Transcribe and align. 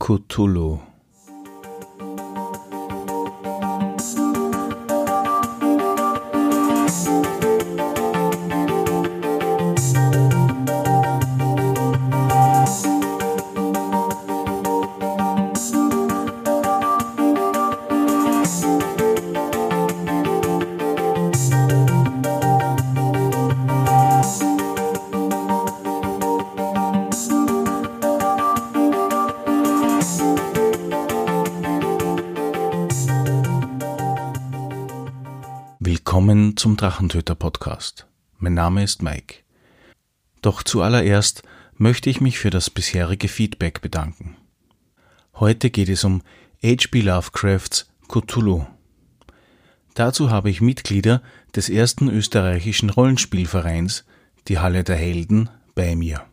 Cthulhu 0.00 0.87
Drachentöter 36.78 37.34
Podcast. 37.34 38.06
Mein 38.38 38.54
Name 38.54 38.84
ist 38.84 39.02
Mike. 39.02 39.38
Doch 40.42 40.62
zuallererst 40.62 41.42
möchte 41.76 42.08
ich 42.08 42.20
mich 42.20 42.38
für 42.38 42.50
das 42.50 42.70
bisherige 42.70 43.26
Feedback 43.26 43.80
bedanken. 43.80 44.36
Heute 45.34 45.70
geht 45.70 45.88
es 45.88 46.04
um 46.04 46.22
H.P. 46.62 47.00
Lovecrafts 47.00 47.90
Cthulhu. 48.06 48.64
Dazu 49.94 50.30
habe 50.30 50.50
ich 50.50 50.60
Mitglieder 50.60 51.20
des 51.56 51.68
ersten 51.68 52.08
österreichischen 52.08 52.90
Rollenspielvereins, 52.90 54.04
die 54.46 54.60
Halle 54.60 54.84
der 54.84 54.96
Helden, 54.96 55.50
bei 55.74 55.96
mir. 55.96 56.26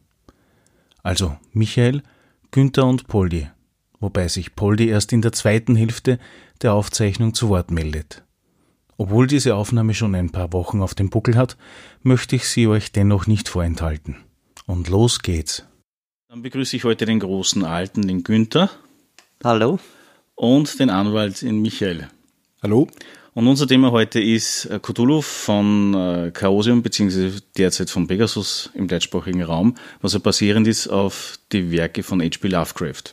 Also 1.01 1.35
Michael, 1.53 2.03
Günther 2.51 2.85
und 2.85 3.07
Poldi, 3.07 3.49
wobei 3.99 4.27
sich 4.27 4.53
Poldi 4.53 4.89
erst 4.89 5.11
in 5.11 5.23
der 5.23 5.31
zweiten 5.31 5.75
Hälfte 5.75 6.19
der 6.61 6.73
Aufzeichnung 6.73 7.33
zu 7.33 7.49
Wort 7.49 7.71
meldet. 7.71 8.24
Obwohl 8.97 9.27
diese 9.27 9.55
Aufnahme 9.55 9.93
schon 9.93 10.15
ein 10.15 10.29
paar 10.29 10.53
Wochen 10.53 10.81
auf 10.81 10.95
dem 10.95 11.09
Buckel 11.09 11.35
hat, 11.35 11.57
möchte 12.01 12.35
ich 12.35 12.47
sie 12.47 12.67
euch 12.67 12.91
dennoch 12.91 13.27
nicht 13.27 13.49
vorenthalten. 13.49 14.17
Und 14.65 14.89
los 14.89 15.19
geht's. 15.19 15.65
Dann 16.29 16.41
begrüße 16.41 16.77
ich 16.77 16.85
heute 16.85 17.05
den 17.05 17.19
großen 17.19 17.65
Alten, 17.65 18.07
den 18.07 18.23
Günther. 18.23 18.69
Hallo. 19.43 19.79
Und 20.35 20.79
den 20.79 20.89
Anwalt, 20.89 21.41
den 21.41 21.61
Michael. 21.61 22.07
Hallo. 22.63 22.87
Und 23.33 23.47
unser 23.47 23.67
Thema 23.67 23.91
heute 23.91 24.21
ist 24.21 24.65
äh, 24.65 24.79
Cthulhu 24.79 25.21
von 25.21 25.93
äh, 25.93 26.31
Chaosium, 26.31 26.81
beziehungsweise 26.81 27.41
derzeit 27.57 27.89
von 27.89 28.07
Pegasus 28.07 28.69
im 28.73 28.87
deutschsprachigen 28.87 29.43
Raum, 29.43 29.75
was 30.01 30.13
ja 30.13 30.19
basierend 30.19 30.67
ist 30.67 30.87
auf 30.87 31.37
die 31.51 31.69
Werke 31.69 32.01
von 32.01 32.21
H.P. 32.21 32.47
Lovecraft. 32.47 33.11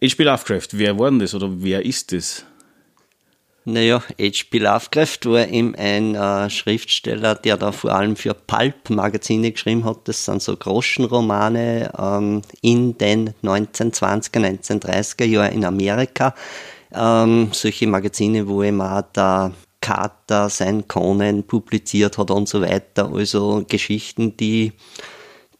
H.P. 0.00 0.22
Lovecraft, 0.22 0.68
wer 0.72 0.96
war 0.96 1.10
denn 1.10 1.18
das 1.18 1.34
oder 1.34 1.60
wer 1.60 1.84
ist 1.84 2.12
das? 2.12 2.46
Naja, 3.64 4.02
H.P. 4.18 4.58
Lovecraft 4.58 5.18
war 5.26 5.46
eben 5.46 5.74
ein 5.74 6.14
äh, 6.14 6.48
Schriftsteller, 6.48 7.34
der 7.34 7.58
da 7.58 7.72
vor 7.72 7.92
allem 7.92 8.16
für 8.16 8.32
Pulp-Magazine 8.32 9.52
geschrieben 9.52 9.84
hat. 9.84 10.08
Das 10.08 10.24
sind 10.24 10.40
so 10.42 10.56
Groschenromane 10.56 11.92
ähm, 11.98 12.42
in 12.62 12.96
den 12.96 13.34
1920er, 13.42 14.60
1930er 14.62 15.24
Jahren 15.24 15.52
in 15.52 15.64
Amerika. 15.66 16.34
Ähm, 16.92 17.50
solche 17.52 17.86
Magazine, 17.86 18.48
wo 18.48 18.62
eben 18.62 18.80
auch 18.80 19.02
der 19.14 19.52
Carter 19.82 20.48
sein 20.48 20.88
Conan 20.88 21.42
publiziert 21.44 22.16
hat 22.16 22.30
und 22.30 22.48
so 22.48 22.62
weiter. 22.62 23.12
Also 23.12 23.64
Geschichten, 23.68 24.36
die 24.38 24.72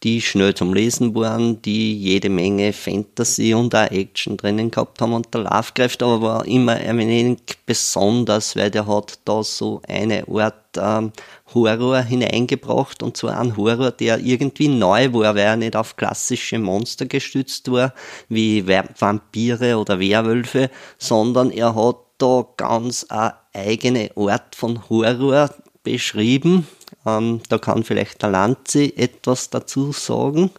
die 0.03 0.21
schnell 0.21 0.53
zum 0.53 0.73
Lesen 0.73 1.13
waren, 1.13 1.61
die 1.61 1.95
jede 1.95 2.29
Menge 2.29 2.73
Fantasy 2.73 3.53
und 3.53 3.75
auch 3.75 3.91
Action 3.91 4.35
drinnen 4.35 4.71
gehabt 4.71 4.99
haben. 4.99 5.13
Und 5.13 5.33
der 5.33 5.41
Lovecraft 5.41 6.01
aber 6.01 6.21
war 6.21 6.45
immer 6.47 6.73
ein 6.73 6.97
wenig 6.97 7.39
besonders, 7.65 8.55
weil 8.55 8.71
der 8.71 8.87
hat 8.87 9.19
da 9.25 9.43
so 9.43 9.81
eine 9.87 10.27
Art 10.27 10.55
ähm, 10.77 11.11
Horror 11.53 12.01
hineingebracht 12.01 13.03
und 13.03 13.17
zwar 13.17 13.39
ein 13.39 13.57
Horror, 13.57 13.91
der 13.91 14.19
irgendwie 14.19 14.69
neu 14.69 15.13
war, 15.13 15.35
weil 15.35 15.43
er 15.43 15.55
nicht 15.57 15.75
auf 15.75 15.97
klassische 15.97 16.57
Monster 16.57 17.05
gestützt 17.05 17.69
war, 17.71 17.93
wie 18.29 18.65
Vampire 18.67 19.77
oder 19.77 19.99
Werwölfe, 19.99 20.69
sondern 20.97 21.51
er 21.51 21.75
hat 21.75 21.97
da 22.17 22.45
ganz 22.57 23.05
eine 23.09 23.33
eigene 23.53 24.11
Art 24.15 24.55
von 24.55 24.89
Horror 24.89 25.53
beschrieben, 25.83 26.67
ähm, 27.05 27.41
da 27.49 27.57
kann 27.57 27.83
vielleicht 27.83 28.21
der 28.21 28.29
Lanzi 28.29 28.93
etwas 28.95 29.49
dazu 29.49 29.91
sagen. 29.91 30.51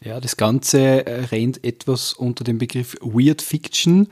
Ja, 0.00 0.20
das 0.20 0.36
Ganze 0.36 1.06
äh, 1.06 1.24
rennt 1.26 1.64
etwas 1.64 2.12
unter 2.12 2.44
dem 2.44 2.58
Begriff 2.58 2.96
Weird 3.00 3.40
Fiction 3.40 4.08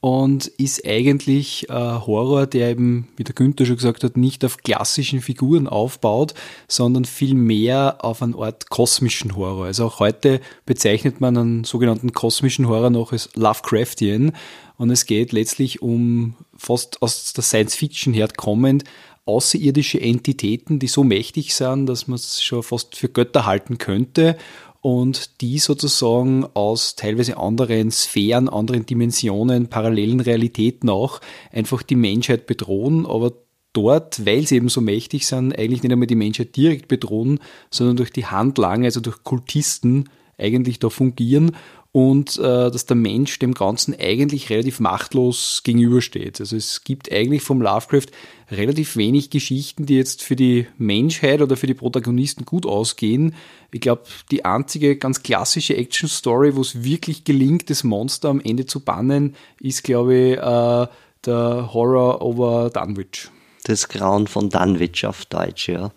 und 0.00 0.46
ist 0.46 0.86
eigentlich 0.86 1.68
äh, 1.68 1.72
Horror, 1.72 2.46
der 2.46 2.70
eben, 2.70 3.08
wie 3.16 3.24
der 3.24 3.34
Günther 3.34 3.64
schon 3.64 3.76
gesagt 3.76 4.04
hat, 4.04 4.16
nicht 4.16 4.44
auf 4.44 4.58
klassischen 4.58 5.20
Figuren 5.20 5.66
aufbaut, 5.66 6.34
sondern 6.68 7.04
vielmehr 7.04 7.98
auf 8.00 8.22
eine 8.22 8.36
Art 8.36 8.70
kosmischen 8.70 9.36
Horror. 9.36 9.66
Also 9.66 9.86
auch 9.86 10.00
heute 10.00 10.40
bezeichnet 10.64 11.20
man 11.20 11.36
einen 11.36 11.64
sogenannten 11.64 12.12
kosmischen 12.12 12.68
Horror 12.68 12.90
noch 12.90 13.12
als 13.12 13.30
Lovecraftian 13.34 14.32
und 14.78 14.90
es 14.90 15.06
geht 15.06 15.32
letztlich 15.32 15.80
um 15.80 16.34
fast 16.56 17.02
aus 17.02 17.32
der 17.32 17.42
Science 17.42 17.74
Fiction 17.74 18.12
herkommend 18.12 18.84
außerirdische 19.26 20.00
Entitäten, 20.00 20.78
die 20.78 20.86
so 20.86 21.04
mächtig 21.04 21.54
sind, 21.54 21.86
dass 21.86 22.08
man 22.08 22.16
es 22.16 22.42
schon 22.42 22.62
fast 22.62 22.96
für 22.96 23.08
Götter 23.08 23.44
halten 23.44 23.76
könnte 23.78 24.36
und 24.80 25.40
die 25.40 25.58
sozusagen 25.58 26.46
aus 26.54 26.94
teilweise 26.94 27.36
anderen 27.36 27.90
Sphären, 27.90 28.48
anderen 28.48 28.86
Dimensionen, 28.86 29.66
parallelen 29.66 30.20
Realitäten 30.20 30.88
auch 30.88 31.20
einfach 31.50 31.82
die 31.82 31.96
Menschheit 31.96 32.46
bedrohen, 32.46 33.04
aber 33.04 33.32
dort, 33.72 34.24
weil 34.24 34.46
sie 34.46 34.56
eben 34.56 34.68
so 34.68 34.80
mächtig 34.80 35.26
sind, 35.26 35.58
eigentlich 35.58 35.82
nicht 35.82 35.92
einmal 35.92 36.06
die 36.06 36.14
Menschheit 36.14 36.56
direkt 36.56 36.88
bedrohen, 36.88 37.40
sondern 37.70 37.96
durch 37.96 38.12
die 38.12 38.26
Handlange, 38.26 38.86
also 38.86 39.00
durch 39.00 39.22
Kultisten 39.24 40.08
eigentlich 40.38 40.78
da 40.78 40.88
fungieren 40.88 41.56
und 41.96 42.36
äh, 42.36 42.70
dass 42.70 42.84
der 42.84 42.94
Mensch 42.94 43.38
dem 43.38 43.54
Ganzen 43.54 43.98
eigentlich 43.98 44.50
relativ 44.50 44.80
machtlos 44.80 45.62
gegenübersteht. 45.64 46.38
Also 46.40 46.54
es 46.54 46.84
gibt 46.84 47.10
eigentlich 47.10 47.40
vom 47.40 47.62
Lovecraft 47.62 48.08
relativ 48.50 48.98
wenig 48.98 49.30
Geschichten, 49.30 49.86
die 49.86 49.96
jetzt 49.96 50.22
für 50.22 50.36
die 50.36 50.66
Menschheit 50.76 51.40
oder 51.40 51.56
für 51.56 51.66
die 51.66 51.72
Protagonisten 51.72 52.44
gut 52.44 52.66
ausgehen. 52.66 53.34
Ich 53.72 53.80
glaube, 53.80 54.02
die 54.30 54.44
einzige 54.44 54.96
ganz 54.96 55.22
klassische 55.22 55.74
Action-Story, 55.74 56.54
wo 56.54 56.60
es 56.60 56.84
wirklich 56.84 57.24
gelingt, 57.24 57.70
das 57.70 57.82
Monster 57.82 58.28
am 58.28 58.42
Ende 58.42 58.66
zu 58.66 58.80
bannen, 58.80 59.34
ist, 59.58 59.82
glaube 59.82 60.14
ich, 60.14 60.32
äh, 60.36 60.86
der 61.24 61.70
Horror 61.72 62.20
over 62.20 62.68
Dunwich. 62.68 63.30
Das 63.64 63.88
Grauen 63.88 64.26
von 64.26 64.50
Dunwich 64.50 65.06
auf 65.06 65.24
Deutsch, 65.24 65.70
ja 65.70 65.92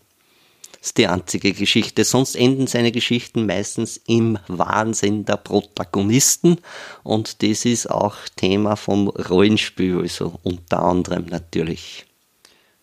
ist 0.82 0.98
die 0.98 1.08
einzige 1.08 1.54
Geschichte. 1.54 2.04
Sonst 2.04 2.36
enden 2.36 2.68
seine 2.68 2.92
Geschichten 2.92 3.46
meistens 3.46 3.98
im 4.08 4.38
Wahnsinn 4.48 5.26
der 5.26 5.38
Protagonisten 5.38 6.58
und 7.04 7.44
das 7.44 7.66
ist 7.66 7.90
auch 7.90 8.16
Thema 8.36 8.76
vom 8.76 9.08
Rollenspiel, 9.10 10.00
also 10.00 10.40
unter 10.44 10.84
anderem 10.84 11.26
natürlich. 11.26 12.06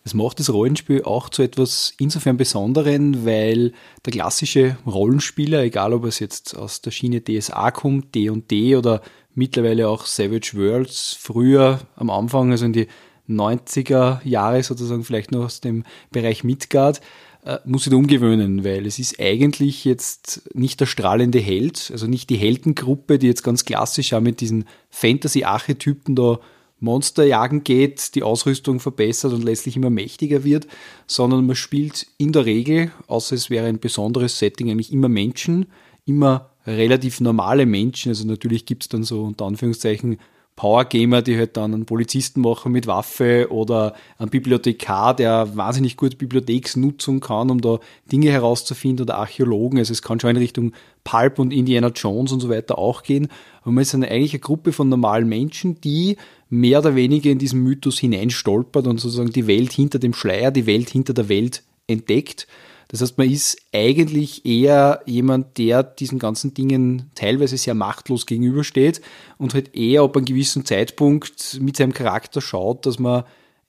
Das 0.05 0.15
macht 0.15 0.39
das 0.39 0.53
Rollenspiel 0.53 1.03
auch 1.03 1.31
zu 1.31 1.43
etwas 1.43 1.93
insofern 1.99 2.37
Besonderen, 2.37 3.27
weil 3.27 3.73
der 4.05 4.13
klassische 4.13 4.77
Rollenspieler, 4.87 5.65
egal 5.65 5.93
ob 5.93 6.05
es 6.05 6.21
jetzt 6.21 6.57
aus 6.57 6.81
der 6.81 6.93
Schiene 6.93 7.23
DSA 7.25 7.73
kommt, 7.73 8.15
D&D 8.15 8.77
oder 8.77 9.03
mittlerweile 9.35 9.89
auch 9.89 10.07
Savage 10.07 10.53
Worlds, 10.55 11.17
früher 11.21 11.81
am 11.97 12.11
Anfang, 12.11 12.53
also 12.53 12.67
in 12.67 12.73
die 12.73 12.87
90er 13.29 14.21
Jahre 14.25 14.63
sozusagen 14.63 15.03
vielleicht 15.03 15.33
noch 15.33 15.47
aus 15.47 15.61
dem 15.61 15.83
Bereich 16.13 16.45
Midgard, 16.45 17.01
äh, 17.47 17.61
muss 17.65 17.85
sich 17.85 17.93
da 17.93 17.97
umgewöhnen, 17.97 18.65
weil 18.65 18.87
es 18.87 18.99
ist 18.99 19.21
eigentlich 19.21 19.85
jetzt 19.85 20.51
nicht 20.53 20.81
der 20.81 20.87
strahlende 20.87 21.39
Held, 21.39 21.91
also 21.93 22.09
nicht 22.09 22.29
die 22.29 22.37
Heldengruppe, 22.37 23.19
die 23.19 23.29
jetzt 23.29 23.45
ganz 23.45 23.65
klassisch 23.65 24.13
auch 24.13 24.21
mit 24.21 24.41
diesen 24.41 24.65
Fantasy-Archetypen 24.91 26.17
da 26.17 26.41
Monster 26.81 27.25
jagen 27.25 27.63
geht, 27.63 28.17
die 28.17 28.25
Ausrüstung 28.25 28.81
verbessert 28.81 29.33
und 29.33 29.45
letztlich 29.45 29.77
immer 29.77 29.91
mächtiger 29.91 30.43
wird, 30.43 30.67
sondern 31.07 31.47
man 31.47 31.57
spielt 31.57 32.09
in 32.19 32.33
der 32.33 32.47
Regel, 32.47 32.91
außer 33.07 33.37
es 33.37 33.49
wäre 33.49 33.67
ein 33.67 33.79
besonderes 33.79 34.39
Setting, 34.39 34.69
eigentlich 34.69 34.93
immer 34.93 35.09
Menschen, 35.09 35.67
immer 36.05 36.51
relativ 36.67 37.21
normale 37.21 37.65
Menschen. 37.65 38.11
Also 38.11 38.27
natürlich 38.27 38.67
gibt 38.67 38.83
es 38.83 38.89
dann 38.89 39.05
so 39.05 39.23
unter 39.23 39.47
Anführungszeichen 39.47 40.19
Powergamer, 40.57 41.21
die 41.21 41.37
halt 41.37 41.59
dann 41.59 41.75
einen 41.75 41.85
Polizisten 41.85 42.41
machen 42.41 42.73
mit 42.73 42.87
Waffe 42.87 43.49
oder 43.51 43.95
einen 44.19 44.31
Bibliothekar, 44.31 45.15
der 45.15 45.55
wahnsinnig 45.55 45.99
gut 45.99 46.17
Bibliotheksnutzung 46.17 47.21
kann, 47.21 47.51
um 47.51 47.61
da 47.61 47.79
Dinge 48.11 48.31
herauszufinden 48.31 49.05
oder 49.05 49.19
Archäologen. 49.19 49.79
Also 49.79 49.93
es 49.93 50.01
kann 50.01 50.19
schon 50.19 50.31
in 50.31 50.39
Richtung 50.39 50.73
Pulp 51.05 51.39
und 51.39 51.53
Indiana 51.53 51.89
Jones 51.89 52.33
und 52.33 52.41
so 52.41 52.49
weiter 52.49 52.79
auch 52.79 53.03
gehen. 53.03 53.29
Aber 53.61 53.73
man 53.73 53.83
ist 53.83 53.95
eine, 53.95 54.11
eigentlich 54.11 54.33
eine 54.33 54.41
Gruppe 54.41 54.73
von 54.73 54.89
normalen 54.89 55.29
Menschen, 55.29 55.79
die 55.83 56.17
mehr 56.49 56.79
oder 56.79 56.97
weniger 56.97 57.31
in 57.31 57.39
diesen 57.39 57.63
Mythos 57.63 57.99
hineinstolpert 57.99 58.87
und 58.87 58.99
sozusagen 58.99 59.33
die 59.33 59.47
Welt 59.47 59.73
hinter 59.73 59.99
dem 59.99 60.15
Schleier, 60.15 60.51
die 60.51 60.67
Welt 60.67 60.89
hinter 60.89 61.13
der 61.13 61.29
Welt 61.29 61.65
entdeckt. 61.87 62.47
Das 62.89 63.01
heißt, 63.01 63.19
man 63.19 63.31
ist 63.31 63.59
eigentlich 63.73 64.47
eher 64.47 65.03
jemand, 65.07 65.59
der 65.59 65.83
diesen 65.83 66.19
ganzen 66.19 66.55
Dingen 66.55 67.11
teilweise 67.15 67.57
sehr 67.57 67.75
machtlos 67.75 68.27
gegenübersteht 68.27 69.01
und 69.39 69.55
halt 69.55 69.75
eher 69.77 70.03
ab 70.03 70.17
einem 70.17 70.25
gewissen 70.25 70.65
Zeitpunkt 70.65 71.59
mit 71.61 71.77
seinem 71.77 71.93
Charakter 71.93 72.41
schaut, 72.41 72.87
dass 72.87 72.99
man 72.99 73.25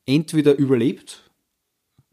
entweder 0.05 0.55
überlebt 0.55 1.31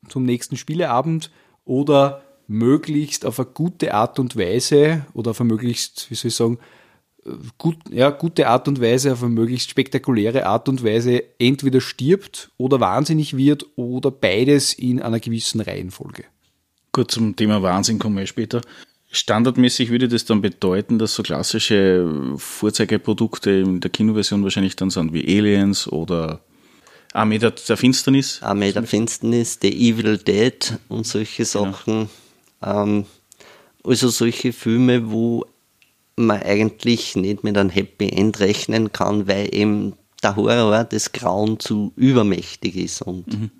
zum 0.09 0.25
nächsten 0.25 0.57
Spieleabend 0.57 1.31
oder 1.65 2.23
möglichst 2.47 3.25
auf 3.27 3.39
eine 3.39 3.49
gute 3.49 3.95
Art 3.95 4.19
und 4.19 4.37
Weise 4.37 5.07
oder 5.15 5.33
auf 5.33 5.41
eine 5.41 5.49
möglichst, 5.49 6.11
wie 6.11 6.15
soll 6.15 6.29
ich 6.29 6.35
sagen, 6.35 6.59
gut, 7.59 7.77
ja, 7.91 8.11
gute 8.11 8.49
Art 8.49 8.69
und 8.69 8.81
Weise, 8.81 9.13
auf 9.13 9.23
eine 9.23 9.33
möglichst 9.33 9.71
spektakuläre 9.71 10.47
Art 10.47 10.69
und 10.69 10.85
Weise 10.85 11.23
entweder 11.39 11.81
stirbt 11.81 12.51
oder 12.57 12.81
wahnsinnig 12.81 13.37
wird 13.37 13.67
oder 13.77 14.11
beides 14.11 14.75
in 14.75 15.01
einer 15.01 15.21
gewissen 15.21 15.61
Reihenfolge. 15.61 16.25
Gut, 16.95 17.11
zum 17.11 17.35
Thema 17.35 17.61
Wahnsinn 17.61 17.99
kommen 17.99 18.17
wir 18.17 18.25
später. 18.25 18.61
Standardmäßig 19.11 19.91
würde 19.91 20.07
das 20.07 20.27
dann 20.27 20.41
bedeuten, 20.41 20.97
dass 21.01 21.17
so 21.17 21.25
klassische 21.25 22.09
Vorzeigeprodukte 22.37 23.51
in 23.51 23.81
der 23.81 23.91
Kinoversion 23.91 24.45
wahrscheinlich 24.45 24.77
dann 24.77 24.91
sind 24.91 25.13
wie 25.13 25.25
Aliens 25.27 25.89
oder 25.89 26.41
Armee 27.13 27.39
der, 27.39 27.51
der 27.51 27.77
Finsternis. 27.77 28.41
Armee 28.43 28.71
der 28.71 28.85
Finsternis, 28.85 29.59
The 29.61 29.73
Evil 29.73 30.19
Dead 30.19 30.79
und 30.89 31.05
solche 31.05 31.43
genau. 31.43 31.73
Sachen. 31.73 32.09
Genau. 32.61 32.83
Ähm, 32.83 33.07
also 33.83 34.09
solche 34.09 34.53
Filme, 34.53 35.11
wo 35.11 35.47
man 36.15 36.43
eigentlich 36.43 37.17
nicht 37.17 37.43
mit 37.43 37.59
einem 37.59 37.71
Happy 37.71 38.09
End 38.09 38.39
rechnen 38.39 38.93
kann, 38.93 39.27
weil 39.27 39.53
eben 39.53 39.95
der 40.23 40.37
Horror 40.37 40.85
des 40.85 41.11
Grauen 41.11 41.59
zu 41.59 41.93
übermächtig 41.97 42.77
ist. 42.77 43.03
Und 43.03 43.27
mhm. 43.27 43.51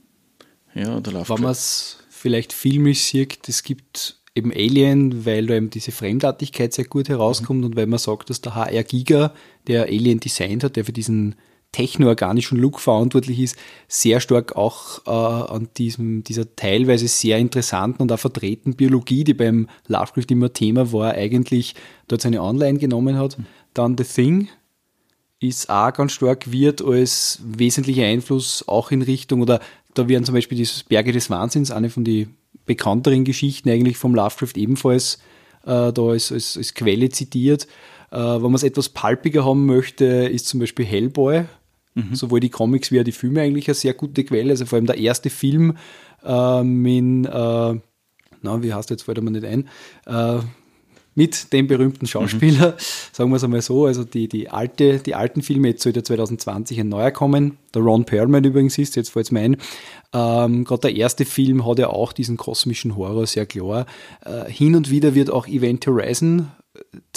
Ja, 0.75 1.01
da 1.01 1.11
läuft 1.11 1.31
Wenn 1.31 1.43
man 1.43 1.53
es 1.53 1.99
vielleicht 2.25 2.55
filmisch 2.55 3.01
sieht, 3.03 3.47
es 3.51 3.63
gibt 3.63 4.17
eben 4.35 4.51
Alien, 4.51 5.27
weil 5.27 5.47
da 5.47 5.57
eben 5.57 5.69
diese 5.69 5.93
Fremdartigkeit 5.93 6.73
sehr 6.73 6.87
gut 6.87 7.11
herauskommt 7.11 7.61
mhm. 7.61 7.67
und 7.67 7.77
weil 7.77 7.87
man 7.87 7.99
sagt, 7.99 8.31
dass 8.31 8.41
der 8.41 8.55
HR 8.55 8.83
Giga, 8.83 9.35
der 9.67 9.83
Alien 9.83 10.21
designt 10.21 10.65
hat, 10.65 10.77
der 10.77 10.87
für 10.87 10.95
diesen 10.95 11.35
technoorganischen 11.73 12.57
Look 12.57 12.81
verantwortlich 12.81 13.41
ist, 13.41 13.57
sehr 13.89 14.21
stark 14.21 14.57
auch 14.57 15.07
äh, 15.07 15.53
an 15.53 15.69
diesem, 15.77 16.25
dieser 16.25 16.57
teilweise 16.57 17.09
sehr 17.09 17.37
interessanten 17.37 18.01
und 18.01 18.11
auch 18.11 18.19
vertretenen 18.19 18.75
Biologie, 18.75 19.25
die 19.25 19.35
beim 19.35 19.69
Lovecraft 19.87 20.31
immer 20.31 20.51
Thema 20.51 20.95
war, 20.95 21.13
eigentlich 21.13 21.75
dort 22.09 22.23
seine 22.23 22.41
Anleihen 22.41 22.79
genommen 22.79 23.19
hat. 23.19 23.39
Mhm. 23.39 23.47
Dann 23.75 23.99
The 23.99 24.05
Thing 24.05 24.49
ist 25.49 25.71
auch 25.71 25.93
ganz 25.93 26.13
stark, 26.13 26.51
wird 26.51 26.83
als 26.83 27.41
wesentlicher 27.45 28.05
Einfluss 28.05 28.67
auch 28.67 28.91
in 28.91 29.03
Richtung, 29.03 29.43
oder 29.43 29.61
da 29.95 30.09
werden 30.09 30.25
zum 30.25 30.35
Beispiel 30.35 30.59
dieses 30.59 30.85
Berge 30.85 31.13
des 31.13 31.31
Wahnsinns, 31.31 31.71
eine 31.71 31.91
von 31.91 32.05
den 32.05 32.35
bekannteren 32.67 33.25
Geschichten 33.25 33.69
eigentlich 33.69 33.97
vom 33.97 34.15
Lovecraft 34.15 34.57
ebenfalls 34.57 35.19
äh, 35.65 35.93
da 35.93 36.03
als, 36.03 36.33
als, 36.33 36.57
als 36.57 36.75
Quelle 36.75 37.09
zitiert. 37.11 37.67
Äh, 38.11 38.17
wenn 38.17 38.43
man 38.43 38.55
es 38.55 38.63
etwas 38.63 38.89
palpiger 38.89 39.45
haben 39.45 39.67
möchte, 39.67 40.05
ist 40.05 40.47
zum 40.47 40.61
Beispiel 40.61 40.85
Hellboy, 40.85 41.45
Mhm. 41.95 42.15
Sowohl 42.15 42.41
die 42.41 42.51
Comics 42.51 42.91
wie 42.91 43.01
auch 43.01 43.05
die 43.05 43.13
Filme 43.13 43.41
eigentlich 43.41 43.69
eine 43.69 43.75
sehr 43.75 43.95
gute 43.95 44.25
Quelle. 44.25 44.51
Also 44.51 44.67
vor 44.67 44.77
allem 44.77 44.87
der 44.87 44.99
erste 44.99 45.31
Film 45.31 45.77
äh, 46.25 46.63
mit, 46.63 47.27
äh, 47.27 47.81
na, 48.43 48.63
wie 48.63 48.75
heißt 48.75 48.91
jetzt, 48.91 49.03
fällt 49.03 49.23
mir 49.23 49.31
nicht 49.31 49.45
ein, 49.45 49.69
äh, 50.07 50.41
mit 51.15 51.53
dem 51.53 51.67
berühmten 51.67 52.07
Schauspieler, 52.07 52.73
mhm. 52.73 52.77
sagen 53.13 53.31
wir 53.31 53.37
es 53.37 53.45
einmal 53.45 53.63
so, 53.63 53.87
also 53.87 54.05
die, 54.05 54.29
die, 54.29 54.49
alte, 54.49 54.99
die 54.99 55.15
alten 55.15 55.43
Filme, 55.43 55.69
jetzt 55.69 55.83
sollte 55.83 56.03
2020 56.03 56.81
ein 56.81 56.89
neuer 56.89 57.11
kommen, 57.11 57.59
der 57.75 57.83
Ron 57.83 58.05
Perlman 58.05 58.45
übrigens 58.45 58.79
ist, 58.79 58.97
jetzt 58.97 59.11
fällt 59.11 59.27
es 59.27 59.33
mir 59.33 59.41
ein, 59.41 59.57
ähm, 60.13 60.65
gerade 60.65 60.83
der 60.83 60.97
erste 60.97 61.25
Film 61.25 61.67
hat 61.67 61.79
ja 61.79 61.89
auch 61.89 62.13
diesen 62.13 62.37
kosmischen 62.37 62.97
Horror 62.97 63.27
sehr 63.27 63.47
klar. 63.47 63.87
Äh, 64.25 64.51
hin 64.51 64.77
und 64.77 64.91
wieder 64.91 65.15
wird 65.15 65.31
auch 65.31 65.47
Event 65.47 65.87
Horizon 65.87 66.51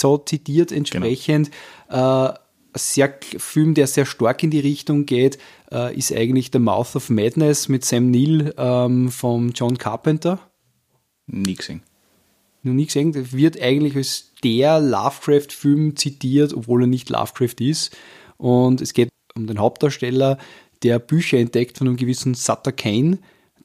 so 0.00 0.18
zitiert 0.18 0.72
entsprechend. 0.72 1.50
Genau. 1.88 2.28
Äh, 2.28 2.34
sehr 2.74 3.18
Film, 3.38 3.74
der 3.74 3.86
sehr 3.86 4.06
stark 4.06 4.42
in 4.42 4.50
die 4.50 4.60
Richtung 4.60 5.06
geht, 5.06 5.38
äh, 5.72 5.96
ist 5.96 6.12
eigentlich 6.12 6.50
The 6.52 6.58
Mouth 6.58 6.94
of 6.96 7.10
Madness 7.10 7.68
mit 7.68 7.84
Sam 7.84 8.10
Neill 8.10 8.54
ähm, 8.56 9.10
von 9.10 9.52
John 9.52 9.78
Carpenter. 9.78 10.38
Nie 11.26 11.54
gesehen. 11.54 11.82
Noch 12.68 12.74
nie 12.74 12.86
gesehen. 12.86 13.12
Der 13.12 13.32
wird 13.32 13.60
eigentlich 13.60 13.96
als 13.96 14.32
der 14.44 14.80
Lovecraft-Film 14.80 15.96
zitiert, 15.96 16.54
obwohl 16.54 16.84
er 16.84 16.86
nicht 16.86 17.10
Lovecraft 17.10 17.60
ist. 17.60 17.96
Und 18.36 18.80
es 18.80 18.92
geht 18.92 19.08
um 19.34 19.46
den 19.46 19.58
Hauptdarsteller, 19.58 20.38
der 20.82 20.98
Bücher 20.98 21.38
entdeckt 21.38 21.78
von 21.78 21.88
einem 21.88 21.96
gewissen 21.96 22.34
Sutter 22.34 22.72
Kane, 22.72 23.18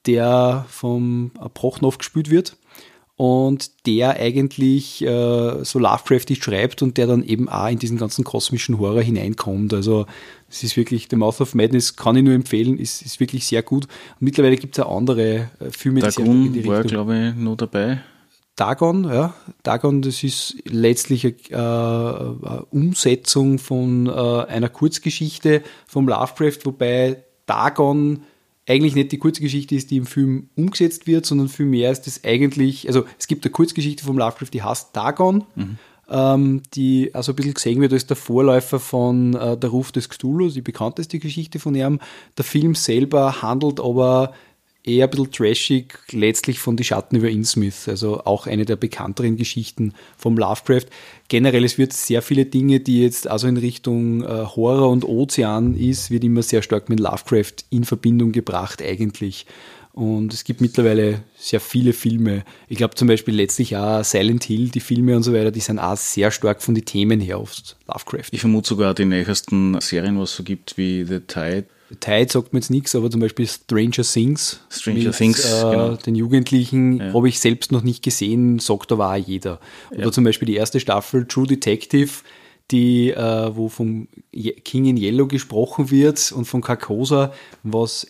der 0.05 0.65
vom 0.69 1.31
Prochnov 1.53 1.97
gespielt 1.97 2.29
wird 2.29 2.57
und 3.15 3.85
der 3.85 4.19
eigentlich 4.19 5.03
äh, 5.03 5.63
so 5.63 5.79
Lovecraftig 5.79 6.43
schreibt 6.43 6.81
und 6.81 6.97
der 6.97 7.07
dann 7.07 7.23
eben 7.23 7.47
auch 7.47 7.69
in 7.69 7.77
diesen 7.77 7.97
ganzen 7.97 8.23
kosmischen 8.23 8.79
Horror 8.79 9.01
hineinkommt. 9.01 9.73
Also 9.73 10.07
es 10.49 10.63
ist 10.63 10.75
wirklich, 10.75 11.07
The 11.09 11.15
Mouth 11.15 11.39
of 11.39 11.53
Madness 11.53 11.95
kann 11.95 12.15
ich 12.15 12.23
nur 12.23 12.33
empfehlen, 12.33 12.77
ist, 12.79 13.03
ist 13.03 13.19
wirklich 13.19 13.45
sehr 13.45 13.61
gut. 13.61 13.85
Und 13.85 14.21
mittlerweile 14.21 14.57
gibt 14.57 14.77
es 14.77 14.83
auch 14.83 14.97
andere 14.97 15.51
äh, 15.59 15.69
Filme, 15.69 15.99
Dagon 15.99 16.25
die 16.25 16.31
sehr 16.31 16.45
in 16.47 16.53
die 16.53 16.65
war, 16.65 16.83
glaube 16.83 17.33
ich, 17.37 17.41
noch 17.41 17.55
dabei. 17.55 18.01
Dagon, 18.55 19.05
ja. 19.05 19.33
Dagon, 19.63 20.03
das 20.03 20.23
ist 20.23 20.57
letztlich 20.65 21.25
eine, 21.25 21.35
äh, 21.49 22.47
eine 22.47 22.65
Umsetzung 22.69 23.57
von 23.57 24.07
äh, 24.07 24.11
einer 24.11 24.69
Kurzgeschichte 24.69 25.63
vom 25.87 26.07
Lovecraft, 26.07 26.59
wobei 26.65 27.23
Dagon 27.47 28.23
eigentlich 28.67 28.95
nicht 28.95 29.11
die 29.11 29.17
Kurzgeschichte 29.17 29.75
ist, 29.75 29.91
die 29.91 29.97
im 29.97 30.05
Film 30.05 30.49
umgesetzt 30.55 31.07
wird, 31.07 31.25
sondern 31.25 31.49
vielmehr 31.49 31.91
ist 31.91 32.07
es 32.07 32.23
eigentlich, 32.23 32.87
also 32.87 33.05
es 33.17 33.27
gibt 33.27 33.43
eine 33.43 33.51
Kurzgeschichte 33.51 34.05
vom 34.05 34.17
Lovecraft, 34.17 34.51
die 34.53 34.61
heißt 34.61 34.95
Dagon, 34.95 35.45
mhm. 35.55 35.77
ähm, 36.09 36.61
die 36.75 37.09
also 37.13 37.31
ein 37.31 37.35
bisschen 37.35 37.55
gesehen 37.55 37.81
wird 37.81 37.91
als 37.91 38.05
der 38.05 38.15
Vorläufer 38.15 38.79
von 38.79 39.33
äh, 39.33 39.57
Der 39.57 39.71
Ruf 39.71 39.91
des 39.91 40.09
Cthulhu, 40.09 40.49
die 40.49 40.61
bekannteste 40.61 41.17
Geschichte 41.19 41.59
von 41.59 41.73
ihm. 41.75 41.99
Der 42.37 42.45
Film 42.45 42.75
selber 42.75 43.41
handelt 43.41 43.79
aber 43.79 44.33
eher 44.83 45.05
ein 45.05 45.09
bisschen 45.09 45.31
trashig, 45.31 45.99
letztlich 46.11 46.59
von 46.59 46.75
Die 46.75 46.83
Schatten 46.83 47.15
über 47.15 47.29
Innsmouth, 47.29 47.87
also 47.87 48.25
auch 48.25 48.47
eine 48.47 48.65
der 48.65 48.75
bekannteren 48.75 49.37
Geschichten 49.37 49.93
vom 50.17 50.37
Lovecraft. 50.37 50.87
Generell, 51.29 51.63
es 51.63 51.77
wird 51.77 51.93
sehr 51.93 52.21
viele 52.21 52.45
Dinge, 52.45 52.79
die 52.79 53.01
jetzt 53.01 53.27
also 53.27 53.47
in 53.47 53.57
Richtung 53.57 54.23
äh, 54.23 54.27
Horror 54.27 54.89
und 54.89 55.05
Ozean 55.05 55.75
ist, 55.75 56.11
wird 56.11 56.23
immer 56.23 56.43
sehr 56.43 56.61
stark 56.61 56.89
mit 56.89 56.99
Lovecraft 56.99 57.63
in 57.69 57.85
Verbindung 57.85 58.31
gebracht 58.31 58.81
eigentlich. 58.81 59.45
Und 59.93 60.33
es 60.33 60.43
gibt 60.43 60.59
mittlerweile 60.59 61.23
sehr 61.37 61.59
viele 61.59 61.93
Filme. 61.93 62.43
Ich 62.67 62.77
glaube 62.77 62.95
zum 62.95 63.07
Beispiel 63.07 63.35
letztlich 63.35 63.77
auch 63.77 64.03
Silent 64.03 64.43
Hill, 64.43 64.69
die 64.69 64.79
Filme 64.79 65.15
und 65.15 65.21
so 65.21 65.33
weiter, 65.33 65.51
die 65.51 65.59
sind 65.59 65.77
auch 65.77 65.95
sehr 65.95 66.31
stark 66.31 66.63
von 66.63 66.73
den 66.73 66.83
Themen 66.83 67.21
her 67.21 67.37
auf 67.37 67.55
Lovecraft. 67.87 68.29
Ich 68.31 68.41
vermute 68.41 68.69
sogar 68.69 68.95
die 68.95 69.05
nächsten 69.05 69.79
Serien, 69.81 70.19
was 70.19 70.31
es 70.31 70.37
so 70.37 70.43
gibt 70.43 70.77
wie 70.77 71.05
The 71.05 71.19
Tide, 71.19 71.65
Tide 71.99 72.31
sagt 72.31 72.53
mir 72.53 72.59
jetzt 72.59 72.69
nichts, 72.69 72.95
aber 72.95 73.09
zum 73.09 73.21
Beispiel 73.21 73.47
Stranger 73.47 74.03
Things. 74.03 74.59
Stranger 74.69 75.03
mit, 75.05 75.15
Things, 75.15 75.45
äh, 75.45 75.61
genau. 75.61 75.95
Den 75.95 76.15
Jugendlichen 76.15 76.99
ja. 76.99 77.13
habe 77.13 77.29
ich 77.29 77.39
selbst 77.39 77.71
noch 77.71 77.83
nicht 77.83 78.03
gesehen, 78.03 78.59
sagt 78.59 78.91
aber 78.91 79.11
auch 79.11 79.15
jeder. 79.17 79.59
Oder 79.91 80.05
ja. 80.05 80.11
zum 80.11 80.23
Beispiel 80.23 80.45
die 80.45 80.55
erste 80.55 80.79
Staffel 80.79 81.25
True 81.25 81.47
Detective, 81.47 82.11
die, 82.71 83.11
äh, 83.11 83.55
wo 83.55 83.69
vom 83.69 84.07
King 84.63 84.85
in 84.85 84.97
Yellow 84.97 85.27
gesprochen 85.27 85.91
wird 85.91 86.31
und 86.31 86.45
von 86.45 86.61
Carcosa, 86.61 87.33
was 87.63 88.07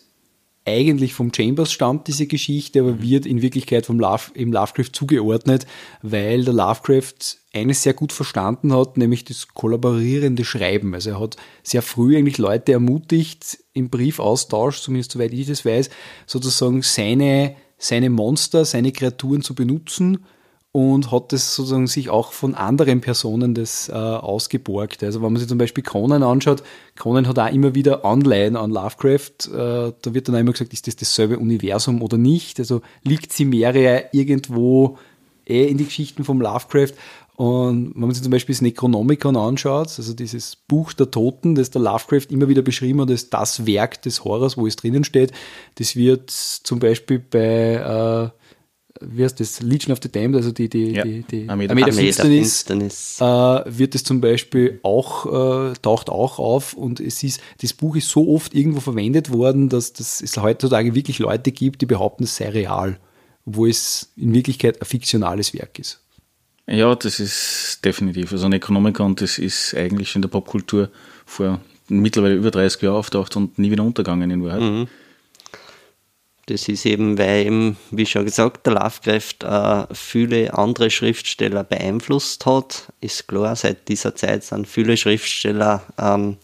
eigentlich 0.66 1.14
vom 1.14 1.34
Chambers 1.34 1.72
stammt, 1.72 2.08
diese 2.08 2.28
Geschichte, 2.28 2.82
aber 2.82 2.94
mhm. 2.94 3.02
wird 3.02 3.26
in 3.26 3.42
Wirklichkeit 3.42 3.86
vom 3.86 4.00
Love, 4.00 4.32
im 4.34 4.52
Lovecraft 4.54 4.92
zugeordnet, 4.94 5.66
weil 6.02 6.46
der 6.46 6.54
Lovecraft 6.54 7.38
eines 7.54 7.84
sehr 7.84 7.94
gut 7.94 8.14
verstanden 8.14 8.74
hat, 8.74 8.98
nämlich 8.98 9.26
das 9.26 9.50
kollaborierende 9.50 10.46
Schreiben. 10.46 10.94
Also 10.94 11.12
er 11.12 11.20
hat 11.20 11.38
sehr 11.64 11.82
früh 11.82 12.18
eigentlich 12.18 12.38
Leute 12.38 12.72
ermutigt, 12.72 13.60
im 13.74 13.90
Briefaustausch, 13.90 14.82
zumindest 14.82 15.12
soweit 15.12 15.34
ich 15.34 15.48
das 15.48 15.66
weiß, 15.66 15.90
sozusagen 16.26 16.82
seine, 16.82 17.56
seine 17.78 18.10
Monster, 18.10 18.66
seine 18.66 18.92
Kreaturen 18.92 19.42
zu 19.42 19.56
benutzen 19.56 20.26
und 20.74 21.12
hat 21.12 21.32
das 21.32 21.54
sozusagen 21.54 21.86
sich 21.86 22.10
auch 22.10 22.34
von 22.34 22.56
anderen 22.56 23.00
Personen 23.00 23.54
das 23.54 23.90
äh, 23.90 23.94
ausgeborgt. 23.94 25.04
Also 25.04 25.22
wenn 25.22 25.32
man 25.32 25.40
sich 25.40 25.48
zum 25.48 25.60
Beispiel 25.60 25.84
Conan 25.84 26.24
anschaut, 26.24 26.64
Conan 26.98 27.28
hat 27.28 27.38
auch 27.38 27.54
immer 27.54 27.76
wieder 27.76 28.04
Anleihen 28.04 28.56
an 28.56 28.72
Lovecraft. 28.72 29.54
Äh, 29.54 29.94
da 30.02 30.14
wird 30.14 30.28
dann 30.28 30.36
auch 30.36 30.40
immer 30.40 30.52
gesagt, 30.52 30.74
ist 30.74 30.88
das 30.88 30.96
dasselbe 30.96 31.38
Universum 31.38 32.02
oder 32.02 32.18
nicht? 32.18 32.60
Also 32.60 32.82
liegt 33.04 33.32
Cimeria 33.32 34.02
irgendwo 34.14 34.98
eh 35.46 35.68
in 35.68 35.78
die 35.78 35.86
Geschichten 35.86 36.24
vom 36.24 36.42
Lovecraft? 36.42 36.94
Und 37.36 37.94
wenn 37.94 38.02
man 38.02 38.12
sich 38.12 38.24
zum 38.24 38.32
Beispiel 38.32 38.54
das 38.54 38.62
Necronomicon 38.62 39.38
anschaut, 39.38 39.90
also 39.96 40.14
dieses 40.16 40.56
Buch 40.56 40.94
der 40.94 41.12
Toten, 41.12 41.54
das 41.54 41.70
der 41.70 41.82
Lovecraft 41.84 42.32
immer 42.32 42.48
wieder 42.50 42.64
beschrieben 42.64 43.02
hat 43.02 43.12
als 43.12 43.30
das 43.30 43.68
Werk 43.68 44.02
des 44.02 44.24
Horrors, 44.24 44.58
wo 44.58 44.66
es 44.66 44.76
drinnen 44.76 45.04
steht, 45.04 45.34
das 45.76 45.96
wird 45.96 46.32
zum 46.32 46.80
Beispiel 46.80 47.20
bei 47.20 48.32
äh, 48.32 48.44
wie 49.08 49.24
heißt 49.24 49.40
das, 49.40 49.62
Legion 49.62 49.92
of 49.92 50.00
the 50.02 50.12
Damned, 50.12 50.36
also 50.36 50.52
die, 50.52 50.70
die, 50.70 50.92
ja. 50.92 51.04
die, 51.04 51.24
die 51.24 51.50
Armee 51.50 51.68
der, 51.68 51.72
Armee 51.76 51.86
der 51.86 51.94
Finsternis, 51.94 52.64
Finsternis. 52.64 53.18
Äh, 53.20 53.78
wird 53.78 53.96
es 53.96 54.04
zum 54.04 54.22
Beispiel 54.22 54.80
auch, 54.84 55.72
äh, 55.72 55.74
taucht 55.82 56.10
auch 56.10 56.40
auf 56.40 56.74
und 56.74 57.00
es 57.00 57.24
ist, 57.24 57.42
das 57.62 57.74
Buch 57.74 57.96
ist 57.96 58.10
so 58.10 58.30
oft 58.30 58.54
irgendwo 58.54 58.80
verwendet 58.80 59.32
worden, 59.32 59.70
dass, 59.70 59.94
dass 59.94 60.22
es 60.22 60.38
heutzutage 60.38 60.96
wirklich 60.96 61.20
Leute 61.20 61.52
gibt, 61.52 61.82
die 61.82 61.86
behaupten, 61.86 62.24
es 62.24 62.36
sei 62.36 62.50
real. 62.50 63.00
obwohl 63.46 63.70
es 63.70 64.12
in 64.16 64.34
Wirklichkeit 64.34 64.82
ein 64.82 64.86
fiktionales 64.86 65.54
Werk 65.54 65.80
ist. 65.80 66.00
Ja, 66.68 66.96
das 66.96 67.20
ist 67.20 67.80
definitiv. 67.84 68.32
Also 68.32 68.46
ein 68.46 68.52
Necronomicon, 68.52 69.16
das 69.16 69.38
ist 69.38 69.76
eigentlich 69.76 70.16
in 70.16 70.22
der 70.22 70.30
Popkultur 70.30 70.90
vor 71.26 71.60
mittlerweile 71.90 72.36
über 72.36 72.52
30 72.52 72.82
Jahren 72.82 72.96
auftaucht 72.96 73.36
und 73.36 73.60
nie 73.60 73.72
wieder 73.72 73.84
untergegangen 73.84 74.32
in 74.32 74.44
Wahrheit. 74.44 74.62
Mhm. 74.62 74.88
Das 76.48 76.68
ist 76.68 76.86
eben, 76.86 77.18
weil 77.18 77.46
eben, 77.46 77.78
wie 77.92 78.06
schon 78.06 78.26
gesagt, 78.26 78.66
der 78.66 78.74
Lovecraft 78.74 79.44
äh, 79.44 79.94
viele 79.94 80.54
andere 80.54 80.90
Schriftsteller 80.90 81.64
beeinflusst 81.64 82.46
hat. 82.46 82.92
Ist 83.00 83.30
klar, 83.30 83.56
seit 83.56 83.88
dieser 83.88 84.14
Zeit 84.16 84.44
sind 84.44 84.68
viele 84.68 84.98
Schriftsteller 84.98 85.84
ähm, 85.98 86.38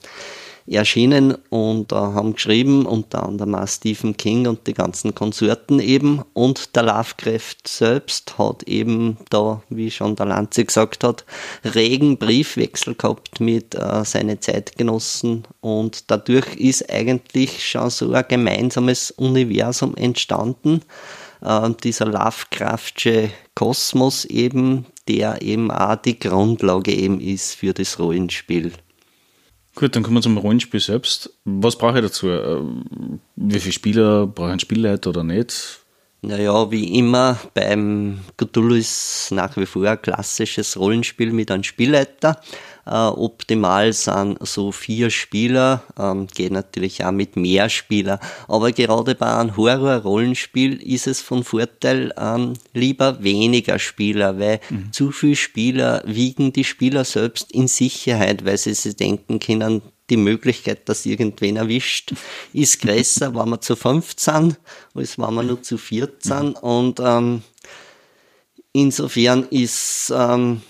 erschienen 0.70 1.36
und 1.50 1.92
äh, 1.92 1.96
haben 1.96 2.34
geschrieben, 2.34 2.86
unter 2.86 3.24
anderem 3.24 3.56
auch 3.56 3.68
Stephen 3.68 4.16
King 4.16 4.48
und 4.48 4.68
die 4.68 4.74
ganzen 4.74 5.16
Konsorten 5.16 5.80
eben. 5.80 6.22
Und 6.34 6.76
der 6.76 6.84
Lovecraft 6.84 7.68
selbst 7.68 8.38
hat 8.38 8.64
eben 8.64 9.18
da, 9.30 9.62
wie 9.70 9.92
schon 9.92 10.16
der 10.16 10.28
Lanze 10.28 10.66
gesagt 10.66 11.04
hat, 11.04 11.26
regen 11.64 12.18
Briefwechsel 12.18 12.96
gehabt 12.96 13.40
mit 13.40 13.76
äh, 13.76 14.06
seinen 14.06 14.42
Zeitgenossen 14.42 15.44
und 15.62 16.10
dadurch 16.12 16.56
ist 16.56 16.90
eigentlich 16.90 17.66
schon 17.68 17.90
so 17.90 18.14
ein 18.14 18.26
gemeinsames 18.28 19.12
Universum 19.12 19.96
entstanden. 19.96 20.82
Äh, 21.42 21.70
dieser 21.84 22.06
Lovecraftsche 22.06 23.32
Kosmos 23.56 24.26
eben, 24.26 24.86
der 25.08 25.42
eben 25.42 25.72
auch 25.72 25.96
die 25.96 26.20
Grundlage 26.20 26.94
eben 26.94 27.20
ist 27.20 27.56
für 27.56 27.74
das 27.74 28.00
Rollenspiel. 28.00 28.74
Gut, 29.80 29.96
dann 29.96 30.04
kommen 30.04 30.18
wir 30.18 30.22
zum 30.22 30.38
Rollenspiel 30.38 30.82
selbst. 30.82 31.40
Was 31.46 31.78
brauche 31.78 32.00
ich 32.00 32.04
dazu? 32.04 32.28
Äh, 32.28 32.60
wie 33.38 33.60
viele 33.62 33.72
Spieler 33.72 34.28
brauche 34.28 34.48
ich 34.48 34.52
einen 34.52 34.60
Spielleiter 34.60 35.12
oder 35.12 35.24
nicht? 35.24 35.79
Naja, 36.22 36.70
wie 36.70 36.98
immer, 36.98 37.40
beim 37.54 38.20
Cthulhu 38.36 38.76
ist 38.76 39.30
nach 39.32 39.56
wie 39.56 39.66
vor 39.66 39.88
ein 39.88 40.02
klassisches 40.02 40.78
Rollenspiel 40.78 41.32
mit 41.32 41.50
einem 41.50 41.64
Spielleiter. 41.64 42.42
Äh, 42.86 42.92
optimal 42.92 43.94
sind 43.94 44.38
so 44.46 44.74
vier 44.74 45.12
Spieler, 45.12 45.84
ähm, 45.98 46.28
geht 46.28 46.52
natürlich 46.52 47.06
auch 47.06 47.14
mit 47.14 47.38
mehr 47.38 47.70
Spieler. 47.70 48.20
Aber 48.50 48.74
gerade 48.74 49.16
bei 49.16 49.34
einem 49.34 49.56
Horror-Rollenspiel 49.56 50.82
ist 50.82 51.08
es 51.08 51.22
von 51.22 51.46
Vorteil, 51.46 52.14
ähm, 52.18 52.54
lieber 52.74 53.24
weniger 53.24 53.80
Spieler, 53.80 54.40
weil 54.40 54.60
mhm. 54.70 54.92
zu 54.92 55.12
viele 55.12 55.38
Spieler 55.38 56.04
wiegen 56.06 56.52
die 56.52 56.66
Spieler 56.66 57.06
selbst 57.06 57.50
in 57.54 57.70
Sicherheit, 57.70 58.44
weil 58.44 58.58
sie 58.58 58.74
sich 58.74 58.98
denken 58.98 59.40
können, 59.40 59.84
die 60.10 60.18
Möglichkeit, 60.18 60.88
dass 60.90 61.06
irgendwen 61.06 61.58
erwischt, 61.58 62.14
ist 62.54 62.82
größer, 62.82 63.34
wenn 63.36 63.50
wir 63.50 63.62
zu 63.62 63.76
15, 63.76 64.56
als 64.94 65.18
wenn 65.18 65.34
wir 65.34 65.44
nur 65.44 65.62
zu 65.62 65.78
14. 65.78 66.48
Mhm. 66.48 66.54
Und 66.54 67.00
ähm, 67.00 67.42
insofern 68.74 69.48
ist 69.50 70.12
ähm, 70.16 70.62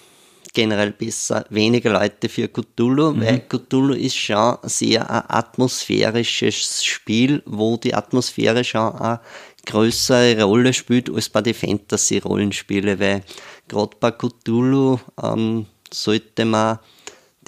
generell 0.54 0.92
besser 0.92 1.46
weniger 1.50 1.92
Leute 1.92 2.30
für 2.30 2.48
Cthulhu, 2.48 3.14
mhm. 3.14 3.22
weil 3.22 3.40
Cthulhu 3.48 3.94
ist 3.94 4.16
schon 4.16 4.58
sehr 4.64 5.10
ein 5.10 5.24
atmosphärisches 5.28 6.84
Spiel, 6.84 7.42
wo 7.46 7.78
die 7.78 7.94
Atmosphäre 7.94 8.64
schon 8.64 8.96
eine 8.96 9.20
größere 9.66 10.42
Rolle 10.44 10.74
spielt 10.74 11.10
als 11.10 11.30
bei 11.30 11.42
den 11.42 11.54
Fantasy-Rollenspielen, 11.54 13.00
weil 13.00 13.24
gerade 13.68 13.96
bei 14.00 14.12
Cthulhu 14.12 15.00
ähm, 15.22 15.66
sollte 15.92 16.46
man, 16.46 16.80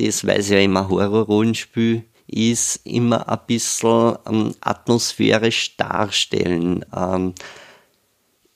das 0.06 0.26
weil 0.26 0.40
es 0.40 0.50
ja 0.50 0.60
immer 0.60 0.90
Horror-Rollenspiel 0.90 2.04
ist, 2.28 2.82
immer 2.86 3.28
ein 3.28 3.40
bisschen 3.46 4.16
ähm, 4.30 4.56
atmosphärisch 4.62 5.76
darstellen. 5.78 6.86
Ähm, 6.96 7.34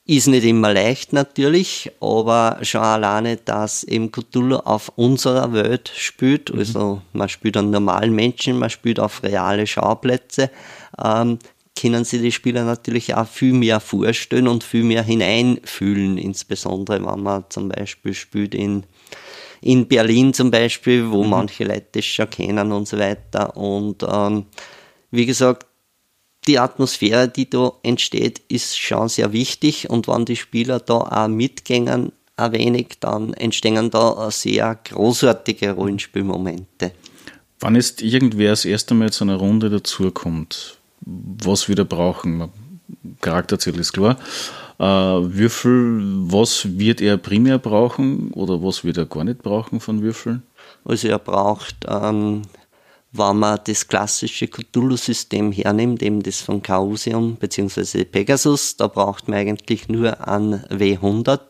ist 0.08 0.28
nicht 0.28 0.44
immer 0.44 0.72
leicht 0.72 1.12
natürlich, 1.12 1.90
aber 2.00 2.58
schon 2.62 2.80
alleine, 2.80 3.36
dass 3.38 3.82
eben 3.82 4.12
Cthulhu 4.12 4.56
auf 4.58 4.92
unserer 4.94 5.52
Welt 5.52 5.90
spielt, 5.96 6.52
mhm. 6.52 6.60
also 6.60 7.02
man 7.12 7.28
spielt 7.28 7.56
an 7.56 7.70
normalen 7.70 8.14
Menschen, 8.14 8.58
man 8.58 8.70
spielt 8.70 9.00
auf 9.00 9.24
reale 9.24 9.66
Schauplätze, 9.66 10.50
ähm, 11.02 11.40
können 11.78 12.04
sich 12.04 12.22
die 12.22 12.32
Spieler 12.32 12.64
natürlich 12.64 13.14
auch 13.14 13.26
viel 13.26 13.52
mehr 13.52 13.80
vorstellen 13.80 14.46
und 14.48 14.62
viel 14.62 14.84
mehr 14.84 15.02
hineinfühlen, 15.02 16.18
insbesondere 16.18 17.04
wenn 17.04 17.22
man 17.22 17.44
zum 17.48 17.68
Beispiel 17.68 18.14
spielt 18.14 18.54
in, 18.54 18.84
in 19.66 19.88
Berlin 19.88 20.32
zum 20.32 20.50
Beispiel, 20.50 21.10
wo 21.10 21.24
mhm. 21.24 21.30
manche 21.30 21.64
Leute 21.64 21.86
das 21.92 22.04
schon 22.04 22.30
kennen 22.30 22.70
und 22.70 22.86
so 22.86 22.98
weiter. 22.98 23.56
Und 23.56 24.04
ähm, 24.08 24.46
wie 25.10 25.26
gesagt, 25.26 25.66
die 26.46 26.60
Atmosphäre, 26.60 27.28
die 27.28 27.50
da 27.50 27.72
entsteht, 27.82 28.40
ist 28.48 28.78
schon 28.78 29.08
sehr 29.08 29.32
wichtig 29.32 29.90
und 29.90 30.06
wenn 30.06 30.24
die 30.24 30.36
Spieler 30.36 30.78
da 30.78 30.94
auch 30.94 31.28
mitgängen, 31.28 32.12
ein 32.36 32.52
wenig, 32.52 32.98
dann 33.00 33.32
entstehen 33.32 33.90
da 33.90 34.30
sehr 34.30 34.78
großartige 34.84 35.72
Rollenspielmomente. 35.72 36.92
Wann 37.58 37.74
ist 37.74 38.02
irgendwer 38.02 38.50
das 38.50 38.66
erste 38.66 38.94
Mal 38.94 39.10
zu 39.10 39.24
einer 39.24 39.36
Runde 39.36 39.70
dazukommt, 39.70 40.76
was 41.00 41.68
wir 41.68 41.74
da 41.74 41.84
brauchen? 41.84 42.50
Charakterziel 43.20 43.78
ist 43.80 43.92
klar. 43.92 44.18
Äh, 44.78 44.84
Würfel, 44.84 46.00
was 46.30 46.78
wird 46.78 47.00
er 47.00 47.16
primär 47.16 47.58
brauchen 47.58 48.30
oder 48.32 48.62
was 48.62 48.84
wird 48.84 48.98
er 48.98 49.06
gar 49.06 49.24
nicht 49.24 49.42
brauchen 49.42 49.80
von 49.80 50.02
Würfeln? 50.02 50.42
Also 50.84 51.08
er 51.08 51.18
braucht 51.18 51.86
ähm, 51.88 52.42
wenn 53.16 53.38
man 53.38 53.60
das 53.64 53.86
klassische 53.88 54.48
Cthulhu-System 54.48 55.52
hernimmt, 55.52 56.02
eben 56.02 56.22
das 56.22 56.40
von 56.40 56.62
Chaosium 56.62 57.36
bzw. 57.36 58.04
Pegasus, 58.04 58.76
da 58.76 58.88
braucht 58.88 59.28
man 59.28 59.38
eigentlich 59.38 59.88
nur 59.88 60.26
ein 60.26 60.64
W100. 60.64 61.40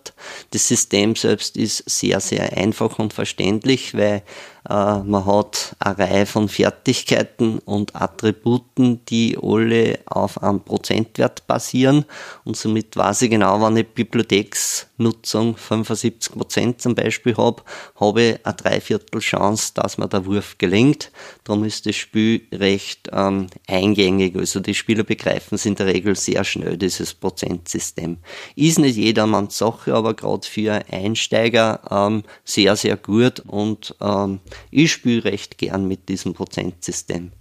Das 0.50 0.68
System 0.68 1.16
selbst 1.16 1.56
ist 1.56 1.88
sehr, 1.88 2.21
sehr 2.21 2.56
einfach 2.56 2.99
und 2.99 3.12
verständlich, 3.12 3.95
weil 3.95 4.23
man 4.68 5.26
hat 5.26 5.76
eine 5.78 5.99
Reihe 5.99 6.26
von 6.26 6.49
Fertigkeiten 6.49 7.58
und 7.61 7.94
Attributen, 7.94 9.04
die 9.06 9.38
alle 9.40 9.99
auf 10.06 10.42
einem 10.42 10.61
Prozentwert 10.61 11.46
basieren 11.46 12.04
und 12.44 12.56
somit 12.56 12.96
weiß 12.96 13.23
ich 13.23 13.30
genau, 13.30 13.61
wenn 13.61 13.76
ich 13.76 13.88
Bibliotheksnutzung 13.88 15.56
75% 15.56 16.78
zum 16.78 16.94
Beispiel 16.94 17.37
habe, 17.37 17.62
habe 17.99 18.23
ich 18.23 18.46
eine 18.46 18.54
Dreiviertel 18.54 19.20
Chance, 19.20 19.73
dass 19.75 19.99
mir 19.99 20.08
der 20.08 20.26
Wurf 20.26 20.58
gelingt. 20.58 21.11
Darum 21.44 21.64
ist 21.64 21.87
das 21.87 21.96
Spiel 21.96 22.42
recht 22.52 23.11
ähm, 23.12 23.49
eingängig. 23.66 24.37
Also 24.37 24.61
die 24.61 24.75
Spieler 24.75 25.04
begreifen 25.04 25.56
es 25.56 25.66
in 25.66 25.75
der 25.75 25.87
Regel 25.87 26.16
sehr 26.16 26.44
schnell, 26.44 26.76
dieses 26.76 27.14
Prozentsystem. 27.14 28.18
Ist 28.54 28.78
nicht 28.78 28.96
jedermanns 28.96 29.58
Sache, 29.58 29.94
aber 29.94 30.14
gerade 30.14 30.46
für 30.46 30.82
Einsteiger 30.90 31.80
ähm, 31.90 32.23
sehr, 32.44 32.76
sehr 32.76 32.96
gut 32.96 33.40
und 33.40 33.94
ähm, 34.00 34.40
ich 34.70 34.92
spiele 34.92 35.25
recht 35.25 35.58
gern 35.58 35.86
mit 35.86 36.08
diesem 36.08 36.34
Prozentsystem. 36.34 37.32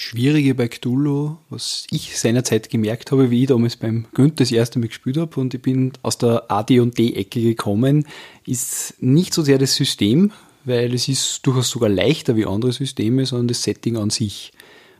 Schwierige 0.00 0.54
bei 0.54 0.68
Cthulhu, 0.68 1.38
was 1.50 1.84
ich 1.90 2.16
seinerzeit 2.16 2.70
gemerkt 2.70 3.10
habe, 3.10 3.32
wie 3.32 3.42
ich 3.42 3.48
damals 3.48 3.74
beim 3.74 4.06
Günther 4.14 4.44
das 4.44 4.52
erste 4.52 4.78
Mal 4.78 4.86
gespielt 4.86 5.16
habe 5.16 5.40
und 5.40 5.54
ich 5.54 5.62
bin 5.62 5.92
aus 6.02 6.18
der 6.18 6.48
AD&D-Ecke 6.48 7.42
gekommen, 7.42 8.06
ist 8.46 8.94
nicht 9.00 9.34
so 9.34 9.42
sehr 9.42 9.58
das 9.58 9.74
System, 9.74 10.30
weil 10.64 10.94
es 10.94 11.08
ist 11.08 11.44
durchaus 11.44 11.70
sogar 11.70 11.88
leichter 11.88 12.36
wie 12.36 12.46
andere 12.46 12.72
Systeme, 12.72 13.26
sondern 13.26 13.48
das 13.48 13.64
Setting 13.64 13.96
an 13.96 14.10
sich. 14.10 14.52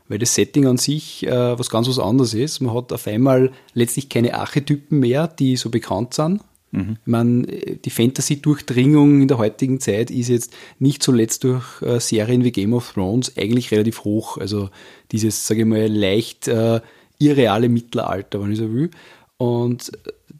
Weil 0.09 0.19
das 0.19 0.35
Setting 0.35 0.67
an 0.67 0.77
sich 0.77 1.25
äh, 1.25 1.57
was 1.57 1.69
ganz 1.69 1.87
was 1.87 1.99
anderes 1.99 2.33
ist. 2.33 2.59
Man 2.59 2.75
hat 2.75 2.91
auf 2.91 3.07
einmal 3.07 3.53
letztlich 3.73 4.09
keine 4.09 4.33
Archetypen 4.33 4.99
mehr, 4.99 5.27
die 5.27 5.55
so 5.55 5.69
bekannt 5.69 6.13
sind, 6.13 6.41
Mhm. 6.71 6.97
Meine, 7.05 7.43
die 7.43 7.89
Fantasy-Durchdringung 7.89 9.21
in 9.21 9.27
der 9.27 9.37
heutigen 9.37 9.79
Zeit 9.79 10.11
ist 10.11 10.29
jetzt 10.29 10.53
nicht 10.77 11.01
zuletzt 11.01 11.43
durch 11.43 11.81
äh, 11.81 11.99
Serien 11.99 12.43
wie 12.43 12.51
Game 12.51 12.73
of 12.73 12.93
Thrones 12.93 13.35
eigentlich 13.37 13.71
relativ 13.71 14.03
hoch. 14.03 14.37
Also 14.37 14.69
dieses, 15.11 15.47
sage 15.47 15.61
ich 15.61 15.67
mal, 15.67 15.87
leicht 15.87 16.47
äh, 16.47 16.81
irreale 17.17 17.69
Mittelalter, 17.69 18.41
wenn 18.41 18.51
ich 18.51 18.59
so 18.59 18.71
will. 18.73 18.91
Und 19.37 19.91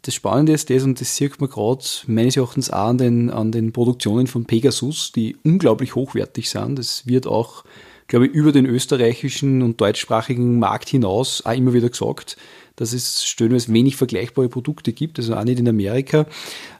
das 0.02 0.14
Spannende 0.14 0.52
ist 0.52 0.70
das, 0.70 0.82
und 0.82 1.00
das 1.00 1.16
sieht 1.16 1.40
man 1.40 1.50
gerade 1.50 1.84
meines 2.06 2.36
Erachtens 2.36 2.70
auch 2.70 2.88
an 2.88 2.98
den, 2.98 3.30
an 3.30 3.52
den 3.52 3.72
Produktionen 3.72 4.26
von 4.26 4.44
Pegasus, 4.44 5.12
die 5.12 5.36
unglaublich 5.42 5.94
hochwertig 5.94 6.48
sind. 6.48 6.78
Das 6.78 7.06
wird 7.06 7.26
auch, 7.26 7.64
glaube 8.06 8.26
ich, 8.26 8.32
über 8.32 8.52
den 8.52 8.66
österreichischen 8.66 9.62
und 9.62 9.80
deutschsprachigen 9.80 10.58
Markt 10.58 10.88
hinaus 10.88 11.44
auch 11.44 11.52
immer 11.52 11.72
wieder 11.72 11.88
gesagt 11.88 12.36
dass 12.80 12.94
es 12.94 13.26
stellenweise 13.26 13.70
wenig 13.74 13.96
vergleichbare 13.96 14.48
Produkte 14.48 14.94
gibt, 14.94 15.18
also 15.18 15.36
auch 15.36 15.44
nicht 15.44 15.58
in 15.58 15.68
Amerika. 15.68 16.24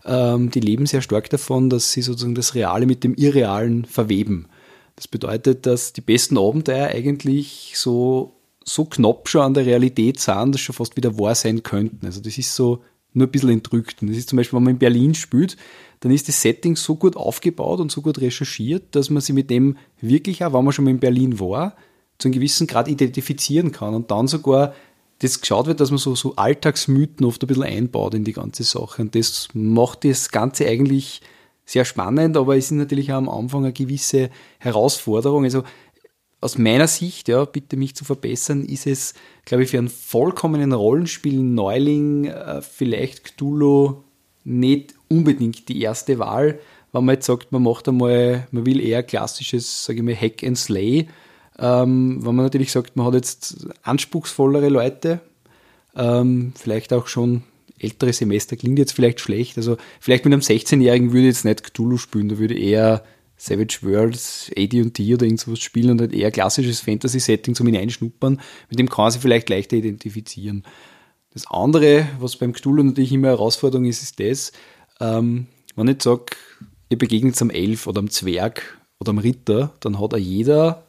Ähm, 0.06 0.50
die 0.50 0.60
leben 0.60 0.86
sehr 0.86 1.02
stark 1.02 1.28
davon, 1.28 1.68
dass 1.68 1.92
sie 1.92 2.00
sozusagen 2.00 2.34
das 2.34 2.54
Reale 2.54 2.86
mit 2.86 3.04
dem 3.04 3.14
Irrealen 3.16 3.84
verweben. 3.84 4.46
Das 4.96 5.06
bedeutet, 5.06 5.66
dass 5.66 5.92
die 5.92 6.00
besten 6.00 6.38
Abenteuer 6.38 6.86
eigentlich 6.86 7.74
so, 7.76 8.32
so 8.64 8.86
knapp 8.86 9.28
schon 9.28 9.42
an 9.42 9.52
der 9.52 9.66
Realität 9.66 10.18
sind, 10.18 10.54
dass 10.54 10.62
schon 10.62 10.74
fast 10.74 10.96
wieder 10.96 11.18
wahr 11.18 11.34
sein 11.34 11.62
könnten. 11.62 12.06
Also 12.06 12.22
das 12.22 12.38
ist 12.38 12.54
so 12.54 12.82
nur 13.12 13.26
ein 13.26 13.30
bisschen 13.30 13.50
entrückt. 13.50 14.00
Und 14.00 14.08
das 14.08 14.16
ist 14.16 14.30
zum 14.30 14.38
Beispiel, 14.38 14.56
wenn 14.56 14.64
man 14.64 14.72
in 14.74 14.78
Berlin 14.78 15.14
spielt, 15.14 15.58
dann 16.00 16.12
ist 16.12 16.28
das 16.28 16.40
Setting 16.40 16.76
so 16.76 16.96
gut 16.96 17.14
aufgebaut 17.14 17.78
und 17.78 17.92
so 17.92 18.00
gut 18.00 18.22
recherchiert, 18.22 18.96
dass 18.96 19.10
man 19.10 19.20
sich 19.20 19.34
mit 19.34 19.50
dem 19.50 19.76
wirklich 20.00 20.42
auch, 20.46 20.54
wenn 20.54 20.64
man 20.64 20.72
schon 20.72 20.86
mal 20.86 20.92
in 20.92 21.00
Berlin 21.00 21.38
war, 21.40 21.76
zu 22.16 22.28
einem 22.28 22.34
gewissen 22.34 22.66
Grad 22.66 22.88
identifizieren 22.88 23.70
kann 23.70 23.94
und 23.94 24.10
dann 24.10 24.28
sogar 24.28 24.72
das 25.20 25.40
geschaut 25.40 25.66
wird, 25.66 25.80
dass 25.80 25.90
man 25.90 25.98
so, 25.98 26.14
so 26.14 26.34
Alltagsmythen 26.36 27.24
oft 27.26 27.42
ein 27.42 27.46
bisschen 27.46 27.62
einbaut 27.62 28.14
in 28.14 28.24
die 28.24 28.32
ganze 28.32 28.64
Sache. 28.64 29.02
Und 29.02 29.14
das 29.14 29.48
macht 29.52 30.04
das 30.04 30.30
Ganze 30.30 30.66
eigentlich 30.66 31.20
sehr 31.64 31.84
spannend, 31.84 32.36
aber 32.36 32.56
es 32.56 32.66
ist 32.66 32.72
natürlich 32.72 33.12
auch 33.12 33.18
am 33.18 33.28
Anfang 33.28 33.64
eine 33.64 33.72
gewisse 33.72 34.30
Herausforderung. 34.58 35.44
Also 35.44 35.62
aus 36.40 36.56
meiner 36.56 36.88
Sicht, 36.88 37.28
ja, 37.28 37.44
bitte 37.44 37.76
mich 37.76 37.94
zu 37.94 38.04
verbessern, 38.04 38.64
ist 38.64 38.86
es, 38.86 39.14
glaube 39.44 39.64
ich, 39.64 39.70
für 39.70 39.78
einen 39.78 39.90
vollkommenen 39.90 40.72
Rollenspiel-Neuling 40.72 42.24
äh, 42.24 42.62
vielleicht 42.62 43.24
Cthulhu 43.24 44.02
nicht 44.44 44.94
unbedingt 45.08 45.68
die 45.68 45.82
erste 45.82 46.18
Wahl, 46.18 46.58
wenn 46.92 47.04
man 47.04 47.16
jetzt 47.16 47.26
sagt, 47.26 47.52
man 47.52 47.62
macht 47.62 47.88
einmal, 47.88 48.48
man 48.50 48.66
will 48.66 48.80
eher 48.80 49.02
klassisches, 49.02 49.84
sage 49.84 49.98
ich 49.98 50.04
mal, 50.04 50.16
Hack 50.16 50.42
and 50.42 50.58
Slay. 50.58 51.08
Ähm, 51.60 52.24
wenn 52.24 52.34
man 52.34 52.46
natürlich 52.46 52.72
sagt, 52.72 52.96
man 52.96 53.06
hat 53.06 53.14
jetzt 53.14 53.68
anspruchsvollere 53.82 54.68
Leute, 54.68 55.20
ähm, 55.94 56.52
vielleicht 56.56 56.92
auch 56.92 57.06
schon 57.06 57.42
ältere 57.78 58.12
Semester, 58.12 58.56
klingt 58.56 58.78
jetzt 58.78 58.92
vielleicht 58.92 59.20
schlecht. 59.20 59.56
Also 59.56 59.76
vielleicht 60.00 60.24
mit 60.24 60.32
einem 60.32 60.42
16-Jährigen 60.42 61.12
würde 61.12 61.28
ich 61.28 61.34
jetzt 61.34 61.44
nicht 61.44 61.62
Cthulhu 61.62 61.98
spielen, 61.98 62.28
da 62.28 62.38
würde 62.38 62.58
eher 62.58 63.04
Savage 63.36 63.78
Worlds, 63.82 64.50
AD&D 64.56 65.14
oder 65.14 65.24
irgendwas 65.24 65.60
spielen 65.60 65.92
und 65.92 66.00
halt 66.00 66.12
eher 66.12 66.30
klassisches 66.30 66.80
Fantasy-Setting 66.80 67.54
zum 67.54 67.66
Hineinschnuppern. 67.66 68.40
Mit 68.68 68.78
dem 68.78 68.88
kann 68.88 69.04
man 69.04 69.12
sich 69.12 69.22
vielleicht 69.22 69.48
leichter 69.48 69.76
identifizieren. 69.76 70.64
Das 71.32 71.46
andere, 71.46 72.06
was 72.18 72.36
beim 72.36 72.52
Cthulhu 72.52 72.82
natürlich 72.82 73.12
immer 73.12 73.28
Herausforderung 73.28 73.86
ist, 73.86 74.02
ist 74.02 74.20
das, 74.20 74.52
ähm, 75.00 75.46
wenn 75.74 75.88
ich 75.88 76.02
sage, 76.02 76.26
ihr 76.90 76.98
begegnet 76.98 77.40
am 77.40 77.50
Elf 77.50 77.86
oder 77.86 78.00
am 78.00 78.10
Zwerg 78.10 78.78
oder 78.98 79.10
am 79.10 79.18
Ritter, 79.18 79.72
dann 79.80 79.98
hat 79.98 80.12
er 80.12 80.18
jeder, 80.18 80.84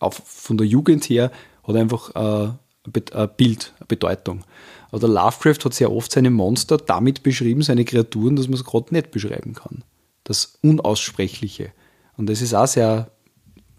auch 0.00 0.14
von 0.14 0.58
der 0.58 0.66
Jugend 0.66 1.04
her, 1.04 1.30
hat 1.66 1.76
einfach 1.76 2.14
äh, 2.14 2.48
ein 2.86 3.30
Bild, 3.36 3.72
eine 3.78 3.86
Bedeutung. 3.86 4.44
Aber 4.90 5.06
Lovecraft 5.06 5.64
hat 5.64 5.74
sehr 5.74 5.92
oft 5.92 6.10
seine 6.10 6.30
Monster 6.30 6.78
damit 6.78 7.22
beschrieben, 7.22 7.62
seine 7.62 7.84
Kreaturen, 7.84 8.36
dass 8.36 8.48
man 8.48 8.54
es 8.54 8.64
gerade 8.64 8.92
nicht 8.92 9.10
beschreiben 9.12 9.54
kann. 9.54 9.84
Das 10.24 10.58
Unaussprechliche. 10.62 11.72
Und 12.16 12.28
das 12.28 12.42
ist 12.42 12.54
auch 12.54 12.66
sehr 12.66 13.10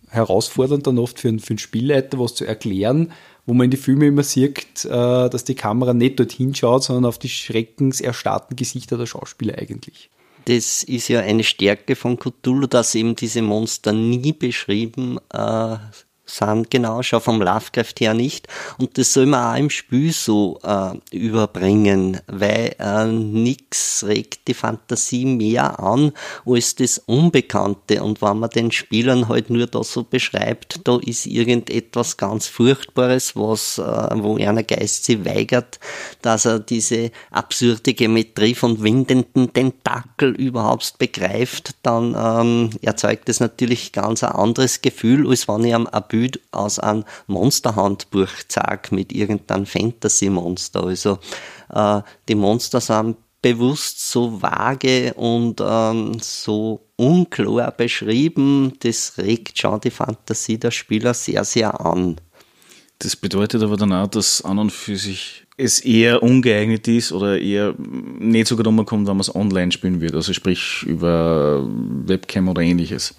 herausfordernd 0.07 0.87
dann 0.87 0.99
oft 0.99 1.19
für 1.19 1.29
einen, 1.29 1.39
für 1.39 1.51
einen 1.51 1.57
Spielleiter, 1.57 2.19
was 2.19 2.35
zu 2.35 2.45
erklären, 2.45 3.11
wo 3.45 3.53
man 3.53 3.65
in 3.65 3.71
die 3.71 3.77
Filme 3.77 4.07
immer 4.07 4.23
sieht, 4.23 4.85
äh, 4.85 5.29
dass 5.29 5.43
die 5.43 5.55
Kamera 5.55 5.93
nicht 5.93 6.19
dorthin 6.19 6.53
schaut, 6.53 6.83
sondern 6.83 7.05
auf 7.05 7.17
die 7.17 7.29
schreckenserstarrten 7.29 8.55
Gesichter 8.55 8.97
der 8.97 9.05
Schauspieler 9.05 9.57
eigentlich. 9.57 10.09
Das 10.45 10.83
ist 10.83 11.07
ja 11.07 11.19
eine 11.19 11.43
Stärke 11.43 11.95
von 11.95 12.17
Cthulhu, 12.17 12.67
dass 12.67 12.95
eben 12.95 13.15
diese 13.15 13.41
Monster 13.41 13.93
nie 13.93 14.33
beschrieben 14.33 15.19
äh, 15.31 15.77
sind, 16.31 16.71
genau, 16.71 17.01
schon 17.03 17.21
vom 17.21 17.41
Lovecraft 17.41 17.95
her 18.00 18.13
nicht. 18.13 18.47
Und 18.77 18.97
das 18.97 19.13
soll 19.13 19.25
man 19.25 19.53
auch 19.53 19.59
im 19.59 19.69
Spiel 19.69 20.11
so 20.11 20.59
äh, 20.63 20.97
überbringen, 21.15 22.19
weil 22.27 22.75
äh, 22.79 23.05
nichts 23.05 24.05
regt 24.07 24.47
die 24.47 24.53
Fantasie 24.53 25.25
mehr 25.25 25.79
an 25.79 26.13
als 26.45 26.75
das 26.75 27.00
Unbekannte. 27.00 28.03
Und 28.03 28.21
wenn 28.21 28.39
man 28.39 28.50
den 28.50 28.71
Spielern 28.71 29.27
halt 29.27 29.50
nur 29.50 29.67
da 29.67 29.83
so 29.83 30.03
beschreibt, 30.03 30.88
da 30.88 30.97
ist 30.97 31.25
irgendetwas 31.25 32.17
ganz 32.17 32.47
Furchtbares, 32.47 33.35
was, 33.35 33.77
äh, 33.77 33.81
wo 33.81 34.38
einer 34.38 34.63
Geist 34.63 35.05
sich 35.05 35.25
weigert, 35.25 35.79
dass 36.21 36.45
er 36.45 36.59
diese 36.59 37.11
absurde 37.29 37.93
Geometrie 37.93 38.55
von 38.55 38.81
windenden 38.81 39.51
Tentakel 39.53 40.31
überhaupt 40.31 40.97
begreift, 40.97 41.75
dann 41.83 42.15
ähm, 42.17 42.69
erzeugt 42.81 43.27
das 43.29 43.39
natürlich 43.39 43.91
ganz 43.91 44.23
ein 44.23 44.31
anderes 44.31 44.81
Gefühl, 44.81 45.27
als 45.27 45.47
wenn 45.47 45.65
ich 45.65 45.75
am 45.75 45.88
Abü 45.88 46.20
Bild 46.21 46.39
aus 46.51 46.77
einem 46.79 47.03
Monsterhandbuch 47.27 48.29
zeige 48.47 48.93
mit 48.93 49.11
irgendeinem 49.11 49.65
Fantasy-Monster. 49.65 50.83
Also 50.83 51.19
äh, 51.73 52.01
die 52.27 52.35
Monster 52.35 52.79
sind 52.79 53.17
bewusst 53.41 54.11
so 54.11 54.39
vage 54.41 55.15
und 55.15 55.61
ähm, 55.65 56.17
so 56.21 56.85
unklar 56.95 57.71
beschrieben, 57.71 58.73
das 58.81 59.13
regt 59.17 59.57
schon 59.57 59.81
die 59.81 59.89
Fantasie 59.89 60.59
der 60.59 60.69
Spieler 60.69 61.15
sehr, 61.15 61.43
sehr 61.43 61.81
an. 61.83 62.17
Das 62.99 63.15
bedeutet 63.15 63.63
aber 63.63 63.77
dann 63.77 63.93
auch, 63.93 64.07
dass 64.07 64.43
an 64.43 64.59
und 64.59 64.72
für 64.72 64.96
sich 64.96 65.48
es 65.57 65.79
eher 65.79 66.22
ungeeignet 66.22 66.87
ist 66.87 67.11
oder 67.11 67.39
eher 67.39 67.74
nicht 67.79 68.46
so 68.46 68.55
gut 68.55 68.67
umkommt, 68.67 69.07
wenn 69.07 69.15
man 69.15 69.22
es 69.22 69.33
online 69.33 69.72
spielen 69.72 70.01
wird, 70.01 70.13
also 70.13 70.33
sprich 70.33 70.83
über 70.83 71.67
Webcam 72.05 72.48
oder 72.48 72.61
ähnliches. 72.61 73.15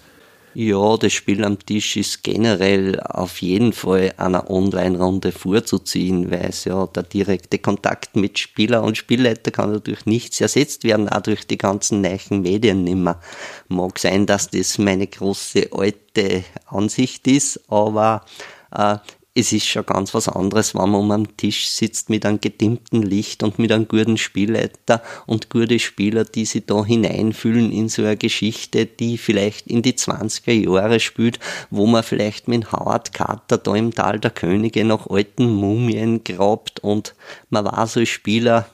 Ja, 0.55 0.97
das 0.97 1.13
Spiel 1.13 1.43
am 1.43 1.57
Tisch 1.57 1.97
ist 1.97 2.23
generell 2.23 2.99
auf 2.99 3.41
jeden 3.41 3.73
Fall 3.73 4.13
einer 4.17 4.51
Online-Runde 4.51 5.31
vorzuziehen, 5.31 6.29
weil 6.29 6.45
es 6.49 6.65
ja 6.65 6.85
der 6.85 7.01
direkte 7.01 7.57
Kontakt 7.57 8.15
mit 8.15 8.37
Spieler 8.37 8.83
und 8.83 8.95
Spielleiter 8.95 9.49
kann 9.49 9.71
natürlich 9.71 10.05
nichts 10.05 10.41
ersetzt 10.41 10.83
werden, 10.83 11.09
auch 11.09 11.21
durch 11.21 11.47
die 11.47 11.57
ganzen 11.57 12.01
neuen 12.01 12.41
Medien 12.41 12.83
nimmer. 12.83 13.19
Mag 13.67 13.97
sein, 13.97 14.27
dass 14.27 14.51
das 14.51 14.77
meine 14.77 15.07
große 15.07 15.69
alte 15.71 16.43
Ansicht 16.67 17.27
ist, 17.27 17.59
aber 17.71 18.23
äh, 18.71 18.97
es 19.35 19.51
ist 19.51 19.65
schon 19.65 19.85
ganz 19.85 20.13
was 20.13 20.29
anderes, 20.29 20.75
wenn 20.75 20.91
man 20.91 21.01
um 21.01 21.11
am 21.11 21.37
Tisch 21.37 21.67
sitzt 21.67 22.09
mit 22.09 22.25
einem 22.25 22.39
gedimmten 22.39 23.01
Licht 23.01 23.41
und 23.41 23.57
mit 23.57 23.71
einem 23.71 23.87
guten 23.87 24.17
Spielleiter 24.17 25.01
und 25.25 25.49
gute 25.49 25.79
Spieler, 25.79 26.23
die 26.23 26.45
sich 26.45 26.65
da 26.67 26.85
hineinfühlen 26.85 27.71
in 27.71 27.89
so 27.89 28.03
eine 28.03 28.15
Geschichte, 28.15 28.85
die 28.85 29.17
vielleicht 29.17 29.65
in 29.67 29.81
die 29.81 29.93
20er 29.93 30.51
Jahre 30.51 30.99
spielt, 30.99 31.39
wo 31.71 31.87
man 31.87 32.03
vielleicht 32.03 32.47
mit 32.47 32.71
Howard 32.71 33.13
Carter 33.13 33.57
da 33.57 33.75
im 33.75 33.93
Tal 33.93 34.19
der 34.19 34.31
Könige 34.31 34.85
nach 34.85 35.07
alten 35.07 35.51
Mumien 35.51 36.23
grabt 36.23 36.81
und 36.81 37.15
man 37.49 37.65
war 37.65 37.87
so 37.87 38.01
als 38.01 38.09
Spieler, 38.09 38.67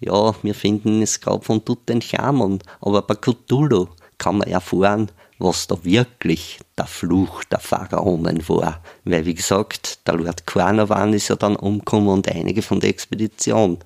ja, 0.00 0.34
wir 0.42 0.54
finden 0.56 1.00
es 1.02 1.20
Grab 1.20 1.44
von 1.44 1.64
Tutanchamun, 1.64 2.58
aber 2.80 3.02
bei 3.02 3.14
Cthulhu 3.14 3.86
kann 4.18 4.38
man 4.38 4.48
erfahren, 4.48 5.12
was 5.38 5.66
da 5.66 5.84
wirklich 5.84 6.58
der 6.78 6.86
Fluch 6.86 7.44
der 7.44 7.58
Pharaonen 7.58 8.48
war. 8.48 8.82
Weil, 9.04 9.26
wie 9.26 9.34
gesagt, 9.34 10.06
der 10.06 10.14
Lord 10.14 10.46
Carnarvon 10.46 11.12
ist 11.12 11.28
ja 11.28 11.36
dann 11.36 11.56
umgekommen 11.56 12.08
und 12.08 12.28
einige 12.28 12.62
von 12.62 12.80
der 12.80 12.90
Expedition. 12.90 13.78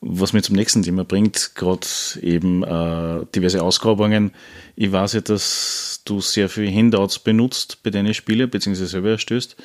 Was 0.00 0.32
mir 0.32 0.42
zum 0.42 0.54
nächsten 0.54 0.82
Thema 0.82 1.04
bringt, 1.04 1.56
gerade 1.56 1.86
eben 2.22 2.62
äh, 2.62 3.26
diverse 3.34 3.62
Ausgrabungen. 3.62 4.32
Ich 4.76 4.92
weiß 4.92 5.14
ja, 5.14 5.20
dass 5.22 6.02
du 6.04 6.20
sehr 6.20 6.48
viele 6.48 6.72
Handouts 6.72 7.18
benutzt 7.18 7.82
bei 7.82 7.90
deinen 7.90 8.14
Spielen, 8.14 8.48
beziehungsweise 8.48 8.86
selber 8.86 9.10
erstößt. 9.10 9.56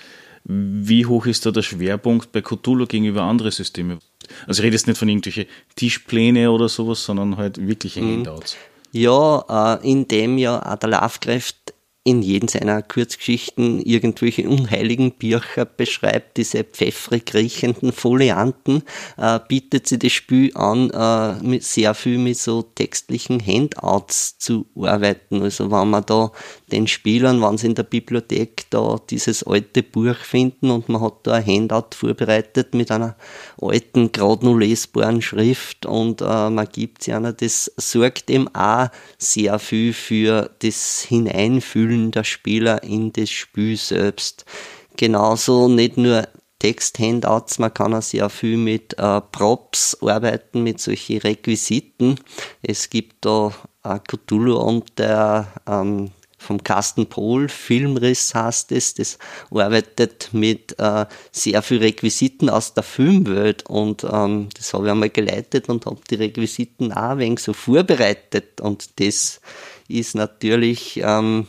Wie 0.46 1.06
hoch 1.06 1.26
ist 1.28 1.46
da 1.46 1.52
der 1.52 1.62
Schwerpunkt 1.62 2.32
bei 2.32 2.42
Cthulhu 2.42 2.86
gegenüber 2.88 3.22
anderen 3.22 3.52
Systemen? 3.52 4.00
Also 4.48 4.62
ich 4.62 4.66
rede 4.66 4.76
jetzt 4.76 4.88
nicht 4.88 4.98
von 4.98 5.08
irgendwelchen 5.08 5.46
Tischpläne 5.76 6.52
oder 6.52 6.68
sowas, 6.68 7.04
sondern 7.04 7.38
halt 7.38 7.66
wirkliche 7.66 8.02
mhm. 8.02 8.18
Handouts. 8.18 8.58
Ja, 8.96 9.80
äh, 9.82 9.90
in 9.90 10.08
dem 10.08 10.38
ja 10.38 10.76
der 10.76 10.90
Lovecraft 10.90 11.74
in 12.04 12.22
jedem 12.22 12.50
seiner 12.50 12.82
Kurzgeschichten 12.82 13.80
irgendwelche 13.82 14.48
unheiligen 14.48 15.14
Bücher 15.14 15.66
beschreibt, 15.66 16.38
diese 16.38 16.64
pfeffrig 16.64 17.34
riechenden 17.34 17.94
Folianten, 17.94 18.84
äh, 19.18 19.40
bietet 19.48 19.88
sie 19.88 19.98
das 19.98 20.12
Spiel 20.12 20.52
an, 20.56 20.90
äh, 20.92 21.42
mit 21.42 21.64
sehr 21.64 21.94
viel 21.94 22.18
mit 22.18 22.38
so 22.38 22.62
textlichen 22.62 23.44
Handouts 23.44 24.38
zu 24.38 24.68
arbeiten. 24.76 25.42
Also 25.42 25.72
wenn 25.72 25.90
man 25.90 26.06
da 26.06 26.32
den 26.74 26.88
Spielern, 26.88 27.42
wenn 27.42 27.58
sie 27.58 27.68
in 27.68 27.76
der 27.76 27.84
Bibliothek 27.84 28.66
da 28.70 28.98
dieses 29.10 29.44
alte 29.44 29.84
Buch 29.84 30.16
finden 30.16 30.72
und 30.72 30.90
man 30.90 31.02
hat 31.02 31.20
da 31.24 31.34
ein 31.34 31.46
Handout 31.46 31.96
vorbereitet 31.96 32.74
mit 32.74 32.92
einer 32.92 33.16
alten, 33.62 34.12
gerade 34.12 34.46
nur 34.46 34.60
lesbaren 34.60 35.22
Schrift 35.22 35.86
und 35.86 36.22
äh, 36.22 36.50
man 36.50 36.68
gibt 36.72 37.04
sie 37.04 37.14
einer, 37.14 37.34
das 37.34 37.72
sorgt 37.78 38.30
eben 38.30 38.54
auch 38.56 38.90
sehr 39.18 39.60
viel 39.60 39.94
für 39.94 40.50
das 40.60 41.06
Hineinfühlen 41.08 41.84
Fühlen 41.94 42.12
der 42.12 42.24
Spieler 42.24 42.84
in 42.84 43.12
das 43.14 43.30
Spiel 43.30 43.78
selbst. 43.78 44.46
Genauso 44.96 45.68
nicht 45.68 45.98
nur 45.98 46.28
Text-Handouts, 46.60 47.60
man 47.60 47.74
kann 47.74 47.94
auch 47.94 48.02
sehr 48.02 48.30
viel 48.30 48.58
mit 48.58 48.98
äh, 48.98 49.22
Props 49.22 49.98
arbeiten, 50.02 50.64
mit 50.64 50.80
solchen 50.80 51.18
Requisiten. 51.18 52.16
Es 52.62 52.90
gibt 52.90 53.26
da 53.26 53.52
äh, 53.84 54.00
Cthulhu 54.00 54.56
und 54.56 54.98
der 54.98 55.48
ähm, 55.68 56.12
vom 56.44 56.64
Carsten 56.64 57.08
Pohl, 57.08 57.50
Filmriss 57.50 58.36
heißt 58.36 58.72
es, 58.72 58.94
das 58.94 59.18
arbeitet 59.50 60.30
mit 60.34 60.78
äh, 60.80 61.06
sehr 61.32 61.62
viel 61.62 61.80
Requisiten 61.80 62.50
aus 62.50 62.74
der 62.74 62.84
Filmwelt 62.84 63.66
und 63.70 64.04
ähm, 64.04 64.50
das 64.56 64.74
habe 64.74 64.86
ich 64.86 64.92
einmal 64.92 65.10
geleitet 65.10 65.70
und 65.70 65.86
habe 65.86 66.02
die 66.10 66.16
Requisiten 66.16 66.92
auch 66.92 67.12
ein 67.12 67.20
wenig 67.20 67.40
so 67.40 67.54
vorbereitet 67.54 68.62
und 68.62 69.00
das 69.00 69.42
ist 69.88 70.16
natürlich 70.16 71.00
ähm, 71.04 71.48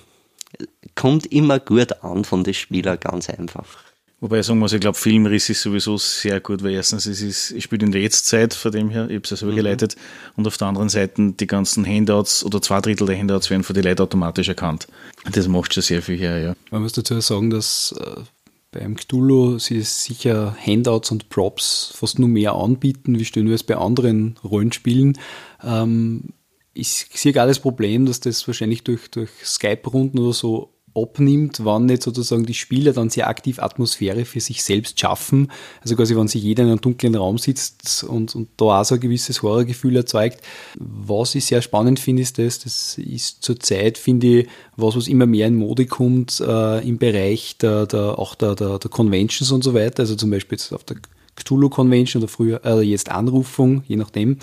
kommt 0.94 1.26
immer 1.26 1.58
gut 1.58 2.02
an 2.02 2.24
von 2.24 2.44
den 2.44 2.54
Spielern, 2.54 2.98
ganz 3.00 3.28
einfach. 3.28 3.93
Wobei 4.24 4.38
ich 4.38 4.46
sagen 4.46 4.58
muss, 4.58 4.72
ich 4.72 4.80
glaube, 4.80 4.96
Filmriss 4.96 5.50
ist 5.50 5.60
sowieso 5.60 5.98
sehr 5.98 6.40
gut, 6.40 6.64
weil 6.64 6.72
erstens, 6.72 7.04
es 7.04 7.20
ist, 7.20 7.50
ich 7.50 7.64
spiele 7.64 7.84
in 7.84 7.92
der 7.92 8.00
Jetztzeit, 8.00 8.54
von 8.54 8.72
dem 8.72 8.88
her, 8.88 9.04
ich 9.10 9.16
habe 9.16 9.24
es 9.24 9.28
ja 9.28 9.36
selber 9.36 9.52
mhm. 9.52 9.56
geleitet, 9.56 9.96
und 10.34 10.46
auf 10.46 10.56
der 10.56 10.68
anderen 10.68 10.88
Seite, 10.88 11.34
die 11.38 11.46
ganzen 11.46 11.86
Handouts 11.86 12.42
oder 12.42 12.62
zwei 12.62 12.80
Drittel 12.80 13.06
der 13.06 13.18
Handouts 13.18 13.50
werden 13.50 13.64
von 13.64 13.74
den 13.74 13.84
Leuten 13.84 14.00
automatisch 14.00 14.48
erkannt. 14.48 14.88
Das 15.30 15.46
macht 15.46 15.74
schon 15.74 15.82
sehr 15.82 16.00
viel 16.00 16.16
her, 16.16 16.38
ja. 16.38 16.56
Man 16.70 16.80
muss 16.80 16.94
dazu 16.94 17.20
sagen, 17.20 17.50
dass 17.50 17.94
äh, 18.00 18.22
beim 18.70 18.96
Cthulhu 18.96 19.58
sie 19.58 19.82
sicher 19.82 20.56
Handouts 20.58 21.10
und 21.10 21.28
Props 21.28 21.92
fast 21.94 22.18
nur 22.18 22.30
mehr 22.30 22.54
anbieten, 22.54 23.18
wie 23.18 23.26
stellen 23.26 23.48
wir 23.48 23.56
es 23.56 23.62
bei 23.62 23.76
anderen 23.76 24.36
Rollenspielen. 24.42 25.18
Ähm, 25.62 26.30
ich 26.72 27.08
sehe 27.12 27.34
gar 27.34 27.46
das 27.46 27.58
Problem, 27.58 28.06
dass 28.06 28.20
das 28.20 28.46
wahrscheinlich 28.46 28.84
durch, 28.84 29.10
durch 29.10 29.28
Skype-Runden 29.44 30.18
oder 30.18 30.32
so 30.32 30.73
abnimmt, 30.94 31.64
wann 31.64 31.86
nicht 31.86 32.02
sozusagen 32.02 32.46
die 32.46 32.54
Spieler 32.54 32.92
dann 32.92 33.10
sehr 33.10 33.28
aktiv 33.28 33.58
Atmosphäre 33.58 34.24
für 34.24 34.40
sich 34.40 34.62
selbst 34.62 34.98
schaffen. 34.98 35.50
Also 35.82 35.96
quasi, 35.96 36.16
wenn 36.16 36.28
sich 36.28 36.42
jeder 36.42 36.62
in 36.62 36.70
einem 36.70 36.80
dunklen 36.80 37.14
Raum 37.14 37.38
sitzt 37.38 38.04
und, 38.04 38.34
und 38.34 38.48
da 38.56 38.80
auch 38.80 38.84
so 38.84 38.94
ein 38.94 39.00
gewisses 39.00 39.42
Horrorgefühl 39.42 39.96
erzeugt. 39.96 40.40
Was 40.78 41.34
ich 41.34 41.46
sehr 41.46 41.62
spannend 41.62 42.00
finde, 42.00 42.22
ist 42.22 42.38
das, 42.38 42.60
das 42.60 42.98
ist 42.98 43.42
zurzeit, 43.42 43.98
finde 43.98 44.40
ich, 44.40 44.48
was, 44.76 44.96
was 44.96 45.08
immer 45.08 45.26
mehr 45.26 45.48
in 45.48 45.56
Mode 45.56 45.86
kommt, 45.86 46.40
äh, 46.40 46.86
im 46.86 46.98
Bereich 46.98 47.58
der, 47.58 47.86
der, 47.86 48.18
auch 48.18 48.34
der, 48.34 48.54
der, 48.54 48.78
der 48.78 48.90
Conventions 48.90 49.50
und 49.50 49.64
so 49.64 49.74
weiter. 49.74 50.00
Also 50.00 50.14
zum 50.16 50.30
Beispiel 50.30 50.56
jetzt 50.58 50.72
auf 50.72 50.84
der 50.84 50.96
Cthulhu 51.36 51.68
Convention 51.68 52.22
oder 52.22 52.30
früher, 52.30 52.64
äh, 52.64 52.80
jetzt 52.82 53.10
Anrufung, 53.10 53.82
je 53.88 53.96
nachdem 53.96 54.38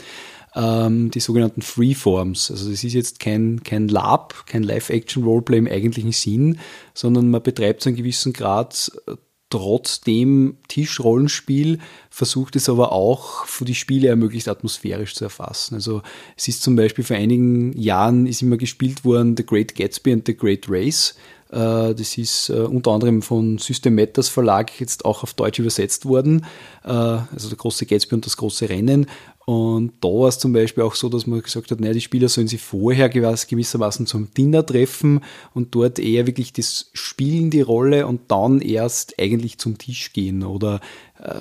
ähm, 0.55 1.11
die 1.11 1.19
sogenannten 1.19 1.61
Freeforms. 1.61 2.51
Also 2.51 2.69
das 2.69 2.83
ist 2.83 2.93
jetzt 2.93 3.19
kein, 3.19 3.63
kein 3.63 3.87
Lab, 3.87 4.45
kein 4.47 4.63
Live-Action-Roleplay 4.63 5.57
im 5.57 5.67
eigentlichen 5.67 6.11
Sinn, 6.11 6.59
sondern 6.93 7.29
man 7.29 7.43
betreibt 7.43 7.81
zu 7.81 7.89
einem 7.89 7.97
gewissen 7.97 8.33
Grad 8.33 8.91
äh, 9.07 9.15
trotzdem 9.49 10.57
Tischrollenspiel, 10.69 11.79
versucht 12.09 12.55
es 12.55 12.69
aber 12.69 12.91
auch 12.91 13.45
für 13.45 13.65
die 13.65 13.75
Spiele 13.75 14.15
möglichst 14.15 14.47
atmosphärisch 14.47 15.13
zu 15.13 15.25
erfassen. 15.25 15.75
Also 15.75 16.01
es 16.37 16.47
ist 16.47 16.63
zum 16.63 16.75
Beispiel 16.75 17.03
vor 17.03 17.17
einigen 17.17 17.77
Jahren 17.77 18.25
ist 18.25 18.41
immer 18.41 18.57
gespielt 18.57 19.05
worden 19.05 19.35
The 19.37 19.45
Great 19.45 19.75
Gatsby 19.75 20.13
and 20.13 20.25
The 20.25 20.35
Great 20.35 20.65
Race. 20.69 21.15
Äh, 21.49 21.93
das 21.93 22.17
ist 22.17 22.49
äh, 22.49 22.53
unter 22.53 22.91
anderem 22.91 23.21
von 23.21 23.57
System 23.57 23.95
Matters 23.95 24.29
Verlag 24.29 24.79
jetzt 24.79 25.05
auch 25.05 25.23
auf 25.23 25.33
Deutsch 25.33 25.59
übersetzt 25.59 26.05
worden. 26.05 26.45
Also 26.83 27.49
der 27.49 27.57
große 27.59 27.85
Gatsby 27.85 28.15
und 28.15 28.25
das 28.25 28.37
große 28.37 28.67
Rennen. 28.67 29.05
Und 29.45 29.93
da 30.01 30.07
war 30.07 30.27
es 30.27 30.37
zum 30.37 30.53
Beispiel 30.53 30.83
auch 30.83 30.93
so, 30.93 31.09
dass 31.09 31.25
man 31.25 31.41
gesagt 31.41 31.71
hat, 31.71 31.79
naja, 31.79 31.93
die 31.93 32.01
Spieler 32.01 32.29
sollen 32.29 32.47
sich 32.47 32.61
vorher 32.61 33.09
gewissermaßen 33.09 34.05
zum 34.05 34.31
Dinner 34.33 34.63
treffen 34.63 35.21
und 35.53 35.73
dort 35.73 35.97
eher 35.97 36.27
wirklich 36.27 36.53
das 36.53 36.91
Spielen 36.93 37.49
die 37.49 37.61
Rolle 37.61 38.05
und 38.05 38.29
dann 38.29 38.61
erst 38.61 39.19
eigentlich 39.19 39.57
zum 39.57 39.79
Tisch 39.79 40.13
gehen. 40.13 40.43
Oder 40.43 40.79
äh, 41.19 41.33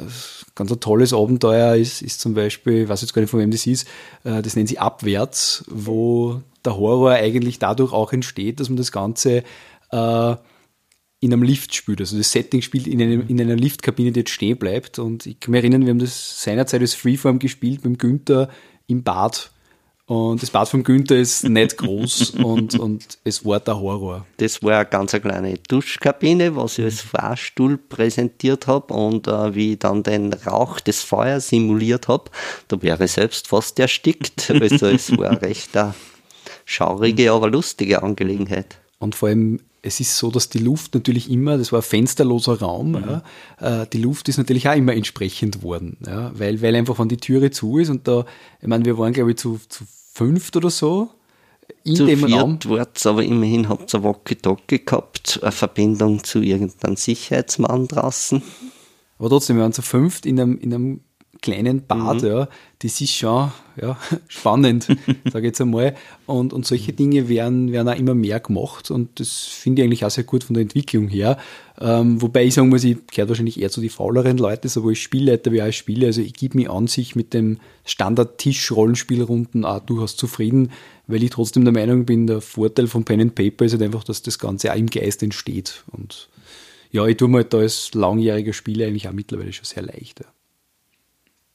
ganz 0.54 0.72
ein 0.72 0.80
tolles 0.80 1.12
Abenteuer 1.12 1.76
ist, 1.76 2.00
ist 2.00 2.20
zum 2.20 2.32
Beispiel, 2.32 2.84
ich 2.84 2.88
weiß 2.88 3.02
jetzt 3.02 3.12
gar 3.12 3.20
nicht 3.20 3.30
von 3.30 3.40
wem 3.40 3.50
das 3.50 3.66
ist, 3.66 3.86
äh, 4.24 4.40
das 4.40 4.56
nennen 4.56 4.66
sie 4.66 4.78
Abwärts, 4.78 5.64
wo 5.68 6.40
der 6.64 6.76
Horror 6.76 7.12
eigentlich 7.12 7.58
dadurch 7.58 7.92
auch 7.92 8.12
entsteht, 8.12 8.60
dass 8.60 8.70
man 8.70 8.76
das 8.76 8.92
Ganze 8.92 9.44
äh, 9.92 10.36
in 11.20 11.32
einem 11.32 11.42
Lift 11.42 11.74
spielt. 11.74 12.00
Also 12.00 12.16
das 12.16 12.32
Setting 12.32 12.62
spielt 12.62 12.86
in, 12.86 13.00
einem, 13.00 13.28
in 13.28 13.40
einer 13.40 13.56
Liftkabine, 13.56 14.10
die 14.10 14.20
jetzt 14.20 14.30
stehen 14.30 14.58
bleibt. 14.58 14.98
Und 14.98 15.26
ich 15.26 15.38
kann 15.38 15.52
mich 15.52 15.60
erinnern, 15.60 15.82
wir 15.82 15.90
haben 15.90 15.98
das 15.98 16.42
seinerzeit 16.42 16.80
als 16.80 16.94
Freeform 16.94 17.38
gespielt 17.38 17.82
beim 17.82 17.98
Günther 17.98 18.48
im 18.86 19.02
Bad. 19.02 19.50
Und 20.06 20.42
das 20.42 20.50
Bad 20.50 20.68
vom 20.68 20.82
Günther 20.82 21.18
ist 21.18 21.48
nicht 21.48 21.76
groß 21.76 22.30
und, 22.42 22.76
und 22.80 23.18
es 23.22 23.44
war 23.44 23.60
der 23.60 23.78
Horror. 23.78 24.26
Das 24.38 24.60
war 24.60 24.80
eine 24.80 24.86
ganz 24.86 25.12
kleine 25.12 25.56
Duschkabine, 25.68 26.56
was 26.56 26.78
ich 26.78 26.86
als 26.86 27.02
Fahrstuhl 27.02 27.76
präsentiert 27.76 28.66
habe 28.66 28.92
und 28.92 29.28
äh, 29.28 29.54
wie 29.54 29.74
ich 29.74 29.78
dann 29.78 30.02
den 30.02 30.32
Rauch 30.32 30.80
des 30.80 31.02
Feuers 31.02 31.48
simuliert 31.48 32.08
habe, 32.08 32.24
da 32.66 32.82
wäre 32.82 33.04
ich 33.04 33.12
selbst 33.12 33.46
fast 33.46 33.78
erstickt. 33.78 34.50
Also 34.60 34.86
es 34.86 35.16
war 35.16 35.40
recht 35.42 35.76
eine 35.76 35.94
schaurige, 36.64 37.30
aber 37.30 37.48
lustige 37.48 38.02
Angelegenheit. 38.02 38.78
Und 38.98 39.14
vor 39.14 39.28
allem 39.28 39.60
es 39.82 40.00
ist 40.00 40.16
so, 40.16 40.30
dass 40.30 40.48
die 40.48 40.58
Luft 40.58 40.94
natürlich 40.94 41.30
immer, 41.30 41.56
das 41.56 41.72
war 41.72 41.80
ein 41.80 41.84
fensterloser 41.84 42.60
Raum, 42.60 42.92
mhm. 42.92 43.04
ja, 43.60 43.82
äh, 43.82 43.86
die 43.86 44.00
Luft 44.00 44.28
ist 44.28 44.36
natürlich 44.36 44.68
auch 44.68 44.74
immer 44.74 44.94
entsprechend 44.94 45.62
worden, 45.62 45.96
ja, 46.06 46.32
weil, 46.34 46.60
weil 46.62 46.74
einfach, 46.74 46.98
wenn 46.98 47.08
die 47.08 47.16
Türe 47.16 47.50
zu 47.50 47.78
ist 47.78 47.90
und 47.90 48.06
da, 48.06 48.24
ich 48.60 48.68
meine, 48.68 48.84
wir 48.84 48.98
waren 48.98 49.12
glaube 49.12 49.30
ich 49.30 49.36
zu, 49.38 49.58
zu 49.68 49.84
fünft 50.12 50.56
oder 50.56 50.70
so, 50.70 51.10
in 51.84 51.96
zu 51.96 52.06
dem 52.06 52.24
Raum. 52.24 52.58
Wart's, 52.64 53.06
aber 53.06 53.24
immerhin 53.24 53.68
habt 53.68 53.94
ihr 53.94 54.02
Walkie-Talkie 54.02 54.84
gehabt, 54.84 55.38
eine 55.42 55.52
Verbindung 55.52 56.22
zu 56.24 56.40
irgendeinem 56.40 56.96
Sicherheitsmann 56.96 57.88
draußen. 57.88 58.42
Aber 59.18 59.28
trotzdem, 59.28 59.56
wir 59.56 59.62
waren 59.62 59.72
zu 59.72 59.82
fünft 59.82 60.26
in 60.26 60.40
einem, 60.40 60.58
in 60.58 60.74
einem 60.74 61.00
kleinen 61.40 61.86
Bad, 61.86 62.22
mhm. 62.22 62.28
ja, 62.28 62.48
das 62.80 63.00
ist 63.00 63.14
schon 63.14 63.50
ja, 63.80 63.98
spannend, 64.28 64.84
sage 65.30 65.40
ich 65.40 65.44
jetzt 65.44 65.60
einmal. 65.60 65.94
Und, 66.26 66.52
und 66.52 66.66
solche 66.66 66.92
Dinge 66.92 67.28
werden, 67.28 67.72
werden 67.72 67.88
auch 67.88 67.98
immer 67.98 68.14
mehr 68.14 68.40
gemacht 68.40 68.90
und 68.90 69.20
das 69.20 69.44
finde 69.44 69.82
ich 69.82 69.86
eigentlich 69.86 70.04
auch 70.04 70.10
sehr 70.10 70.24
gut 70.24 70.44
von 70.44 70.54
der 70.54 70.62
Entwicklung 70.62 71.08
her. 71.08 71.38
Ähm, 71.80 72.20
wobei 72.20 72.44
ich 72.44 72.54
sagen 72.54 72.68
muss, 72.68 72.84
ich 72.84 72.98
gehöre 73.06 73.30
wahrscheinlich 73.30 73.60
eher 73.60 73.70
zu 73.70 73.80
den 73.80 73.90
fauleren 73.90 74.36
Leuten, 74.36 74.68
so 74.68 74.82
wo 74.84 74.90
ich 74.90 75.02
Spielleiter 75.02 75.50
wie 75.50 75.62
auch 75.62 75.72
spiele. 75.72 76.06
Also 76.06 76.20
ich 76.20 76.34
gebe 76.34 76.58
mir 76.58 76.70
an 76.70 76.86
sich 76.86 77.16
mit 77.16 77.32
dem 77.32 77.58
Standard-Tisch-Rollenspielrunden 77.84 79.64
auch 79.64 79.80
durchaus 79.80 80.16
zufrieden, 80.16 80.72
weil 81.06 81.22
ich 81.22 81.30
trotzdem 81.30 81.64
der 81.64 81.72
Meinung 81.72 82.04
bin, 82.04 82.26
der 82.26 82.40
Vorteil 82.40 82.86
von 82.86 83.04
Pen 83.04 83.20
and 83.20 83.34
Paper 83.34 83.64
ist 83.64 83.72
halt 83.72 83.82
einfach, 83.82 84.04
dass 84.04 84.22
das 84.22 84.38
Ganze 84.38 84.72
auch 84.72 84.76
im 84.76 84.88
Geist 84.88 85.22
entsteht. 85.22 85.84
Und 85.90 86.28
ja, 86.90 87.06
ich 87.06 87.16
tue 87.16 87.28
mir 87.28 87.38
halt 87.38 87.54
da 87.54 87.58
als 87.58 87.94
langjähriger 87.94 88.52
Spieler 88.52 88.86
eigentlich 88.86 89.08
auch 89.08 89.12
mittlerweile 89.12 89.52
schon 89.52 89.64
sehr 89.64 89.82
leicht. 89.82 90.20
Ja. 90.20 90.26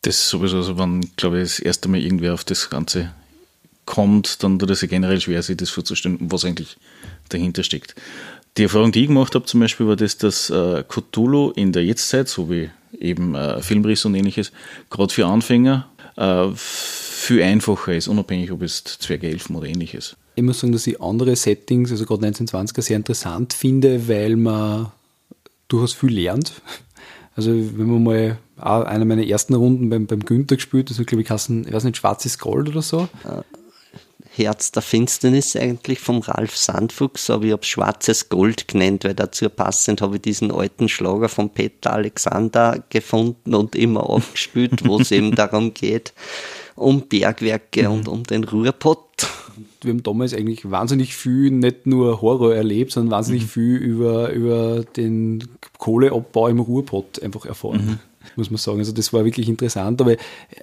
Das 0.05 0.29
sowieso, 0.29 0.57
also 0.57 0.77
wenn, 0.77 1.01
glaube 1.15 1.41
ich, 1.41 1.49
das 1.49 1.59
erste 1.59 1.89
Mal 1.89 1.99
irgendwer 1.99 2.35
auf 2.35 2.43
das 2.43 2.69
Ganze 2.69 3.11
kommt, 3.87 4.43
dann 4.43 4.59
tut 4.59 4.69
es 4.69 4.81
ja 4.81 4.87
generell 4.87 5.19
schwer, 5.19 5.41
sich 5.41 5.57
das 5.57 5.71
vorzustellen, 5.71 6.19
was 6.21 6.45
eigentlich 6.45 6.77
dahinter 7.29 7.63
steckt. 7.63 7.95
Die 8.57 8.63
Erfahrung, 8.63 8.91
die 8.91 9.01
ich 9.01 9.07
gemacht 9.07 9.33
habe 9.33 9.45
zum 9.45 9.61
Beispiel, 9.61 9.87
war 9.87 9.95
das, 9.95 10.19
dass 10.19 10.51
äh, 10.51 10.83
Cthulhu 10.87 11.53
in 11.55 11.71
der 11.71 11.83
Jetztzeit, 11.83 12.29
so 12.29 12.51
wie 12.51 12.69
eben 12.99 13.33
äh, 13.33 13.59
Filmriss 13.63 14.05
und 14.05 14.13
ähnliches, 14.13 14.51
gerade 14.91 15.11
für 15.11 15.25
Anfänger 15.25 15.89
äh, 16.17 16.49
viel 16.53 17.41
einfacher 17.41 17.95
ist, 17.95 18.07
unabhängig 18.07 18.51
ob 18.51 18.61
es 18.61 18.83
Zwergelfen 18.83 19.55
oder 19.55 19.65
ähnliches. 19.65 20.15
Ich 20.35 20.43
muss 20.43 20.59
sagen, 20.59 20.71
dass 20.71 20.85
ich 20.85 21.01
andere 21.01 21.35
Settings, 21.35 21.89
also 21.89 22.05
gerade 22.05 22.27
1920er, 22.27 22.81
sehr 22.83 22.97
interessant 22.97 23.53
finde, 23.53 24.07
weil 24.07 24.35
man 24.35 24.91
durchaus 25.67 25.93
viel 25.93 26.13
lernt. 26.13 26.53
Also 27.37 27.51
wenn 27.51 27.87
man 27.87 28.03
mal 28.03 28.37
einer 28.57 29.05
meiner 29.05 29.25
ersten 29.25 29.53
Runden 29.53 29.89
beim, 29.89 30.07
beim 30.07 30.21
Günther 30.21 30.55
gespielt, 30.55 30.89
das 30.89 30.99
hat 30.99 31.07
glaube 31.07 31.23
ich 31.23 31.29
heißen, 31.29 31.67
ich 31.67 31.73
weiß 31.73 31.83
nicht, 31.83 31.97
Schwarzes 31.97 32.39
Gold 32.39 32.69
oder 32.69 32.81
so. 32.81 33.07
Herz 34.35 34.71
der 34.71 34.81
Finsternis 34.81 35.55
eigentlich 35.55 35.99
vom 35.99 36.19
Ralf 36.19 36.57
Sandfuchs, 36.57 37.29
aber 37.29 37.45
ich 37.45 37.51
habe 37.53 37.63
Schwarzes 37.63 38.27
Gold 38.27 38.67
genannt, 38.67 39.05
weil 39.05 39.13
dazu 39.13 39.49
passend 39.49 40.01
habe 40.01 40.17
ich 40.17 40.21
diesen 40.21 40.51
alten 40.51 40.89
Schlager 40.89 41.29
von 41.29 41.49
Peter 41.49 41.93
Alexander 41.93 42.83
gefunden 42.89 43.55
und 43.55 43.75
immer 43.75 44.09
aufgespielt, 44.09 44.85
wo 44.85 44.99
es 44.99 45.11
eben 45.11 45.35
darum 45.35 45.73
geht, 45.73 46.13
um 46.75 47.03
Bergwerke 47.03 47.83
mhm. 47.83 47.95
und 47.95 48.07
um 48.09 48.23
den 48.23 48.43
Ruhrpott. 48.43 49.27
Wir 49.81 49.93
haben 49.93 50.03
damals 50.03 50.33
eigentlich 50.33 50.69
wahnsinnig 50.69 51.15
viel, 51.15 51.51
nicht 51.51 51.85
nur 51.85 52.21
Horror 52.21 52.55
erlebt, 52.55 52.91
sondern 52.91 53.11
wahnsinnig 53.11 53.43
mhm. 53.43 53.47
viel 53.47 53.75
über, 53.77 54.31
über 54.31 54.83
den 54.83 55.47
Kohleabbau 55.77 56.49
im 56.49 56.59
Ruhrpott 56.59 57.23
einfach 57.23 57.45
erfahren. 57.45 57.99
Muss 58.35 58.49
man 58.49 58.57
sagen. 58.57 58.79
Also 58.79 58.91
das 58.91 59.13
war 59.13 59.25
wirklich 59.25 59.49
interessant. 59.49 60.01
Aber 60.01 60.15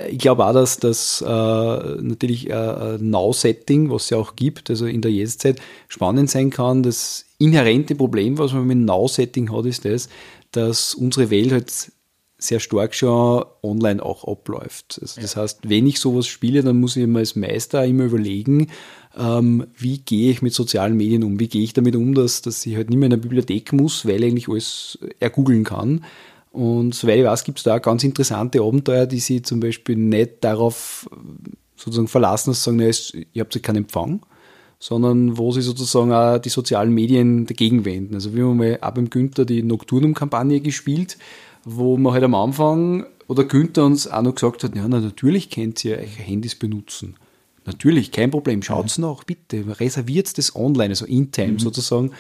ich 0.09 0.19
glaube 0.19 0.45
auch, 0.47 0.53
dass 0.53 0.79
das 0.79 1.23
äh, 1.23 1.27
natürlich 1.27 2.51
äh, 2.51 2.99
Now-Setting, 2.99 3.91
was 3.91 4.05
es 4.05 4.11
ja 4.11 4.19
auch 4.19 4.37
gibt, 4.37 4.71
also 4.71 4.87
in 4.87 5.01
der 5.01 5.13
Jetztzeit, 5.13 5.61
spannend 5.89 6.31
sein 6.31 6.51
kann. 6.51 6.83
Das 6.83 7.25
inhärente 7.39 7.95
Problem, 7.95 8.39
was 8.39 8.53
man 8.53 8.67
mit 8.67 8.79
Now-Setting 8.79 9.53
hat, 9.55 9.67
ist 9.67 9.85
das, 9.85 10.09
dass 10.53 10.95
unsere 10.95 11.31
Welt 11.31 11.53
halt 11.53 11.93
sehr 12.43 12.61
stark 12.61 12.95
schon 12.95 13.45
online 13.63 14.03
auch 14.03 14.27
abläuft. 14.27 14.99
Also 15.01 15.21
das 15.21 15.37
heißt, 15.37 15.61
wenn 15.63 15.87
ich 15.87 16.01
sowas 16.01 16.27
spiele, 16.27 16.63
dann 16.63 16.81
muss 16.81 16.97
ich 16.97 17.07
mir 17.07 17.21
als 17.21 17.37
Meister 17.37 17.85
immer 17.85 18.05
überlegen, 18.05 18.69
ähm, 19.17 19.67
wie 19.77 19.99
gehe 19.99 20.31
ich 20.31 20.43
mit 20.43 20.55
sozialen 20.55 20.97
Medien 20.97 21.23
um? 21.23 21.39
Wie 21.39 21.49
gehe 21.49 21.63
ich 21.63 21.73
damit 21.73 21.97
um, 21.97 22.15
dass, 22.15 22.43
dass 22.43 22.65
ich 22.67 22.77
halt 22.77 22.91
nicht 22.91 22.99
mehr 22.99 23.07
in 23.07 23.11
der 23.11 23.17
Bibliothek 23.19 23.73
muss, 23.73 24.07
weil 24.07 24.23
ich 24.23 24.31
eigentlich 24.31 24.49
alles 24.49 24.99
ergoogeln 25.21 25.65
kann. 25.65 26.05
Und 26.53 26.95
soweit 26.95 27.19
ich 27.19 27.25
weiß, 27.25 27.45
gibt 27.45 27.59
es 27.59 27.65
da 27.65 27.77
auch 27.77 27.83
ganz 27.83 28.05
interessante 28.05 28.61
Abenteuer, 28.61 29.07
die 29.07 29.21
sich 29.21 29.45
zum 29.45 29.61
Beispiel 29.61 29.97
nicht 29.97 30.45
darauf 30.45 31.09
sozusagen 31.77 32.09
verlassen, 32.09 32.51
dass 32.51 32.63
sie 32.63 32.71
sagen, 32.71 32.77
na, 32.77 33.25
ihr 33.33 33.41
habt 33.41 33.63
keinen 33.63 33.79
Empfang, 33.79 34.21
sondern 34.79 35.39
wo 35.39 35.51
sie 35.53 35.63
sozusagen 35.63 36.13
auch 36.13 36.39
die 36.39 36.51
sozialen 36.51 36.93
Medien 36.93 37.47
dagegen 37.47 37.85
wenden. 37.85 38.15
Also 38.15 38.35
wir 38.35 38.45
haben 38.47 38.59
mal 38.59 38.79
auch 38.83 38.91
beim 38.91 39.09
Günther 39.09 39.45
die 39.45 39.63
Nocturnum-Kampagne 39.63 40.61
gespielt, 40.61 41.17
wo 41.65 41.97
man 41.97 42.13
halt 42.13 42.25
am 42.25 42.35
Anfang 42.35 43.07
oder 43.29 43.45
Günther 43.45 43.87
uns 43.87 44.07
auch 44.07 44.23
noch 44.23 44.35
gesagt 44.35 44.63
hat, 44.63 44.77
ja, 44.77 44.87
na, 44.87 45.01
natürlich 45.01 45.49
könnt 45.49 45.83
ihr 45.85 45.97
eure 45.97 46.07
Handys 46.07 46.55
benutzen. 46.55 47.17
Natürlich, 47.65 48.11
kein 48.11 48.31
Problem, 48.31 48.63
schaut's 48.63 48.97
ja. 48.97 49.07
nach, 49.07 49.25
bitte, 49.25 49.65
reserviert 49.81 50.37
das 50.37 50.55
online, 50.57 50.91
also 50.91 51.07
in 51.07 51.31
time 51.31 51.53
mhm. 51.53 51.59
sozusagen. 51.59 52.11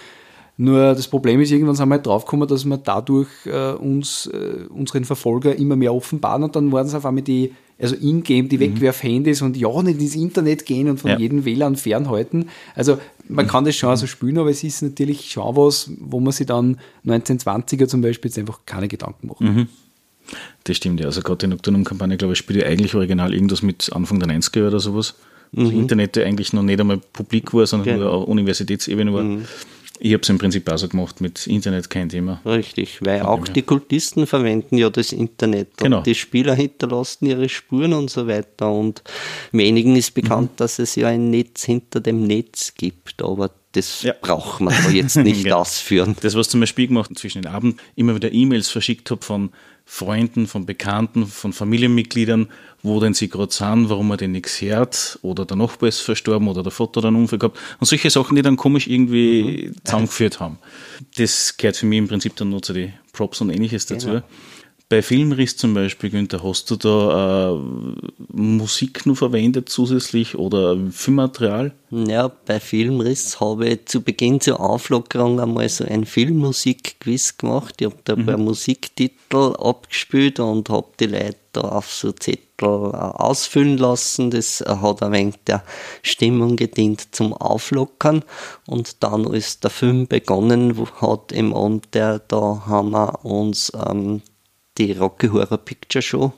Nur 0.58 0.94
das 0.94 1.08
Problem 1.08 1.40
ist, 1.40 1.50
irgendwann 1.50 1.74
sind 1.74 1.88
wir 1.88 1.94
halt 1.94 2.06
draufgekommen, 2.06 2.46
dass 2.46 2.64
wir 2.64 2.76
dadurch 2.76 3.28
äh, 3.46 3.72
uns, 3.72 4.26
äh, 4.26 4.66
unseren 4.68 5.04
Verfolger 5.04 5.56
immer 5.56 5.76
mehr 5.76 5.94
offenbaren 5.94 6.42
und 6.42 6.54
dann 6.54 6.70
waren 6.72 6.86
es 6.86 6.94
auf 6.94 7.06
einmal 7.06 7.22
die 7.22 7.52
also 7.80 7.96
in-game 7.96 8.48
die 8.48 8.58
mhm. 8.58 8.60
Wegwerfhandys 8.60 9.42
und 9.42 9.56
ja 9.56 9.82
nicht 9.82 10.00
ins 10.00 10.14
Internet 10.14 10.66
gehen 10.66 10.88
und 10.88 10.98
von 10.98 11.10
ja. 11.10 11.18
jedem 11.18 11.44
WLAN 11.44 11.76
fernhalten. 11.76 12.48
Also 12.76 12.98
man 13.28 13.48
kann 13.48 13.64
das 13.64 13.74
schon 13.74 13.96
so 13.96 14.06
spielen, 14.06 14.38
aber 14.38 14.50
es 14.50 14.62
ist 14.62 14.82
natürlich 14.82 15.30
schon 15.32 15.56
was, 15.56 15.90
wo 15.98 16.20
man 16.20 16.32
sich 16.32 16.46
dann 16.46 16.78
1920er 17.04 17.88
zum 17.88 18.00
Beispiel 18.00 18.30
jetzt 18.30 18.38
einfach 18.38 18.60
keine 18.66 18.86
Gedanken 18.86 19.26
macht. 19.26 19.40
Mhm. 19.40 19.68
Das 20.64 20.76
stimmt 20.76 21.00
ja. 21.00 21.06
Also 21.06 21.22
gerade 21.22 21.38
die 21.38 21.46
Nocturnum-Kampagne, 21.48 22.16
glaube 22.16 22.34
ich, 22.34 22.38
spielt 22.38 22.60
ja 22.60 22.66
eigentlich 22.66 22.94
original 22.94 23.34
irgendwas 23.34 23.62
mit 23.62 23.92
Anfang 23.92 24.20
der 24.20 24.28
90er 24.28 24.68
oder 24.68 24.78
sowas. 24.78 25.16
Mhm. 25.50 25.64
Das 25.64 25.72
Internet 25.72 26.18
eigentlich 26.18 26.52
noch 26.52 26.62
nicht 26.62 26.80
einmal 26.80 26.98
publik 26.98 27.52
war, 27.52 27.66
sondern 27.66 27.96
genau. 27.96 28.04
nur 28.04 28.12
auf 28.12 28.28
Universitätsebene 28.28 29.12
war. 29.12 29.24
Mhm. 29.24 29.44
Ich 30.04 30.12
habe 30.14 30.22
es 30.22 30.28
im 30.28 30.38
Prinzip 30.38 30.68
auch 30.68 30.76
so 30.76 30.88
gemacht, 30.88 31.20
mit 31.20 31.46
Internet 31.46 31.88
kein 31.88 32.08
Thema. 32.08 32.40
Richtig, 32.44 32.98
weil 33.02 33.20
Von 33.20 33.28
auch 33.28 33.46
die 33.46 33.62
Kultisten 33.62 34.26
verwenden 34.26 34.76
ja 34.76 34.90
das 34.90 35.12
Internet. 35.12 35.76
Genau. 35.76 36.02
die 36.02 36.16
Spieler 36.16 36.56
hinterlassen 36.56 37.26
ihre 37.26 37.48
Spuren 37.48 37.92
und 37.92 38.10
so 38.10 38.26
weiter. 38.26 38.72
Und 38.72 39.04
wenigen 39.52 39.94
ist 39.94 40.12
bekannt, 40.12 40.50
mhm. 40.50 40.56
dass 40.56 40.80
es 40.80 40.96
ja 40.96 41.06
ein 41.06 41.30
Netz 41.30 41.62
hinter 41.62 42.00
dem 42.00 42.26
Netz 42.26 42.74
gibt. 42.74 43.22
Aber 43.22 43.52
das 43.70 44.02
ja. 44.02 44.12
braucht 44.20 44.60
man 44.60 44.74
da 44.82 44.90
jetzt 44.90 45.16
nicht 45.18 45.44
genau. 45.44 45.58
ausführen. 45.58 46.16
Das, 46.20 46.34
was 46.34 46.48
zum 46.48 46.58
Beispiel 46.58 46.88
gemacht 46.88 47.16
zwischen 47.16 47.42
den 47.42 47.52
Abend 47.52 47.78
immer 47.94 48.16
wieder 48.16 48.32
E-Mails 48.32 48.70
verschickt 48.70 49.08
habe 49.12 49.24
von 49.24 49.50
Freunden, 49.84 50.46
von 50.46 50.64
Bekannten, 50.64 51.26
von 51.26 51.52
Familienmitgliedern, 51.52 52.48
wo 52.82 53.00
denn 53.00 53.14
sie 53.14 53.28
gerade 53.28 53.52
sind, 53.52 53.88
warum 53.88 54.08
man 54.08 54.18
den 54.18 54.32
nichts 54.32 54.60
hört 54.60 55.18
oder 55.22 55.44
der 55.44 55.56
Nachbar 55.56 55.88
ist 55.88 56.00
verstorben 56.00 56.48
oder 56.48 56.62
der 56.62 56.72
Vater 56.72 57.00
hat 57.00 57.06
einen 57.06 57.16
Unfall 57.16 57.38
gehabt 57.38 57.58
und 57.78 57.86
solche 57.86 58.10
Sachen, 58.10 58.34
die 58.34 58.42
dann 58.42 58.56
komisch 58.56 58.86
irgendwie 58.86 59.68
mhm. 59.68 59.84
zusammengeführt 59.84 60.40
haben. 60.40 60.58
Das 61.16 61.56
gehört 61.56 61.76
für 61.76 61.86
mich 61.86 61.98
im 61.98 62.08
Prinzip 62.08 62.36
dann 62.36 62.50
nur 62.50 62.62
zu 62.62 62.72
den 62.72 62.94
Props 63.12 63.40
und 63.40 63.50
ähnliches 63.50 63.86
dazu. 63.86 64.08
Genau. 64.08 64.22
Bei 64.92 65.00
Filmriss 65.00 65.56
zum 65.56 65.72
Beispiel, 65.72 66.10
Günther, 66.10 66.42
hast 66.42 66.70
du 66.70 66.76
da 66.76 67.54
äh, 67.54 67.58
Musik 68.28 69.06
nur 69.06 69.16
verwendet 69.16 69.70
zusätzlich 69.70 70.36
oder 70.36 70.76
Filmmaterial? 70.90 71.72
Ja, 71.90 72.28
bei 72.28 72.60
Filmriss 72.60 73.40
habe 73.40 73.70
ich 73.70 73.86
zu 73.86 74.02
Beginn 74.02 74.42
zur 74.42 74.60
Auflockerung 74.60 75.40
einmal 75.40 75.70
so 75.70 75.84
ein 75.84 76.04
Filmmusikquiz 76.04 77.38
gemacht. 77.38 77.76
Ich 77.80 77.86
habe 77.86 77.96
da 78.04 78.16
mhm. 78.16 78.44
Musiktitel 78.44 79.54
abgespielt 79.58 80.38
und 80.40 80.68
habe 80.68 80.88
die 81.00 81.06
Leute 81.06 81.36
da 81.52 81.62
auf 81.62 81.90
so 81.90 82.12
Zettel 82.12 82.42
äh, 82.60 82.66
ausfüllen 82.66 83.78
lassen. 83.78 84.30
Das 84.30 84.60
hat 84.60 85.02
ein 85.02 85.12
wenig 85.12 85.36
der 85.46 85.64
Stimmung 86.02 86.56
gedient 86.56 87.14
zum 87.14 87.32
Auflockern. 87.32 88.26
Und 88.66 89.02
dann, 89.02 89.26
als 89.26 89.58
der 89.58 89.70
Film 89.70 90.06
begonnen 90.06 90.76
hat 91.00 91.32
im 91.32 91.54
Abend, 91.54 91.88
da 91.92 92.20
haben 92.30 92.90
wir 92.90 93.24
uns 93.24 93.72
ähm, 93.88 94.20
die 94.78 94.92
Rocky 94.92 95.28
Horror 95.28 95.58
Picture 95.58 96.02
Show 96.02 96.32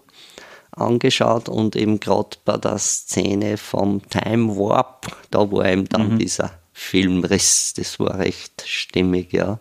angeschaut 0.73 1.49
und 1.49 1.77
eben 1.77 2.01
gerade 2.01 2.37
bei 2.45 2.57
der 2.57 2.79
Szene 2.79 3.57
vom 3.57 4.03
Time 4.09 4.57
Warp, 4.57 5.07
da 5.31 5.51
war 5.51 5.67
eben 5.67 5.89
dann 5.89 6.15
mhm. 6.15 6.19
dieser 6.19 6.51
Filmriss, 6.73 7.75
das 7.77 8.01
war 8.01 8.19
recht 8.19 8.65
stimmig, 8.67 9.33
ja. 9.33 9.61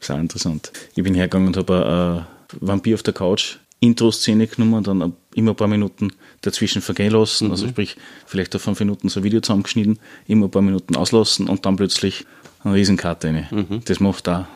Sehr 0.00 0.16
interessant. 0.16 0.72
Ich 0.94 1.02
bin 1.02 1.14
hergegangen 1.14 1.48
und 1.48 1.56
habe 1.56 2.26
äh, 2.52 2.56
Vampir 2.60 2.94
auf 2.94 3.02
der 3.02 3.12
Couch 3.14 3.58
Intro-Szene 3.80 4.46
genommen, 4.46 4.82
dann 4.84 5.12
immer 5.34 5.52
ein 5.52 5.56
paar 5.56 5.68
Minuten 5.68 6.12
dazwischen 6.40 6.80
vergehen 6.80 7.12
lassen, 7.12 7.50
also 7.50 7.64
mhm. 7.64 7.68
also 7.68 7.68
sprich 7.68 7.96
vielleicht 8.26 8.56
auf 8.56 8.62
fünf 8.62 8.80
Minuten 8.80 9.08
so 9.08 9.20
ein 9.20 9.24
Video 9.24 9.40
zusammengeschnitten, 9.40 9.98
immer 10.26 10.46
ein 10.46 10.50
paar 10.50 10.62
Minuten 10.62 10.96
auslassen 10.96 11.48
und 11.48 11.66
dann 11.66 11.76
plötzlich 11.76 12.24
eine 12.64 12.74
Riesenkarte 12.74 13.28
rein. 13.28 13.48
Mhm. 13.50 13.82
Das 13.84 14.00
macht 14.00 14.26
da 14.26 14.48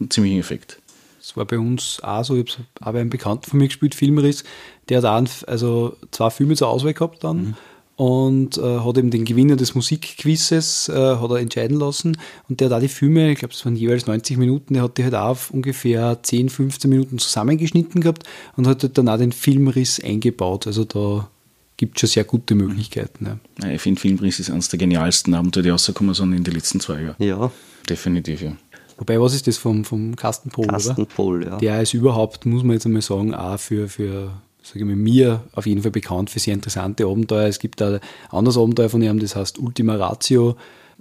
einen 0.00 0.10
ziemlichen 0.10 0.40
Effekt. 0.40 0.80
Das 1.24 1.38
war 1.38 1.46
bei 1.46 1.58
uns 1.58 2.00
auch 2.02 2.22
so, 2.22 2.36
ich 2.36 2.58
habe 2.58 2.66
auch 2.80 2.92
bei 2.92 3.00
einem 3.00 3.08
Bekannten 3.08 3.48
von 3.48 3.58
mir 3.58 3.68
gespielt, 3.68 3.94
Filmriss, 3.94 4.44
der 4.90 4.98
hat 4.98 5.04
auch 5.06 5.48
also 5.48 5.96
zwei 6.10 6.28
Filme 6.28 6.54
zur 6.54 6.68
Auswahl 6.68 6.92
gehabt 6.92 7.24
dann. 7.24 7.36
Mhm 7.36 7.54
und 7.96 8.58
äh, 8.58 8.80
hat 8.80 8.98
eben 8.98 9.10
den 9.10 9.24
Gewinner 9.24 9.54
des 9.54 9.74
Musikquizzes 9.76 10.88
äh, 10.88 10.92
hat 10.92 11.30
er 11.30 11.36
entscheiden 11.36 11.78
lassen 11.78 12.18
und 12.48 12.60
der 12.60 12.68
hat 12.68 12.76
auch 12.76 12.80
die 12.80 12.88
Filme, 12.88 13.30
ich 13.30 13.38
glaube 13.38 13.54
es 13.54 13.64
waren 13.64 13.76
jeweils 13.76 14.06
90 14.06 14.36
Minuten, 14.36 14.74
der 14.74 14.82
hat 14.82 14.98
die 14.98 15.04
halt 15.04 15.14
auch 15.14 15.28
auf 15.28 15.50
ungefähr 15.50 16.18
10, 16.20 16.48
15 16.48 16.90
Minuten 16.90 17.18
zusammengeschnitten 17.18 18.00
gehabt 18.00 18.24
und 18.56 18.66
hat 18.66 18.82
halt 18.82 18.98
dann 18.98 19.08
auch 19.08 19.18
den 19.18 19.30
Filmriss 19.30 20.02
eingebaut, 20.02 20.66
also 20.66 20.84
da 20.84 21.28
gibt 21.76 21.96
es 21.96 22.00
schon 22.00 22.08
sehr 22.08 22.24
gute 22.24 22.54
Möglichkeiten. 22.54 23.26
Ja. 23.26 23.38
Ja, 23.62 23.74
ich 23.74 23.80
finde 23.80 24.00
Filmriss 24.00 24.40
ist 24.40 24.50
eines 24.50 24.68
der 24.68 24.78
genialsten 24.78 25.34
Abenteuer, 25.34 25.62
die 25.62 25.70
rausgekommen 25.70 26.14
sind 26.14 26.32
in 26.32 26.44
den 26.44 26.54
letzten 26.54 26.80
zwei 26.80 27.00
Jahren. 27.00 27.16
Ja. 27.18 27.50
Definitiv, 27.88 28.42
ja. 28.42 28.56
Wobei, 28.98 29.20
was 29.20 29.34
ist 29.34 29.46
das 29.46 29.56
vom, 29.56 29.84
vom 29.84 30.14
Carsten 30.16 30.50
Pohl, 30.50 30.66
Carsten 30.66 31.06
Pohl, 31.06 31.44
ja. 31.44 31.56
Der 31.58 31.82
ist 31.82 31.94
überhaupt, 31.94 32.46
muss 32.46 32.62
man 32.62 32.74
jetzt 32.74 32.86
einmal 32.86 33.02
sagen, 33.02 33.34
auch 33.34 33.58
für, 33.58 33.88
für 33.88 34.30
sage 34.62 34.80
ich 34.80 34.84
mal, 34.84 34.96
mir 34.96 35.44
auf 35.52 35.66
jeden 35.66 35.82
Fall 35.82 35.90
bekannt 35.90 36.30
für 36.30 36.38
sehr 36.38 36.54
interessante 36.54 37.06
Abenteuer. 37.06 37.48
Es 37.48 37.58
gibt 37.58 37.80
da 37.80 37.94
ein 37.94 38.00
anderes 38.30 38.56
Abenteuer 38.56 38.88
von 38.88 39.02
ihm, 39.02 39.18
das 39.18 39.36
heißt 39.36 39.58
Ultima 39.58 39.96
Ratio, 39.96 40.56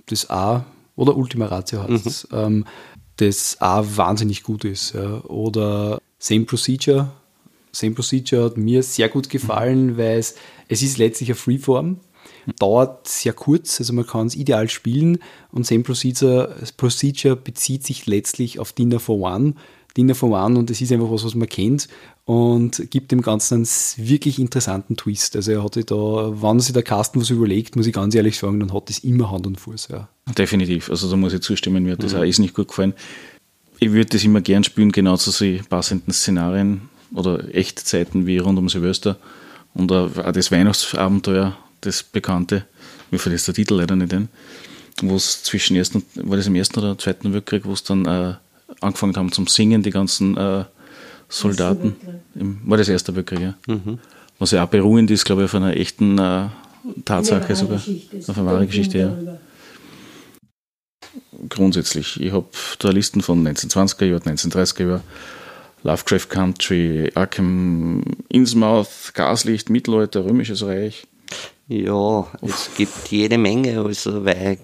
das 0.08 0.30
auch, 0.30 0.64
oder 0.96 1.16
Ultima 1.16 1.46
Ratio 1.46 1.88
heißt 1.88 2.06
es, 2.06 2.32
mhm. 2.32 2.38
ähm, 2.38 2.66
das 3.18 3.58
auch 3.60 3.86
wahnsinnig 3.96 4.44
gut 4.44 4.66
ist. 4.66 4.94
Ja. 4.94 5.22
Oder 5.26 6.00
Same 6.20 6.46
Procedure. 6.46 7.12
Same 7.72 7.94
Procedure 7.96 8.46
hat 8.46 8.58
mir 8.58 8.84
sehr 8.84 9.10
gut 9.10 9.30
gefallen, 9.30 9.94
mhm. 9.94 9.98
weil 9.98 10.20
es, 10.20 10.36
es 10.68 10.82
ist 10.82 10.98
letztlich 10.98 11.30
eine 11.30 11.36
Freeform 11.36 12.00
dauert 12.60 13.08
sehr 13.08 13.34
kurz, 13.34 13.80
also 13.80 13.94
man 13.94 14.06
kann 14.06 14.28
es 14.28 14.36
ideal 14.36 14.70
spielen 14.70 15.20
und 15.52 15.66
Same 15.66 15.84
Procedure, 15.84 16.56
Procedure 16.78 17.36
bezieht 17.36 17.86
sich 17.86 18.06
letztlich 18.06 18.60
auf 18.60 18.74
Dinner 18.74 19.00
for 19.00 19.20
One. 19.20 19.56
Dinner 19.96 20.16
for 20.16 20.32
One 20.32 20.58
und 20.58 20.72
es 20.72 20.82
ist 20.82 20.92
einfach 20.92 21.12
was, 21.12 21.24
was 21.24 21.36
man 21.36 21.48
kennt 21.48 21.88
und 22.26 22.90
gibt 22.90 23.12
dem 23.12 23.22
Ganzen 23.22 23.56
einen 23.56 23.68
wirklich 23.98 24.40
interessanten 24.40 24.98
Twist. 24.98 25.36
Also 25.36 25.52
er 25.52 25.64
hatte 25.64 25.84
da, 25.84 25.96
wann 25.96 26.60
sich 26.60 26.74
der 26.74 26.84
Carsten 26.84 27.22
was 27.22 27.30
überlegt, 27.30 27.76
muss 27.76 27.86
ich 27.86 27.94
ganz 27.94 28.16
ehrlich 28.16 28.38
sagen, 28.38 28.60
dann 28.60 28.74
hat 28.74 28.90
es 28.90 29.00
immer 29.00 29.30
Hand 29.30 29.46
und 29.46 29.60
Fuß. 29.60 29.90
Ja. 29.92 30.10
Definitiv, 30.36 30.90
also 30.90 31.10
da 31.10 31.16
muss 31.16 31.34
ich 31.34 31.42
zustimmen, 31.42 31.84
mir 31.84 31.94
hat 31.94 32.04
das 32.04 32.14
mhm. 32.14 32.20
auch 32.20 32.24
ist 32.24 32.40
nicht 32.40 32.56
gut 32.56 32.70
gefallen. 32.70 32.94
Ich 33.80 33.92
würde 33.92 34.10
das 34.10 34.24
immer 34.24 34.42
gern 34.42 34.64
spielen, 34.64 34.92
genau 34.92 35.18
zu 35.18 35.32
so 35.32 35.46
passenden 35.70 36.12
Szenarien 36.12 36.90
oder 37.14 37.54
Echtzeiten 37.54 38.26
wie 38.26 38.38
rund 38.40 38.58
um 38.58 38.70
Silvester 38.70 39.18
und 39.74 39.92
auch 39.92 40.10
das 40.32 40.52
Weihnachtsabenteuer 40.52 41.58
das 41.86 42.04
Bekannte, 42.04 42.66
mir 43.12 43.20
fällt 43.20 43.34
jetzt 43.34 43.48
der 43.48 43.54
Titel 43.54 43.76
leider 43.76 43.96
nicht 43.96 44.14
ein, 44.14 44.30
wo 45.02 45.16
es 45.16 45.44
zwischen 45.44 45.76
ersten, 45.76 46.04
war 46.16 46.38
das 46.38 46.48
im 46.48 46.56
ersten 46.56 46.80
oder 46.80 46.98
zweiten 46.98 47.34
Weltkrieg, 47.34 47.66
wo 47.66 47.74
es 47.74 47.84
dann 47.84 48.06
äh, 48.06 48.34
angefangen 48.82 49.16
haben 49.16 49.32
zum 49.32 49.48
Singen, 49.48 49.84
die 49.84 49.92
ganzen 49.92 50.38
äh, 50.38 50.66
Soldaten. 51.30 51.96
Im, 52.36 52.62
war 52.66 52.78
das 52.78 52.90
erste 52.90 53.16
Weltkrieg, 53.16 53.40
ja. 53.40 53.54
Mhm. 53.68 54.00
Was 54.40 54.52
ja 54.52 54.64
auch 54.64 54.70
beruhend 54.70 55.10
ist, 55.12 55.26
glaube 55.26 55.42
ich, 55.42 55.46
auf 55.46 55.56
einer 55.56 55.76
echten 55.76 56.18
äh, 56.18 56.48
Tatsache 57.06 57.56
sogar. 57.56 57.78
Auf 58.28 58.38
einer 58.38 58.46
wahren 58.46 58.68
Geschichte, 58.68 58.98
ja. 58.98 59.18
Grundsätzlich, 61.50 62.20
ich 62.20 62.32
habe 62.32 62.48
da 62.80 62.90
Listen 62.90 63.22
von 63.22 63.46
1920er 63.46 64.06
Jahren, 64.06 64.22
1930er 64.22 64.88
Jahren, 64.88 65.02
Lovecraft 65.84 66.30
Country, 66.30 67.12
Arkham 67.14 68.04
Innsmouth, 68.30 69.14
Gaslicht, 69.14 69.70
Mittelalter, 69.70 70.26
Römisches 70.26 70.64
Reich, 70.64 71.06
ja, 71.68 72.28
es 72.42 72.70
gibt 72.76 73.08
jede 73.10 73.38
Menge, 73.38 73.80
also 73.80 74.26
weil 74.26 74.58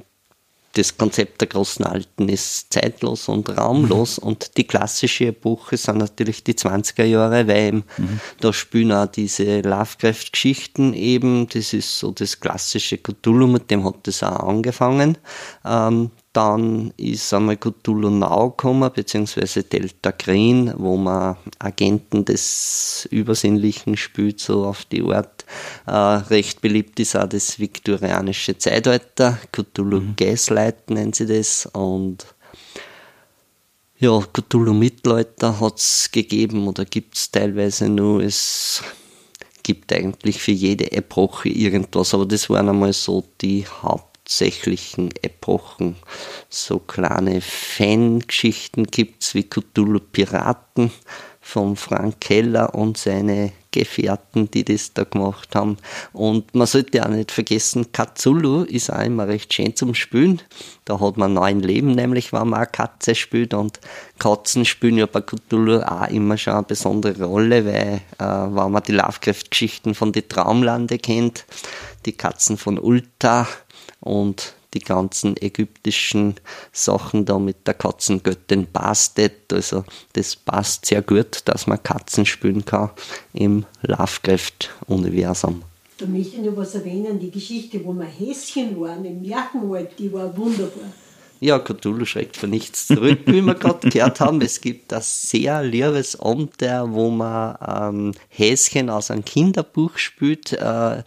das 0.73 0.97
Konzept 0.97 1.41
der 1.41 1.47
großen 1.47 1.83
Alten 1.85 2.29
ist 2.29 2.71
zeitlos 2.71 3.27
und 3.27 3.49
raumlos 3.57 4.21
mhm. 4.21 4.27
und 4.27 4.57
die 4.57 4.65
klassische 4.65 5.27
Epoche 5.27 5.77
sind 5.77 5.97
natürlich 5.97 6.43
die 6.43 6.53
20er 6.53 7.03
Jahre, 7.03 7.47
weil 7.47 7.73
mhm. 7.73 8.19
da 8.39 8.53
spielen 8.53 8.91
auch 8.91 9.07
diese 9.07 9.61
Lovecraft-Geschichten 9.61 10.93
eben, 10.93 11.47
das 11.49 11.73
ist 11.73 11.97
so 11.97 12.11
das 12.11 12.39
klassische 12.39 12.97
Cthulhu, 12.97 13.47
mit 13.47 13.71
dem 13.71 13.83
hat 13.83 13.95
das 14.03 14.21
auch 14.21 14.47
angefangen. 14.47 15.17
Ähm, 15.65 16.11
dann 16.33 16.93
ist 16.97 17.33
einmal 17.33 17.57
Cthulhu 17.57 18.09
Now 18.09 18.51
gekommen, 18.51 18.91
beziehungsweise 18.93 19.63
Delta 19.63 20.11
Green, 20.11 20.71
wo 20.77 20.95
man 20.95 21.37
Agenten 21.57 22.23
des 22.23 23.07
Übersinnlichen 23.09 23.97
spielt, 23.97 24.39
so 24.39 24.65
auf 24.65 24.85
die 24.85 25.01
Art. 25.03 25.45
Äh, 25.87 25.91
recht 25.91 26.61
beliebt 26.61 26.99
ist 26.99 27.15
auch 27.15 27.27
das 27.27 27.57
viktorianische 27.59 28.57
Zeitalter, 28.57 29.39
Cthulhu 29.51 30.01
mhm. 30.01 30.15
Gaslight 30.15 30.91
nennen 30.91 31.13
sie 31.13 31.25
das. 31.25 31.65
Und 31.65 32.27
ja, 33.97 34.19
Cthulhu 34.31 34.73
Mittelalter 34.73 35.59
hat 35.59 35.79
es 35.79 36.09
gegeben 36.11 36.67
oder 36.67 36.85
gibt 36.85 37.17
es 37.17 37.31
teilweise 37.31 37.89
nur. 37.89 38.21
Es 38.21 38.83
gibt 39.63 39.91
eigentlich 39.91 40.39
für 40.39 40.51
jede 40.51 40.91
Epoche 40.91 41.49
irgendwas, 41.49 42.13
aber 42.13 42.25
das 42.25 42.49
waren 42.49 42.69
einmal 42.69 42.93
so 42.93 43.23
die 43.41 43.65
Haupt 43.67 44.08
hauptsächlichen 44.29 45.09
Epochen. 45.23 45.95
So 46.49 46.77
kleine 46.77 47.41
Fangeschichten 47.41 48.85
gibt 48.85 49.23
es 49.23 49.33
wie 49.33 49.43
Cthulhu 49.43 49.99
Piraten 49.99 50.91
von 51.41 51.75
Frank 51.75 52.21
Keller 52.21 52.75
und 52.75 52.95
seine 52.99 53.53
Gefährten, 53.71 54.51
die 54.51 54.63
das 54.63 54.93
da 54.93 55.03
gemacht 55.03 55.55
haben. 55.55 55.77
Und 56.13 56.53
man 56.53 56.67
sollte 56.67 57.03
auch 57.03 57.09
nicht 57.09 57.31
vergessen, 57.31 57.87
Cthulhu 57.91 58.63
ist 58.63 58.91
auch 58.91 59.01
immer 59.01 59.27
recht 59.27 59.51
schön 59.51 59.75
zum 59.75 59.95
Spielen. 59.95 60.43
Da 60.85 60.99
hat 60.99 61.17
man 61.17 61.33
neun 61.33 61.61
Leben, 61.61 61.93
nämlich 61.93 62.31
wenn 62.31 62.49
man 62.49 62.61
eine 62.61 62.67
Katze 62.67 63.15
spielt. 63.15 63.55
Und 63.55 63.79
Katzen 64.19 64.63
spielen 64.63 64.97
ja 64.97 65.07
bei 65.07 65.21
Cthulhu 65.21 65.81
auch 65.81 66.07
immer 66.09 66.37
schon 66.37 66.53
eine 66.53 66.63
besondere 66.63 67.23
Rolle, 67.23 67.65
weil 67.65 68.01
äh, 68.19 68.55
wenn 68.55 68.71
man 68.71 68.83
die 68.83 68.91
Lovecraft-Geschichten 68.91 69.95
von 69.95 70.11
die 70.11 70.27
Traumlande 70.27 70.99
kennt, 70.99 71.45
die 72.05 72.13
Katzen 72.13 72.57
von 72.57 72.77
Ulta 72.77 73.47
und 74.01 74.53
die 74.73 74.79
ganzen 74.79 75.35
ägyptischen 75.37 76.35
Sachen 76.71 77.25
da 77.25 77.39
mit 77.39 77.65
der 77.65 77.73
Katzengöttin 77.73 78.67
Bastet. 78.71 79.51
Also 79.51 79.83
das 80.13 80.35
passt 80.35 80.85
sehr 80.85 81.01
gut, 81.01 81.41
dass 81.45 81.67
man 81.67 81.81
Katzen 81.81 82.25
spielen 82.25 82.65
kann 82.65 82.91
im 83.33 83.65
Lovecraft-Universum. 83.81 85.63
Da 85.97 86.05
möchte 86.05 86.37
ich 86.37 86.43
noch 86.43 86.55
was 86.55 86.75
erwähnen, 86.75 87.19
die 87.19 87.31
Geschichte, 87.31 87.83
wo 87.83 87.93
wir 87.93 88.05
Häschen 88.05 88.79
waren 88.79 89.03
im 89.03 89.21
Märchenwald, 89.21 89.97
die 89.97 90.13
war 90.13 90.35
wunderbar. 90.37 90.93
Ja, 91.41 91.57
Cthulhu 91.57 92.03
schreckt 92.05 92.35
für 92.35 92.47
nichts 92.47 92.87
zurück, 92.87 93.19
wie 93.25 93.41
wir 93.41 93.55
gerade 93.55 93.89
gehört 93.89 94.19
haben. 94.19 94.41
Es 94.41 94.59
gibt 94.59 94.91
ein 94.91 95.01
sehr 95.01 95.63
liebes 95.63 96.19
Abenteuer, 96.19 96.91
wo 96.91 97.09
man 97.09 97.57
ähm, 97.65 98.13
Häschen 98.27 98.89
aus 98.89 99.09
einem 99.09 99.23
Kinderbuch 99.23 99.97
spielt. 99.97 100.51
Äh, 100.53 101.03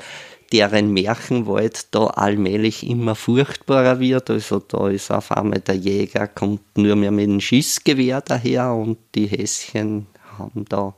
deren 0.53 0.93
Märchenwald 0.93 1.95
da 1.95 2.07
allmählich 2.07 2.87
immer 2.87 3.15
furchtbarer 3.15 3.99
wird. 4.01 4.31
Also 4.31 4.59
da 4.61 4.89
ist 4.89 5.11
auf 5.11 5.33
einmal 5.33 5.61
der 5.61 5.77
Jäger, 5.77 6.29
kommt 6.29 6.77
nur 6.77 6.97
mehr 6.97 7.11
mit 7.11 7.27
dem 7.27 7.41
Schießgewehr 7.41 8.21
daher 8.21 8.73
und 8.73 8.99
die 9.15 9.27
Häschen 9.27 10.07
haben 10.39 10.65
da 10.69 10.95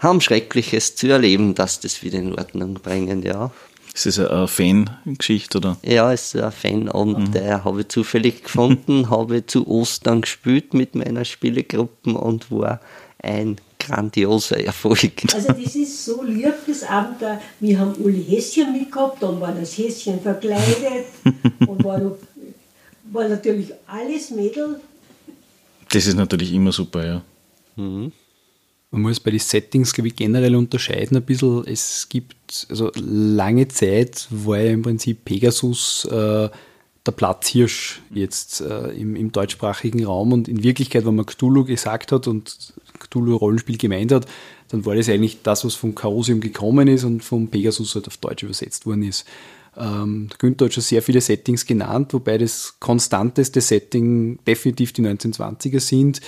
haben 0.00 0.20
Schreckliches 0.20 0.96
zu 0.96 1.08
erleben, 1.08 1.54
dass 1.54 1.80
das 1.80 2.02
wieder 2.02 2.18
in 2.18 2.38
Ordnung 2.38 2.74
bringen, 2.74 3.22
ja. 3.22 3.50
Ist 3.94 4.06
das 4.06 4.18
eine 4.18 4.48
Fangeschichte, 4.48 5.58
oder? 5.58 5.76
Ja, 5.82 6.12
es 6.12 6.34
ist 6.34 6.42
ein 6.42 6.52
Fanabend, 6.52 7.28
mhm. 7.28 7.32
der 7.32 7.64
habe 7.64 7.82
ich 7.82 7.88
zufällig 7.88 8.44
gefunden, 8.44 9.08
habe 9.10 9.46
zu 9.46 9.66
Ostern 9.66 10.22
gespielt 10.22 10.74
mit 10.74 10.94
meiner 10.94 11.24
Spielegruppe 11.24 12.10
und 12.10 12.50
war 12.50 12.80
ein 13.22 13.56
grandioser 13.86 14.58
Erfolg. 14.64 15.12
Also 15.32 15.48
das 15.48 15.74
ist 15.74 16.04
so 16.04 16.22
lieb, 16.22 16.54
das 16.66 16.82
Abenteuer. 16.82 17.40
Wir 17.60 17.78
haben 17.78 17.94
alle 18.02 18.12
Häschen 18.12 18.72
mitgehabt, 18.72 19.22
dann 19.22 19.40
war 19.40 19.52
das 19.52 19.76
Häschen 19.76 20.20
verkleidet 20.20 21.06
und 21.66 21.84
war, 21.84 22.00
war 23.12 23.28
natürlich 23.28 23.72
alles 23.86 24.30
Mädel. 24.30 24.80
Das 25.90 26.06
ist 26.06 26.16
natürlich 26.16 26.52
immer 26.52 26.72
super, 26.72 27.06
ja. 27.06 27.22
Mhm. 27.76 28.12
Man 28.90 29.02
muss 29.02 29.18
bei 29.18 29.32
den 29.32 29.40
Settings, 29.40 29.92
glaube 29.92 30.08
ich, 30.08 30.16
generell 30.16 30.54
unterscheiden 30.54 31.16
ein 31.16 31.24
bisschen. 31.24 31.66
Es 31.66 32.08
gibt, 32.08 32.66
also 32.70 32.92
lange 32.94 33.66
Zeit 33.66 34.28
war 34.30 34.58
ja 34.60 34.70
im 34.70 34.82
Prinzip 34.82 35.24
Pegasus 35.24 36.04
äh, 36.04 36.48
der 37.06 37.12
Platzhirsch 37.12 38.00
jetzt 38.10 38.60
äh, 38.60 38.88
im, 38.92 39.16
im, 39.16 39.32
deutschsprachigen 39.32 40.04
Raum 40.04 40.32
und 40.32 40.48
in 40.48 40.62
Wirklichkeit, 40.62 41.04
wenn 41.04 41.16
man 41.16 41.26
Cthulhu 41.26 41.64
gesagt 41.64 42.12
hat 42.12 42.28
und 42.28 42.72
Cthulhu-Rollenspiel 43.04 43.78
gemeint 43.78 44.12
hat, 44.12 44.26
dann 44.68 44.84
war 44.84 44.94
das 44.94 45.08
eigentlich 45.08 45.42
das, 45.42 45.64
was 45.64 45.74
vom 45.74 45.94
Chaosium 45.94 46.40
gekommen 46.40 46.88
ist 46.88 47.04
und 47.04 47.22
vom 47.22 47.48
Pegasus 47.48 47.94
halt 47.94 48.06
auf 48.08 48.16
Deutsch 48.16 48.42
übersetzt 48.42 48.86
worden 48.86 49.02
ist. 49.02 49.24
Ähm, 49.76 50.28
Günther 50.38 50.66
hat 50.66 50.74
schon 50.74 50.82
sehr 50.82 51.02
viele 51.02 51.20
Settings 51.20 51.66
genannt, 51.66 52.12
wobei 52.12 52.38
das 52.38 52.76
konstanteste 52.80 53.60
Setting 53.60 54.38
definitiv 54.46 54.92
die 54.92 55.02
1920er 55.02 55.80
sind. 55.80 56.20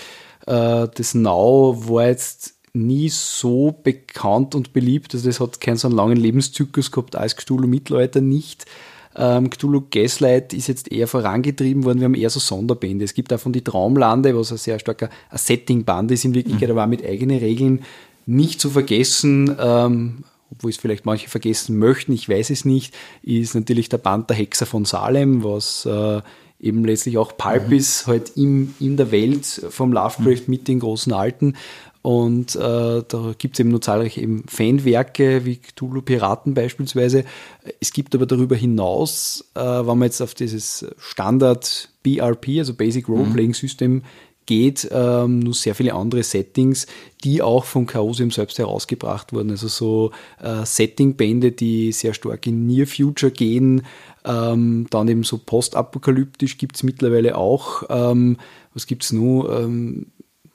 Äh, 0.47 0.89
das 0.95 1.15
Now 1.15 1.77
war 1.89 2.07
jetzt 2.07 2.55
nie 2.73 3.09
so 3.09 3.73
bekannt 3.83 4.55
und 4.55 4.73
beliebt, 4.73 5.15
also 5.15 5.27
das 5.27 5.41
hat 5.41 5.61
keinen 5.61 5.79
so 5.79 5.89
einen 5.89 5.97
langen 5.97 6.17
Lebenszyklus 6.17 6.91
gehabt 6.91 7.17
als 7.17 7.37
Cthulhu 7.37 7.67
Mittelalter 7.67 8.21
nicht. 8.21 8.67
Ähm, 9.17 9.51
Cthulhu 9.51 9.83
Gaslight 9.91 10.53
ist 10.53 10.69
jetzt 10.69 10.93
eher 10.93 11.09
vorangetrieben 11.09 11.85
worden. 11.85 12.01
Wir 12.01 12.05
haben 12.05 12.15
eher 12.15 12.31
so 12.31 12.41
Sonderbände. 12.41 13.05
Es 13.05 13.15
gibt 13.15 13.33
auch 13.33 13.41
von 13.41 13.53
die 13.53 13.65
Traumlande, 13.65 14.37
was 14.37 14.53
ein 14.53 14.59
sehr 14.59 14.79
starker 14.79 15.09
Settingband 15.33 16.11
ist 16.11 16.25
in 16.25 16.35
Wirklichkeit, 16.35 16.69
mhm. 16.69 16.75
aber 16.75 16.85
auch 16.85 16.89
mit 16.89 17.05
eigenen 17.05 17.39
Regeln. 17.39 17.83
Nicht 18.27 18.61
zu 18.61 18.71
vergessen, 18.71 19.57
ähm, 19.59 20.25
obwohl 20.51 20.71
es 20.71 20.77
vielleicht 20.77 21.07
manche 21.07 21.29
vergessen 21.29 21.79
möchten, 21.79 22.13
ich 22.13 22.29
weiß 22.29 22.51
es 22.51 22.65
nicht, 22.65 22.95
ist 23.23 23.55
natürlich 23.55 23.89
der 23.89 23.99
Band 23.99 24.31
der 24.31 24.37
Hexer 24.37 24.67
von 24.67 24.85
Salem, 24.85 25.43
was 25.43 25.87
äh, 25.87 26.21
eben 26.61 26.85
letztlich 26.85 27.19
auch 27.19 27.37
Pulp 27.37 27.69
mhm. 27.69 27.77
ist, 27.77 28.07
halt 28.07 28.33
im, 28.37 28.75
in 28.81 28.97
der 28.97 29.11
Welt 29.11 29.45
vom 29.45 29.93
Lovecraft 29.93 30.47
mhm. 30.47 30.51
mit 30.51 30.69
den 30.69 30.81
großen 30.81 31.13
Alten. 31.13 31.57
Und 32.07 32.55
äh, 32.55 33.03
da 33.09 33.35
gibt 33.37 33.57
es 33.57 33.61
eben 33.61 33.71
nur 33.71 33.81
zahlreiche 33.81 34.21
eben 34.21 34.45
Fanwerke, 34.47 35.45
wie 35.45 35.57
Cthulhu 35.57 36.03
Piraten 36.03 36.55
beispielsweise. 36.55 37.25
Es 37.81 37.93
gibt 37.93 38.15
aber 38.15 38.27
darüber 38.27 38.55
hinaus, 38.55 39.51
äh, 39.57 39.61
wenn 39.61 39.99
man 39.99 40.03
jetzt 40.03 40.21
auf 40.21 40.33
dieses 40.33 40.87
Standard 40.99 41.89
BRP, 42.05 42.59
also 42.59 42.75
Basic 42.75 43.09
Role 43.09 43.25
Playing 43.33 43.55
System, 43.55 44.03
geht, 44.47 44.89
ähm, 44.93 45.41
nur 45.41 45.55
sehr 45.55 45.75
viele 45.75 45.95
andere 45.95 46.23
Settings, 46.23 46.87
die 47.25 47.43
auch 47.43 47.65
vom 47.65 47.89
Chaosium 47.89 48.31
selbst 48.31 48.61
herausgebracht 48.61 49.33
wurden. 49.33 49.51
Also 49.51 49.67
so 49.67 50.13
äh, 50.41 50.65
Setting-Bände, 50.65 51.51
die 51.51 51.91
sehr 51.91 52.15
stark 52.15 52.47
in 52.47 52.69
Near 52.69 52.87
Future 52.87 53.33
gehen, 53.33 53.83
ähm, 54.25 54.87
dann 54.91 55.09
eben 55.09 55.25
so 55.25 55.39
postapokalyptisch 55.39 56.57
gibt 56.57 56.77
es 56.77 56.85
mittlerweile 56.85 57.37
auch. 57.37 57.83
Ähm, 57.89 58.37
was 58.75 58.87
gibt 58.87 59.03
es 59.03 59.11
nur? 59.11 60.07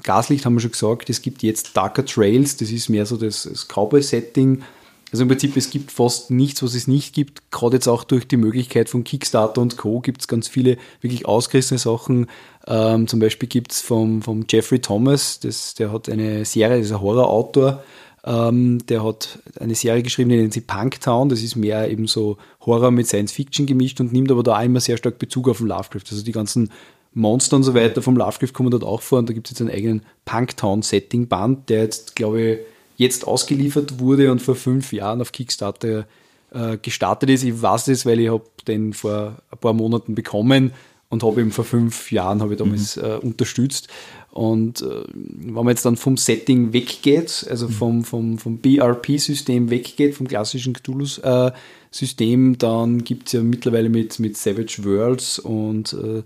Gaslicht 0.03 0.45
haben 0.45 0.55
wir 0.55 0.61
schon 0.61 0.71
gesagt, 0.71 1.09
es 1.09 1.21
gibt 1.21 1.43
jetzt 1.43 1.75
Darker 1.75 2.05
Trails, 2.05 2.57
das 2.57 2.71
ist 2.71 2.89
mehr 2.89 3.05
so 3.05 3.17
das, 3.17 3.43
das 3.43 3.67
Cowboy-Setting. 3.67 4.63
Also 5.11 5.23
im 5.23 5.27
Prinzip, 5.27 5.57
es 5.57 5.69
gibt 5.69 5.91
fast 5.91 6.31
nichts, 6.31 6.63
was 6.63 6.73
es 6.73 6.87
nicht 6.87 7.13
gibt. 7.13 7.51
Gerade 7.51 7.75
jetzt 7.75 7.87
auch 7.87 8.05
durch 8.05 8.27
die 8.27 8.37
Möglichkeit 8.37 8.89
von 8.89 9.03
Kickstarter 9.03 9.61
und 9.61 9.75
Co. 9.75 9.99
gibt 9.99 10.21
es 10.21 10.27
ganz 10.27 10.47
viele 10.47 10.77
wirklich 11.01 11.25
ausgerissene 11.25 11.79
Sachen. 11.79 12.27
Ähm, 12.65 13.07
zum 13.07 13.19
Beispiel 13.19 13.49
gibt 13.49 13.73
es 13.73 13.81
vom, 13.81 14.21
vom 14.21 14.45
Jeffrey 14.49 14.79
Thomas, 14.79 15.39
das, 15.41 15.73
der 15.73 15.91
hat 15.91 16.07
eine 16.07 16.45
Serie, 16.45 16.77
das 16.77 16.87
ist 16.87 16.93
ein 16.93 17.01
Horrorautor, 17.01 17.83
ähm, 18.23 18.85
der 18.87 19.03
hat 19.03 19.39
eine 19.59 19.75
Serie 19.75 20.03
geschrieben, 20.03 20.29
die 20.29 20.37
nennt 20.37 20.53
sie 20.53 20.61
Punktown. 20.61 21.27
Das 21.27 21.41
ist 21.41 21.55
mehr 21.55 21.89
eben 21.89 22.07
so 22.07 22.37
Horror 22.65 22.91
mit 22.91 23.07
Science 23.07 23.33
Fiction 23.33 23.65
gemischt 23.65 23.99
und 23.99 24.13
nimmt 24.13 24.31
aber 24.31 24.43
da 24.43 24.59
auch 24.59 24.63
immer 24.63 24.79
sehr 24.79 24.97
stark 24.97 25.19
Bezug 25.19 25.49
auf 25.49 25.57
den 25.57 25.67
Lovecraft. 25.67 26.11
Also 26.11 26.23
die 26.23 26.31
ganzen 26.31 26.71
Monster 27.13 27.57
und 27.57 27.63
so 27.63 27.73
weiter 27.73 28.01
vom 28.01 28.15
Lovecraft 28.15 28.53
kommen 28.53 28.71
dort 28.71 28.83
auch 28.83 29.01
vor 29.01 29.19
und 29.19 29.29
da 29.29 29.33
gibt 29.33 29.47
es 29.47 29.51
jetzt 29.51 29.61
einen 29.61 29.75
eigenen 29.75 30.01
Punktown-Setting-Band, 30.25 31.69
der 31.69 31.81
jetzt, 31.83 32.15
glaube 32.15 32.41
ich, 32.41 32.59
jetzt 32.97 33.27
ausgeliefert 33.27 33.99
wurde 33.99 34.31
und 34.31 34.41
vor 34.41 34.55
fünf 34.55 34.93
Jahren 34.93 35.21
auf 35.21 35.31
Kickstarter 35.31 36.05
äh, 36.53 36.77
gestartet 36.77 37.29
ist. 37.29 37.43
Ich 37.43 37.61
weiß 37.61 37.85
das, 37.85 38.05
weil 38.05 38.19
ich 38.19 38.29
habe 38.29 38.43
den 38.67 38.93
vor 38.93 39.37
ein 39.51 39.57
paar 39.57 39.73
Monaten 39.73 40.15
bekommen 40.15 40.71
und 41.09 41.23
habe 41.23 41.41
ihn 41.41 41.51
vor 41.51 41.65
fünf 41.65 42.11
Jahren 42.11 42.41
habe 42.41 42.53
ich 42.53 42.59
damals 42.59 42.95
mhm. 42.95 43.03
äh, 43.03 43.15
unterstützt. 43.15 43.89
Und 44.31 44.81
äh, 44.81 45.03
wenn 45.13 45.53
man 45.53 45.67
jetzt 45.67 45.85
dann 45.85 45.97
vom 45.97 46.15
Setting 46.15 46.71
weggeht, 46.71 47.45
also 47.49 47.67
mhm. 47.67 47.71
vom, 47.71 48.03
vom, 48.05 48.37
vom 48.37 48.57
BRP-System 48.59 49.69
weggeht, 49.69 50.15
vom 50.15 50.27
klassischen 50.27 50.73
Cthulhu-System, 50.73 52.57
dann 52.57 53.03
gibt 53.03 53.27
es 53.27 53.33
ja 53.33 53.41
mittlerweile 53.41 53.89
mit, 53.89 54.19
mit 54.19 54.37
Savage 54.37 54.85
Worlds 54.85 55.39
und 55.39 55.93
äh, 55.93 56.23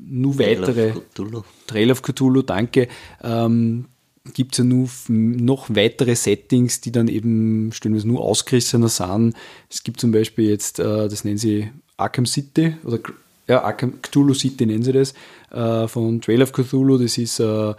nur 0.00 0.38
weitere 0.38 0.92
Trail 1.66 1.90
of 1.90 2.02
Cthulhu, 2.02 2.42
danke. 2.42 2.88
Ähm, 3.22 3.86
gibt 4.34 4.52
es 4.52 4.58
ja 4.58 4.64
nur 4.64 4.88
noch 5.08 5.70
weitere 5.70 6.14
Settings, 6.14 6.80
die 6.80 6.92
dann 6.92 7.08
eben 7.08 7.72
stellen 7.72 7.94
wir 7.94 7.98
es 7.98 8.04
nur 8.04 8.20
ausgerissener 8.20 8.88
sind. 8.88 9.34
Es 9.70 9.82
gibt 9.82 10.00
zum 10.00 10.12
Beispiel 10.12 10.50
jetzt, 10.50 10.78
äh, 10.78 11.08
das 11.08 11.24
nennen 11.24 11.38
sie 11.38 11.70
Arkham 11.96 12.26
City 12.26 12.76
oder 12.84 12.98
ja, 13.46 13.62
Arkham 13.64 14.02
Cthulhu 14.02 14.34
City 14.34 14.66
nennen 14.66 14.82
sie 14.82 14.92
das, 14.92 15.14
äh, 15.50 15.88
von 15.88 16.20
Trail 16.20 16.42
of 16.42 16.52
Cthulhu. 16.52 16.98
Das 16.98 17.16
ist 17.16 17.40
ein 17.40 17.70
äh, 17.70 17.74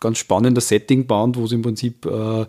ganz 0.00 0.18
spannender 0.18 0.60
Setting-Band, 0.60 1.36
wo 1.36 1.44
es 1.44 1.52
im 1.52 1.62
Prinzip 1.62 2.06
äh, 2.06 2.46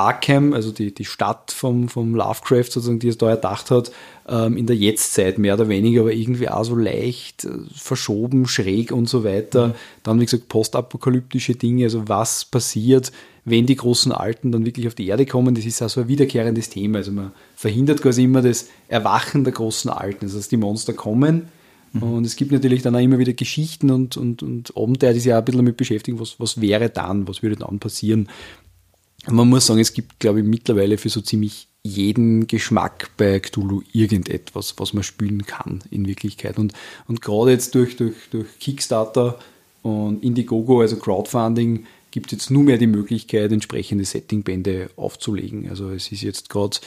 Arkham, 0.00 0.54
also 0.54 0.72
die, 0.72 0.94
die 0.94 1.04
Stadt 1.04 1.50
vom, 1.50 1.88
vom 1.88 2.14
Lovecraft 2.14 2.70
sozusagen, 2.70 2.98
die 2.98 3.08
es 3.08 3.18
da 3.18 3.28
erdacht 3.28 3.70
hat, 3.70 3.92
ähm, 4.28 4.56
in 4.56 4.66
der 4.66 4.76
Jetztzeit 4.76 5.38
mehr 5.38 5.54
oder 5.54 5.68
weniger, 5.68 6.00
aber 6.00 6.12
irgendwie 6.12 6.48
auch 6.48 6.64
so 6.64 6.74
leicht 6.74 7.44
äh, 7.44 7.50
verschoben, 7.74 8.46
schräg 8.46 8.92
und 8.92 9.08
so 9.08 9.24
weiter. 9.24 9.68
Mhm. 9.68 9.74
Dann, 10.02 10.20
wie 10.20 10.24
gesagt, 10.24 10.48
postapokalyptische 10.48 11.54
Dinge, 11.54 11.84
also 11.84 12.08
was 12.08 12.46
passiert, 12.46 13.12
wenn 13.44 13.66
die 13.66 13.76
großen 13.76 14.12
Alten 14.12 14.52
dann 14.52 14.64
wirklich 14.64 14.86
auf 14.86 14.94
die 14.94 15.06
Erde 15.06 15.26
kommen, 15.26 15.54
das 15.54 15.66
ist 15.66 15.82
auch 15.82 15.88
so 15.88 16.02
ein 16.02 16.08
wiederkehrendes 16.08 16.70
Thema. 16.70 16.98
Also 16.98 17.12
man 17.12 17.32
verhindert 17.54 18.00
quasi 18.00 18.24
immer 18.24 18.42
das 18.42 18.68
Erwachen 18.88 19.44
der 19.44 19.52
großen 19.52 19.90
Alten, 19.90 20.26
also 20.26 20.38
dass 20.38 20.48
die 20.48 20.56
Monster 20.56 20.94
kommen. 20.94 21.48
Mhm. 21.92 22.02
Und 22.02 22.24
es 22.24 22.36
gibt 22.36 22.52
natürlich 22.52 22.82
dann 22.82 22.94
auch 22.96 23.00
immer 23.00 23.18
wieder 23.18 23.32
Geschichten 23.32 23.90
und, 23.90 24.16
und, 24.16 24.42
und 24.42 24.76
Abenteuer, 24.76 25.12
die 25.12 25.20
sich 25.20 25.32
auch 25.32 25.38
ein 25.38 25.44
bisschen 25.44 25.60
damit 25.60 25.76
beschäftigen, 25.76 26.20
was, 26.20 26.38
was 26.38 26.60
wäre 26.60 26.88
dann, 26.88 27.28
was 27.28 27.42
würde 27.42 27.56
dann 27.56 27.78
passieren. 27.78 28.28
Man 29.26 29.48
muss 29.48 29.66
sagen, 29.66 29.80
es 29.80 29.92
gibt, 29.92 30.18
glaube 30.18 30.40
ich, 30.40 30.46
mittlerweile 30.46 30.98
für 30.98 31.08
so 31.08 31.20
ziemlich 31.20 31.68
jeden 31.82 32.46
Geschmack 32.46 33.10
bei 33.16 33.40
Cthulhu 33.40 33.82
irgendetwas, 33.92 34.74
was 34.78 34.92
man 34.92 35.02
spielen 35.02 35.46
kann 35.46 35.82
in 35.90 36.06
Wirklichkeit. 36.06 36.58
Und, 36.58 36.72
und 37.06 37.22
gerade 37.22 37.52
jetzt 37.52 37.74
durch, 37.74 37.96
durch, 37.96 38.16
durch 38.30 38.58
Kickstarter 38.58 39.38
und 39.82 40.22
Indiegogo, 40.22 40.80
also 40.80 40.96
Crowdfunding, 40.96 41.86
gibt 42.10 42.26
es 42.26 42.32
jetzt 42.32 42.50
nur 42.50 42.64
mehr 42.64 42.78
die 42.78 42.86
Möglichkeit, 42.86 43.52
entsprechende 43.52 44.04
Settingbände 44.04 44.90
aufzulegen. 44.96 45.68
Also 45.70 45.90
es 45.90 46.10
ist 46.12 46.22
jetzt 46.22 46.50
gerade 46.50 46.78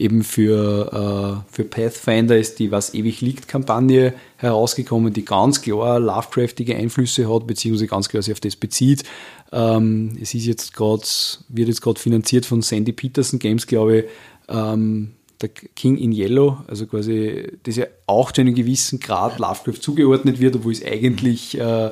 eben 0.00 0.24
für, 0.24 1.44
äh, 1.46 1.52
für 1.52 1.64
Pathfinder 1.64 2.36
ist 2.38 2.58
die 2.58 2.70
Was 2.70 2.94
ewig 2.94 3.20
liegt 3.20 3.48
Kampagne 3.48 4.14
herausgekommen, 4.38 5.12
die 5.12 5.24
ganz 5.24 5.60
klar 5.60 6.00
Lovecraftige 6.00 6.74
Einflüsse 6.74 7.32
hat, 7.32 7.46
beziehungsweise 7.46 7.86
ganz 7.86 8.08
klar 8.08 8.22
sich 8.22 8.32
auf 8.32 8.40
das 8.40 8.56
bezieht. 8.56 9.04
Ähm, 9.52 10.16
es 10.20 10.34
ist 10.34 10.46
jetzt 10.46 10.72
gerade, 10.74 11.02
wird 11.48 11.68
jetzt 11.68 11.82
gerade 11.82 12.00
finanziert 12.00 12.46
von 12.46 12.62
Sandy 12.62 12.92
Peterson 12.92 13.38
Games, 13.38 13.66
glaube 13.66 13.98
ich, 13.98 14.04
ähm, 14.48 15.12
der 15.40 15.50
King 15.50 15.96
in 15.96 16.12
Yellow, 16.12 16.58
also 16.66 16.86
quasi, 16.86 17.48
das 17.62 17.76
ja 17.76 17.86
auch 18.06 18.32
zu 18.32 18.40
einem 18.40 18.54
gewissen 18.54 19.00
Grad 19.00 19.38
Lovecraft 19.38 19.80
zugeordnet 19.80 20.40
wird, 20.40 20.56
obwohl 20.56 20.72
es 20.72 20.84
eigentlich 20.84 21.58
äh, 21.58 21.90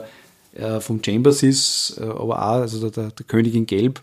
äh, 0.54 0.80
vom 0.80 1.02
Chambers 1.02 1.42
ist, 1.42 1.98
äh, 2.00 2.04
aber 2.04 2.42
auch, 2.42 2.60
also 2.60 2.90
der, 2.90 3.10
der 3.10 3.26
König 3.26 3.54
in 3.54 3.66
Gelb, 3.66 4.00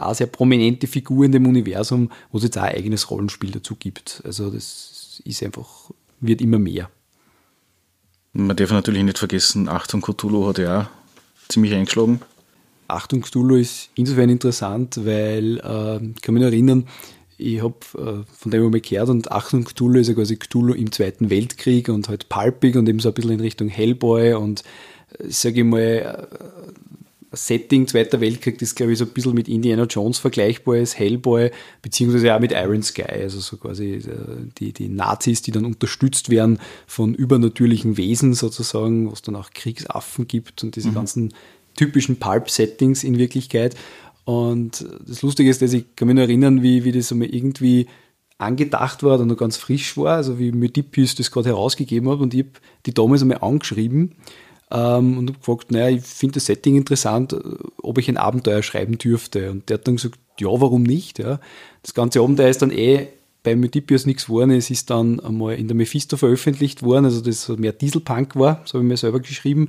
auch 0.00 0.14
sehr 0.14 0.26
prominente 0.26 0.86
Figur 0.86 1.24
in 1.24 1.32
dem 1.32 1.46
Universum, 1.46 2.10
wo 2.30 2.38
es 2.38 2.44
jetzt 2.44 2.58
auch 2.58 2.62
ein 2.62 2.74
eigenes 2.74 3.10
Rollenspiel 3.10 3.50
dazu 3.50 3.76
gibt. 3.76 4.22
Also 4.24 4.50
das 4.50 5.20
ist 5.24 5.42
einfach, 5.42 5.90
wird 6.20 6.40
immer 6.40 6.58
mehr. 6.58 6.90
Man 8.32 8.56
darf 8.56 8.70
natürlich 8.70 9.02
nicht 9.02 9.18
vergessen, 9.18 9.68
Achtung 9.68 10.02
Cthulhu 10.02 10.46
hat 10.46 10.58
ja 10.58 10.82
auch 10.82 11.48
ziemlich 11.48 11.74
eingeschlagen. 11.74 12.20
Achtung 12.86 13.22
Cthulhu 13.22 13.56
ist 13.56 13.90
insofern 13.94 14.30
interessant, 14.30 15.04
weil 15.04 15.58
äh, 15.58 16.04
ich 16.04 16.22
kann 16.22 16.34
mich 16.34 16.42
erinnern, 16.42 16.86
ich 17.38 17.62
habe 17.62 17.76
äh, 17.96 18.24
von 18.36 18.50
dem 18.50 18.70
mal 18.70 18.80
gehört 18.80 19.08
und 19.08 19.32
Achtung 19.32 19.64
Cthulhu 19.64 19.98
ist 19.98 20.08
ja 20.08 20.14
quasi 20.14 20.36
Cthulhu 20.36 20.74
im 20.74 20.92
Zweiten 20.92 21.30
Weltkrieg 21.30 21.88
und 21.88 22.08
halt 22.08 22.28
palpig 22.28 22.76
und 22.76 22.88
eben 22.88 23.00
so 23.00 23.08
ein 23.08 23.14
bisschen 23.14 23.32
in 23.32 23.40
Richtung 23.40 23.68
Hellboy 23.68 24.34
und 24.34 24.62
äh, 25.18 25.28
sage 25.28 25.60
ich 25.60 25.66
mal, 25.66 25.80
äh, 25.80 26.26
Setting 27.32 27.86
Zweiter 27.86 28.20
Weltkrieg, 28.20 28.58
das 28.58 28.74
glaube 28.74 28.92
ich 28.92 28.98
so 28.98 29.04
ein 29.04 29.10
bisschen 29.10 29.34
mit 29.34 29.48
Indiana 29.48 29.84
Jones 29.84 30.18
vergleichbar 30.18 30.76
ist, 30.76 30.98
Hellboy, 30.98 31.50
beziehungsweise 31.80 32.34
auch 32.34 32.40
mit 32.40 32.52
Iron 32.52 32.82
Sky, 32.82 33.02
also 33.02 33.38
so 33.38 33.56
quasi 33.56 33.94
äh, 33.94 34.02
die, 34.58 34.72
die 34.72 34.88
Nazis, 34.88 35.42
die 35.42 35.52
dann 35.52 35.64
unterstützt 35.64 36.30
werden 36.30 36.58
von 36.86 37.14
übernatürlichen 37.14 37.96
Wesen 37.96 38.34
sozusagen, 38.34 39.08
wo 39.08 39.12
es 39.12 39.22
dann 39.22 39.36
auch 39.36 39.50
Kriegsaffen 39.50 40.26
gibt 40.26 40.64
und 40.64 40.74
diese 40.74 40.88
mhm. 40.90 40.94
ganzen 40.94 41.34
typischen 41.76 42.16
Pulp-Settings 42.16 43.04
in 43.04 43.18
Wirklichkeit. 43.18 43.76
Und 44.24 44.86
das 45.06 45.22
Lustige 45.22 45.50
ist, 45.50 45.62
dass 45.62 45.72
ich 45.72 45.96
kann 45.96 46.08
mich 46.08 46.16
noch 46.16 46.22
erinnern, 46.22 46.62
wie, 46.62 46.84
wie 46.84 46.92
das 46.92 47.12
einmal 47.12 47.28
irgendwie 47.28 47.86
angedacht 48.38 49.02
war 49.02 49.16
oder 49.16 49.26
noch 49.26 49.36
ganz 49.36 49.56
frisch 49.56 49.96
war, 49.96 50.16
also 50.16 50.38
wie 50.38 50.50
Mythipius 50.50 51.14
das 51.14 51.30
gerade 51.30 51.50
herausgegeben 51.50 52.08
hat 52.08 52.20
und 52.20 52.34
ich 52.34 52.40
habe 52.40 52.52
die 52.86 52.94
damals 52.94 53.22
einmal 53.22 53.38
angeschrieben 53.38 54.16
ähm, 54.70 55.18
und 55.18 55.30
habe 55.30 55.38
gefragt, 55.38 55.72
naja, 55.72 55.88
ich 55.96 56.02
finde 56.02 56.34
das 56.34 56.46
Setting 56.46 56.76
interessant, 56.76 57.36
ob 57.82 57.98
ich 57.98 58.08
ein 58.08 58.16
Abenteuer 58.16 58.62
schreiben 58.62 58.98
dürfte. 58.98 59.50
Und 59.50 59.68
der 59.68 59.78
hat 59.78 59.86
dann 59.86 59.96
gesagt, 59.96 60.18
ja, 60.38 60.48
warum 60.48 60.82
nicht? 60.82 61.18
Ja. 61.18 61.40
Das 61.82 61.94
ganze 61.94 62.20
Abenteuer 62.20 62.48
ist 62.48 62.62
dann 62.62 62.70
eh 62.70 63.08
bei 63.42 63.56
Mythipius 63.56 64.06
nichts 64.06 64.26
geworden. 64.26 64.50
Es 64.50 64.70
ist 64.70 64.90
dann 64.90 65.20
einmal 65.20 65.54
in 65.54 65.68
der 65.68 65.76
Mephisto 65.76 66.16
veröffentlicht 66.16 66.82
worden, 66.82 67.06
also 67.06 67.20
das 67.20 67.48
mehr 67.48 67.72
Dieselpunk 67.72 68.36
war, 68.36 68.62
so 68.64 68.74
habe 68.74 68.84
ich 68.84 68.88
mir 68.88 68.96
selber 68.96 69.20
geschrieben. 69.20 69.68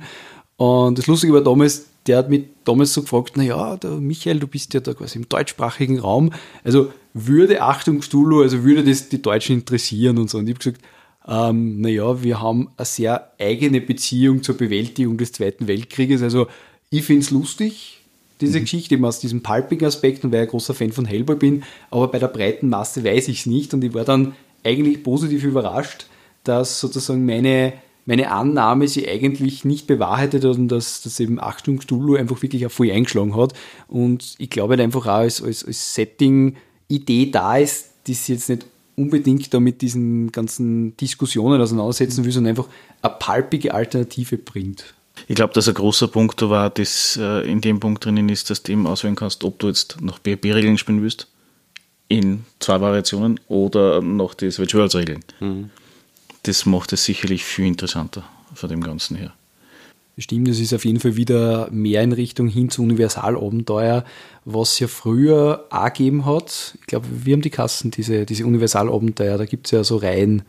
Und 0.56 0.98
das 0.98 1.06
Lustige 1.06 1.32
war 1.32 1.40
damals, 1.40 1.86
der 2.06 2.18
hat 2.18 2.28
mich 2.28 2.44
damals 2.64 2.92
so 2.92 3.02
gefragt, 3.02 3.36
naja, 3.36 3.76
der 3.76 3.92
Michael, 3.92 4.38
du 4.38 4.46
bist 4.46 4.74
ja 4.74 4.80
da 4.80 4.94
quasi 4.94 5.18
im 5.18 5.28
deutschsprachigen 5.28 5.98
Raum. 5.98 6.30
Also 6.64 6.92
würde 7.14 7.62
Achtung 7.62 8.00
Cthulhu, 8.00 8.42
also 8.42 8.62
würde 8.64 8.84
das 8.84 9.08
die 9.08 9.22
Deutschen 9.22 9.56
interessieren 9.56 10.18
und 10.18 10.30
so. 10.30 10.38
Und 10.38 10.48
ich 10.48 10.54
habe 10.54 10.64
gesagt, 10.64 10.80
ähm, 11.26 11.80
naja, 11.80 12.22
wir 12.22 12.40
haben 12.40 12.70
eine 12.76 12.86
sehr 12.86 13.32
eigene 13.38 13.80
Beziehung 13.80 14.42
zur 14.42 14.56
Bewältigung 14.56 15.16
des 15.18 15.32
Zweiten 15.32 15.68
Weltkrieges. 15.68 16.22
Also 16.22 16.46
ich 16.90 17.04
finde 17.04 17.22
es 17.22 17.30
lustig, 17.30 18.00
diese 18.40 18.58
mhm. 18.58 18.62
Geschichte, 18.64 18.94
eben 18.94 19.04
aus 19.04 19.20
diesem 19.20 19.42
pulpigen 19.42 19.86
Aspekt 19.86 20.24
und 20.24 20.32
weil 20.32 20.40
ich 20.40 20.48
ein 20.48 20.50
großer 20.50 20.74
Fan 20.74 20.92
von 20.92 21.04
Hellboy 21.04 21.36
bin, 21.36 21.62
aber 21.90 22.08
bei 22.08 22.18
der 22.18 22.28
breiten 22.28 22.68
Masse 22.68 23.04
weiß 23.04 23.28
ich 23.28 23.40
es 23.40 23.46
nicht 23.46 23.72
und 23.72 23.84
ich 23.84 23.94
war 23.94 24.04
dann 24.04 24.34
eigentlich 24.64 25.02
positiv 25.02 25.44
überrascht, 25.44 26.06
dass 26.44 26.80
sozusagen 26.80 27.24
meine 27.24 27.74
meine 28.04 28.30
Annahme 28.32 28.88
sie 28.88 29.08
eigentlich 29.08 29.64
nicht 29.64 29.86
bewahrheitet 29.86 30.44
hat 30.44 30.56
und 30.56 30.68
dass, 30.68 31.02
dass 31.02 31.20
eben 31.20 31.40
Achtung 31.40 31.78
Cthulhu 31.78 32.16
einfach 32.16 32.42
wirklich 32.42 32.66
auch 32.66 32.70
voll 32.70 32.90
eingeschlagen 32.90 33.36
hat. 33.36 33.54
Und 33.86 34.34
ich 34.38 34.50
glaube 34.50 34.72
halt 34.72 34.80
einfach 34.80 35.06
auch 35.06 35.20
als, 35.20 35.42
als, 35.42 35.64
als 35.64 35.94
Setting-Idee 35.94 37.30
da 37.30 37.58
ist, 37.58 37.90
die 38.06 38.14
sie 38.14 38.32
jetzt 38.32 38.48
nicht 38.48 38.66
unbedingt 39.02 39.52
da 39.52 39.60
mit 39.60 39.82
diesen 39.82 40.32
ganzen 40.32 40.96
Diskussionen 40.96 41.60
auseinandersetzen 41.60 42.24
will, 42.24 42.32
sondern 42.32 42.50
einfach 42.50 42.68
eine 43.02 43.14
palpige 43.18 43.74
Alternative 43.74 44.38
bringt. 44.38 44.94
Ich 45.28 45.36
glaube, 45.36 45.52
dass 45.52 45.68
ein 45.68 45.74
großer 45.74 46.08
Punkt 46.08 46.40
da 46.40 46.48
war, 46.48 46.70
dass 46.70 47.18
äh, 47.20 47.50
in 47.50 47.60
dem 47.60 47.80
Punkt 47.80 48.04
drinnen 48.04 48.28
ist, 48.28 48.48
dass 48.50 48.62
du 48.62 48.72
eben 48.72 48.86
auswählen 48.86 49.14
kannst, 49.14 49.44
ob 49.44 49.58
du 49.58 49.68
jetzt 49.68 50.00
noch 50.00 50.18
BRB-Regeln 50.18 50.78
spielen 50.78 51.02
willst, 51.02 51.28
in 52.08 52.44
zwei 52.60 52.80
Variationen, 52.80 53.38
oder 53.48 54.00
noch 54.00 54.34
die 54.34 54.50
Switch 54.50 54.74
Worlds-Regeln. 54.74 55.24
Mhm 55.40 55.70
das 56.42 56.66
macht 56.66 56.92
es 56.92 57.04
sicherlich 57.04 57.44
viel 57.44 57.66
interessanter 57.66 58.24
von 58.54 58.68
dem 58.68 58.82
Ganzen 58.82 59.16
her. 59.16 59.32
Stimmt, 60.18 60.48
es 60.48 60.60
ist 60.60 60.74
auf 60.74 60.84
jeden 60.84 61.00
Fall 61.00 61.16
wieder 61.16 61.70
mehr 61.70 62.02
in 62.02 62.12
Richtung 62.12 62.46
hin 62.46 62.68
zu 62.68 62.82
Universalabenteuer, 62.82 64.04
was 64.44 64.78
ja 64.78 64.86
früher 64.86 65.66
auch 65.70 65.86
gegeben 65.86 66.26
hat. 66.26 66.76
Ich 66.80 66.86
glaube, 66.86 67.06
wir 67.10 67.32
haben 67.32 67.40
die 67.40 67.50
Kassen, 67.50 67.90
diese, 67.90 68.26
diese 68.26 68.44
Universalabenteuer, 68.44 69.38
da 69.38 69.46
gibt 69.46 69.66
es 69.66 69.70
ja 69.70 69.84
so 69.84 69.96
Reihen, 69.96 70.42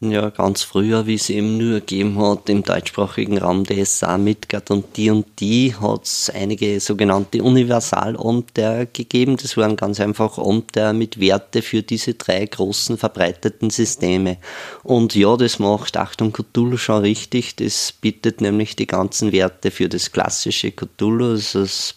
ja, 0.00 0.30
ganz 0.30 0.62
früher, 0.62 1.06
wie 1.06 1.14
es 1.14 1.30
eben 1.30 1.56
nur 1.56 1.80
gegeben 1.80 2.18
hat 2.18 2.48
im 2.48 2.62
deutschsprachigen 2.62 3.38
Raum 3.38 3.64
DSA, 3.64 4.18
Midgard 4.18 4.70
und 4.70 4.96
die 4.96 5.10
und 5.10 5.26
die, 5.40 5.74
hat 5.74 6.04
es 6.04 6.30
einige 6.30 6.78
sogenannte 6.80 7.42
Universalabenteuer 7.42 8.86
gegeben. 8.86 9.36
Das 9.36 9.56
waren 9.56 9.76
ganz 9.76 10.00
einfach 10.00 10.36
Abenteuer 10.36 10.92
mit 10.92 11.20
Werte 11.20 11.62
für 11.62 11.82
diese 11.82 12.14
drei 12.14 12.44
großen 12.44 12.98
verbreiteten 12.98 13.70
Systeme. 13.70 14.38
Und 14.82 15.14
ja, 15.14 15.36
das 15.36 15.58
macht 15.58 15.96
Achtung 15.96 16.32
Cthulhu 16.32 16.76
schon 16.76 17.02
richtig. 17.02 17.56
Das 17.56 17.92
bietet 17.92 18.40
nämlich 18.40 18.76
die 18.76 18.86
ganzen 18.86 19.32
Werte 19.32 19.70
für 19.70 19.88
das 19.88 20.12
klassische 20.12 20.72
Cthulhu, 20.72 21.30
also 21.30 21.60
das 21.60 21.94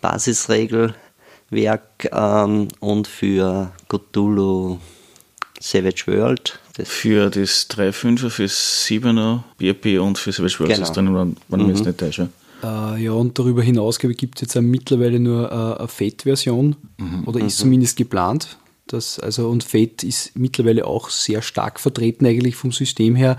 Basisregelwerk 0.00 2.10
ähm, 2.12 2.68
und 2.80 3.08
für 3.08 3.72
Cthulhu 3.88 4.78
Savage 5.66 6.04
World. 6.06 6.58
Das 6.76 6.88
für 6.88 7.30
das 7.30 7.68
3.5er, 7.70 8.30
für 8.30 8.46
7er, 8.46 9.40
BRP 9.58 10.00
und 10.00 10.18
für 10.18 10.32
Savage 10.32 10.60
World 10.60 10.72
genau. 10.72 10.86
ist 10.86 10.92
drin, 10.92 11.14
wenn, 11.14 11.36
wenn 11.48 11.60
mhm. 11.60 11.70
ich 11.70 11.78
mich 11.78 11.86
nicht 11.86 11.98
täusche. 11.98 12.28
Äh, 12.62 13.04
ja, 13.04 13.12
und 13.12 13.38
darüber 13.38 13.62
hinaus 13.62 13.98
gibt 13.98 14.36
es 14.36 14.42
jetzt 14.42 14.54
mittlerweile 14.62 15.18
nur 15.18 15.50
äh, 15.50 15.78
eine 15.80 15.88
Fate-Version 15.88 16.76
mhm. 16.98 17.24
oder 17.26 17.40
ist 17.40 17.58
mhm. 17.58 17.62
zumindest 17.62 17.96
geplant. 17.96 18.56
Das, 18.86 19.18
also, 19.18 19.48
und 19.48 19.64
Fate 19.64 20.04
ist 20.04 20.36
mittlerweile 20.36 20.86
auch 20.86 21.10
sehr 21.10 21.42
stark 21.42 21.80
vertreten 21.80 22.24
eigentlich 22.24 22.54
vom 22.54 22.70
System 22.70 23.16
her. 23.16 23.36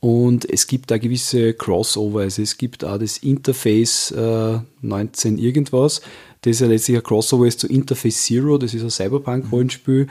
Und 0.00 0.48
es 0.48 0.66
gibt 0.66 0.90
da 0.90 0.98
gewisse 0.98 1.54
Crossover. 1.54 2.20
Also 2.20 2.42
es 2.42 2.56
gibt 2.56 2.84
auch 2.84 2.98
das 2.98 3.18
Interface 3.18 4.12
äh, 4.12 4.58
19 4.82 5.38
irgendwas. 5.38 6.02
Das 6.42 6.52
ist 6.52 6.60
ja 6.60 6.68
letztlich 6.68 6.96
ein 6.96 7.02
Crossover 7.02 7.46
ist 7.46 7.60
zu 7.60 7.66
Interface 7.66 8.24
Zero. 8.24 8.58
Das 8.58 8.74
ist 8.74 8.82
ein 8.82 8.90
Cyberpunk-Rollenspiel. 8.90 10.06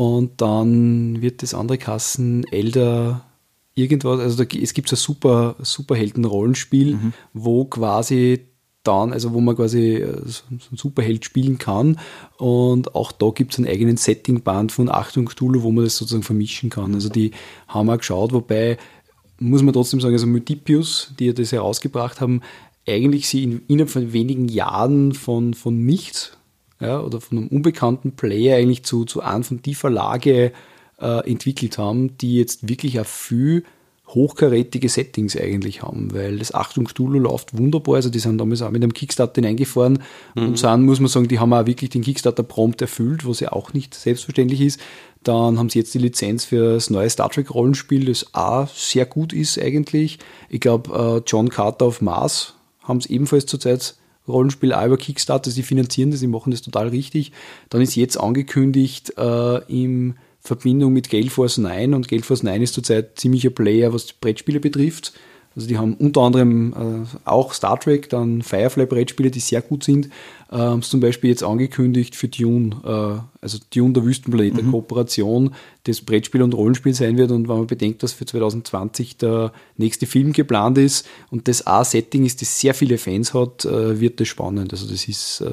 Und 0.00 0.40
dann 0.40 1.20
wird 1.20 1.42
das 1.42 1.52
andere 1.52 1.76
Kassen 1.76 2.46
Elder 2.50 3.26
irgendwas, 3.74 4.18
also 4.18 4.42
da, 4.42 4.56
es 4.58 4.72
gibt 4.72 4.88
so 4.88 4.94
ein 4.94 4.96
super 4.96 5.56
Superhelden-Rollenspiel, 5.60 6.94
mhm. 6.94 7.12
wo 7.34 7.66
quasi 7.66 8.46
dann, 8.82 9.12
also 9.12 9.34
wo 9.34 9.42
man 9.42 9.56
quasi 9.56 9.96
äh, 9.96 10.22
so 10.24 10.44
einen 10.48 10.60
Superheld 10.74 11.26
spielen 11.26 11.58
kann. 11.58 12.00
Und 12.38 12.94
auch 12.94 13.12
da 13.12 13.28
gibt 13.28 13.52
es 13.52 13.58
einen 13.58 13.68
eigenen 13.68 13.98
Setting-Band 13.98 14.72
von 14.72 14.88
Achtung 14.88 15.26
Cthulhu, 15.26 15.64
wo 15.64 15.70
man 15.70 15.84
das 15.84 15.98
sozusagen 15.98 16.22
vermischen 16.22 16.70
kann. 16.70 16.94
Also 16.94 17.10
die 17.10 17.32
haben 17.68 17.90
auch 17.90 17.98
geschaut, 17.98 18.32
wobei 18.32 18.78
muss 19.38 19.62
man 19.62 19.74
trotzdem 19.74 20.00
sagen, 20.00 20.14
also 20.14 20.26
Multipius, 20.26 21.12
die 21.18 21.26
ja 21.26 21.34
das 21.34 21.52
herausgebracht 21.52 22.22
haben, 22.22 22.40
eigentlich 22.88 23.28
sie 23.28 23.44
in, 23.44 23.62
innerhalb 23.68 23.90
von 23.90 24.14
wenigen 24.14 24.48
Jahren 24.48 25.12
von, 25.12 25.52
von 25.52 25.84
nichts 25.84 26.38
ja, 26.80 27.00
oder 27.00 27.20
von 27.20 27.38
einem 27.38 27.48
unbekannten 27.48 28.12
Player 28.12 28.56
eigentlich 28.56 28.84
zu, 28.84 29.04
zu 29.04 29.20
einem 29.20 29.44
von 29.44 29.62
die 29.62 29.74
Verlage 29.74 30.52
äh, 31.00 31.30
entwickelt 31.30 31.78
haben, 31.78 32.16
die 32.18 32.36
jetzt 32.36 32.68
wirklich 32.68 32.98
auch 33.00 33.06
viel 33.06 33.64
hochkarätige 34.14 34.88
Settings 34.88 35.36
eigentlich 35.36 35.82
haben, 35.82 36.12
weil 36.12 36.38
das 36.38 36.52
Achtung 36.52 36.86
Cthulhu 36.86 37.18
läuft 37.18 37.56
wunderbar, 37.56 37.96
also 37.96 38.10
die 38.10 38.18
sind 38.18 38.38
damals 38.38 38.62
auch 38.62 38.70
mit 38.70 38.82
einem 38.82 38.92
Kickstarter 38.92 39.40
hineingefahren 39.40 40.02
mhm. 40.34 40.48
und 40.48 40.58
sind, 40.58 40.82
muss 40.82 41.00
man 41.00 41.08
sagen, 41.08 41.28
die 41.28 41.38
haben 41.38 41.52
auch 41.52 41.66
wirklich 41.66 41.90
den 41.90 42.02
Kickstarter 42.02 42.42
prompt 42.42 42.82
erfüllt, 42.82 43.26
was 43.26 43.40
ja 43.40 43.52
auch 43.52 43.72
nicht 43.72 43.94
selbstverständlich 43.94 44.60
ist. 44.60 44.80
Dann 45.22 45.58
haben 45.58 45.68
sie 45.68 45.78
jetzt 45.78 45.94
die 45.94 45.98
Lizenz 45.98 46.44
für 46.44 46.74
das 46.74 46.90
neue 46.90 47.10
Star 47.10 47.30
Trek 47.30 47.54
Rollenspiel, 47.54 48.06
das 48.06 48.34
auch 48.34 48.68
sehr 48.68 49.06
gut 49.06 49.32
ist 49.32 49.60
eigentlich. 49.60 50.18
Ich 50.48 50.60
glaube, 50.60 51.22
äh, 51.24 51.30
John 51.30 51.48
Carter 51.50 51.86
auf 51.86 52.00
Mars 52.00 52.54
haben 52.82 52.98
es 52.98 53.06
ebenfalls 53.06 53.46
zurzeit 53.46 53.94
Rollenspiel 54.30 54.72
auch 54.72 54.86
über 54.86 54.96
Kickstarter, 54.96 55.50
sie 55.50 55.62
finanzieren 55.62 56.10
das, 56.10 56.20
sie 56.20 56.26
machen 56.26 56.50
das 56.50 56.62
total 56.62 56.88
richtig. 56.88 57.32
Dann 57.68 57.80
ist 57.80 57.96
jetzt 57.96 58.18
angekündigt 58.18 59.14
äh, 59.18 59.58
in 59.68 60.14
Verbindung 60.40 60.92
mit 60.92 61.10
Gale 61.10 61.30
Force 61.30 61.58
9 61.58 61.92
und 61.94 62.08
Gale 62.08 62.22
Force 62.22 62.42
9 62.42 62.62
ist 62.62 62.74
zurzeit 62.74 63.18
ziemlicher 63.18 63.50
Player, 63.50 63.92
was 63.92 64.12
Brettspiele 64.12 64.60
betrifft. 64.60 65.12
Also 65.60 65.68
die 65.68 65.76
haben 65.76 65.92
unter 65.92 66.22
anderem 66.22 66.72
äh, 66.72 67.28
auch 67.28 67.52
Star 67.52 67.78
Trek, 67.78 68.08
dann 68.08 68.40
Firefly-Brettspiele, 68.40 69.30
die 69.30 69.40
sehr 69.40 69.60
gut 69.60 69.84
sind. 69.84 70.06
Äh, 70.50 70.56
haben 70.56 70.80
zum 70.80 71.00
Beispiel 71.00 71.28
jetzt 71.28 71.42
angekündigt 71.42 72.16
für 72.16 72.28
Dune, 72.28 72.76
äh, 72.82 73.20
also 73.42 73.58
Dune 73.68 73.92
der 73.92 74.02
Wüstenplanet, 74.06 74.54
mhm. 74.54 74.60
eine 74.60 74.70
Kooperation, 74.70 75.54
das 75.84 76.00
Brettspiel 76.00 76.40
und 76.40 76.54
Rollenspiel 76.54 76.94
sein 76.94 77.18
wird. 77.18 77.30
Und 77.30 77.46
wenn 77.46 77.58
man 77.58 77.66
bedenkt, 77.66 78.02
dass 78.02 78.14
für 78.14 78.24
2020 78.24 79.18
der 79.18 79.52
nächste 79.76 80.06
Film 80.06 80.32
geplant 80.32 80.78
ist 80.78 81.06
und 81.30 81.46
das 81.46 81.66
A-Setting 81.66 82.24
ist, 82.24 82.40
das 82.40 82.58
sehr 82.58 82.72
viele 82.72 82.96
Fans 82.96 83.34
hat, 83.34 83.66
äh, 83.66 84.00
wird 84.00 84.18
das 84.18 84.28
spannend. 84.28 84.72
Also 84.72 84.88
das 84.90 85.08
ist 85.08 85.42
äh, 85.42 85.50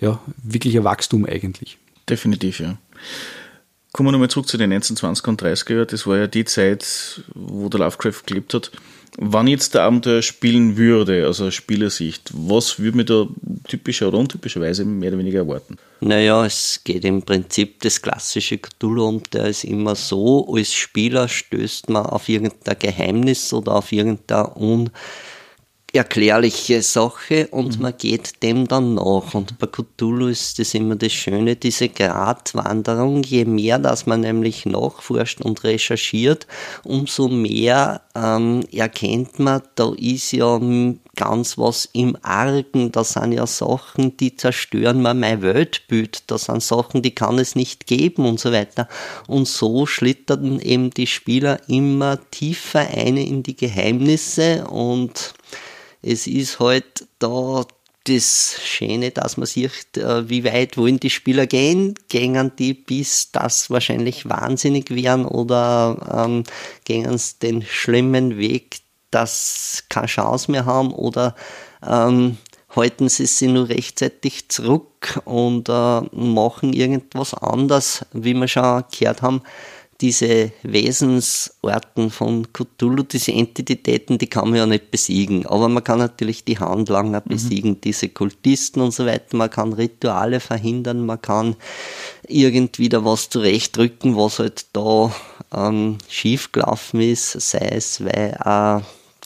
ja 0.00 0.20
wirklich 0.44 0.76
ein 0.76 0.84
Wachstum 0.84 1.26
eigentlich. 1.26 1.76
Definitiv, 2.08 2.60
ja. 2.60 2.78
Kommen 3.90 4.06
wir 4.06 4.12
nochmal 4.12 4.30
zurück 4.30 4.46
zu 4.46 4.58
den 4.58 4.72
1920er 4.72 5.28
und 5.28 5.42
30er 5.42 5.74
Jahren. 5.74 5.88
Das 5.88 6.06
war 6.06 6.18
ja 6.18 6.28
die 6.28 6.44
Zeit, 6.44 7.24
wo 7.34 7.68
der 7.68 7.80
Lovecraft 7.80 8.22
gelebt 8.26 8.54
hat. 8.54 8.70
Wann 9.16 9.46
jetzt 9.46 9.74
der 9.74 9.82
Abenteuer 9.82 10.22
spielen 10.22 10.76
würde, 10.76 11.24
also 11.24 11.46
aus 11.46 11.54
Spielersicht, 11.54 12.30
was 12.34 12.80
würde 12.80 12.96
man 12.96 13.06
da 13.06 13.26
typischer 13.68 14.08
oder 14.08 14.18
untypischerweise 14.18 14.84
mehr 14.84 15.10
oder 15.10 15.18
weniger 15.18 15.40
erwarten? 15.40 15.76
Naja, 16.00 16.44
es 16.44 16.80
geht 16.82 17.04
im 17.04 17.22
Prinzip 17.22 17.80
das 17.82 18.02
klassische 18.02 18.58
Cthulhu 18.58 19.20
der 19.32 19.46
ist 19.46 19.64
immer 19.64 19.94
so, 19.94 20.52
als 20.52 20.74
Spieler 20.74 21.28
stößt 21.28 21.90
man 21.90 22.06
auf 22.06 22.28
irgendein 22.28 22.78
Geheimnis 22.78 23.52
oder 23.52 23.76
auf 23.76 23.92
irgendein 23.92 24.46
un 24.56 24.90
erklärliche 25.94 26.82
Sache 26.82 27.46
und 27.50 27.76
mhm. 27.76 27.82
man 27.82 27.94
geht 27.96 28.42
dem 28.42 28.66
dann 28.66 28.94
nach. 28.94 29.32
Und 29.32 29.58
bei 29.58 29.66
Cthulhu 29.66 30.26
ist 30.26 30.58
das 30.58 30.74
immer 30.74 30.96
das 30.96 31.12
Schöne, 31.12 31.56
diese 31.56 31.88
Gratwanderung. 31.88 33.22
Je 33.22 33.44
mehr, 33.44 33.78
dass 33.78 34.06
man 34.06 34.22
nämlich 34.22 34.66
nachforscht 34.66 35.40
und 35.40 35.62
recherchiert, 35.62 36.46
umso 36.82 37.28
mehr 37.28 38.02
ähm, 38.14 38.64
erkennt 38.72 39.38
man, 39.38 39.62
da 39.76 39.92
ist 39.96 40.32
ja 40.32 40.60
ganz 41.14 41.58
was 41.58 41.88
im 41.92 42.16
Argen. 42.22 42.90
Da 42.90 43.04
sind 43.04 43.32
ja 43.32 43.46
Sachen, 43.46 44.16
die 44.16 44.36
zerstören 44.36 45.00
mir 45.00 45.14
mein 45.14 45.42
Weltbild. 45.42 46.24
Da 46.26 46.38
sind 46.38 46.62
Sachen, 46.62 47.02
die 47.02 47.14
kann 47.14 47.38
es 47.38 47.54
nicht 47.54 47.86
geben 47.86 48.26
und 48.26 48.40
so 48.40 48.52
weiter. 48.52 48.88
Und 49.26 49.46
so 49.46 49.86
schlittern 49.86 50.58
eben 50.60 50.90
die 50.90 51.06
Spieler 51.06 51.60
immer 51.68 52.18
tiefer 52.30 52.80
ein 52.80 53.16
in 53.16 53.42
die 53.42 53.56
Geheimnisse 53.56 54.66
und 54.66 55.34
es 56.04 56.26
ist 56.26 56.60
halt 56.60 57.06
da 57.18 57.64
das 58.06 58.56
Schöne, 58.62 59.10
dass 59.10 59.38
man 59.38 59.46
sieht, 59.46 59.96
äh, 59.96 60.28
wie 60.28 60.44
weit 60.44 60.76
wollen 60.76 61.00
die 61.00 61.08
Spieler 61.08 61.46
gehen. 61.46 61.94
Gehen 62.08 62.52
die 62.58 62.74
bis 62.74 63.32
das 63.32 63.70
wahrscheinlich 63.70 64.28
wahnsinnig 64.28 64.90
werden 64.94 65.24
oder 65.24 66.24
ähm, 66.26 66.44
gehen 66.84 67.16
sie 67.16 67.38
den 67.40 67.62
schlimmen 67.62 68.36
Weg, 68.36 68.80
dass 69.10 69.84
keine 69.88 70.06
Chance 70.06 70.50
mehr 70.50 70.66
haben 70.66 70.92
oder 70.92 71.34
ähm, 71.86 72.36
halten 72.76 73.08
sie 73.08 73.24
sich 73.24 73.48
nur 73.48 73.70
rechtzeitig 73.70 74.50
zurück 74.50 75.22
und 75.24 75.70
äh, 75.70 76.00
machen 76.12 76.74
irgendwas 76.74 77.32
anders, 77.32 78.04
wie 78.12 78.34
wir 78.34 78.48
schon 78.48 78.84
gehört 78.90 79.22
haben 79.22 79.42
diese 80.04 80.52
Wesensorten 80.62 82.10
von 82.10 82.52
Cthulhu, 82.52 83.04
diese 83.04 83.32
Entitäten, 83.32 84.18
die 84.18 84.26
kann 84.26 84.50
man 84.50 84.58
ja 84.58 84.66
nicht 84.66 84.90
besiegen. 84.90 85.46
Aber 85.46 85.70
man 85.70 85.82
kann 85.82 85.98
natürlich 85.98 86.44
die 86.44 86.58
Handlanger 86.58 87.22
mhm. 87.24 87.28
besiegen, 87.30 87.80
diese 87.80 88.10
Kultisten 88.10 88.82
und 88.82 88.92
so 88.92 89.06
weiter. 89.06 89.34
Man 89.34 89.48
kann 89.48 89.72
Rituale 89.72 90.40
verhindern, 90.40 91.06
man 91.06 91.22
kann 91.22 91.56
irgendwie 92.28 92.90
da 92.90 93.02
was 93.02 93.30
zurechtdrücken, 93.30 94.14
was 94.14 94.40
halt 94.40 94.66
da 94.74 95.10
ähm, 95.54 95.96
schiefgelaufen 96.06 97.00
ist, 97.00 97.40
sei 97.40 97.70
es, 97.72 98.04
weil 98.04 98.36
äh, 98.44 98.84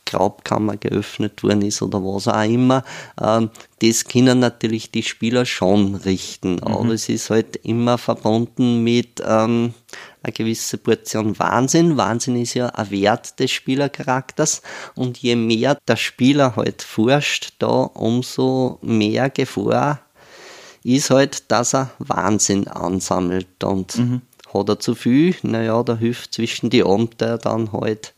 Grabkammer 0.08 0.76
geöffnet 0.76 1.42
worden 1.42 1.62
ist 1.62 1.82
oder 1.82 2.02
was 2.02 2.28
auch 2.28 2.42
immer. 2.42 2.84
Ähm, 3.20 3.50
das 3.80 4.04
können 4.04 4.38
natürlich 4.38 4.90
die 4.90 5.02
Spieler 5.02 5.44
schon 5.44 5.94
richten, 5.96 6.54
mhm. 6.54 6.62
aber 6.62 6.90
es 6.90 7.08
ist 7.08 7.30
halt 7.30 7.56
immer 7.56 7.98
verbunden 7.98 8.82
mit 8.82 9.22
ähm, 9.26 9.74
eine 10.22 10.32
gewisse 10.32 10.78
Portion 10.78 11.38
Wahnsinn. 11.38 11.96
Wahnsinn 11.96 12.40
ist 12.40 12.54
ja 12.54 12.66
ein 12.66 12.90
Wert 12.90 13.38
des 13.38 13.50
Spielercharakters 13.50 14.62
und 14.94 15.18
je 15.18 15.36
mehr 15.36 15.78
der 15.86 15.96
Spieler 15.96 16.56
halt 16.56 16.82
forscht, 16.82 17.54
da 17.58 17.66
umso 17.66 18.78
mehr 18.82 19.30
Gefahr 19.30 20.00
ist 20.84 21.10
halt, 21.10 21.50
dass 21.50 21.74
er 21.74 21.90
Wahnsinn 21.98 22.68
ansammelt 22.68 23.62
und 23.62 23.98
mhm. 23.98 24.22
hat 24.52 24.68
er 24.68 24.78
zu 24.78 24.94
viel, 24.94 25.34
naja, 25.42 25.82
da 25.82 25.96
hilft 25.96 26.34
zwischen 26.34 26.70
die 26.70 26.82
Abenteuer 26.82 27.38
dann 27.38 27.72
halt 27.72 28.14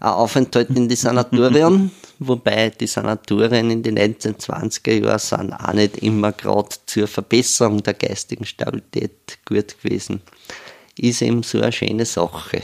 ein 0.00 0.10
Aufenthalt 0.10 0.70
in 0.70 0.88
die 0.88 0.96
Sanatorien, 0.96 1.90
wobei 2.18 2.70
die 2.70 2.86
Sanatorien 2.86 3.70
in 3.70 3.82
den 3.82 3.98
1920er 3.98 5.02
Jahren 5.02 5.18
sind 5.18 5.52
auch 5.52 5.72
nicht 5.72 5.98
immer 5.98 6.32
gerade 6.32 6.68
zur 6.86 7.06
Verbesserung 7.06 7.82
der 7.82 7.94
geistigen 7.94 8.44
Stabilität 8.44 9.38
gut 9.46 9.80
gewesen. 9.82 10.20
Ist 10.98 11.22
eben 11.22 11.42
so 11.42 11.60
eine 11.60 11.72
schöne 11.72 12.04
Sache. 12.04 12.62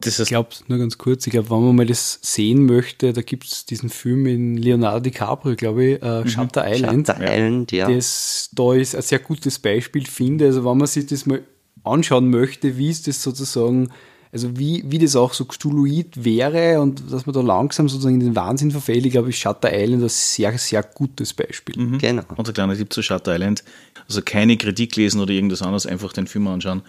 Das 0.00 0.12
heißt, 0.12 0.20
ich 0.20 0.28
glaube, 0.28 0.50
nur 0.68 0.78
ganz 0.78 0.96
kurz, 0.96 1.26
ich 1.26 1.32
glaube, 1.32 1.50
wenn 1.50 1.64
man 1.64 1.74
mal 1.74 1.86
das 1.86 2.20
sehen 2.22 2.66
möchte, 2.66 3.12
da 3.12 3.20
gibt 3.20 3.46
es 3.46 3.66
diesen 3.66 3.90
Film 3.90 4.26
in 4.26 4.56
Leonardo 4.56 5.00
DiCaprio, 5.00 5.56
glaube 5.56 5.84
ich, 5.84 6.02
äh, 6.02 6.20
mhm. 6.20 6.28
Shutter 6.28 6.72
Island. 6.72 7.08
Shutter 7.08 7.20
Island, 7.20 7.72
ja. 7.72 7.90
Das 7.90 8.50
da 8.52 8.74
ist 8.74 8.94
ein 8.94 9.02
sehr 9.02 9.18
gutes 9.18 9.58
Beispiel, 9.58 10.06
finde. 10.06 10.46
Also 10.46 10.64
wenn 10.64 10.78
man 10.78 10.86
sich 10.86 11.06
das 11.06 11.26
mal 11.26 11.42
anschauen 11.82 12.30
möchte, 12.30 12.76
wie 12.76 12.90
ist 12.90 13.08
das 13.08 13.22
sozusagen 13.22 13.90
also 14.30 14.58
wie, 14.58 14.84
wie 14.86 14.98
das 14.98 15.16
auch 15.16 15.32
so 15.32 15.46
Cthulhuid 15.46 16.24
wäre 16.24 16.80
und 16.80 17.10
dass 17.10 17.24
man 17.24 17.34
da 17.34 17.40
langsam 17.40 17.88
sozusagen 17.88 18.16
in 18.16 18.26
den 18.26 18.36
Wahnsinn 18.36 18.70
verfällt, 18.70 19.06
ich 19.06 19.12
glaube, 19.12 19.30
ist 19.30 19.38
Shutter 19.38 19.72
Island 19.72 20.02
ein 20.02 20.08
sehr, 20.08 20.56
sehr 20.58 20.82
gutes 20.82 21.32
Beispiel. 21.32 21.78
Mhm. 21.78 21.98
Genau. 21.98 22.22
Unser 22.36 22.52
kleiner 22.52 22.76
Tipp 22.76 22.92
zu 22.92 23.02
Shutter 23.02 23.34
Island. 23.34 23.64
Also 24.06 24.20
keine 24.22 24.56
Kritik 24.56 24.96
lesen 24.96 25.20
oder 25.20 25.32
irgendwas 25.32 25.62
anderes, 25.62 25.86
einfach 25.86 26.12
den 26.12 26.26
Film 26.26 26.46
anschauen. 26.46 26.82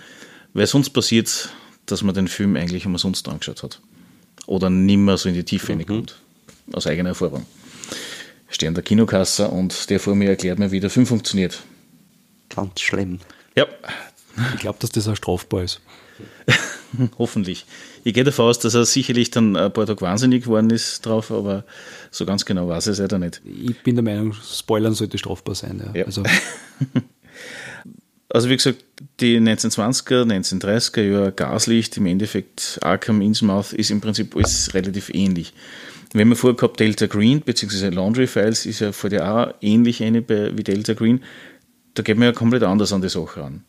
Weil 0.53 0.67
sonst 0.67 0.89
passiert, 0.91 1.49
dass 1.85 2.03
man 2.03 2.15
den 2.15 2.27
Film 2.27 2.55
eigentlich 2.55 2.85
immer 2.85 2.97
sonst 2.97 3.27
angeschaut 3.27 3.63
hat. 3.63 3.81
Oder 4.45 4.69
nimmer 4.69 5.17
so 5.17 5.29
in 5.29 5.35
die 5.35 5.43
Tiefe 5.43 5.73
mhm. 5.73 5.79
reinkommt. 5.79 6.15
Aus 6.73 6.87
eigener 6.87 7.09
Erfahrung. 7.09 7.45
Ich 8.49 8.55
stehe 8.55 8.67
an 8.67 8.73
der 8.73 8.83
Kinokasse 8.83 9.47
und 9.47 9.89
der 9.89 9.99
vor 9.99 10.15
mir 10.15 10.29
erklärt 10.29 10.59
mir, 10.59 10.71
wie 10.71 10.79
der 10.79 10.89
Film 10.89 11.05
funktioniert. 11.05 11.61
Ganz 12.49 12.81
schlimm. 12.81 13.19
Ja. 13.55 13.67
Ich 14.55 14.61
glaube, 14.61 14.79
dass 14.79 14.91
das 14.91 15.07
auch 15.07 15.15
strafbar 15.15 15.63
ist. 15.63 15.81
Hoffentlich. 17.19 17.65
Ich 18.03 18.13
gehe 18.13 18.23
davon 18.23 18.45
aus, 18.45 18.59
dass 18.59 18.73
er 18.73 18.85
sicherlich 18.85 19.29
dann 19.29 19.55
ein 19.55 19.71
paar 19.71 19.85
Tage 19.85 20.01
wahnsinnig 20.01 20.45
geworden 20.45 20.69
ist 20.69 21.05
drauf, 21.05 21.31
aber 21.31 21.65
so 22.09 22.25
ganz 22.25 22.45
genau 22.45 22.67
weiß 22.67 22.87
ich 22.87 22.93
es 22.93 22.99
leider 22.99 23.19
nicht. 23.19 23.41
Ich 23.45 23.83
bin 23.83 23.95
der 23.95 24.03
Meinung, 24.03 24.33
Spoilern 24.33 24.93
sollte 24.93 25.17
strafbar 25.17 25.55
sein. 25.55 25.81
Ja. 25.85 25.99
ja. 25.99 26.05
Also. 26.05 26.23
also 28.29 28.49
wie 28.49 28.57
gesagt, 28.57 28.83
die 29.21 29.39
1920er, 29.39 30.23
1930er 30.23 31.01
Jahre 31.01 31.31
Gaslicht, 31.31 31.97
im 31.97 32.05
Endeffekt 32.05 32.79
Arkham 32.81 33.21
Innsmouth 33.21 33.73
ist 33.73 33.91
im 33.91 34.01
Prinzip 34.01 34.35
alles 34.35 34.73
relativ 34.73 35.09
ähnlich. 35.13 35.53
Haben 36.13 36.29
ja 36.29 36.35
vorher 36.35 36.57
gehabt, 36.57 36.79
Delta 36.79 37.05
Green, 37.05 37.41
beziehungsweise 37.41 37.89
Laundry 37.89 38.25
Files 38.25 38.65
ist 38.65 38.79
ja 38.79 38.91
vor 38.91 39.09
der 39.09 39.31
auch 39.31 39.53
ähnlich 39.61 40.01
eine 40.01 40.27
wie 40.27 40.63
Delta 40.63 40.93
Green. 40.93 41.23
Da 41.93 42.03
geht 42.03 42.17
man 42.17 42.27
ja 42.27 42.31
komplett 42.31 42.63
anders 42.63 42.93
an 42.93 43.01
die 43.01 43.09
Sache 43.09 43.41
ran. 43.41 43.63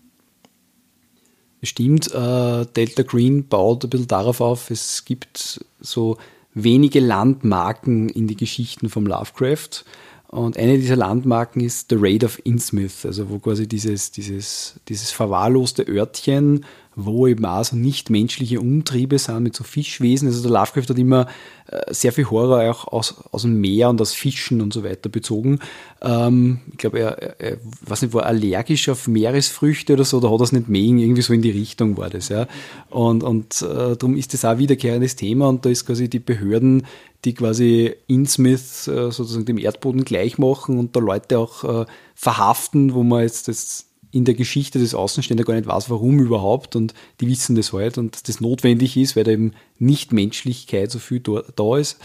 Stimmt, 1.62 2.06
äh, 2.14 2.64
Delta 2.64 3.02
Green 3.02 3.46
baut 3.46 3.84
ein 3.84 3.90
bisschen 3.90 4.08
darauf 4.08 4.40
auf, 4.40 4.70
es 4.70 5.04
gibt 5.04 5.60
so 5.80 6.16
wenige 6.54 7.00
Landmarken 7.00 8.08
in 8.08 8.26
die 8.26 8.36
Geschichten 8.36 8.88
vom 8.88 9.06
Lovecraft. 9.06 9.84
Und 10.30 10.56
eine 10.56 10.78
dieser 10.78 10.94
Landmarken 10.94 11.60
ist 11.60 11.88
The 11.90 11.96
Raid 11.98 12.22
of 12.22 12.40
Innsmouth, 12.44 13.04
also 13.04 13.30
wo 13.30 13.40
quasi 13.40 13.66
dieses, 13.66 14.12
dieses, 14.12 14.74
dieses 14.88 15.10
verwahrloste 15.10 15.82
Örtchen, 15.88 16.64
wo 16.96 17.26
eben 17.26 17.44
auch 17.44 17.64
so 17.64 17.76
nichtmenschliche 17.76 18.60
Umtriebe 18.60 19.18
sind 19.18 19.42
mit 19.42 19.54
so 19.54 19.64
Fischwesen. 19.64 20.28
Also 20.28 20.42
der 20.42 20.50
Lovecraft 20.50 20.88
hat 20.88 20.98
immer 20.98 21.26
äh, 21.68 21.94
sehr 21.94 22.12
viel 22.12 22.28
Horror 22.28 22.68
auch 22.70 22.88
aus, 22.88 23.14
aus 23.30 23.42
dem 23.42 23.60
Meer 23.60 23.90
und 23.90 24.00
aus 24.00 24.12
Fischen 24.12 24.60
und 24.60 24.72
so 24.72 24.82
weiter 24.82 25.08
bezogen. 25.08 25.60
Ähm, 26.02 26.60
ich 26.72 26.78
glaube, 26.78 26.98
er, 26.98 27.40
er, 27.40 27.58
weiß 27.82 28.02
nicht, 28.02 28.14
war 28.14 28.26
allergisch 28.26 28.88
auf 28.88 29.06
Meeresfrüchte 29.06 29.92
oder 29.92 30.04
so, 30.04 30.18
oder 30.18 30.32
hat 30.32 30.40
das 30.40 30.52
nicht 30.52 30.68
mögen, 30.68 30.98
irgendwie 30.98 31.22
so 31.22 31.32
in 31.32 31.42
die 31.42 31.50
Richtung 31.50 31.96
war 31.96 32.10
das, 32.10 32.28
ja. 32.28 32.48
Und, 32.88 33.22
und 33.22 33.62
äh, 33.62 33.96
darum 33.96 34.16
ist 34.16 34.34
das 34.34 34.44
auch 34.44 34.58
wiederkehrendes 34.58 35.16
Thema 35.16 35.48
und 35.48 35.64
da 35.64 35.70
ist 35.70 35.86
quasi 35.86 36.10
die 36.10 36.18
Behörden, 36.18 36.86
die 37.24 37.34
quasi 37.34 37.94
Innsmouth 38.08 38.88
äh, 38.88 39.12
sozusagen 39.12 39.44
dem 39.44 39.58
Erdboden 39.58 40.04
gleich 40.04 40.38
machen 40.38 40.78
und 40.78 40.96
da 40.96 41.00
Leute 41.00 41.38
auch 41.38 41.82
äh, 41.82 41.86
verhaften, 42.14 42.94
wo 42.94 43.02
man 43.02 43.22
jetzt 43.22 43.48
das 43.48 43.89
in 44.12 44.24
der 44.24 44.34
Geschichte 44.34 44.78
des 44.78 44.94
Außenstehenden 44.94 45.46
gar 45.46 45.54
nicht 45.54 45.66
weiß, 45.66 45.90
warum 45.90 46.18
überhaupt 46.18 46.76
und 46.76 46.94
die 47.20 47.28
wissen 47.28 47.56
das 47.56 47.72
halt 47.72 47.98
und 47.98 48.14
dass 48.14 48.22
das 48.22 48.40
notwendig 48.40 48.96
ist, 48.96 49.16
weil 49.16 49.24
da 49.24 49.30
eben 49.30 49.52
Nichtmenschlichkeit 49.78 50.90
so 50.90 50.98
viel 50.98 51.20
da 51.20 51.76
ist 51.76 51.98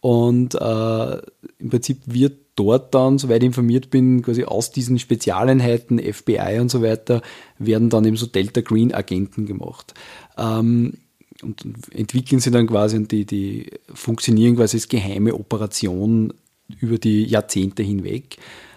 und 0.00 0.54
äh, 0.54 1.16
im 1.58 1.70
Prinzip 1.70 2.00
wird 2.06 2.38
dort 2.56 2.94
dann, 2.94 3.18
soweit 3.18 3.42
ich 3.42 3.48
informiert 3.48 3.90
bin, 3.90 4.22
quasi 4.22 4.44
aus 4.44 4.70
diesen 4.70 4.98
Spezialeinheiten, 4.98 5.98
FBI 5.98 6.58
und 6.60 6.70
so 6.70 6.82
weiter, 6.82 7.22
werden 7.58 7.90
dann 7.90 8.04
eben 8.04 8.16
so 8.16 8.26
Delta 8.26 8.62
Green 8.62 8.94
Agenten 8.94 9.46
gemacht. 9.46 9.94
Ähm, 10.38 10.94
und 11.42 11.64
entwickeln 11.94 12.40
sie 12.40 12.50
dann 12.50 12.66
quasi 12.66 12.96
und 12.96 13.12
die, 13.12 13.24
die 13.24 13.70
funktionieren 13.92 14.56
quasi 14.56 14.76
als 14.76 14.88
geheime 14.88 15.34
Operation 15.34 16.34
über 16.80 16.98
die 16.98 17.24
Jahrzehnte 17.24 17.82
hinweg. 17.82 18.36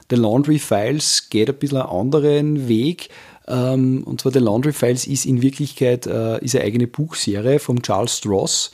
The 0.10 0.16
Laundry 0.16 0.60
Files 0.60 1.30
geht 1.30 1.50
ein 1.50 1.56
bisschen 1.56 1.78
einen 1.78 1.90
anderen 1.90 2.68
Weg. 2.68 3.10
Ähm, 3.48 4.04
und 4.04 4.22
zwar 4.22 4.32
The 4.32 4.40
Laundry 4.40 4.74
Files 4.74 5.06
ist 5.08 5.26
in 5.26 5.42
Wirklichkeit 5.42 6.08
äh, 6.08 6.44
ist 6.44 6.56
eine 6.56 6.64
eigene 6.64 6.88
Buchserie 6.88 7.60
von 7.60 7.82
Charles 7.82 8.18
Stross, 8.18 8.72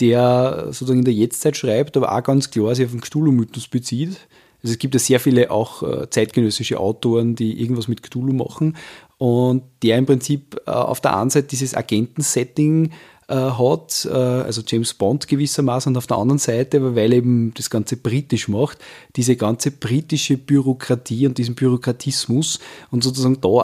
der 0.00 0.66
sozusagen 0.66 1.00
in 1.00 1.04
der 1.04 1.14
Jetztzeit 1.14 1.56
schreibt, 1.56 1.96
aber 1.96 2.16
auch 2.16 2.22
ganz 2.22 2.50
klar 2.50 2.74
sich 2.74 2.86
auf 2.86 2.92
den 2.92 3.00
Cthulhu-Mythos 3.00 3.68
bezieht. 3.68 4.18
Also 4.62 4.74
es 4.74 4.78
gibt 4.78 4.94
ja 4.94 5.00
sehr 5.00 5.18
viele 5.18 5.50
auch 5.50 5.82
äh, 5.82 6.08
zeitgenössische 6.08 6.78
Autoren, 6.78 7.34
die 7.34 7.60
irgendwas 7.60 7.88
mit 7.88 8.02
Cthulhu 8.02 8.32
machen 8.32 8.76
und 9.18 9.62
der 9.82 9.98
im 9.98 10.06
Prinzip 10.06 10.60
äh, 10.66 10.70
auf 10.70 11.00
der 11.00 11.16
einen 11.16 11.30
Seite 11.30 11.48
dieses 11.48 11.74
Agentensetting 11.74 12.92
äh, 13.28 13.34
hat, 13.34 14.08
äh, 14.10 14.16
also 14.16 14.62
James 14.66 14.94
Bond 14.94 15.28
gewissermaßen, 15.28 15.92
und 15.92 15.96
auf 15.96 16.06
der 16.06 16.18
anderen 16.18 16.38
Seite, 16.38 16.94
weil 16.96 17.12
er 17.12 17.18
eben 17.18 17.52
das 17.54 17.70
Ganze 17.70 17.96
britisch 17.96 18.48
macht, 18.48 18.78
diese 19.16 19.36
ganze 19.36 19.70
britische 19.70 20.36
Bürokratie 20.36 21.26
und 21.26 21.38
diesen 21.38 21.54
Bürokratismus 21.54 22.58
und 22.90 23.04
sozusagen 23.04 23.40
da 23.40 23.48
auch 23.48 23.62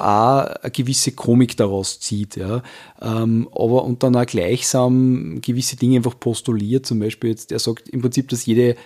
eine 0.62 0.70
gewisse 0.70 1.12
Komik 1.12 1.56
daraus 1.56 2.00
zieht. 2.00 2.36
Ja. 2.36 2.62
Ähm, 3.00 3.48
aber 3.52 3.84
und 3.84 4.02
dann 4.02 4.16
auch 4.16 4.26
gleichsam 4.26 5.40
gewisse 5.40 5.76
Dinge 5.76 5.96
einfach 5.96 6.18
postuliert, 6.18 6.86
zum 6.86 7.00
Beispiel 7.00 7.30
jetzt, 7.30 7.52
er 7.52 7.58
sagt 7.58 7.88
im 7.88 8.00
Prinzip, 8.00 8.28
dass 8.28 8.46
jede 8.46 8.76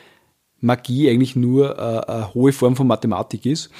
Magie 0.60 1.10
eigentlich 1.10 1.36
nur 1.36 1.76
äh, 1.76 2.10
eine 2.10 2.34
hohe 2.34 2.52
Form 2.52 2.76
von 2.76 2.86
Mathematik 2.86 3.46
ist 3.46 3.70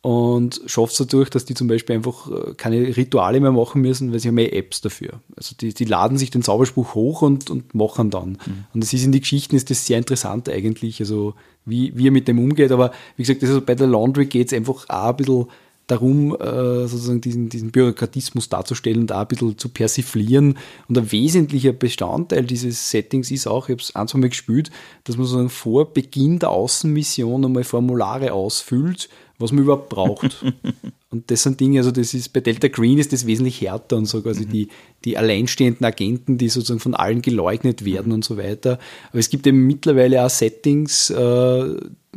und 0.00 0.60
schafft 0.66 0.92
es 0.92 0.98
dadurch, 0.98 1.28
dass 1.28 1.44
die 1.44 1.54
zum 1.54 1.66
Beispiel 1.66 1.96
einfach 1.96 2.30
äh, 2.30 2.54
keine 2.54 2.96
Rituale 2.96 3.40
mehr 3.40 3.50
machen 3.50 3.82
müssen, 3.82 4.12
weil 4.12 4.20
sie 4.20 4.28
haben 4.28 4.36
mehr 4.36 4.54
Apps 4.54 4.80
dafür. 4.80 5.20
Also 5.36 5.56
die, 5.60 5.74
die 5.74 5.84
laden 5.84 6.18
sich 6.18 6.30
den 6.30 6.42
Zauberspruch 6.42 6.94
hoch 6.94 7.22
und, 7.22 7.50
und 7.50 7.74
machen 7.74 8.10
dann. 8.10 8.30
Mhm. 8.30 8.64
Und 8.74 8.84
das 8.84 8.92
ist 8.92 9.04
in 9.04 9.12
die 9.12 9.20
Geschichten 9.20 9.56
ist 9.56 9.70
das 9.70 9.86
sehr 9.86 9.98
interessant 9.98 10.48
eigentlich, 10.48 11.00
also 11.00 11.34
wie, 11.64 11.96
wie 11.96 12.08
er 12.08 12.12
mit 12.12 12.28
dem 12.28 12.38
umgeht. 12.38 12.70
Aber 12.70 12.92
wie 13.16 13.24
gesagt, 13.24 13.42
also 13.42 13.60
bei 13.60 13.74
der 13.74 13.88
Laundry 13.88 14.26
geht 14.26 14.48
es 14.48 14.52
einfach 14.52 14.88
auch 14.88 15.10
ein 15.10 15.16
bisschen 15.16 15.46
darum, 15.88 16.36
äh, 16.38 16.86
sozusagen 16.86 17.20
diesen, 17.20 17.48
diesen 17.48 17.72
Bürokratismus 17.72 18.48
darzustellen 18.48 19.00
und 19.00 19.12
auch 19.12 19.20
ein 19.20 19.26
bisschen 19.26 19.58
zu 19.58 19.70
persiflieren. 19.70 20.58
Und 20.86 20.98
ein 20.98 21.10
wesentlicher 21.10 21.72
Bestandteil 21.72 22.44
dieses 22.44 22.90
Settings 22.90 23.30
ist 23.30 23.48
auch, 23.48 23.68
ich 23.68 23.72
habe 23.72 23.82
es 23.82 23.96
ein, 23.96 24.06
zwei 24.06 24.18
Mal 24.18 24.28
gespielt, 24.28 24.70
dass 25.04 25.16
man 25.16 25.26
sozusagen 25.26 25.50
vor 25.50 25.92
Beginn 25.92 26.38
der 26.38 26.50
Außenmission 26.50 27.44
einmal 27.44 27.64
Formulare 27.64 28.32
ausfüllt, 28.32 29.08
was 29.38 29.52
man 29.52 29.64
überhaupt 29.64 29.88
braucht. 29.88 30.44
und 31.10 31.30
das 31.30 31.42
sind 31.42 31.60
Dinge, 31.60 31.78
also 31.78 31.90
das 31.90 32.14
ist 32.14 32.32
bei 32.32 32.40
Delta 32.40 32.68
Green 32.68 32.98
ist 32.98 33.12
das 33.12 33.26
wesentlich 33.26 33.60
härter 33.60 33.96
und 33.96 34.06
so 34.06 34.22
quasi 34.22 34.46
mhm. 34.46 34.50
die, 34.50 34.68
die 35.04 35.16
alleinstehenden 35.16 35.86
Agenten, 35.86 36.38
die 36.38 36.48
sozusagen 36.48 36.80
von 36.80 36.94
allen 36.94 37.22
geleugnet 37.22 37.84
werden 37.84 38.12
und 38.12 38.24
so 38.24 38.36
weiter. 38.36 38.78
Aber 39.10 39.18
es 39.18 39.30
gibt 39.30 39.46
eben 39.46 39.66
mittlerweile 39.66 40.24
auch 40.24 40.30
Settings, 40.30 41.10
äh, 41.10 41.76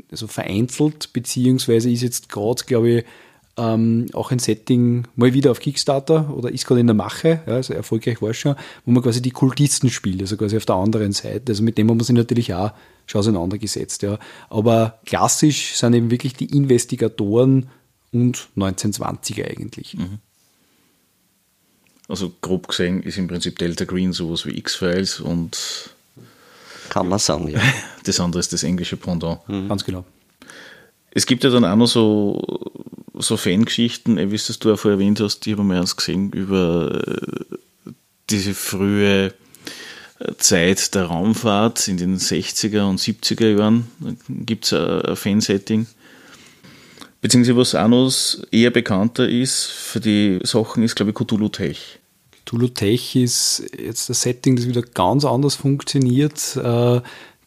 also 0.09 0.27
vereinzelt, 0.27 1.13
beziehungsweise 1.13 1.91
ist 1.91 2.01
jetzt 2.01 2.29
gerade, 2.29 2.63
glaube 2.65 2.89
ich, 2.89 3.05
ähm, 3.61 4.07
auch 4.13 4.31
ein 4.31 4.39
Setting 4.39 5.07
mal 5.15 5.33
wieder 5.33 5.51
auf 5.51 5.59
Kickstarter 5.59 6.33
oder 6.35 6.51
ist 6.51 6.65
gerade 6.65 6.81
in 6.81 6.87
der 6.87 6.95
Mache, 6.95 7.41
ja, 7.45 7.53
also 7.53 7.73
erfolgreich 7.73 8.21
war 8.21 8.31
es 8.31 8.37
schon, 8.37 8.55
wo 8.85 8.91
man 8.91 9.03
quasi 9.03 9.21
die 9.21 9.31
Kultisten 9.31 9.89
spielt, 9.89 10.21
also 10.21 10.35
quasi 10.35 10.57
auf 10.57 10.65
der 10.65 10.75
anderen 10.75 11.11
Seite. 11.11 11.51
Also 11.51 11.61
mit 11.61 11.77
dem 11.77 11.89
haben 11.89 11.99
wir 11.99 12.03
sich 12.03 12.15
natürlich 12.15 12.53
auch 12.53 12.71
schon 13.05 13.19
auseinandergesetzt. 13.19 14.01
Ja. 14.01 14.17
Aber 14.49 14.99
klassisch 15.05 15.75
sind 15.75 15.93
eben 15.93 16.09
wirklich 16.09 16.33
die 16.33 16.55
Investigatoren 16.57 17.69
und 18.11 18.47
1920er 18.57 19.45
eigentlich. 19.45 19.95
Mhm. 19.95 20.19
Also 22.07 22.33
grob 22.41 22.67
gesehen 22.67 23.03
ist 23.03 23.17
im 23.17 23.27
Prinzip 23.27 23.59
Delta 23.59 23.85
Green 23.85 24.11
sowas 24.11 24.45
wie 24.45 24.57
X-Files 24.57 25.19
und 25.19 25.95
kann 26.89 27.07
man 27.07 27.19
sagen, 27.19 27.47
ja. 27.47 27.61
Das 28.03 28.19
andere 28.19 28.39
ist 28.39 28.51
das 28.51 28.63
englische 28.63 28.97
Pendant. 28.97 29.47
Mhm. 29.47 29.69
Ganz 29.69 29.85
genau. 29.85 30.03
Es 31.13 31.25
gibt 31.25 31.43
ja 31.43 31.49
dann 31.49 31.65
auch 31.65 31.75
noch 31.75 31.87
so 31.87 32.71
so 33.21 33.37
Fangeschichten, 33.37 34.31
wie 34.31 34.35
es 34.35 34.59
du 34.59 34.73
auch 34.73 34.79
vorher 34.79 34.99
erwähnt 34.99 35.19
hast, 35.19 35.45
die 35.45 35.55
haben 35.55 35.67
wir 35.67 35.75
erst 35.75 35.97
gesehen, 35.97 36.31
über 36.31 37.01
äh, 37.07 37.91
diese 38.29 38.53
frühe 38.53 39.27
äh, 40.19 40.33
Zeit 40.37 40.93
der 40.95 41.05
Raumfahrt 41.05 41.87
in 41.87 41.97
den 41.97 42.17
60er 42.17 42.89
und 42.89 42.99
70er 42.99 43.57
Jahren. 43.57 43.87
Gibt 44.27 44.65
es 44.65 44.73
ein 44.73 45.15
Fansetting. 45.15 45.87
Beziehungsweise 47.21 47.57
was 47.57 47.75
auch 47.75 47.87
noch 47.87 48.11
eher 48.51 48.71
bekannter 48.71 49.29
ist 49.29 49.65
für 49.65 49.99
die 49.99 50.39
Sachen, 50.43 50.83
ist 50.83 50.95
glaube 50.95 51.11
ich 51.11 51.15
Cthulhu 51.15 51.49
Tech. 51.49 51.99
Cthulhu 52.45 52.69
Tech 52.69 53.15
ist 53.15 53.63
jetzt 53.77 54.09
das 54.09 54.23
Setting, 54.23 54.55
das 54.55 54.67
wieder 54.67 54.81
ganz 54.81 55.23
anders 55.23 55.55
funktioniert. 55.55 56.57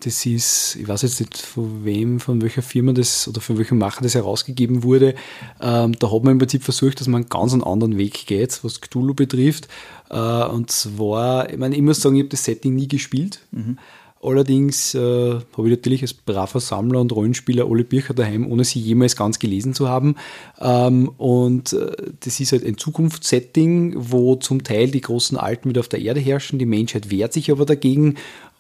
Das 0.00 0.26
ist, 0.26 0.76
ich 0.76 0.86
weiß 0.86 1.02
jetzt 1.02 1.20
nicht 1.20 1.38
von 1.38 1.84
wem, 1.84 2.20
von 2.20 2.42
welcher 2.42 2.62
Firma 2.62 2.92
das 2.92 3.26
oder 3.28 3.40
von 3.40 3.56
welchem 3.56 3.78
Macher 3.78 4.02
das 4.02 4.14
herausgegeben 4.14 4.82
wurde. 4.82 5.14
Ähm, 5.60 5.92
da 5.98 6.12
hat 6.12 6.24
man 6.24 6.32
im 6.32 6.38
Prinzip 6.38 6.62
versucht, 6.62 7.00
dass 7.00 7.06
man 7.06 7.22
einen 7.22 7.30
ganz 7.30 7.54
anderen 7.54 7.96
Weg 7.96 8.26
geht, 8.26 8.62
was 8.62 8.80
Cthulhu 8.80 9.14
betrifft. 9.14 9.68
Äh, 10.10 10.44
und 10.46 10.70
zwar, 10.70 11.50
ich 11.50 11.58
meine, 11.58 11.76
ich 11.76 11.82
muss 11.82 12.00
sagen, 12.00 12.16
ich 12.16 12.22
habe 12.22 12.30
das 12.30 12.44
Setting 12.44 12.74
nie 12.74 12.88
gespielt. 12.88 13.40
Mhm. 13.52 13.78
Allerdings 14.24 14.94
äh, 14.94 14.98
habe 14.98 15.68
ich 15.68 15.70
natürlich 15.70 16.00
als 16.00 16.14
braver 16.14 16.58
Sammler 16.58 17.00
und 17.00 17.12
Rollenspieler 17.12 17.66
alle 17.70 17.84
Bücher 17.84 18.14
daheim, 18.14 18.50
ohne 18.50 18.64
sie 18.64 18.80
jemals 18.80 19.16
ganz 19.16 19.38
gelesen 19.38 19.74
zu 19.74 19.90
haben. 19.90 20.16
Ähm, 20.60 21.10
und 21.18 21.74
äh, 21.74 21.92
das 22.20 22.40
ist 22.40 22.52
halt 22.52 22.64
ein 22.64 22.78
Zukunftssetting, 22.78 23.94
wo 23.98 24.36
zum 24.36 24.64
Teil 24.64 24.90
die 24.90 25.02
großen 25.02 25.36
Alten 25.36 25.68
wieder 25.68 25.80
auf 25.80 25.88
der 25.88 26.00
Erde 26.00 26.20
herrschen, 26.20 26.58
die 26.58 26.64
Menschheit 26.64 27.10
wehrt 27.10 27.34
sich 27.34 27.50
aber 27.50 27.66
dagegen 27.66 28.14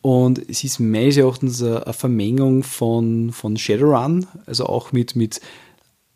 und 0.04 0.50
es 0.50 0.62
ist 0.64 0.80
meines 0.80 1.16
Erachtens 1.16 1.62
eine 1.62 1.94
Vermengung 1.94 2.62
von, 2.62 3.32
von 3.32 3.56
Shadowrun, 3.56 4.26
also 4.44 4.66
auch 4.66 4.92
mit, 4.92 5.16
mit 5.16 5.40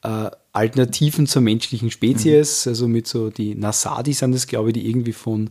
äh, 0.02 0.28
Alternativen 0.52 1.26
zur 1.26 1.40
menschlichen 1.40 1.90
Spezies, 1.90 2.66
mhm. 2.66 2.70
also 2.70 2.86
mit 2.86 3.06
so 3.06 3.30
die 3.30 3.54
Nasadi 3.54 4.12
sind 4.12 4.32
das, 4.32 4.46
glaube 4.46 4.68
ich, 4.68 4.74
die 4.74 4.90
irgendwie 4.90 5.14
von, 5.14 5.48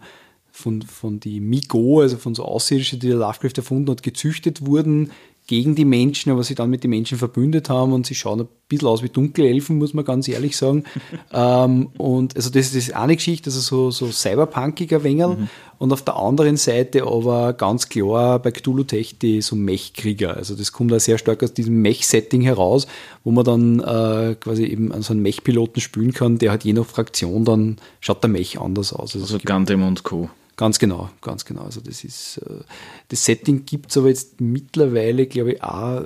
von, 0.51 0.83
von 0.83 1.19
die 1.19 1.39
Migo, 1.39 2.01
also 2.01 2.17
von 2.17 2.35
so 2.35 2.45
Außerirdischen, 2.45 2.99
die 2.99 3.07
der 3.07 3.17
Lovecraft 3.17 3.53
erfunden 3.57 3.89
hat, 3.89 4.03
gezüchtet 4.03 4.63
wurden 4.63 5.09
gegen 5.47 5.75
die 5.75 5.85
Menschen, 5.85 6.29
aber 6.31 6.43
sie 6.43 6.55
dann 6.55 6.69
mit 6.69 6.83
den 6.83 6.89
Menschen 6.89 7.17
verbündet 7.17 7.69
haben 7.69 7.93
und 7.93 8.05
sie 8.05 8.15
schauen 8.15 8.41
ein 8.41 8.47
bisschen 8.67 8.89
aus 8.89 9.01
wie 9.01 9.07
Dunkelelfen, 9.07 9.77
muss 9.77 9.93
man 9.93 10.03
ganz 10.03 10.27
ehrlich 10.27 10.57
sagen. 10.57 10.83
ähm, 11.33 11.87
und 11.97 12.35
also 12.35 12.49
das, 12.49 12.67
das 12.67 12.75
ist 12.75 12.93
eine 12.93 13.15
Geschichte, 13.15 13.49
also 13.49 13.61
so, 13.61 13.91
so 13.91 14.11
cyberpunkiger 14.11 15.03
Wengel. 15.03 15.29
Mhm. 15.29 15.49
Und 15.79 15.93
auf 15.93 16.01
der 16.01 16.17
anderen 16.17 16.57
Seite 16.57 17.03
aber 17.03 17.53
ganz 17.53 17.87
klar 17.87 18.39
bei 18.39 18.51
Cthulhu 18.51 18.83
Tech 18.83 19.19
die 19.19 19.41
so 19.41 19.55
Mech-Krieger. 19.55 20.35
Also 20.35 20.53
das 20.55 20.73
kommt 20.73 20.91
da 20.91 20.99
sehr 20.99 21.17
stark 21.17 21.41
aus 21.43 21.53
diesem 21.53 21.81
Mech-Setting 21.81 22.41
heraus, 22.41 22.85
wo 23.23 23.31
man 23.31 23.45
dann 23.45 23.79
äh, 23.79 24.35
quasi 24.35 24.65
eben 24.65 24.91
an 24.91 25.01
so 25.01 25.13
einen 25.13 25.21
Mech-Piloten 25.21 25.79
spielen 25.79 26.13
kann, 26.13 26.39
der 26.39 26.51
hat 26.51 26.65
je 26.65 26.73
nach 26.73 26.85
Fraktion 26.85 27.45
dann 27.45 27.77
schaut 28.01 28.21
der 28.21 28.29
Mech 28.29 28.59
anders 28.59 28.91
aus. 28.91 29.15
Also, 29.15 29.35
also 29.35 29.39
Gundam 29.45 29.83
und 29.83 30.03
Co. 30.03 30.29
Ganz 30.57 30.79
genau, 30.79 31.09
ganz 31.21 31.45
genau. 31.45 31.61
Also 31.61 31.81
das 31.81 32.03
ist, 32.03 32.37
äh, 32.39 32.63
das 33.09 33.23
Setting 33.23 33.65
gibt 33.65 33.91
es 33.91 33.97
aber 33.97 34.09
jetzt 34.09 34.41
mittlerweile, 34.41 35.27
glaube 35.27 35.53
ich, 35.53 35.63
auch. 35.63 36.01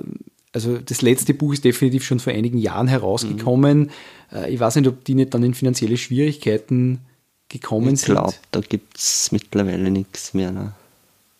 Also 0.54 0.78
das 0.78 1.02
letzte 1.02 1.34
Buch 1.34 1.54
ist 1.54 1.64
definitiv 1.64 2.04
schon 2.04 2.20
vor 2.20 2.34
einigen 2.34 2.58
Jahren 2.58 2.90
herausgekommen. 2.90 3.90
Mhm. 4.32 4.46
Ich 4.50 4.60
weiß 4.60 4.76
nicht, 4.76 4.88
ob 4.88 5.04
die 5.06 5.16
nicht 5.16 5.34
dann 5.34 5.44
in 5.44 5.54
finanzielle 5.54 5.96
Schwierigkeiten 5.96 7.00
gekommen 7.48 7.94
ich 7.94 8.02
sind. 8.02 8.10
Ich 8.10 8.22
glaube, 8.22 8.34
da 8.52 8.60
gibt 8.60 8.98
es 8.98 9.32
mittlerweile 9.32 9.90
nichts 9.90 10.34
mehr. 10.34 10.52
Ne? 10.52 10.74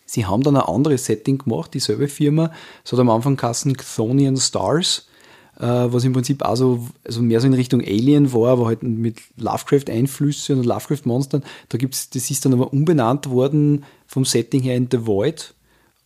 Sie 0.06 0.24
haben 0.24 0.42
dann 0.42 0.56
ein 0.56 0.62
anderes 0.62 1.04
Setting 1.04 1.38
gemacht, 1.38 1.74
dieselbe 1.74 2.08
Firma. 2.08 2.52
Es 2.84 2.92
hat 2.92 2.98
am 3.00 3.10
Anfang 3.10 3.36
Kassen 3.36 3.76
Chthonian 3.76 4.38
Stars 4.38 5.00
äh, 5.00 5.11
was 5.62 6.04
im 6.04 6.12
Prinzip 6.12 6.42
auch 6.42 6.56
so 6.56 6.88
also 7.04 7.22
mehr 7.22 7.40
so 7.40 7.46
in 7.46 7.54
Richtung 7.54 7.80
Alien 7.80 8.32
war, 8.32 8.50
aber 8.50 8.66
halt 8.66 8.82
mit 8.82 9.18
Lovecraft-Einflüsse 9.36 10.54
und 10.54 10.64
Lovecraft-Monstern. 10.64 11.42
Da 11.68 11.78
gibt's, 11.78 12.10
das 12.10 12.30
ist 12.30 12.44
dann 12.44 12.52
aber 12.52 12.72
umbenannt 12.72 13.30
worden 13.30 13.84
vom 14.06 14.24
Setting 14.24 14.62
her 14.62 14.76
in 14.76 14.88
The 14.90 15.06
Void. 15.06 15.54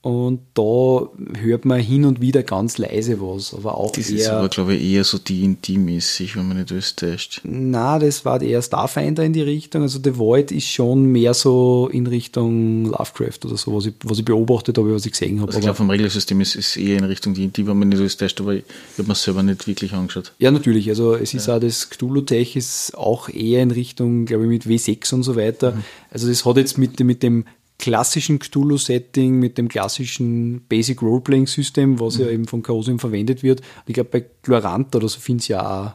Und 0.07 0.38
da 0.54 1.09
hört 1.36 1.64
man 1.64 1.80
hin 1.80 2.04
und 2.04 2.20
wieder 2.20 2.44
ganz 2.44 2.78
leise 2.78 3.20
was, 3.20 3.52
aber 3.52 3.76
auch 3.76 3.90
das 3.90 4.09
eher... 4.09 4.16
ist 4.16 4.28
aber, 4.28 4.48
glaube 4.48 4.76
ich, 4.76 4.92
eher 4.92 5.02
so 5.02 5.18
D&D-mäßig, 5.18 6.36
wenn 6.36 6.46
man 6.46 6.59
nicht 6.59 6.70
alles 6.70 6.94
täuscht. 6.94 7.40
Na, 7.42 7.98
das 7.98 8.24
war 8.24 8.40
eher 8.40 8.62
Starfinder 8.62 9.24
in 9.24 9.32
die 9.32 9.42
Richtung. 9.42 9.82
Also 9.82 9.98
The 10.00 10.16
Void 10.16 10.52
ist 10.52 10.68
schon 10.68 11.07
mehr 11.07 11.34
so 11.34 11.90
in 11.92 12.07
Richtung 12.07 12.84
Lovecraft 12.84 13.46
oder 13.46 13.57
so, 13.57 13.74
was 13.74 13.86
ich, 13.86 13.94
was 14.04 14.20
ich 14.20 14.24
beobachtet 14.24 14.78
habe, 14.78 14.94
was 14.94 15.07
ich 15.07 15.11
gesehen 15.11 15.40
habe. 15.40 15.48
Also 15.48 15.59
ich 15.59 15.64
glaube, 15.64 15.76
vom 15.76 15.90
Regelsystem 15.90 16.40
ist 16.40 16.54
es 16.54 16.76
eher 16.76 16.98
in 16.98 17.04
Richtung 17.04 17.34
D&D, 17.34 17.66
wenn 17.66 17.76
man 17.76 17.88
nicht 17.88 17.98
alles 17.98 18.16
täuscht, 18.16 18.40
aber 18.40 18.54
ich 18.54 18.62
habe 18.98 19.09
mir 19.09 19.12
es 19.12 19.24
selber 19.24 19.42
nicht 19.42 19.66
wirklich 19.66 19.92
angeschaut. 19.92 20.34
Ja, 20.38 20.52
natürlich. 20.52 20.88
Also 20.88 21.16
es 21.16 21.34
ist 21.34 21.48
ja. 21.48 21.57
auch 21.57 21.61
das 21.61 21.90
Cthulhu-Tech 21.90 22.54
ist 22.54 22.96
auch 22.96 23.28
eher 23.28 23.61
in 23.61 23.72
Richtung, 23.72 24.24
glaube 24.26 24.44
ich, 24.44 24.50
mit 24.50 24.66
W6 24.66 25.14
und 25.14 25.24
so 25.24 25.34
weiter. 25.34 25.72
Mhm. 25.72 25.82
Also 26.12 26.28
das 26.28 26.44
hat 26.44 26.59
jetzt 26.59 26.78
mit, 26.78 27.00
mit 27.00 27.24
dem 27.24 27.44
klassischen 27.78 28.38
Cthulhu-Setting 28.38 29.38
mit 29.38 29.58
dem 29.58 29.68
klassischen 29.68 30.62
Basic 30.68 31.02
Roleplaying-System, 31.02 32.00
was 32.00 32.18
mhm. 32.18 32.24
ja 32.24 32.30
eben 32.30 32.46
von 32.46 32.62
Chaosium 32.62 32.98
verwendet 32.98 33.42
wird. 33.42 33.60
Ich 33.86 33.94
glaube, 33.94 34.10
bei 34.10 34.24
Gloranta 34.42 34.98
oder 34.98 35.08
so 35.08 35.20
finde 35.20 35.42
ich 35.42 35.48
ja 35.48 35.60
auch. 35.60 35.92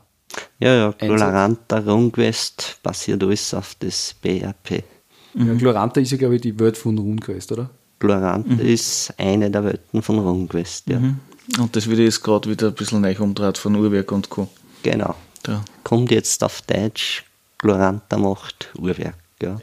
Ja, 0.59 0.75
ja, 0.75 0.91
Gloranta, 0.91 1.79
RuneQuest 1.79 2.79
basiert 2.83 3.23
alles 3.23 3.53
auf 3.53 3.75
das 3.79 4.15
BRP. 4.21 4.83
Ja, 5.33 5.53
Gloranta 5.55 5.99
ist 5.99 6.11
ja, 6.11 6.17
glaube 6.17 6.35
ich, 6.35 6.41
die 6.41 6.57
Welt 6.59 6.77
von 6.77 6.97
RuneQuest, 6.97 7.51
oder? 7.53 7.69
Glorant 7.99 8.59
ist 8.59 9.13
eine 9.17 9.51
der 9.51 9.63
Welten 9.63 10.01
von 10.01 10.19
RuneQuest, 10.19 10.87
ja. 10.89 11.01
Und 11.59 11.75
das 11.75 11.87
wird 11.87 11.99
jetzt 11.99 12.23
gerade 12.23 12.49
wieder 12.49 12.67
ein 12.67 12.75
bisschen 12.75 13.01
neu 13.01 13.15
umdreht 13.19 13.57
von 13.57 13.75
Uhrwerk 13.75 14.11
und 14.11 14.29
Co. 14.29 14.47
Genau. 14.83 15.15
Da. 15.43 15.63
Kommt 15.83 16.11
jetzt 16.11 16.43
auf 16.43 16.61
Deutsch, 16.61 17.25
Gloranta 17.57 18.17
macht 18.17 18.69
Uhrwerk, 18.77 19.17
ja. 19.41 19.59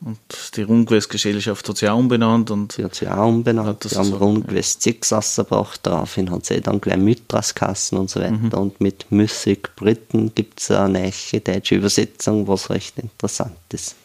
Und 0.00 0.18
die 0.56 0.62
RuneQuest-Gesellschaft 0.62 1.68
hat 1.68 1.76
sich 1.76 1.88
auch 1.88 1.98
umbenannt 1.98 2.50
und 2.52 2.72
Sie 2.72 2.84
hat 2.84 2.94
sich 2.94 3.08
auch 3.08 3.26
umbenannt. 3.26 3.82
Sie 3.82 3.96
haben 3.96 4.10
so- 4.10 4.16
RuneQuest 4.18 4.82
6 4.82 5.12
rausgebracht, 5.12 5.80
daraufhin 5.84 6.30
hat 6.30 6.46
sie 6.46 6.60
dann 6.60 6.80
gleich 6.80 6.98
Mythras 6.98 7.54
Kassen 7.54 7.98
und 7.98 8.08
so 8.08 8.20
weiter. 8.20 8.30
Mhm. 8.32 8.50
Und 8.52 8.80
mit 8.80 9.10
Music 9.10 9.74
Britain 9.74 10.32
gibt 10.34 10.60
es 10.60 10.70
eine 10.70 11.00
neue 11.00 11.40
deutsche 11.40 11.74
Übersetzung, 11.74 12.46
was 12.46 12.70
recht 12.70 12.98
interessant 12.98 13.56
ist. 13.72 13.96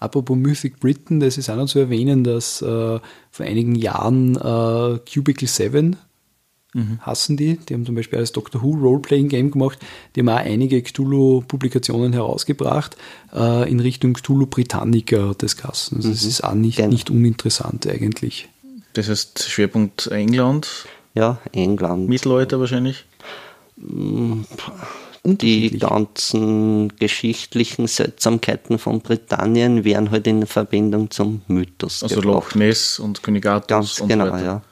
Apropos 0.00 0.36
Mythic 0.36 0.80
Britain, 0.80 1.20
das 1.20 1.36
ist 1.36 1.50
auch 1.50 1.56
noch 1.56 1.66
zu 1.66 1.78
erwähnen, 1.78 2.24
dass 2.24 2.62
äh, 2.62 2.66
vor 3.30 3.46
einigen 3.46 3.74
Jahren 3.74 4.34
äh, 4.36 4.98
Cubicle 5.08 5.46
7 5.46 5.96
hassen 7.00 7.36
die. 7.36 7.56
Die 7.56 7.74
haben 7.74 7.84
zum 7.84 7.94
Beispiel 7.96 8.18
als 8.20 8.32
Doctor 8.32 8.62
Who 8.62 8.70
Roleplaying 8.76 9.28
Game 9.28 9.50
gemacht. 9.50 9.78
Die 10.14 10.20
haben 10.20 10.28
auch 10.28 10.36
einige 10.36 10.80
Cthulhu-Publikationen 10.82 12.12
herausgebracht 12.12 12.96
äh, 13.34 13.68
in 13.70 13.80
Richtung 13.80 14.14
Cthulhu 14.14 14.46
Britannica 14.46 15.30
hat 15.30 15.42
das 15.42 15.56
Kassen. 15.56 15.96
Also 15.96 16.10
das 16.10 16.22
ist 16.24 16.42
auch 16.44 16.54
nicht, 16.54 16.76
Genau. 16.76 16.88
nicht 16.90 17.10
uninteressant 17.10 17.86
eigentlich. 17.88 18.48
das 18.92 19.08
heißt 19.08 19.42
Schwerpunkt 19.48 20.06
England, 20.08 20.86
Ja, 21.14 21.38
England. 21.52 22.08
Mittelalter 22.08 22.60
wahrscheinlich. 22.60 23.04
die 23.76 24.44
Unterschiedlich. 25.22 25.80
ganzen 25.80 26.96
geschichtlichen 26.96 27.86
Seltsamkeiten 27.86 28.78
von 28.78 29.00
Britannien 29.00 29.84
werden 29.84 30.10
halt 30.10 30.26
in 30.26 30.46
Verbindung 30.46 31.10
zum 31.10 31.42
Mythos 31.46 32.02
Also 32.02 32.16
gebracht. 32.20 32.24
Loch 32.50 32.54
Ness 32.54 32.98
und 32.98 33.22
König 33.22 33.44
Artus 33.46 33.66
Ganz 33.68 34.00
und 34.00 34.08
genau, 34.08 34.26
so 34.26 34.32
weiter. 34.32 34.44
ja. 34.44 34.62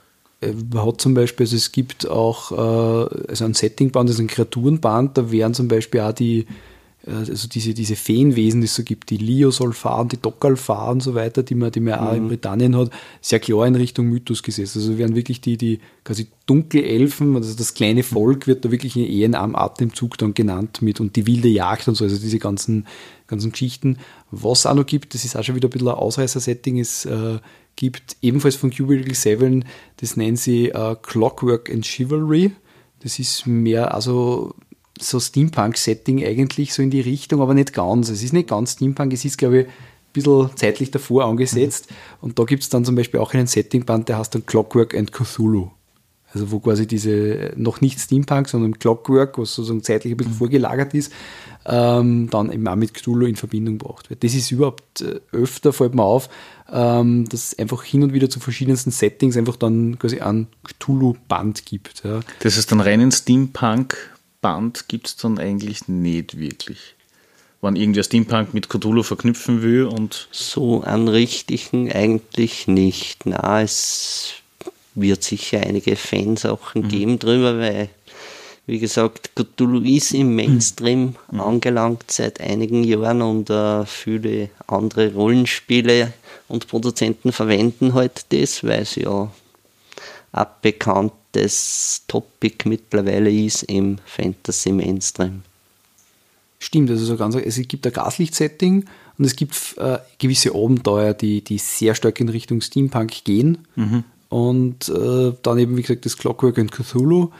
Äh, 0.40 0.52
Man 0.72 0.86
hat 0.86 1.00
zum 1.00 1.14
Beispiel, 1.14 1.44
also 1.44 1.56
es 1.56 1.72
gibt 1.72 2.08
auch 2.08 2.52
äh, 2.52 3.28
also 3.28 3.44
ein 3.44 3.54
Settingband, 3.54 4.08
also 4.08 4.22
ein 4.22 4.28
Kreaturenband, 4.28 5.18
da 5.18 5.30
wären 5.30 5.54
zum 5.54 5.68
Beispiel 5.68 6.00
auch 6.00 6.12
die, 6.12 6.46
äh, 7.06 7.12
also 7.12 7.48
diese, 7.48 7.74
diese 7.74 7.96
Feenwesen, 7.96 8.60
die 8.60 8.66
es 8.66 8.74
so 8.74 8.82
gibt, 8.82 9.10
die 9.10 9.16
Liosolfaren, 9.16 10.08
die 10.08 10.20
Dokalfaren 10.20 10.94
und 10.94 11.02
so 11.02 11.14
weiter, 11.14 11.42
die 11.42 11.54
man, 11.54 11.72
die 11.72 11.80
man 11.80 11.98
auch 11.98 12.14
in 12.14 12.28
Britannien 12.28 12.76
hat, 12.76 12.90
sehr 13.20 13.40
klar 13.40 13.66
in 13.66 13.74
Richtung 13.74 14.06
Mythos 14.06 14.42
gesetzt. 14.42 14.76
Also 14.76 14.96
wären 14.98 15.16
wirklich 15.16 15.40
die, 15.40 15.56
die 15.56 15.80
quasi 16.04 16.28
Dunkelelfen, 16.46 17.36
also 17.36 17.54
das 17.54 17.74
kleine 17.74 18.02
Volk 18.02 18.46
wird 18.46 18.64
da 18.64 18.70
wirklich 18.70 18.96
eher 18.96 19.26
in 19.26 19.34
einem 19.34 19.54
Atemzug 19.54 20.16
dann 20.16 20.34
genannt 20.34 20.80
mit 20.80 20.98
und 21.00 21.14
die 21.16 21.26
wilde 21.26 21.48
Jagd 21.48 21.88
und 21.88 21.94
so, 21.94 22.04
also 22.04 22.16
diese 22.16 22.38
ganzen, 22.38 22.86
ganzen 23.26 23.52
Geschichten. 23.52 23.98
Was 24.30 24.66
auch 24.66 24.74
noch 24.74 24.86
gibt, 24.86 25.14
das 25.14 25.24
ist 25.24 25.36
auch 25.36 25.42
schon 25.42 25.56
wieder 25.56 25.68
ein 25.68 25.72
bisschen 25.72 25.88
ein 25.88 25.94
Ausreißer-Setting, 25.94 26.78
es 26.78 27.04
äh, 27.04 27.38
gibt 27.78 28.16
ebenfalls 28.22 28.56
von 28.56 28.70
Cubicle 28.70 29.14
7, 29.14 29.64
das 29.98 30.16
nennen 30.16 30.36
sie 30.36 30.70
äh, 30.70 30.96
Clockwork 31.00 31.70
and 31.70 31.86
Chivalry. 31.86 32.50
Das 33.04 33.20
ist 33.20 33.46
mehr 33.46 33.94
also 33.94 34.56
so 34.98 35.20
Steampunk-Setting 35.20 36.24
eigentlich 36.24 36.74
so 36.74 36.82
in 36.82 36.90
die 36.90 37.00
Richtung, 37.00 37.40
aber 37.40 37.54
nicht 37.54 37.72
ganz. 37.72 38.08
Es 38.08 38.24
ist 38.24 38.32
nicht 38.32 38.48
ganz 38.48 38.72
Steampunk, 38.72 39.12
es 39.12 39.24
ist, 39.24 39.38
glaube 39.38 39.60
ich, 39.60 39.66
ein 39.66 39.72
bisschen 40.12 40.50
zeitlich 40.56 40.90
davor 40.90 41.26
angesetzt. 41.26 41.86
Und 42.20 42.40
da 42.40 42.42
gibt 42.42 42.64
es 42.64 42.68
dann 42.68 42.84
zum 42.84 42.96
Beispiel 42.96 43.20
auch 43.20 43.32
einen 43.32 43.46
Settingband, 43.46 44.08
der 44.08 44.18
heißt 44.18 44.34
dann 44.34 44.44
Clockwork 44.44 44.96
and 44.96 45.12
Cthulhu. 45.12 45.70
Also 46.32 46.50
wo 46.50 46.58
quasi 46.58 46.86
diese, 46.88 47.52
noch 47.54 47.80
nicht 47.80 48.00
Steampunk, 48.00 48.48
sondern 48.48 48.76
Clockwork, 48.78 49.38
was 49.38 49.54
sozusagen 49.54 49.84
zeitlich 49.84 50.12
ein 50.14 50.16
bisschen 50.16 50.34
vorgelagert 50.34 50.94
ist, 50.94 51.12
ähm, 51.64 52.28
dann 52.30 52.52
eben 52.52 52.66
auch 52.66 52.76
mit 52.76 52.92
Cthulhu 52.92 53.26
in 53.26 53.36
Verbindung 53.36 53.78
gebracht 53.78 54.10
wird. 54.10 54.24
Das 54.24 54.34
ist 54.34 54.50
überhaupt 54.50 55.00
äh, 55.00 55.20
öfter, 55.32 55.72
fällt 55.72 55.94
mir 55.94 56.02
auf, 56.02 56.28
ähm, 56.72 57.28
dass 57.28 57.52
es 57.52 57.58
einfach 57.58 57.82
hin 57.82 58.02
und 58.02 58.12
wieder 58.12 58.28
zu 58.28 58.40
verschiedensten 58.40 58.90
Settings 58.90 59.36
einfach 59.36 59.56
dann 59.56 59.98
quasi 59.98 60.20
ein 60.20 60.48
Cthulhu-Band 60.64 61.64
gibt. 61.66 62.02
Ja. 62.04 62.20
Das 62.40 62.56
heißt, 62.56 62.70
einen 62.72 62.80
reinen 62.82 63.10
Steampunk-Band 63.12 64.88
gibt 64.88 65.06
es 65.08 65.16
dann 65.16 65.38
eigentlich 65.38 65.88
nicht 65.88 66.38
wirklich. 66.38 66.94
Wenn 67.60 67.74
irgendwer 67.76 68.04
Steampunk 68.04 68.54
mit 68.54 68.68
Cthulhu 68.68 69.02
verknüpfen 69.02 69.62
will 69.62 69.84
und 69.84 70.28
So 70.30 70.82
einen 70.82 71.08
richtigen 71.08 71.90
eigentlich 71.90 72.68
nicht. 72.68 73.26
Na, 73.26 73.62
es 73.62 74.34
wird 74.94 75.24
sicher 75.24 75.60
einige 75.60 75.96
Fansachen 75.96 76.82
Mhm. 76.82 76.88
geben 76.88 77.18
drüber, 77.18 77.58
weil, 77.58 77.88
wie 78.66 78.78
gesagt, 78.78 79.30
Cthulhu 79.34 79.80
ist 79.80 80.12
im 80.12 80.36
Mainstream 80.36 81.16
Mhm. 81.32 81.40
angelangt 81.40 82.04
seit 82.12 82.40
einigen 82.40 82.84
Jahren 82.84 83.22
und 83.22 83.50
äh, 83.50 83.84
viele 83.86 84.50
andere 84.68 85.12
Rollenspiele 85.14 86.12
und 86.48 86.66
Produzenten 86.66 87.32
verwenden 87.32 87.94
halt 87.94 88.26
das, 88.30 88.64
weil 88.64 88.82
es 88.82 88.96
ja 88.96 89.30
ein 90.32 90.46
bekanntes 90.62 92.02
Topic 92.08 92.68
mittlerweile 92.68 93.30
ist 93.30 93.64
im 93.64 93.98
Fantasy 94.04 94.72
Mainstream. 94.72 95.42
Stimmt, 96.58 96.90
also 96.90 97.04
so 97.04 97.16
ganz, 97.16 97.36
es 97.36 97.56
gibt 97.68 97.86
ein 97.86 97.92
Gaslicht-Setting 97.92 98.84
und 99.18 99.24
es 99.24 99.36
gibt 99.36 99.76
äh, 99.78 99.98
gewisse 100.18 100.54
Abenteuer, 100.54 101.14
die, 101.14 101.42
die 101.42 101.58
sehr 101.58 101.94
stark 101.94 102.20
in 102.20 102.28
Richtung 102.28 102.60
Steampunk 102.60 103.24
gehen. 103.24 103.58
Und 104.28 104.88
äh, 104.88 105.32
dann 105.42 105.58
eben, 105.58 105.76
wie 105.76 105.82
gesagt, 105.82 106.04
das 106.04 106.16
Clockwork 106.16 106.58
and 106.58 106.72
Cthulhu. 106.72 107.30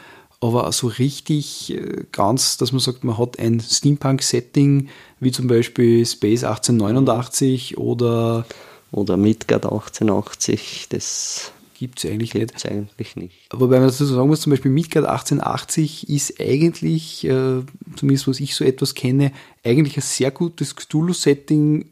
Aber 0.40 0.70
so 0.70 0.86
richtig 0.86 1.72
äh, 1.72 2.04
ganz, 2.12 2.58
dass 2.58 2.70
man 2.70 2.80
sagt, 2.80 3.02
man 3.02 3.18
hat 3.18 3.38
ein 3.40 3.60
Steampunk-Setting, 3.60 4.88
wie 5.18 5.32
zum 5.32 5.48
Beispiel 5.48 6.06
Space 6.06 6.44
1889 6.44 7.76
oder 7.76 8.46
Oder 8.90 9.16
Midgard 9.16 9.64
1880, 9.64 10.86
das 10.88 11.52
gibt 11.78 12.02
es 12.02 12.10
eigentlich 12.10 12.34
nicht. 12.34 12.66
eigentlich 12.66 13.16
nicht. 13.16 13.34
Wobei 13.52 13.78
man 13.78 13.88
dazu 13.88 14.04
sagen 14.04 14.28
muss, 14.28 14.40
zum 14.40 14.50
Beispiel 14.50 14.70
Midgard 14.70 15.06
1880 15.06 16.08
ist 16.08 16.40
eigentlich, 16.40 17.24
äh, 17.24 17.62
zumindest 17.96 18.26
was 18.26 18.40
ich 18.40 18.54
so 18.54 18.64
etwas 18.64 18.94
kenne, 18.94 19.32
eigentlich 19.64 19.96
ein 19.96 20.02
sehr 20.02 20.30
gutes 20.30 20.74
Cthulhu-Setting 20.74 21.86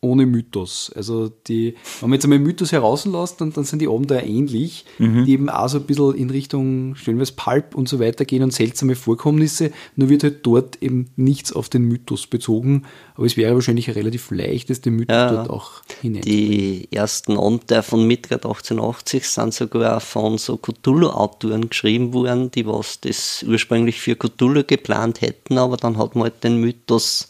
ohne 0.00 0.26
Mythos. 0.26 0.92
Also 0.94 1.28
die, 1.28 1.74
wenn 2.00 2.10
man 2.10 2.16
jetzt 2.16 2.24
einmal 2.24 2.38
Mythos 2.38 2.70
herauslässt, 2.70 3.40
dann, 3.40 3.52
dann 3.52 3.64
sind 3.64 3.80
die 3.80 3.88
Abenteuer 3.88 4.22
ähnlich, 4.22 4.84
die 4.98 5.32
eben 5.32 5.50
auch 5.50 5.68
so 5.68 5.78
ein 5.78 5.84
bisschen 5.84 6.14
in 6.14 6.30
Richtung, 6.30 6.94
stellen 6.94 7.16
wir 7.16 7.24
es, 7.24 7.32
Pulp 7.32 7.74
und 7.74 7.88
so 7.88 7.98
weiter 7.98 8.24
gehen 8.24 8.44
und 8.44 8.52
seltsame 8.52 8.94
Vorkommnisse, 8.94 9.72
nur 9.96 10.08
wird 10.08 10.22
halt 10.22 10.46
dort 10.46 10.80
eben 10.82 11.10
nichts 11.16 11.52
auf 11.52 11.68
den 11.68 11.82
Mythos 11.82 12.28
bezogen, 12.28 12.84
aber 13.16 13.26
es 13.26 13.36
wäre 13.36 13.54
wahrscheinlich 13.54 13.92
relativ 13.94 14.30
leicht, 14.30 14.70
das 14.70 14.80
den 14.80 14.94
Mythos 14.94 15.16
Ja, 15.16 15.32
dort 15.32 15.50
auch 15.50 15.82
hinein. 16.00 16.22
Die 16.22 16.86
ersten 16.92 17.36
Abenteuer 17.36 17.82
von 17.82 18.06
Midgard 18.06 18.46
1880 18.46 19.28
sind 19.28 19.52
sogar 19.52 20.00
von 20.00 20.38
so 20.38 20.58
Cthulhu-Autoren 20.58 21.70
geschrieben 21.70 22.12
worden, 22.12 22.52
die 22.52 22.66
was 22.66 23.00
das 23.00 23.44
ursprünglich 23.48 24.00
für 24.00 24.14
Cthulhu 24.14 24.62
geplant 24.64 25.22
hätten, 25.22 25.58
aber 25.58 25.76
dann 25.76 25.98
hat 25.98 26.14
man 26.14 26.24
halt 26.24 26.44
den 26.44 26.60
Mythos 26.60 27.28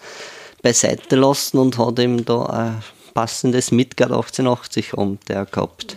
beiseite 0.62 1.16
lassen 1.16 1.58
und 1.58 1.78
hat 1.78 1.98
eben 1.98 2.24
da 2.24 2.46
ein 2.46 2.82
passendes 3.14 3.70
Midgard 3.72 4.12
1880 4.12 4.94
Abenteuer 4.94 5.44
gehabt. 5.46 5.96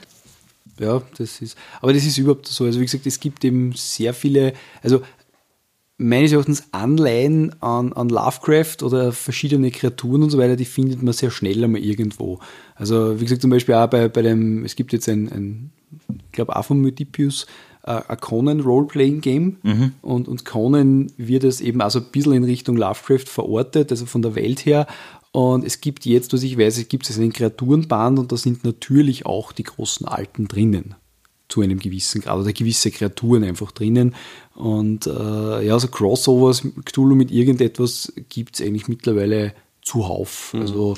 Ja, 0.79 1.01
das 1.17 1.41
ist, 1.41 1.57
aber 1.81 1.93
das 1.93 2.05
ist 2.05 2.17
überhaupt 2.17 2.47
so. 2.47 2.65
Also 2.65 2.79
wie 2.79 2.85
gesagt, 2.85 3.05
es 3.05 3.19
gibt 3.19 3.45
eben 3.45 3.73
sehr 3.73 4.13
viele, 4.13 4.53
also 4.81 5.01
meines 5.97 6.31
Erachtens 6.31 6.63
Anleihen 6.71 7.61
an, 7.61 7.93
an 7.93 8.09
Lovecraft 8.09 8.77
oder 8.81 9.11
verschiedene 9.11 9.69
Kreaturen 9.69 10.23
und 10.23 10.31
so 10.31 10.39
weiter, 10.39 10.55
die 10.55 10.65
findet 10.65 11.03
man 11.03 11.13
sehr 11.13 11.29
schnell 11.29 11.63
einmal 11.63 11.81
irgendwo. 11.81 12.39
Also 12.75 13.19
wie 13.19 13.25
gesagt, 13.25 13.41
zum 13.41 13.51
Beispiel 13.51 13.75
auch 13.75 13.87
bei, 13.87 14.07
bei 14.07 14.23
dem, 14.23 14.65
es 14.65 14.75
gibt 14.75 14.91
jetzt 14.93 15.07
ein, 15.07 15.31
ein 15.31 15.71
ich 16.25 16.31
glaube 16.31 16.55
auch 16.55 16.65
von 16.65 16.81
Mythipius, 16.81 17.45
ein 17.83 18.19
Conan 18.19 18.59
Roleplaying 18.59 19.21
Game 19.21 19.57
und, 20.01 20.27
und 20.27 20.45
Conan 20.45 21.11
wird 21.17 21.43
es 21.43 21.61
eben 21.61 21.81
also 21.81 21.99
ein 21.99 22.11
bisschen 22.11 22.33
in 22.33 22.43
Richtung 22.43 22.77
Lovecraft 22.77 23.25
verortet, 23.25 23.91
also 23.91 24.05
von 24.05 24.21
der 24.21 24.35
Welt 24.35 24.65
her. 24.65 24.85
Und 25.31 25.65
es 25.65 25.81
gibt 25.81 26.05
jetzt, 26.05 26.33
was 26.33 26.43
ich 26.43 26.57
weiß, 26.57 26.77
es 26.77 26.87
gibt 26.89 27.09
einen 27.09 27.33
Kreaturenband 27.33 28.19
und 28.19 28.31
da 28.31 28.37
sind 28.37 28.63
natürlich 28.63 29.25
auch 29.25 29.51
die 29.51 29.63
großen 29.63 30.07
Alten 30.07 30.47
drinnen 30.47 30.95
zu 31.47 31.61
einem 31.61 31.79
gewissen 31.79 32.21
Grad 32.21 32.39
oder 32.39 32.53
gewisse 32.53 32.91
Kreaturen 32.91 33.43
einfach 33.43 33.71
drinnen. 33.71 34.15
Und 34.55 35.07
äh, 35.07 35.65
ja, 35.65 35.77
so 35.79 35.87
Crossovers, 35.87 36.63
Cthulhu 36.85 37.15
mit 37.15 37.31
irgendetwas 37.31 38.13
gibt 38.29 38.55
es 38.55 38.65
eigentlich 38.65 38.87
mittlerweile 38.87 39.53
zuhauf. 39.81 40.55
Also 40.57 40.95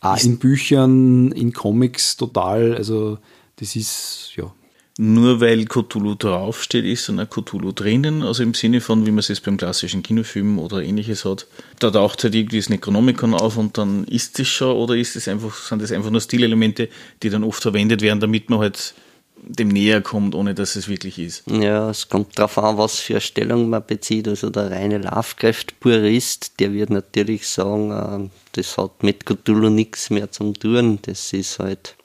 auch 0.00 0.18
in 0.22 0.38
Büchern, 0.38 1.32
in 1.32 1.52
Comics 1.52 2.16
total. 2.16 2.74
Also 2.76 3.18
das 3.56 3.76
ist, 3.76 4.32
ja. 4.36 4.52
Nur 4.98 5.40
weil 5.40 5.66
Cthulhu 5.66 6.14
draufsteht, 6.14 6.84
ist 6.84 7.08
dann 7.08 7.18
ein 7.18 7.28
Cthulhu 7.28 7.72
drinnen, 7.72 8.22
also 8.22 8.42
im 8.42 8.54
Sinne 8.54 8.80
von, 8.80 9.04
wie 9.04 9.10
man 9.10 9.18
es 9.18 9.28
jetzt 9.28 9.44
beim 9.44 9.58
klassischen 9.58 10.02
Kinofilm 10.02 10.58
oder 10.58 10.82
ähnliches 10.82 11.24
hat. 11.24 11.46
Da 11.78 11.90
taucht 11.90 12.24
halt 12.24 12.34
irgendwie 12.34 12.58
das 12.58 12.70
Necronomicon 12.70 13.34
auf 13.34 13.58
und 13.58 13.76
dann 13.76 14.04
ist 14.04 14.38
es 14.40 14.48
schon 14.48 14.74
oder 14.74 14.96
ist 14.96 15.16
es 15.16 15.28
einfach, 15.28 15.54
sind 15.54 15.82
das 15.82 15.92
einfach 15.92 16.10
nur 16.10 16.20
Stilelemente, 16.20 16.88
die 17.22 17.28
dann 17.28 17.44
oft 17.44 17.62
verwendet 17.62 18.00
werden, 18.00 18.20
damit 18.20 18.48
man 18.48 18.60
halt 18.60 18.94
dem 19.42 19.68
näher 19.68 20.00
kommt, 20.00 20.34
ohne 20.34 20.54
dass 20.54 20.76
es 20.76 20.88
wirklich 20.88 21.18
ist. 21.18 21.44
Ja, 21.46 21.90
es 21.90 22.08
kommt 22.08 22.38
darauf 22.38 22.56
an, 22.58 22.78
was 22.78 22.98
für 22.98 23.14
eine 23.14 23.20
Stellung 23.20 23.68
man 23.68 23.84
bezieht. 23.86 24.26
Also 24.28 24.48
der 24.50 24.70
reine 24.70 24.98
Lovecraft-Purist, 24.98 26.58
der 26.58 26.72
wird 26.72 26.90
natürlich 26.90 27.46
sagen, 27.46 27.90
äh, 27.90 28.30
das 28.52 28.78
hat 28.78 29.02
mit 29.02 29.26
Cthulhu 29.26 29.68
nichts 29.68 30.08
mehr 30.08 30.30
zu 30.30 30.52
tun. 30.52 30.98
Das 31.02 31.32
ist 31.32 31.58
halt. 31.58 31.96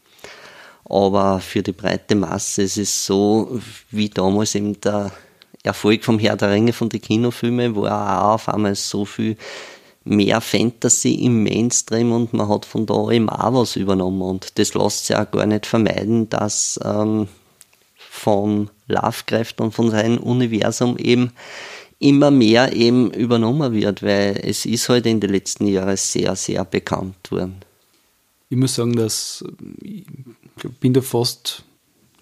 Aber 0.92 1.39
für 1.39 1.64
die 1.64 1.72
breite 1.72 2.16
Masse 2.16 2.64
ist 2.64 2.76
es 2.76 3.06
so, 3.06 3.62
wie 3.92 4.10
damals 4.10 4.56
eben 4.56 4.80
der 4.82 5.10
Erfolg 5.64 6.04
vom 6.04 6.20
Herr 6.20 6.36
der 6.36 6.52
Ringe 6.52 6.74
von 6.74 6.89
den 6.89 7.02
Kinofilmen, 7.02 7.76
wo 7.76 7.86
auch 7.86 8.34
auf 8.34 8.50
einmal 8.50 8.76
so 8.76 9.06
viel 9.06 9.38
mehr 10.04 10.42
Fantasy 10.42 11.14
im 11.14 11.44
Mainstream 11.44 12.12
und 12.12 12.34
man 12.34 12.50
hat 12.50 12.66
von 12.66 12.86
da 12.86 13.10
eben 13.10 13.30
auch 13.30 13.54
was 13.54 13.78
übernommen 13.78 14.22
und 14.22 14.60
das 14.60 14.74
lässt 14.74 15.06
sich 15.06 15.16
auch 15.16 15.32
gar 15.32 15.46
nicht 15.46 15.66
vermeiden, 15.66 16.28
dass 16.28 16.78
ähm, 16.84 17.30
von 17.96 18.70
Lovecraft 18.88 19.62
und 19.62 19.72
von 19.74 19.92
seinem 19.92 20.18
Universum 20.18 20.98
eben 20.98 21.32
immer 22.00 22.32
mehr 22.32 22.74
eben 22.74 23.12
übernommen 23.12 23.72
wird, 23.72 24.04
weil 24.04 24.42
es 24.44 24.66
ist 24.66 24.89
halt 24.89 25.06
in 25.06 25.22
den 25.22 25.30
letzten 25.30 25.68
Jahren 25.68 25.96
sehr, 25.96 26.36
sehr 26.36 26.66
bekannt 26.66 27.32
worden. 27.32 27.62
Ich 28.50 28.58
muss 28.58 28.76
sagen, 28.76 28.98
dass 28.98 29.46
bin 30.80 30.93
da 30.93 31.01
fast 31.01 31.64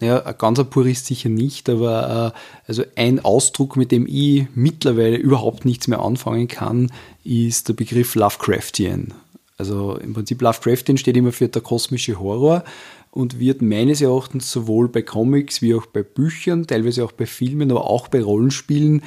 ja, 0.01 0.23
ein 0.23 0.37
ganzer 0.37 0.63
Purist 0.63 1.05
sicher 1.05 1.29
nicht, 1.29 1.69
aber 1.69 2.33
äh, 2.33 2.39
also 2.67 2.83
ein 2.95 3.19
Ausdruck, 3.19 3.75
mit 3.75 3.91
dem 3.91 4.07
ich 4.07 4.47
mittlerweile 4.55 5.17
überhaupt 5.17 5.65
nichts 5.65 5.87
mehr 5.87 5.99
anfangen 5.99 6.47
kann, 6.47 6.91
ist 7.23 7.67
der 7.67 7.73
Begriff 7.73 8.15
Lovecraftian. 8.15 9.13
Also 9.57 9.97
im 9.97 10.13
Prinzip 10.13 10.41
Lovecraftian 10.41 10.97
steht 10.97 11.17
immer 11.17 11.33
für 11.33 11.49
der 11.49 11.61
kosmische 11.61 12.17
Horror 12.17 12.63
und 13.11 13.39
wird 13.39 13.61
meines 13.61 14.01
Erachtens 14.01 14.51
sowohl 14.51 14.87
bei 14.87 15.01
Comics 15.01 15.61
wie 15.61 15.75
auch 15.75 15.85
bei 15.87 16.03
Büchern, 16.03 16.65
teilweise 16.65 17.03
auch 17.03 17.11
bei 17.11 17.25
Filmen, 17.25 17.69
aber 17.69 17.89
auch 17.89 18.07
bei 18.07 18.21
Rollenspielen 18.21 19.03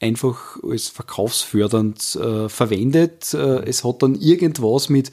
einfach 0.00 0.56
als 0.62 0.88
verkaufsfördernd 0.88 2.16
äh, 2.16 2.48
verwendet. 2.48 3.34
Äh, 3.34 3.66
es 3.66 3.84
hat 3.84 4.02
dann 4.02 4.14
irgendwas 4.14 4.88
mit 4.88 5.12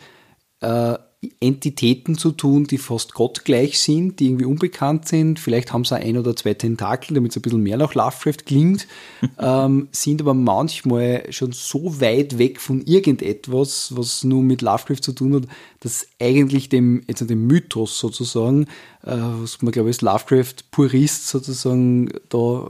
äh, 0.61 0.97
Entitäten 1.39 2.15
zu 2.15 2.31
tun, 2.31 2.65
die 2.65 2.77
fast 2.77 3.15
gottgleich 3.15 3.79
sind, 3.79 4.19
die 4.19 4.27
irgendwie 4.27 4.45
unbekannt 4.45 5.07
sind. 5.07 5.39
Vielleicht 5.39 5.73
haben 5.73 5.83
sie 5.83 5.95
ein 5.95 6.15
oder 6.15 6.35
zwei 6.35 6.53
Tentakel, 6.53 7.15
damit 7.15 7.31
es 7.31 7.37
ein 7.37 7.41
bisschen 7.41 7.63
mehr 7.63 7.77
nach 7.77 7.95
Lovecraft 7.95 8.45
klingt, 8.45 8.87
ähm, 9.39 9.87
sind 9.91 10.21
aber 10.21 10.35
manchmal 10.35 11.25
schon 11.31 11.53
so 11.53 11.99
weit 11.99 12.37
weg 12.37 12.61
von 12.61 12.83
irgendetwas, 12.83 13.95
was 13.95 14.23
nur 14.23 14.43
mit 14.43 14.61
Lovecraft 14.61 15.01
zu 15.01 15.11
tun 15.11 15.33
hat, 15.33 15.47
dass 15.79 16.07
eigentlich 16.21 16.69
dem, 16.69 17.01
jetzt 17.07 17.27
dem 17.27 17.47
Mythos 17.47 17.97
sozusagen, 17.97 18.65
äh, 19.03 19.17
was 19.17 19.59
man 19.63 19.71
glaube 19.71 19.89
ich 19.89 19.95
als 19.95 20.01
Lovecraft-Purist 20.01 21.29
sozusagen 21.29 22.09
da 22.29 22.69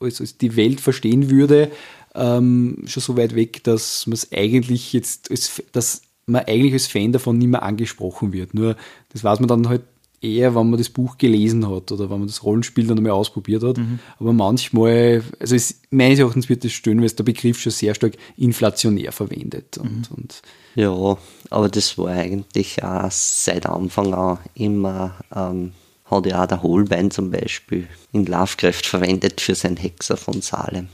als, 0.00 0.20
als 0.20 0.36
die 0.36 0.56
Welt 0.56 0.80
verstehen 0.80 1.30
würde, 1.30 1.70
ähm, 2.16 2.82
schon 2.86 3.02
so 3.02 3.16
weit 3.16 3.36
weg, 3.36 3.62
dass 3.62 4.08
man 4.08 4.14
es 4.14 4.32
eigentlich 4.32 4.92
jetzt, 4.92 5.30
als, 5.30 5.62
dass 5.70 6.02
man 6.26 6.44
eigentlich 6.46 6.72
als 6.72 6.86
Fan 6.86 7.12
davon 7.12 7.38
nicht 7.38 7.48
mehr 7.48 7.62
angesprochen 7.62 8.32
wird. 8.32 8.54
Nur 8.54 8.76
das 9.12 9.24
weiß 9.24 9.40
man 9.40 9.48
dann 9.48 9.68
halt 9.68 9.82
eher, 10.24 10.54
wenn 10.54 10.70
man 10.70 10.78
das 10.78 10.88
Buch 10.88 11.18
gelesen 11.18 11.68
hat 11.68 11.92
oder 11.92 12.10
wenn 12.10 12.18
man 12.18 12.26
das 12.26 12.42
Rollenspiel 12.42 12.86
dann 12.86 12.98
einmal 12.98 13.12
ausprobiert 13.12 13.62
hat. 13.62 13.76
Mhm. 13.76 13.98
Aber 14.18 14.32
manchmal, 14.32 15.22
also 15.38 15.54
es, 15.54 15.80
meines 15.90 16.18
Erachtens 16.18 16.48
wird 16.48 16.64
das 16.64 16.72
stören, 16.72 16.98
weil 16.98 17.06
es 17.06 17.16
der 17.16 17.24
Begriff 17.24 17.60
schon 17.60 17.72
sehr 17.72 17.94
stark 17.94 18.14
inflationär 18.36 19.12
verwendet. 19.12 19.78
Und, 19.78 20.10
mhm. 20.10 20.16
und 20.16 20.42
ja, 20.74 21.18
aber 21.50 21.68
das 21.68 21.98
war 21.98 22.08
eigentlich 22.08 22.82
auch 22.82 23.10
seit 23.10 23.66
Anfang 23.66 24.14
an 24.14 24.38
immer, 24.54 25.14
ähm, 25.34 25.72
hat 26.06 26.26
ja 26.26 26.42
auch 26.42 26.48
der 26.48 26.62
Holbein 26.62 27.10
zum 27.10 27.30
Beispiel 27.30 27.86
in 28.12 28.26
Lovecraft 28.26 28.82
verwendet 28.84 29.40
für 29.40 29.54
sein 29.54 29.76
Hexer 29.76 30.16
von 30.16 30.40
Salem. 30.40 30.88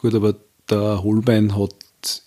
Gut, 0.00 0.14
aber 0.14 0.34
der 0.68 1.02
Holbein 1.02 1.56
hat 1.56 1.74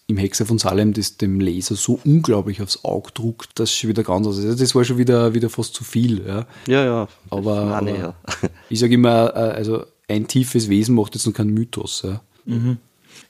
im 0.07 0.17
Hexer 0.17 0.45
von 0.45 0.57
Salem 0.57 0.93
das 0.93 1.17
dem 1.17 1.39
Leser 1.39 1.75
so 1.75 1.99
unglaublich 2.03 2.61
aufs 2.61 2.83
Auge 2.83 3.11
druckt, 3.13 3.59
dass 3.59 3.73
schon 3.73 3.89
wieder 3.89 4.03
ganz 4.03 4.27
aus 4.27 4.37
ist. 4.37 4.45
Also 4.45 4.57
das 4.57 4.75
war 4.75 4.83
schon 4.83 4.97
wieder, 4.97 5.33
wieder 5.33 5.49
fast 5.49 5.73
zu 5.73 5.83
viel. 5.83 6.25
Ja, 6.25 6.47
ja. 6.67 6.85
ja 6.85 7.07
aber, 7.29 7.65
meine, 7.65 7.91
aber 7.91 7.99
ja. 7.99 8.15
ich 8.69 8.79
sage 8.79 8.93
immer, 8.93 9.33
äh, 9.35 9.55
also 9.55 9.85
ein 10.07 10.27
tiefes 10.27 10.69
Wesen 10.69 10.95
macht 10.95 11.15
jetzt 11.15 11.25
noch 11.25 11.33
keinen 11.33 11.53
Mythos. 11.53 12.01
Ja. 12.03 12.21
Mhm. 12.45 12.77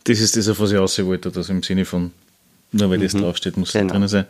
Das 0.05 0.19
ist 0.19 0.37
das, 0.37 0.47
auf 0.47 0.59
was 0.59 0.71
ich 0.71 0.77
aussehen 0.77 1.07
wollte, 1.07 1.31
das 1.31 1.49
im 1.49 1.63
Sinne 1.63 1.85
von, 1.85 2.11
nur 2.71 2.89
weil 2.89 2.99
mhm. 2.99 3.03
das 3.03 3.13
draufsteht, 3.13 3.57
muss 3.57 3.73
genau. 3.73 3.93
drin 3.93 4.07
sein. 4.07 4.25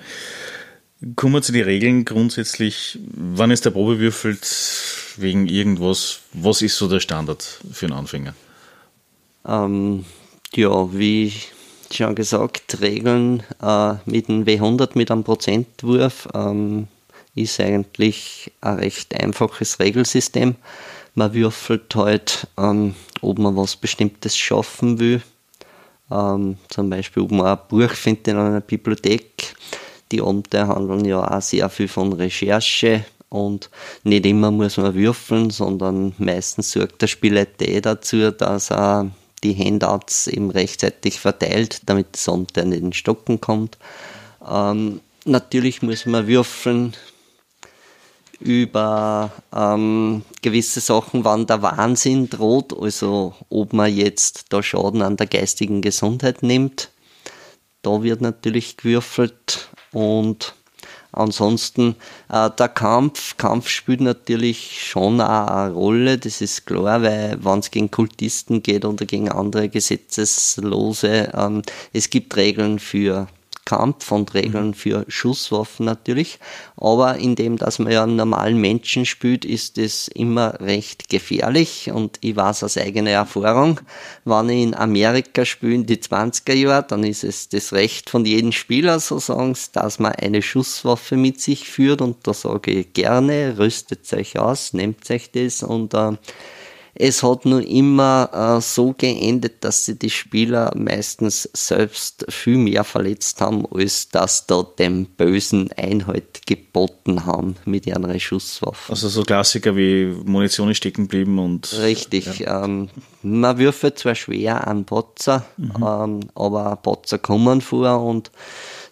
Kommen 1.15 1.33
wir 1.33 1.41
zu 1.41 1.53
den 1.53 1.63
Regeln 1.63 2.03
grundsätzlich. 2.03 2.99
Wann 3.13 3.51
ist 3.51 3.63
der 3.63 3.69
Probe 3.71 3.99
würfelt 3.99 4.45
wegen 5.15 5.47
irgendwas? 5.47 6.19
Was 6.33 6.61
ist 6.61 6.75
so 6.75 6.89
der 6.89 6.99
Standard 6.99 7.61
für 7.71 7.85
einen 7.85 7.95
Anfänger? 7.95 8.33
Ähm, 9.45 10.05
ja, 10.53 10.93
wie 10.93 11.31
schon 11.93 12.15
gesagt, 12.15 12.81
Regeln 12.81 13.43
äh, 13.61 13.93
mit 14.05 14.29
einem 14.29 14.43
W100 14.43 14.91
mit 14.95 15.11
einem 15.11 15.23
Prozentwurf 15.23 16.27
ähm, 16.33 16.87
ist 17.35 17.59
eigentlich 17.59 18.51
ein 18.61 18.75
recht 18.79 19.19
einfaches 19.19 19.79
Regelsystem. 19.79 20.55
Man 21.15 21.33
würfelt 21.33 21.93
halt, 21.95 22.47
ähm, 22.57 22.95
ob 23.21 23.39
man 23.39 23.55
was 23.55 23.75
Bestimmtes 23.75 24.37
schaffen 24.37 24.99
will. 24.99 25.21
Ähm, 26.11 26.57
zum 26.69 26.89
Beispiel, 26.89 27.23
ob 27.23 27.31
man 27.31 27.47
ein 27.47 27.59
Buch 27.67 27.91
findet 27.91 28.29
in 28.29 28.37
einer 28.37 28.61
Bibliothek. 28.61 29.55
Die 30.11 30.21
Abende 30.21 30.67
handeln 30.67 31.05
ja 31.05 31.23
auch 31.23 31.41
sehr 31.41 31.69
viel 31.69 31.87
von 31.87 32.13
Recherche 32.13 33.05
und 33.29 33.69
nicht 34.03 34.25
immer 34.25 34.49
muss 34.49 34.77
man 34.77 34.95
würfeln, 34.95 35.51
sondern 35.51 36.13
meistens 36.17 36.71
sorgt 36.71 37.01
der 37.01 37.07
Spieler 37.07 37.45
dazu, 37.45 38.31
dass 38.31 38.71
er 38.71 39.11
die 39.43 39.55
Handouts 39.55 40.27
eben 40.27 40.49
rechtzeitig 40.51 41.19
verteilt, 41.19 41.81
damit 41.85 42.07
das 42.13 42.25
Sonntag 42.25 42.65
in 42.65 42.71
den 42.71 42.93
Stocken 42.93 43.41
kommt. 43.41 43.77
Ähm, 44.47 45.01
natürlich 45.25 45.81
muss 45.81 46.05
man 46.05 46.27
würfeln 46.27 46.95
über 48.39 49.31
ähm, 49.53 50.23
gewisse 50.41 50.79
Sachen, 50.79 51.25
wann 51.25 51.45
der 51.45 51.61
Wahnsinn 51.61 52.29
droht, 52.29 52.73
also 52.79 53.33
ob 53.49 53.73
man 53.73 53.93
jetzt 53.93 54.45
da 54.49 54.63
Schaden 54.63 55.01
an 55.01 55.17
der 55.17 55.27
geistigen 55.27 55.81
Gesundheit 55.81 56.41
nimmt. 56.41 56.89
Da 57.81 58.03
wird 58.03 58.21
natürlich 58.21 58.77
gewürfelt 58.77 59.69
und 59.91 60.53
Ansonsten 61.11 61.95
äh, 62.29 62.49
der 62.51 62.69
Kampf, 62.69 63.35
Kampf 63.37 63.67
spielt 63.67 64.01
natürlich 64.01 64.87
schon 64.87 65.19
eine 65.21 65.73
Rolle, 65.73 66.17
das 66.17 66.41
ist 66.41 66.67
klar, 66.67 67.01
weil 67.01 67.37
wenn 67.43 67.59
es 67.59 67.71
gegen 67.71 67.89
Kultisten 67.89 68.61
geht 68.61 68.85
oder 68.85 69.05
gegen 69.05 69.29
andere 69.29 69.69
Gesetzeslose, 69.69 71.31
ähm, 71.33 71.63
es 71.93 72.09
gibt 72.09 72.35
Regeln 72.35 72.77
für 72.77 73.27
Kampf 73.69 74.11
und 74.11 74.33
Regeln 74.33 74.69
mhm. 74.69 74.73
für 74.73 75.05
Schusswaffen 75.07 75.85
natürlich. 75.85 76.39
Aber 76.75 77.17
indem, 77.17 77.57
dass 77.57 77.77
man 77.77 77.91
ja 77.91 78.01
einen 78.01 78.15
normalen 78.15 78.57
Menschen 78.57 79.05
spielt, 79.05 79.45
ist 79.45 79.77
es 79.77 80.07
immer 80.07 80.59
recht 80.59 81.07
gefährlich. 81.07 81.91
Und 81.93 82.17
ich 82.21 82.35
weiß 82.35 82.63
aus 82.63 82.77
eigener 82.77 83.11
Erfahrung, 83.11 83.79
wenn 84.25 84.49
ich 84.49 84.63
in 84.63 84.73
Amerika 84.73 85.45
spiele 85.45 85.75
in 85.75 85.85
die 85.85 85.97
20er 85.97 86.55
Jahre, 86.55 86.85
dann 86.87 87.03
ist 87.03 87.23
es 87.23 87.49
das 87.49 87.71
Recht 87.71 88.09
von 88.09 88.25
jedem 88.25 88.53
Spieler, 88.53 88.99
so 88.99 89.19
sagen 89.19 89.55
dass 89.73 89.99
man 89.99 90.13
eine 90.13 90.41
Schusswaffe 90.41 91.15
mit 91.15 91.39
sich 91.39 91.69
führt. 91.69 92.01
Und 92.01 92.25
da 92.27 92.33
sage 92.33 92.71
ich 92.71 92.93
gerne, 92.93 93.55
rüstet 93.59 94.11
euch 94.13 94.39
aus, 94.39 94.73
nehmt 94.73 95.09
euch 95.11 95.29
das 95.31 95.61
und 95.61 95.93
äh, 95.93 96.13
es 97.01 97.23
hat 97.23 97.45
nur 97.45 97.65
immer 97.65 98.29
äh, 98.57 98.61
so 98.61 98.93
geendet, 98.95 99.63
dass 99.63 99.85
sie 99.85 99.97
die 99.97 100.09
Spieler 100.09 100.73
meistens 100.75 101.49
selbst 101.53 102.25
viel 102.27 102.57
mehr 102.57 102.83
verletzt 102.83 103.39
haben, 103.39 103.65
als 103.71 104.09
dass 104.09 104.45
da 104.47 104.63
dem 104.77 105.05
Bösen 105.05 105.69
Einhalt 105.77 106.45
geboten 106.45 107.25
haben 107.25 107.55
mit 107.63 107.87
ihren 107.87 108.19
Schusswaffen. 108.19 108.91
Also 108.93 109.07
so 109.07 109.23
Klassiker 109.23 109.77
wie 109.77 110.13
Munition 110.25 110.69
ist 110.69 110.77
stecken 110.77 111.03
geblieben 111.03 111.39
und. 111.39 111.73
Richtig. 111.79 112.39
Ja. 112.39 112.65
Ähm, 112.65 112.89
man 113.23 113.57
würfelt 113.57 113.97
zwar 113.97 114.15
schwer 114.15 114.67
an 114.67 114.83
Potzer, 114.83 115.45
mhm. 115.55 115.75
ähm, 115.77 116.19
aber 116.35 116.75
Potzer 116.75 117.17
kommen 117.17 117.61
vor 117.61 118.03
und 118.03 118.29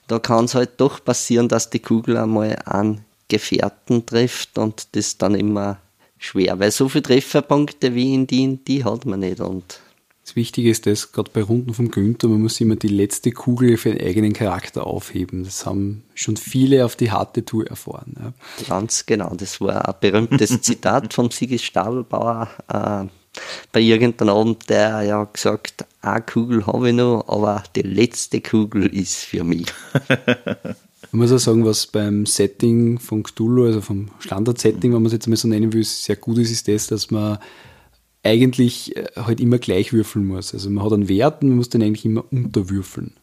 da 0.07 0.19
kann 0.19 0.45
es 0.45 0.55
halt 0.55 0.71
doch 0.77 1.03
passieren, 1.03 1.49
dass 1.49 1.69
die 1.69 1.79
Kugel 1.79 2.15
einmal 2.15 2.57
an 2.63 3.03
Gefährten 3.27 4.05
trifft 4.05 4.57
und 4.57 4.95
das 4.95 5.17
dann 5.17 5.35
immer 5.35 5.79
schwer, 6.18 6.59
weil 6.59 6.72
so 6.72 6.89
viele 6.89 7.03
Trefferpunkte 7.03 7.95
wie 7.95 8.13
in 8.13 8.28
die, 8.28 8.57
die 8.57 8.84
hat 8.84 9.05
man 9.05 9.22
nicht. 9.22 9.39
Und 9.39 9.82
das 10.28 10.36
Wichtige 10.36 10.70
ist 10.70 10.86
das, 10.86 11.13
gerade 11.13 11.32
bei 11.32 11.41
Runden 11.41 11.74
vom 11.74 11.89
Günther, 11.89 12.28
man 12.28 12.41
muss 12.41 12.59
immer 12.59 12.76
die 12.76 12.89
letzte 12.89 13.32
Kugel 13.32 13.78
für 13.78 13.93
den 13.93 14.05
eigenen 14.05 14.34
Charakter 14.34 14.86
aufheben. 14.86 15.45
Das 15.45 15.65
haben 15.65 16.03
schon 16.15 16.36
viele 16.36 16.84
auf 16.84 16.97
die 16.97 17.11
harte 17.11 17.45
Tour 17.45 17.65
erfahren. 17.68 18.13
Ja. 18.20 18.34
Ganz 18.68 19.05
genau, 19.05 19.34
das 19.36 19.61
war 19.61 19.88
ein 19.88 19.95
berühmtes 20.01 20.61
Zitat 20.61 21.13
vom 21.13 21.32
Sigi 21.32 21.57
Stadelbauer 21.57 22.49
äh, 22.68 23.05
bei 23.72 23.80
irgendeinem 23.80 24.36
Abend, 24.36 24.70
der 24.70 25.03
ja 25.03 25.24
gesagt, 25.24 25.86
eine 26.01 26.22
Kugel 26.22 26.65
habe 26.68 26.89
ich 26.89 26.95
noch, 26.95 27.26
aber 27.28 27.63
die 27.76 27.84
letzte 27.84 28.41
Kugel 28.41 28.88
ist 28.93 29.24
für 29.24 29.43
mich. 29.43 29.68
Ich 31.07 31.13
muss 31.13 31.31
auch 31.31 31.37
sagen, 31.37 31.65
was 31.65 31.87
beim 31.87 32.25
Setting 32.25 32.99
von 32.99 33.23
Cthulhu, 33.23 33.65
also 33.65 33.81
vom 33.81 34.09
Standard-Setting, 34.19 34.93
wenn 34.93 35.01
man 35.01 35.07
es 35.07 35.13
jetzt 35.13 35.27
mal 35.27 35.37
so 35.37 35.47
nennen 35.47 35.71
will, 35.71 35.83
sehr 35.83 36.17
gut 36.17 36.37
ist, 36.37 36.51
ist 36.51 36.67
das, 36.67 36.87
dass 36.87 37.11
man 37.11 37.39
eigentlich 38.23 38.95
äh, 38.95 39.05
halt 39.15 39.39
immer 39.39 39.57
gleich 39.57 39.93
würfeln 39.93 40.25
muss. 40.25 40.53
Also 40.53 40.69
man 40.69 40.83
hat 40.83 40.93
einen 40.93 41.07
Wert 41.07 41.41
und 41.41 41.49
man 41.49 41.57
muss 41.57 41.69
den 41.69 41.81
eigentlich 41.81 42.05
immer 42.05 42.25
unterwürfeln. 42.31 43.13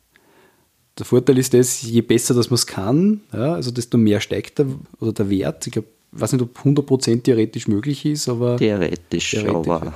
Der 0.99 1.05
Vorteil 1.05 1.39
ist 1.39 1.53
das, 1.53 1.82
je 1.82 2.01
besser 2.03 2.35
dass 2.35 2.51
man 2.51 2.55
es 2.55 2.66
kann, 2.66 3.20
ja, 3.32 3.55
also 3.55 3.70
desto 3.70 3.99
mehr 3.99 4.20
steigt 4.20 4.61
der, 4.61 4.66
oder 5.01 5.12
der 5.12 5.28
Wert. 5.28 5.66
Ich 5.66 5.72
glaube, 5.72 5.89
weiß 6.12 6.32
nicht, 6.32 6.43
ob 6.43 6.57
100% 6.59 7.22
theoretisch 7.22 7.66
möglich 7.68 8.07
ist, 8.07 8.28
aber. 8.28 8.57
Theoretisch, 8.57 9.32
theoretisch 9.32 9.70
aber. 9.70 9.87
Ja. 9.87 9.95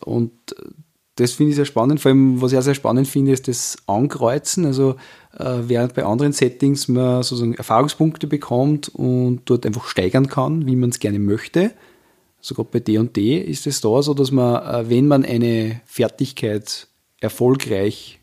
Und 0.00 0.32
das 1.16 1.32
finde 1.32 1.50
ich 1.50 1.56
sehr 1.56 1.64
spannend. 1.64 2.00
Vor 2.00 2.10
allem, 2.10 2.40
was 2.40 2.52
ich 2.52 2.58
auch 2.58 2.62
sehr 2.62 2.74
spannend 2.74 3.08
finde, 3.08 3.32
ist 3.32 3.48
das 3.48 3.78
Ankreuzen. 3.86 4.66
Also, 4.66 4.96
äh, 5.38 5.62
während 5.66 5.94
bei 5.94 6.04
anderen 6.04 6.32
Settings 6.32 6.88
man 6.88 7.22
sozusagen 7.22 7.54
Erfahrungspunkte 7.54 8.26
bekommt 8.26 8.90
und 8.90 9.40
dort 9.46 9.64
einfach 9.66 9.86
steigern 9.88 10.28
kann, 10.28 10.66
wie 10.66 10.76
man 10.76 10.90
es 10.90 10.98
gerne 10.98 11.18
möchte. 11.18 11.72
Sogar 12.40 12.66
bei 12.66 12.80
D&D 12.80 13.38
ist 13.38 13.66
es 13.66 13.80
da 13.80 14.02
so, 14.02 14.12
dass 14.14 14.30
man, 14.30 14.62
äh, 14.62 14.90
wenn 14.90 15.08
man 15.08 15.24
eine 15.24 15.80
Fertigkeit 15.86 16.86
erfolgreich 17.18 18.20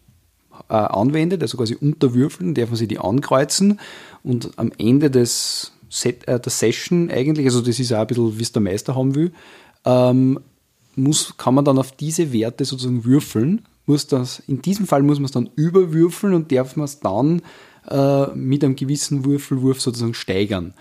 äh, 0.69 0.75
anwendet, 0.75 1.41
also 1.41 1.57
quasi 1.57 1.75
unterwürfeln, 1.75 2.53
darf 2.53 2.69
man 2.69 2.77
sie 2.77 2.87
die 2.87 2.99
ankreuzen 2.99 3.79
und 4.23 4.51
am 4.57 4.71
Ende 4.77 5.09
des 5.09 5.73
Set, 5.89 6.27
äh, 6.27 6.39
der 6.39 6.51
Session 6.51 7.09
eigentlich, 7.09 7.47
also 7.47 7.61
das 7.61 7.79
ist 7.79 7.91
auch 7.91 8.01
ein 8.01 8.07
bisschen, 8.07 8.37
wie 8.37 8.43
es 8.43 8.51
der 8.51 8.61
Meister 8.61 8.95
haben 8.95 9.15
will, 9.15 9.31
ähm, 9.83 10.39
muss, 10.95 11.35
kann 11.37 11.55
man 11.55 11.65
dann 11.65 11.77
auf 11.77 11.91
diese 11.91 12.33
Werte 12.33 12.65
sozusagen 12.65 13.05
würfeln. 13.05 13.65
Muss 13.85 14.07
das, 14.07 14.41
in 14.47 14.61
diesem 14.61 14.87
Fall 14.87 15.03
muss 15.03 15.19
man 15.19 15.25
es 15.25 15.31
dann 15.31 15.49
überwürfeln 15.55 16.33
und 16.33 16.51
darf 16.51 16.75
man 16.75 16.85
es 16.85 16.99
dann 16.99 17.41
äh, 17.89 18.27
mit 18.35 18.63
einem 18.63 18.75
gewissen 18.75 19.25
Würfelwurf 19.25 19.81
sozusagen 19.81 20.13
steigern. 20.13 20.73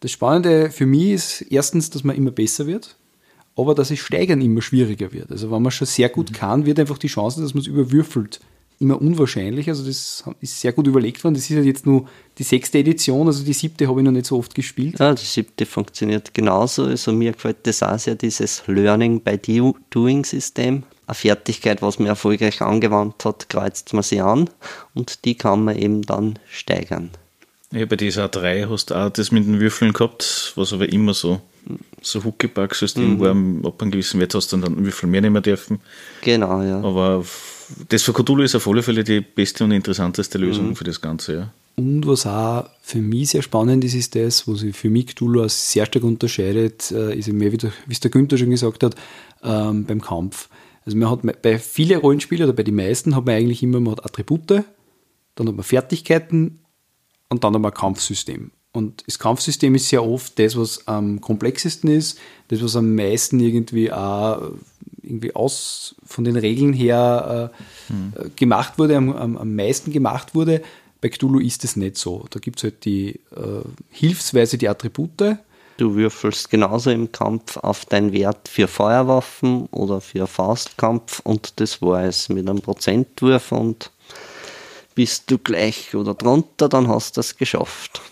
Das 0.00 0.10
Spannende 0.10 0.70
für 0.70 0.86
mich 0.86 1.12
ist 1.12 1.42
erstens, 1.42 1.90
dass 1.90 2.04
man 2.04 2.16
immer 2.16 2.32
besser 2.32 2.66
wird, 2.66 2.96
aber 3.56 3.74
dass 3.74 3.90
es 3.90 4.00
steigern 4.00 4.40
immer 4.40 4.62
schwieriger 4.62 5.12
wird. 5.12 5.30
Also 5.30 5.50
wenn 5.50 5.62
man 5.62 5.72
schon 5.72 5.86
sehr 5.86 6.08
gut 6.08 6.30
mhm. 6.30 6.34
kann, 6.34 6.66
wird 6.66 6.78
einfach 6.78 6.98
die 6.98 7.08
Chance, 7.08 7.40
dass 7.40 7.54
man 7.54 7.62
es 7.62 7.66
überwürfelt, 7.66 8.40
immer 8.82 9.00
unwahrscheinlich. 9.00 9.68
Also 9.68 9.84
das 9.84 10.24
ist 10.40 10.60
sehr 10.60 10.72
gut 10.72 10.86
überlegt 10.86 11.22
worden. 11.24 11.34
Das 11.34 11.44
ist 11.44 11.50
ja 11.50 11.62
jetzt 11.62 11.86
nur 11.86 12.08
die 12.38 12.42
sechste 12.42 12.78
Edition, 12.78 13.26
also 13.26 13.44
die 13.44 13.52
siebte 13.52 13.88
habe 13.88 14.00
ich 14.00 14.04
noch 14.04 14.12
nicht 14.12 14.26
so 14.26 14.38
oft 14.38 14.54
gespielt. 14.54 14.98
Ja, 14.98 15.14
die 15.14 15.24
siebte 15.24 15.64
funktioniert 15.64 16.34
genauso. 16.34 16.84
Also 16.84 17.12
mir 17.12 17.32
gefällt 17.32 17.66
das 17.66 17.82
auch 17.82 17.98
sehr, 17.98 18.14
dieses 18.14 18.62
Learning 18.66 19.20
by 19.20 19.38
Doing 19.90 20.24
System. 20.24 20.82
Eine 21.06 21.14
Fertigkeit, 21.14 21.82
was 21.82 21.98
man 21.98 22.08
erfolgreich 22.08 22.60
angewandt 22.62 23.24
hat, 23.24 23.48
kreuzt 23.48 23.92
man 23.92 24.02
sie 24.02 24.20
an 24.20 24.48
und 24.94 25.24
die 25.24 25.34
kann 25.34 25.64
man 25.64 25.76
eben 25.76 26.02
dann 26.02 26.38
steigern. 26.50 27.10
Ja, 27.72 27.86
bei 27.86 27.96
dieser 27.96 28.26
A3 28.26 28.68
hast 28.68 28.90
du 28.90 28.94
auch 28.94 29.10
das 29.10 29.32
mit 29.32 29.46
den 29.46 29.60
Würfeln 29.60 29.92
gehabt, 29.92 30.52
was 30.56 30.72
aber 30.72 30.90
immer 30.92 31.14
so 31.14 31.40
so 32.00 32.24
Huckepack-System 32.24 33.14
mhm. 33.14 33.20
war, 33.20 33.70
ab 33.70 33.80
einem 33.80 33.90
gewissen 33.92 34.20
Wert 34.20 34.34
hast 34.34 34.52
du 34.52 34.56
dann 34.56 34.84
Würfel 34.84 35.08
mehr 35.08 35.20
nehmen 35.20 35.42
dürfen. 35.42 35.80
Genau, 36.22 36.62
ja. 36.62 36.82
Aber 36.82 37.24
das 37.88 38.02
für 38.02 38.12
Cthulhu 38.12 38.42
ist 38.42 38.54
auf 38.54 38.66
alle 38.68 38.82
Fälle 38.82 39.04
die 39.04 39.20
beste 39.20 39.64
und 39.64 39.72
interessanteste 39.72 40.38
Lösung 40.38 40.70
mhm. 40.70 40.76
für 40.76 40.84
das 40.84 41.00
Ganze, 41.00 41.34
ja. 41.34 41.52
Und 41.74 42.06
was 42.06 42.26
auch 42.26 42.68
für 42.82 43.00
mich 43.00 43.30
sehr 43.30 43.40
spannend 43.40 43.82
ist, 43.84 43.94
ist 43.94 44.14
das, 44.14 44.46
was 44.46 44.60
sich 44.60 44.76
für 44.76 44.90
mich 44.90 45.06
Cthulhu 45.06 45.48
sehr 45.48 45.86
stark 45.86 46.04
unterscheidet, 46.04 46.90
äh, 46.90 47.16
ist 47.18 47.32
mehr, 47.32 47.50
wie 47.52 47.58
es 47.88 48.00
der 48.00 48.10
Günther 48.10 48.36
schon 48.36 48.50
gesagt 48.50 48.82
hat, 48.82 48.94
ähm, 49.42 49.86
beim 49.86 50.00
Kampf. 50.00 50.48
Also 50.84 50.98
man 50.98 51.10
hat 51.10 51.42
bei 51.42 51.58
vielen 51.58 52.00
Rollenspielen 52.00 52.44
oder 52.44 52.52
bei 52.52 52.64
den 52.64 52.74
meisten 52.74 53.16
hat 53.16 53.24
man 53.24 53.36
eigentlich 53.36 53.62
immer 53.62 53.80
man 53.80 53.92
hat 53.92 54.04
Attribute, 54.04 54.64
dann 55.34 55.48
hat 55.48 55.54
man 55.54 55.62
Fertigkeiten 55.62 56.60
und 57.28 57.44
dann 57.44 57.54
hat 57.54 57.62
man 57.62 57.70
ein 57.70 57.76
Kampfsystem. 57.76 58.50
Und 58.72 59.06
das 59.06 59.18
Kampfsystem 59.18 59.74
ist 59.74 59.88
sehr 59.88 60.04
oft 60.04 60.38
das, 60.38 60.56
was 60.56 60.86
am 60.88 61.20
komplexesten 61.20 61.90
ist, 61.90 62.18
das, 62.48 62.62
was 62.62 62.74
am 62.74 62.94
meisten 62.94 63.38
irgendwie 63.38 63.92
auch 63.92 64.52
irgendwie 65.12 65.34
aus 65.34 65.94
von 66.04 66.24
den 66.24 66.36
Regeln 66.36 66.72
her 66.72 67.52
äh, 67.88 67.92
hm. 67.92 68.32
gemacht 68.34 68.78
wurde, 68.78 68.96
am, 68.96 69.14
am, 69.14 69.36
am, 69.36 69.54
meisten 69.54 69.92
gemacht 69.92 70.34
wurde. 70.34 70.62
Bei 71.00 71.08
Cthulhu 71.08 71.38
ist 71.38 71.64
es 71.64 71.76
nicht 71.76 71.96
so. 71.96 72.24
Da 72.30 72.40
gibt 72.40 72.58
es 72.58 72.64
halt 72.64 72.84
die 72.84 73.20
äh, 73.36 73.62
hilfsweise 73.90 74.56
die 74.56 74.68
Attribute. 74.68 75.36
Du 75.76 75.94
würfelst 75.94 76.50
genauso 76.50 76.90
im 76.90 77.12
Kampf 77.12 77.56
auf 77.56 77.84
deinen 77.84 78.12
Wert 78.12 78.48
für 78.48 78.68
Feuerwaffen 78.68 79.66
oder 79.66 80.00
für 80.00 80.26
Faustkampf 80.26 81.20
und 81.20 81.60
das 81.60 81.82
war 81.82 82.04
es 82.04 82.28
mit 82.28 82.48
einem 82.48 82.60
Prozentwurf 82.60 83.52
und 83.52 83.90
bist 84.94 85.30
du 85.30 85.38
gleich 85.38 85.94
oder 85.94 86.14
drunter, 86.14 86.68
dann 86.68 86.88
hast 86.88 87.16
du 87.16 87.20
es 87.20 87.36
geschafft. 87.36 88.02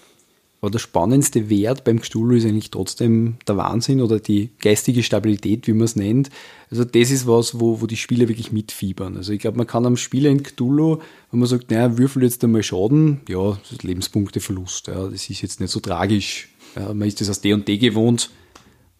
Aber 0.61 0.71
der 0.71 0.79
spannendste 0.79 1.49
Wert 1.49 1.85
beim 1.85 2.01
Cthulhu 2.01 2.35
ist 2.35 2.45
eigentlich 2.45 2.71
trotzdem 2.71 3.37
der 3.49 3.57
Wahnsinn 3.57 4.03
oder 4.03 4.21
die 4.21 4.51
geistige 4.61 5.03
Stabilität, 5.03 5.67
wie 5.67 5.73
man 5.73 5.85
es 5.85 5.97
nennt. 5.97 6.29
Also 6.71 6.85
das 6.85 7.11
ist 7.11 7.27
was, 7.27 7.59
wo, 7.59 7.81
wo 7.81 7.87
die 7.87 7.97
Spieler 7.97 8.29
wirklich 8.29 8.53
mitfiebern. 8.53 9.17
Also 9.17 9.33
ich 9.33 9.41
glaube, 9.41 9.57
man 9.57 9.67
kann 9.67 9.87
am 9.87 9.97
Spieler 9.97 10.31
in 10.31 10.43
Cthulhu, 10.43 10.99
wenn 11.31 11.41
man 11.41 11.49
sagt, 11.49 11.71
naja, 11.71 11.97
würfel 11.97 12.23
jetzt 12.23 12.45
einmal 12.45 12.63
Schaden, 12.63 13.23
ja, 13.29 13.59
Lebenspunkteverlust, 13.83 14.89
ja, 14.89 15.09
das 15.09 15.31
ist 15.31 15.41
jetzt 15.41 15.61
nicht 15.61 15.71
so 15.71 15.81
tragisch. 15.81 16.49
Ja, 16.77 16.93
man 16.93 17.09
ist 17.09 17.21
das 17.21 17.31
aus 17.31 17.41
D 17.41 17.55
und 17.55 17.67
D 17.67 17.79
gewohnt. 17.79 18.31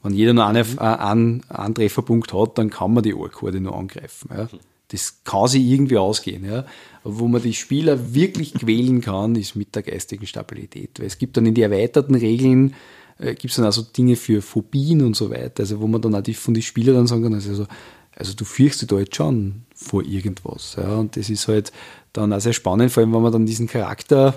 Wenn 0.03 0.15
jeder 0.15 0.33
noch 0.33 0.47
einen, 0.47 0.79
einen, 0.79 1.43
einen 1.51 1.75
Trefferpunkt 1.75 2.33
hat, 2.33 2.57
dann 2.57 2.71
kann 2.71 2.95
man 2.95 3.03
die 3.03 3.15
Orkorde 3.15 3.61
nur 3.61 3.77
angreifen. 3.77 4.31
Ja. 4.35 4.49
Das 4.93 5.23
kann 5.25 5.49
sich 5.49 5.63
irgendwie 5.63 5.99
ausgehen. 5.99 6.45
Ja. 6.45 6.67
Wo 7.05 7.29
man 7.29 7.43
die 7.43 7.55
Spieler 7.55 8.15
wirklich 8.15 8.55
quälen 8.55 9.01
kann, 9.01 9.37
ist 9.37 9.57
mit 9.57 9.75
der 9.75 9.83
geistigen 9.83 10.27
Stabilität. 10.27 10.99
Weil 10.99 11.07
es 11.07 11.19
gibt 11.19 11.37
dann 11.37 11.47
in 11.47 11.55
die 11.55 11.63
erweiterten 11.63 12.15
Regeln, 12.15 12.75
äh, 13.19 13.35
gibt 13.35 13.51
es 13.51 13.57
dann 13.57 13.65
also 13.65 13.83
Dinge 13.83 14.17
für 14.17 14.43
Phobien 14.43 15.03
und 15.03 15.17
so 15.17 15.31
weiter, 15.31 15.63
also 15.63 15.81
wo 15.81 15.87
man 15.87 16.01
dann 16.01 16.15
auch 16.15 16.35
von 16.35 16.55
den 16.55 16.63
Spielern 16.63 16.97
dann 16.97 17.07
sagen 17.07 17.23
kann, 17.23 17.35
also, 17.35 17.67
also 18.17 18.35
du 18.35 18.45
fürchtest 18.45 18.91
da 18.91 18.99
jetzt 18.99 19.17
schon 19.17 19.63
vor 19.75 20.05
irgendwas. 20.05 20.77
Ja. 20.77 20.97
Und 20.97 21.17
das 21.17 21.31
ist 21.31 21.49
halt 21.49 21.73
dann 22.13 22.33
auch 22.33 22.41
sehr 22.41 22.53
spannend, 22.53 22.93
vor 22.93 23.03
allem 23.03 23.15
wenn 23.15 23.23
man 23.23 23.33
dann 23.33 23.47
diesen 23.47 23.67
Charakter 23.67 24.35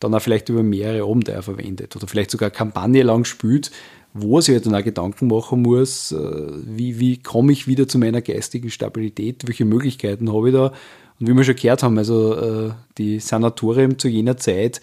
dann 0.00 0.14
auch 0.14 0.22
vielleicht 0.22 0.48
über 0.48 0.62
mehrere 0.62 1.08
Abenteuer 1.08 1.42
verwendet 1.42 1.96
oder 1.96 2.06
vielleicht 2.06 2.30
sogar 2.30 2.50
Kampagne 2.50 3.02
lang 3.02 3.24
spielt, 3.24 3.70
wo 4.14 4.40
sich 4.40 4.54
halt 4.54 4.66
dann 4.66 4.74
auch 4.74 4.84
Gedanken 4.84 5.28
machen 5.28 5.62
muss, 5.62 6.12
äh, 6.12 6.16
wie, 6.18 6.98
wie 6.98 7.18
komme 7.18 7.52
ich 7.52 7.66
wieder 7.66 7.88
zu 7.88 7.98
meiner 7.98 8.22
geistigen 8.22 8.70
Stabilität, 8.70 9.46
welche 9.46 9.64
Möglichkeiten 9.64 10.32
habe 10.32 10.48
ich 10.48 10.54
da. 10.54 10.72
Und 11.20 11.28
wie 11.28 11.34
wir 11.34 11.44
schon 11.44 11.56
gehört 11.56 11.82
haben, 11.82 11.98
also 11.98 12.34
äh, 12.34 12.70
die 12.96 13.18
Sanatorium 13.18 13.98
zu 13.98 14.08
jener 14.08 14.36
Zeit 14.36 14.80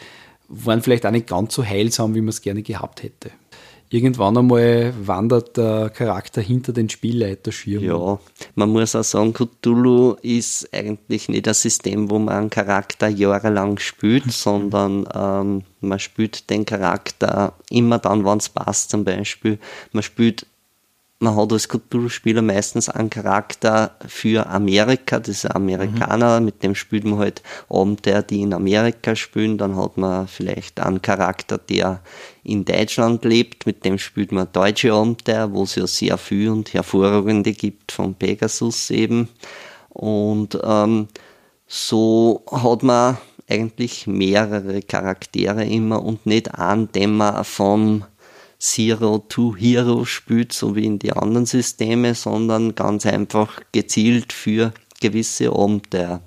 waren 0.48 0.82
vielleicht 0.82 1.06
auch 1.06 1.12
nicht 1.12 1.28
ganz 1.28 1.56
so 1.56 1.64
heilsam, 1.64 2.14
wie 2.14 2.22
man 2.22 2.30
es 2.30 2.42
gerne 2.42 2.62
gehabt 2.62 3.04
hätte 3.04 3.32
irgendwann 3.90 4.38
einmal 4.38 4.94
wandert 5.00 5.58
der 5.58 5.90
Charakter 5.90 6.42
hinter 6.42 6.74
den 6.74 6.90
Spielleiterschirm. 6.90 7.84
Ja, 7.84 8.20
man 8.56 8.70
muss 8.70 8.96
auch 8.96 9.04
sagen, 9.04 9.34
Cthulhu 9.34 10.16
ist 10.22 10.68
eigentlich 10.74 11.30
nicht 11.30 11.48
ein 11.48 11.54
System, 11.54 12.10
wo 12.10 12.20
man 12.20 12.36
einen 12.36 12.50
Charakter 12.50 13.08
jahrelang 13.08 13.80
spielt, 13.80 14.24
sondern 14.32 15.08
ähm, 15.14 15.64
man 15.82 16.00
spielt 16.00 16.50
den 16.50 16.66
Charakter 16.66 17.54
immer 17.70 18.00
dann, 18.00 18.26
wenn 18.26 18.40
es 18.40 18.50
passt, 18.50 18.90
zum 18.90 19.04
Beispiel. 19.04 19.60
Man 19.92 20.04
spielt 20.04 20.48
man 21.20 21.36
hat 21.36 21.54
als 21.54 21.70
Kulturspieler 21.70 22.42
meistens 22.42 22.90
einen 22.90 23.10
Charakter 23.10 23.96
für 24.06 24.48
Amerika, 24.48 25.20
das 25.20 25.30
ist 25.30 25.46
ein 25.46 25.56
Amerikaner, 25.56 26.40
mhm. 26.40 26.46
mit 26.46 26.62
dem 26.62 26.76
spielt 26.76 27.06
man 27.06 27.20
halt 27.20 27.42
Abenteuer, 27.70 28.22
die 28.22 28.42
in 28.42 28.54
Amerika 28.54 29.16
spielen, 29.16 29.58
dann 29.58 29.78
hat 29.78 29.98
man 29.98 30.28
vielleicht 30.28 30.80
einen 30.80 31.02
Charakter, 31.02 31.58
der 31.58 32.02
in 32.44 32.66
Deutschland 32.66 33.24
lebt, 33.24 33.66
mit 33.66 33.86
dem 33.86 33.98
spielt 33.98 34.32
man 34.32 34.50
deutsche 34.52 34.94
Abenteuer, 34.94 35.54
wo 35.54 35.64
es 35.64 35.76
ja 35.76 35.88
sehr 35.88 36.18
viel 36.18 36.50
und 36.50 36.74
hervorragende 36.74 37.54
gibt, 37.54 37.92
von 37.94 38.14
Pegasus 38.14 38.90
eben. 38.90 39.30
Und 39.90 40.60
ähm, 40.64 41.08
so 41.66 42.44
hat 42.52 42.84
man 42.84 43.18
eigentlich 43.50 44.06
mehrere 44.06 44.82
Charaktere 44.82 45.64
immer 45.64 46.04
und 46.04 46.26
nicht 46.26 46.56
einen, 46.56 46.92
den 46.92 47.16
man 47.16 47.44
von 47.46 48.04
Zero 48.60 49.20
to 49.20 49.56
Hero 49.56 50.06
spielt, 50.06 50.54
so 50.54 50.76
wie 50.76 50.86
in 50.86 51.00
die 51.00 51.14
anderen 51.14 51.46
Systeme, 51.46 52.16
sondern 52.16 52.76
ganz 52.76 53.06
einfach 53.06 53.62
gezielt 53.72 54.34
für 54.34 54.74
gewisse 55.02 55.52
Abenteuer. 55.52 56.22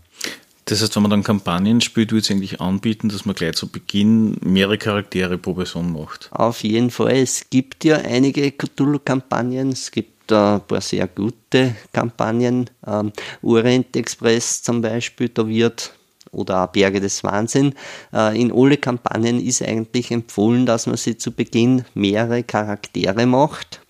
Das 0.68 0.82
heißt, 0.82 0.94
wenn 0.96 1.02
man 1.02 1.10
dann 1.10 1.22
Kampagnen 1.22 1.80
spielt, 1.80 2.12
würde 2.12 2.20
es 2.20 2.30
eigentlich 2.30 2.60
anbieten, 2.60 3.08
dass 3.08 3.24
man 3.24 3.34
gleich 3.34 3.54
zu 3.54 3.68
Beginn 3.68 4.36
mehrere 4.42 4.76
Charaktere 4.76 5.38
pro 5.38 5.54
Person 5.54 5.92
macht. 5.94 6.28
Auf 6.30 6.62
jeden 6.62 6.90
Fall. 6.90 7.16
Es 7.16 7.48
gibt 7.48 7.84
ja 7.84 7.96
einige 7.96 8.52
Cthulhu-Kampagnen. 8.52 9.70
Es 9.70 9.90
gibt 9.90 10.30
ein 10.30 10.60
paar 10.60 10.82
sehr 10.82 11.08
gute 11.08 11.74
Kampagnen. 11.94 12.68
Ähm, 12.86 13.12
Orient 13.40 13.96
Express 13.96 14.62
zum 14.62 14.82
Beispiel, 14.82 15.30
da 15.30 15.48
wird 15.48 15.97
oder 16.30 16.66
Berge 16.68 17.00
des 17.00 17.24
Wahnsinn. 17.24 17.74
Äh, 18.12 18.40
in 18.40 18.52
alle 18.52 18.76
Kampagnen 18.76 19.40
ist 19.40 19.62
eigentlich 19.62 20.10
empfohlen, 20.10 20.66
dass 20.66 20.86
man 20.86 20.96
sie 20.96 21.16
zu 21.16 21.32
Beginn 21.32 21.84
mehrere 21.94 22.42
Charaktere 22.42 23.26
macht 23.26 23.80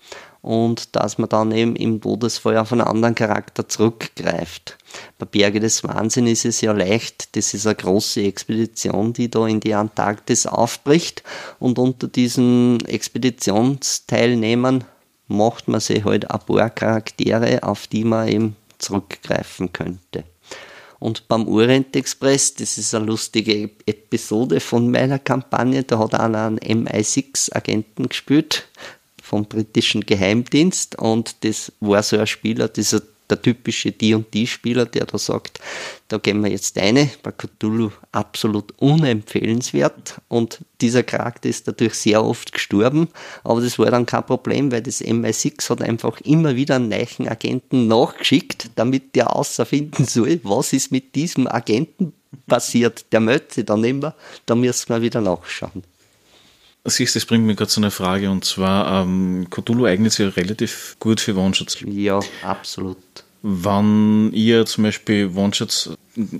und 0.41 0.95
dass 0.95 1.17
man 1.17 1.27
dann 1.29 1.51
eben 1.51 1.75
im 1.75 1.99
Todesfall 2.01 2.57
auf 2.57 2.71
einen 2.71 2.81
anderen 2.81 3.15
Charakter 3.15 3.67
zurückgreift. 3.67 4.77
bei 5.17 5.25
Berge 5.25 5.59
des 5.59 5.83
Wahnsinn 5.83 6.27
ist 6.27 6.45
es 6.45 6.61
ja 6.61 6.71
leicht, 6.71 7.35
das 7.35 7.53
ist 7.53 7.67
eine 7.67 7.75
große 7.75 8.21
Expedition, 8.21 9.11
die 9.13 9.29
da 9.29 9.45
in 9.47 9.59
die 9.59 9.73
Antarktis 9.73 10.45
aufbricht 10.45 11.23
und 11.59 11.77
unter 11.77 12.07
diesen 12.07 12.79
Expeditionsteilnehmern 12.85 14.85
macht 15.27 15.67
man 15.67 15.81
sich 15.81 16.05
halt 16.05 16.31
ein 16.31 16.39
paar 16.39 16.69
Charaktere, 16.69 17.63
auf 17.63 17.87
die 17.87 18.03
man 18.03 18.27
eben 18.27 18.55
zurückgreifen 18.77 19.73
könnte. 19.73 20.23
Und 20.99 21.27
beim 21.27 21.47
Orient 21.47 21.95
Express, 21.95 22.55
das 22.55 22.77
ist 22.77 22.93
eine 22.93 23.05
lustige 23.05 23.69
Episode 23.85 24.59
von 24.59 24.91
meiner 24.91 25.17
Kampagne, 25.17 25.83
da 25.83 25.97
hat 25.99 26.13
einer 26.13 26.45
einen 26.47 26.87
MI6-Agenten 26.87 28.09
gespielt 28.09 28.67
vom 29.23 29.45
britischen 29.45 30.01
Geheimdienst. 30.01 30.97
Und 30.97 31.43
das 31.45 31.71
war 31.79 32.03
so 32.03 32.17
ein 32.17 32.27
Spieler, 32.27 32.67
dieser 32.67 33.01
der 33.29 33.41
typische 33.41 33.91
D&D-Spieler, 33.91 34.85
der 34.85 35.05
da 35.05 35.17
sagt, 35.17 35.59
da 36.07 36.17
gehen 36.17 36.43
wir 36.43 36.49
jetzt 36.49 36.77
eine, 36.77 37.09
bei 37.23 37.31
Cthulhu 37.31 37.91
absolut 38.11 38.73
unempfehlenswert 38.77 40.21
und 40.27 40.59
dieser 40.81 41.03
Charakter 41.03 41.49
ist 41.49 41.67
dadurch 41.67 41.93
sehr 41.93 42.23
oft 42.23 42.51
gestorben, 42.51 43.09
aber 43.43 43.61
das 43.61 43.77
war 43.77 43.91
dann 43.91 44.05
kein 44.05 44.25
Problem, 44.25 44.71
weil 44.71 44.81
das 44.81 45.01
MI6 45.01 45.69
hat 45.69 45.81
einfach 45.81 46.19
immer 46.21 46.55
wieder 46.55 46.75
einen 46.75 46.89
neuen 46.89 47.27
Agenten 47.27 47.87
nachgeschickt, 47.87 48.71
damit 48.75 49.15
der 49.15 49.35
außerfinden 49.35 50.05
soll, 50.05 50.39
was 50.43 50.73
ist 50.73 50.91
mit 50.91 51.15
diesem 51.15 51.47
Agenten 51.47 52.13
passiert. 52.47 53.05
Der 53.11 53.19
meldet 53.19 53.53
sich 53.53 53.65
dann 53.65 53.83
immer, 53.83 54.15
da 54.45 54.55
müssen 54.55 54.89
wir 54.89 55.01
wieder 55.01 55.21
nachschauen. 55.21 55.83
Siehst 56.89 57.15
das 57.15 57.25
bringt 57.25 57.45
mir 57.45 57.55
gerade 57.55 57.69
zu 57.69 57.79
einer 57.79 57.91
Frage 57.91 58.29
und 58.29 58.45
zwar, 58.45 59.03
ähm, 59.03 59.47
Cthulhu 59.49 59.85
eignet 59.85 60.11
sich 60.11 60.25
ja 60.25 60.31
relativ 60.31 60.95
gut 60.99 61.19
für 61.19 61.35
One-Shots. 61.35 61.77
Ja, 61.85 62.19
absolut. 62.43 62.97
Wann 63.41 64.31
ihr 64.33 64.65
zum 64.65 64.83
Beispiel 64.83 65.31
One-Shots, 65.33 65.91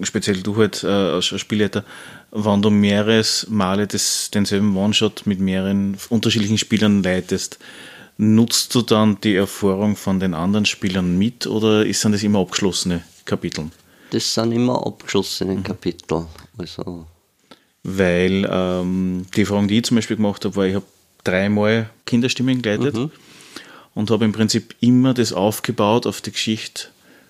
speziell 0.04 0.42
du 0.42 0.58
halt 0.58 0.84
äh, 0.84 0.88
als 0.88 1.26
Spielleiter, 1.26 1.86
wann 2.32 2.62
du 2.62 2.70
mehreres 2.70 3.48
Male 3.50 3.88
das, 3.88 4.32
denselben 4.32 4.76
One-Shot 4.76 5.26
mit 5.26 5.40
mehreren 5.40 5.98
unterschiedlichen 6.10 6.58
Spielern 6.58 7.02
leitest, 7.04 7.60
nutzt 8.18 8.76
du 8.76 8.82
dann 8.82 9.20
die 9.22 9.36
Erfahrung 9.36 9.96
von 9.96 10.20
den 10.20 10.34
anderen 10.34 10.66
Spielern 10.66 11.18
mit 11.18 11.48
oder 11.48 11.92
sind 11.94 12.12
das 12.12 12.24
immer 12.24 12.40
abgeschlossene 12.40 13.02
Kapitel? 13.24 13.72
Das 14.12 14.34
sind 14.34 14.52
immer 14.52 14.86
abgeschlossene 14.86 15.56
mhm. 15.56 15.64
Kapitel. 15.64 16.26
Also 16.58 17.06
weil 17.84 18.48
ähm, 18.50 19.26
die 19.36 19.42
Erfahrung, 19.42 19.68
die 19.68 19.78
ich 19.78 19.86
zum 19.86 19.96
Beispiel 19.96 20.18
gemacht 20.18 20.46
habe, 20.46 20.56
war, 20.56 20.66
ich 20.66 20.76
habe 20.76 20.86
dreimal 21.24 21.90
Kinderstimmen 22.06 22.62
geleitet 22.62 22.96
mhm. 22.96 23.12
und 23.94 24.12
habe 24.12 24.26
im 24.26 24.32
Prinzip 24.32 24.76
immer 24.80 25.14
das 25.14 25.34
aufgebaut 25.34 26.06
auf 26.06 26.22
die 26.22 26.32
Geschichte 26.32 26.88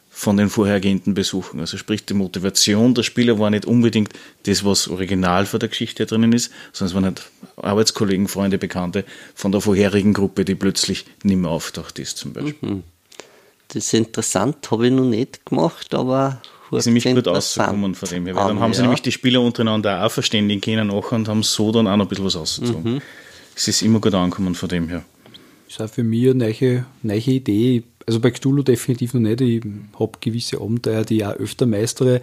von 0.10 0.36
den 0.36 0.50
vorhergehenden 0.50 1.14
Besuchen. 1.14 1.62
Also 1.62 1.78
sprich, 1.78 2.04
die 2.06 2.14
Motivation 2.14 2.93
der 2.93 3.04
Spieler 3.04 3.39
war 3.39 3.50
nicht 3.50 3.66
unbedingt 3.66 4.12
das, 4.43 4.66
was 4.66 4.88
original 4.89 5.45
vor 5.45 5.60
der 5.60 5.70
Geschichte 5.70 6.06
drinnen 6.06 6.34
ist, 6.34 6.52
sondern 6.74 6.89
es 6.89 6.95
waren 6.95 7.06
halt 7.06 7.32
Arbeitskollegen, 7.56 8.28
Freunde, 8.28 8.58
Bekannte 8.58 9.06
von 9.34 9.52
der 9.52 9.62
vorherigen 9.62 10.14
Gruppe, 10.14 10.43
die 10.43 10.56
plötzlich 10.56 11.06
nicht 11.24 11.38
mehr 11.38 11.52
auftaucht 11.52 12.00
ist 12.00 12.18
zum 12.18 12.34
Beispiel. 12.34 12.70
Mhm. 12.70 12.84
Das 13.70 13.86
ist 13.86 13.93
interessant, 13.93 14.72
habe 14.72 14.88
ich 14.88 14.93
noch 14.93 15.06
nicht 15.06 15.45
gemacht, 15.45 15.93
aber 15.93 16.41
ist 16.78 16.86
nämlich 16.86 17.05
gut 17.05 17.28
auszukommen 17.28 17.95
von 17.95 18.09
dem 18.09 18.26
her. 18.26 18.36
Weil 18.36 18.47
dann 18.47 18.59
haben 18.59 18.74
sie 18.74 18.80
ja. 18.80 18.84
nämlich 18.84 19.01
die 19.01 19.11
Spieler 19.11 19.41
untereinander 19.41 20.05
auch 20.05 20.11
verständigen 20.11 20.61
können 20.61 20.91
auch 20.91 21.11
und 21.11 21.28
haben 21.28 21.43
so 21.43 21.72
dann 21.72 21.88
auch 21.88 21.97
noch 21.97 22.05
ein 22.05 22.09
bisschen 22.09 22.26
was 22.26 22.36
ausgezogen. 22.36 22.93
Mhm. 22.93 23.01
Es 23.55 23.67
ist 23.67 23.82
immer 23.82 23.99
gut 23.99 24.13
angekommen 24.13 24.55
von 24.55 24.70
dem 24.70 24.88
her. 24.88 25.03
Das 25.65 25.76
ist 25.76 25.82
auch 25.82 25.89
für 25.93 26.03
mich 26.03 26.30
eine 26.30 26.36
neue, 26.36 26.86
neue 27.03 27.17
Idee. 27.20 27.84
Also 28.05 28.20
bei 28.20 28.32
Cthulhu 28.32 28.63
definitiv 28.63 29.13
noch 29.13 29.22
nicht. 29.22 29.41
Ich 29.41 29.63
habe 29.99 30.11
gewisse 30.20 30.61
Abenteuer, 30.61 31.03
die 31.03 31.17
ich 31.17 31.26
auch 31.26 31.34
öfter 31.34 31.65
meistere 31.65 32.22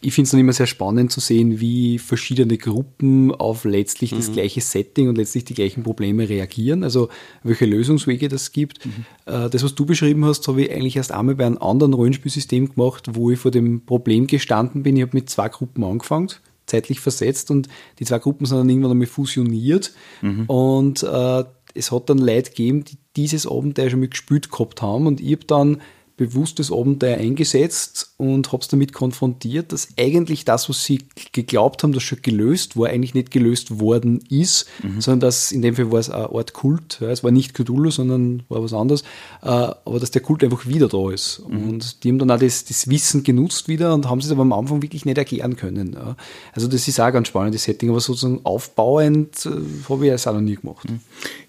ich 0.00 0.14
finde 0.14 0.26
es 0.26 0.30
dann 0.32 0.40
immer 0.40 0.52
sehr 0.52 0.66
spannend 0.66 1.10
zu 1.10 1.20
sehen, 1.20 1.58
wie 1.58 1.98
verschiedene 1.98 2.58
Gruppen 2.58 3.34
auf 3.34 3.64
letztlich 3.64 4.12
mhm. 4.12 4.16
das 4.16 4.32
gleiche 4.32 4.60
Setting 4.60 5.08
und 5.08 5.16
letztlich 5.16 5.44
die 5.44 5.54
gleichen 5.54 5.82
Probleme 5.82 6.28
reagieren. 6.28 6.84
Also 6.84 7.08
welche 7.42 7.64
Lösungswege 7.64 8.28
das 8.28 8.52
gibt. 8.52 8.84
Mhm. 8.84 8.92
Äh, 9.24 9.48
das, 9.48 9.64
was 9.64 9.74
du 9.74 9.86
beschrieben 9.86 10.24
hast, 10.24 10.46
habe 10.48 10.62
ich 10.62 10.70
eigentlich 10.70 10.96
erst 10.96 11.12
einmal 11.12 11.34
bei 11.34 11.46
einem 11.46 11.58
anderen 11.58 11.94
Rollenspielsystem 11.94 12.74
gemacht, 12.74 13.08
wo 13.14 13.30
ich 13.30 13.38
vor 13.38 13.50
dem 13.50 13.86
Problem 13.86 14.26
gestanden 14.26 14.82
bin. 14.82 14.96
Ich 14.96 15.02
habe 15.02 15.16
mit 15.16 15.30
zwei 15.30 15.48
Gruppen 15.48 15.82
angefangen, 15.82 16.28
zeitlich 16.66 17.00
versetzt 17.00 17.50
und 17.50 17.68
die 17.98 18.04
zwei 18.04 18.18
Gruppen 18.18 18.44
sind 18.44 18.58
dann 18.58 18.68
irgendwann 18.68 18.92
einmal 18.92 19.06
fusioniert. 19.06 19.92
Mhm. 20.20 20.44
Und 20.46 21.02
äh, 21.02 21.44
es 21.74 21.90
hat 21.90 22.10
dann 22.10 22.18
Leute 22.18 22.50
gegeben, 22.50 22.84
die 22.84 22.98
dieses 23.16 23.46
Abenteuer 23.46 23.90
schon 23.90 24.00
mal 24.00 24.08
gespielt 24.08 24.50
gehabt 24.50 24.82
haben 24.82 25.06
und 25.06 25.20
ich 25.20 25.32
habe 25.32 25.46
dann 25.46 25.80
bewusstes 26.16 26.72
Abenteuer 26.72 27.18
eingesetzt 27.18 28.14
und 28.16 28.50
habe 28.52 28.62
es 28.62 28.68
damit 28.68 28.94
konfrontiert, 28.94 29.72
dass 29.72 29.88
eigentlich 29.98 30.46
das, 30.46 30.68
was 30.68 30.82
sie 30.82 31.00
geglaubt 31.32 31.82
haben, 31.82 31.92
das 31.92 32.04
schon 32.04 32.22
gelöst 32.22 32.76
war, 32.76 32.88
eigentlich 32.88 33.12
nicht 33.12 33.30
gelöst 33.30 33.80
worden 33.80 34.24
ist, 34.30 34.66
mhm. 34.82 35.02
sondern 35.02 35.20
dass 35.20 35.52
in 35.52 35.60
dem 35.60 35.76
Fall 35.76 35.92
war 35.92 36.00
es 36.00 36.08
eine 36.08 36.30
Art 36.30 36.54
Kult. 36.54 36.98
Ja, 37.00 37.10
es 37.10 37.22
war 37.22 37.30
nicht 37.30 37.52
Cthulhu, 37.52 37.90
sondern 37.90 38.44
war 38.48 38.62
was 38.62 38.72
anderes, 38.72 39.02
äh, 39.42 39.48
aber 39.48 40.00
dass 40.00 40.10
der 40.10 40.22
Kult 40.22 40.42
einfach 40.42 40.66
wieder 40.66 40.88
da 40.88 41.10
ist. 41.10 41.42
Mhm. 41.46 41.68
Und 41.68 42.04
die 42.04 42.08
haben 42.08 42.18
dann 42.18 42.30
auch 42.30 42.38
das, 42.38 42.64
das, 42.64 42.88
Wissen 42.88 43.22
genutzt 43.22 43.68
wieder 43.68 43.92
und 43.92 44.08
haben 44.08 44.20
es 44.20 44.30
aber 44.30 44.42
am 44.42 44.54
Anfang 44.54 44.80
wirklich 44.80 45.04
nicht 45.04 45.18
erklären 45.18 45.56
können. 45.56 45.92
Ja. 45.92 46.16
Also 46.52 46.66
das 46.66 46.88
ist 46.88 46.98
auch 46.98 47.04
ein 47.04 47.12
ganz 47.12 47.28
spannendes 47.28 47.64
Setting, 47.64 47.90
aber 47.90 48.00
sozusagen 48.00 48.40
aufbauend 48.44 49.44
äh, 49.44 49.50
habe 49.90 50.06
ich 50.06 50.12
es 50.12 50.26
auch 50.26 50.32
noch 50.32 50.40
nie 50.40 50.56
gemacht. 50.56 50.88
Mhm. 50.88 51.00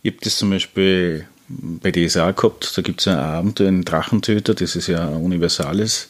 Ich 0.04 0.12
habe 0.12 0.22
das 0.22 0.36
zum 0.36 0.50
Beispiel 0.50 1.26
bei 1.48 1.92
DSA 1.92 2.32
gehabt. 2.32 2.78
Da 2.78 2.82
gibt 2.82 3.02
es 3.02 3.08
ein 3.08 3.18
Abenteuer, 3.18 3.68
einen 3.68 3.86
Drachentöter, 3.86 4.54
das 4.54 4.76
ist 4.76 4.88
ja 4.88 5.08
ein 5.08 5.16
universales 5.16 6.10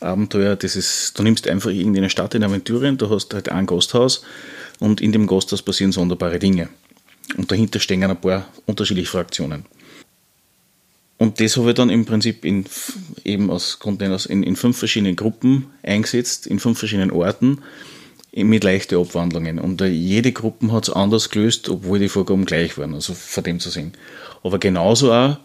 Abenteuer. 0.00 0.56
Das 0.56 0.76
ist, 0.76 1.18
du 1.18 1.22
nimmst 1.22 1.48
einfach 1.48 1.70
irgendeine 1.70 2.10
Stadt 2.10 2.34
in 2.34 2.44
Aventurien, 2.44 2.98
du 2.98 3.10
hast 3.10 3.34
halt 3.34 3.48
ein 3.48 3.66
Gasthaus 3.66 4.24
und 4.80 5.00
in 5.00 5.12
dem 5.12 5.26
Gasthaus 5.26 5.62
passieren 5.62 5.92
sonderbare 5.92 6.38
Dinge. 6.38 6.68
Und 7.36 7.50
dahinter 7.50 7.80
stehen 7.80 8.02
ein 8.02 8.20
paar 8.20 8.48
unterschiedliche 8.66 9.10
Fraktionen. 9.10 9.64
Und 11.18 11.38
das 11.38 11.56
habe 11.56 11.68
ich 11.68 11.74
dann 11.76 11.88
im 11.88 12.04
Prinzip 12.04 12.44
in, 12.44 12.64
eben 13.22 13.48
aus 13.48 13.78
Grund 13.78 14.02
in, 14.02 14.42
in 14.42 14.56
fünf 14.56 14.76
verschiedenen 14.76 15.14
Gruppen 15.14 15.66
eingesetzt, 15.84 16.48
in 16.48 16.58
fünf 16.58 16.80
verschiedenen 16.80 17.12
Orten 17.12 17.62
mit 18.34 18.64
leichten 18.64 18.98
Abwandlungen. 18.98 19.58
Und 19.58 19.80
jede 19.80 20.32
Gruppe 20.32 20.72
hat 20.72 20.88
es 20.88 20.94
anders 20.94 21.30
gelöst, 21.30 21.68
obwohl 21.68 21.98
die 21.98 22.08
Vorgaben 22.08 22.44
gleich 22.44 22.78
waren, 22.78 22.94
also 22.94 23.14
von 23.14 23.44
dem 23.44 23.60
zu 23.60 23.70
sehen. 23.70 23.92
Aber 24.42 24.58
genauso 24.58 25.12
auch 25.12 25.36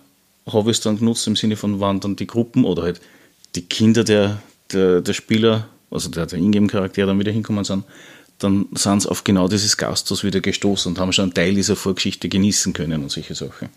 habe 0.52 0.72
ich 0.72 0.78
es 0.78 0.82
dann 0.82 0.98
genutzt 0.98 1.28
im 1.28 1.36
Sinne 1.36 1.58
von, 1.58 1.80
wann 1.80 2.00
dann 2.00 2.16
die 2.16 2.28
Gruppen 2.28 2.64
oder 2.64 2.84
halt 2.84 3.02
die 3.56 3.64
Kinder 3.64 4.04
der, 4.04 4.42
der, 4.72 5.02
der 5.02 5.14
Spieler, 5.14 5.68
also 5.92 6.10
der, 6.10 6.26
der 6.26 6.40
Ingame-Charakter 6.40 7.06
dann 7.06 7.20
wieder 7.20 7.32
hinkommen 7.32 7.66
sind, 7.66 7.84
dann 8.40 8.68
sind 8.74 9.02
sie 9.02 9.10
auf 9.10 9.24
genau 9.24 9.48
dieses 9.48 9.78
Gasthaus 9.78 10.24
wieder 10.24 10.40
gestoßen 10.40 10.92
und 10.92 11.00
haben 11.00 11.12
schon 11.12 11.24
einen 11.24 11.34
Teil 11.34 11.56
dieser 11.56 11.76
Vorgeschichte 11.76 12.30
genießen 12.30 12.72
können 12.72 13.04
und 13.04 13.12
solche 13.12 13.36
Sachen. 13.36 13.70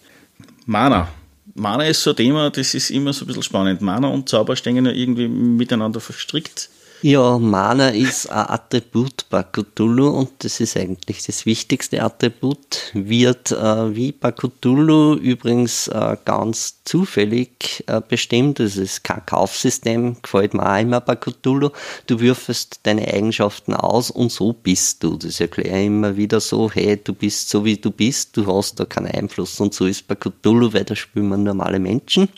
Mana. 0.67 1.09
Mana 1.55 1.85
ist 1.85 2.03
so 2.03 2.11
ein 2.11 2.17
Thema, 2.17 2.51
das 2.51 2.75
ist 2.75 2.91
immer 2.91 3.13
so 3.13 3.25
ein 3.25 3.27
bisschen 3.27 3.43
spannend. 3.43 3.81
Mana 3.81 4.09
und 4.09 4.29
Zauber 4.29 4.55
stehen 4.55 4.85
ja 4.85 4.93
irgendwie 4.93 5.27
miteinander 5.29 6.01
verstrickt. 6.01 6.69
Ja, 7.03 7.39
Mana 7.39 7.89
ist 7.89 8.31
ein 8.31 8.51
Attribut 8.51 9.25
bei 9.31 9.43
Cthulhu 9.43 10.09
und 10.09 10.33
das 10.41 10.61
ist 10.61 10.77
eigentlich 10.77 11.25
das 11.25 11.47
wichtigste 11.47 12.03
Attribut. 12.03 12.91
Wird 12.93 13.53
äh, 13.53 13.97
wie 13.97 14.13
bei 14.13 14.33
Cthulhu 14.33 15.15
übrigens 15.15 15.89
äh, 15.89 16.19
ganz 16.27 16.85
zufällig 16.85 17.85
äh, 17.87 18.03
bestimmt. 18.07 18.61
Das 18.61 18.77
ist 18.77 19.03
kein 19.03 19.25
Kaufsystem, 19.25 20.17
gefällt 20.21 20.53
mir 20.53 20.71
auch 20.71 20.79
immer 20.79 21.01
bei 21.01 21.17
Cthulhu. 21.17 21.71
Du 22.07 22.21
würfelst 22.21 22.81
deine 22.83 23.09
Eigenschaften 23.09 23.73
aus 23.73 24.11
und 24.11 24.31
so 24.31 24.53
bist 24.53 25.03
du. 25.03 25.17
Das 25.17 25.41
erkläre 25.41 25.81
ich 25.81 25.87
immer 25.87 26.19
wieder 26.19 26.39
so, 26.39 26.71
hey, 26.71 27.01
du 27.03 27.15
bist 27.15 27.49
so 27.49 27.65
wie 27.65 27.79
du 27.79 27.93
bist, 27.93 28.37
du 28.37 28.47
hast 28.47 28.79
da 28.79 28.85
keinen 28.85 29.07
Einfluss. 29.11 29.59
Und 29.59 29.73
so 29.73 29.87
ist 29.87 30.07
bei 30.07 30.17
Cthulhu, 30.17 30.75
weil 30.75 30.85
da 30.85 30.95
spielen 30.95 31.29
wir 31.29 31.39
normale 31.39 31.79
Menschen. 31.79 32.29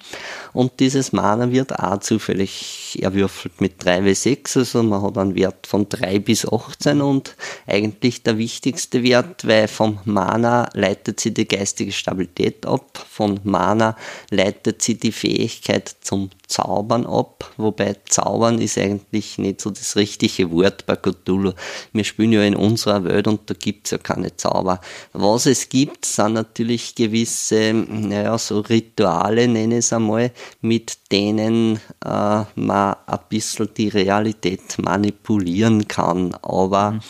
Und 0.53 0.79
dieses 0.79 1.13
Mana 1.13 1.51
wird 1.51 1.77
auch 1.77 1.99
zufällig 1.99 2.97
erwürfelt 3.03 3.61
mit 3.61 3.83
3W6 3.83 4.52
also 4.57 4.83
man 4.83 5.03
hat 5.03 5.19
einen 5.19 5.35
Wert 5.35 5.67
von 5.67 5.89
3 5.89 6.19
bis 6.19 6.47
18 6.47 7.01
und 7.01 7.37
eigentlich 7.67 8.23
der 8.23 8.39
wichtigste 8.39 9.03
Wert, 9.03 9.47
weil 9.47 9.69
vom 9.69 9.99
Mana 10.05 10.69
leitet 10.75 11.21
sie 11.21 11.33
die 11.33 11.49
geistige 11.49 11.93
Stabilität 11.93 12.67
ab, 12.67 13.05
von 13.11 13.41
Mana 13.45 13.97
leitet 14.31 14.83
sie 14.83 14.99
die 14.99 15.13
Fähigkeit 15.13 15.95
zum 16.01 16.31
Zaubern 16.53 17.07
ab, 17.07 17.51
wobei 17.57 17.97
Zaubern 18.07 18.61
ist 18.61 18.77
eigentlich 18.77 19.39
nicht 19.39 19.63
so 19.63 19.71
das 19.71 19.97
richtige 19.97 20.51
Wort 20.51 20.85
bei 20.85 20.97
Cthulhu. 20.97 21.53
Wir 21.95 22.05
spielen 22.05 22.33
ja 22.33 22.43
in 22.43 22.55
unserer 22.55 23.05
Welt 23.05 23.27
und 23.27 23.49
da 23.49 23.55
gibt 23.55 23.87
es 23.87 23.93
ja 23.93 23.99
keine 23.99 24.37
Zauber. 24.37 24.79
Was 25.15 25.47
es 25.47 25.71
gibt, 25.71 26.05
sind 26.05 26.35
natürlich 26.35 26.95
gewisse, 26.95 27.73
naja, 27.73 28.37
so 28.37 28.61
Rituale, 28.61 29.49
nenne 29.49 29.77
ich 29.77 29.87
es 29.87 29.95
einmal, 29.95 30.31
mit 30.61 31.11
denen 31.11 31.77
äh, 32.05 32.45
man 32.55 32.97
ein 33.07 33.19
bisschen 33.31 33.71
die 33.75 33.89
Realität 33.89 34.79
manipulieren 34.79 35.89
kann. 35.89 36.35
Aber 36.43 36.93
mhm 36.93 37.01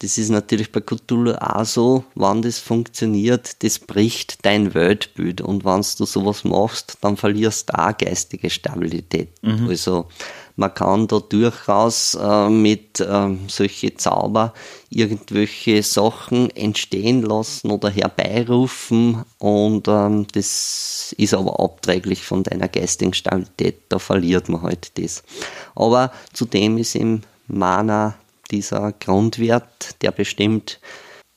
das 0.00 0.16
ist 0.16 0.30
natürlich 0.30 0.72
bei 0.72 0.80
Cthulhu 0.80 1.34
auch 1.34 1.64
so, 1.64 2.04
wenn 2.14 2.40
das 2.40 2.58
funktioniert, 2.58 3.62
das 3.62 3.78
bricht 3.78 4.38
dein 4.46 4.72
Weltbild 4.72 5.42
und 5.42 5.64
wenn 5.66 5.82
du 5.98 6.06
sowas 6.06 6.42
machst, 6.42 6.96
dann 7.02 7.18
verlierst 7.18 7.68
du 7.68 7.78
auch 7.78 7.96
geistige 7.96 8.48
Stabilität. 8.48 9.28
Mhm. 9.42 9.68
Also 9.68 10.06
man 10.56 10.72
kann 10.72 11.06
da 11.06 11.20
durchaus 11.20 12.14
äh, 12.14 12.48
mit 12.48 13.04
ähm, 13.06 13.40
solche 13.48 13.94
Zauber 13.94 14.54
irgendwelche 14.88 15.82
Sachen 15.82 16.48
entstehen 16.50 17.20
lassen 17.22 17.70
oder 17.70 17.90
herbeirufen 17.90 19.24
und 19.38 19.86
ähm, 19.86 20.26
das 20.32 21.14
ist 21.18 21.34
aber 21.34 21.60
abträglich 21.60 22.22
von 22.22 22.42
deiner 22.42 22.68
geistigen 22.68 23.12
Stabilität, 23.12 23.82
da 23.90 23.98
verliert 23.98 24.48
man 24.48 24.62
halt 24.62 24.98
das. 24.98 25.22
Aber 25.74 26.10
zudem 26.32 26.78
ist 26.78 26.94
im 26.94 27.20
Mana 27.48 28.14
dieser 28.50 28.92
Grundwert, 28.92 30.02
der 30.02 30.12
bestimmt, 30.12 30.80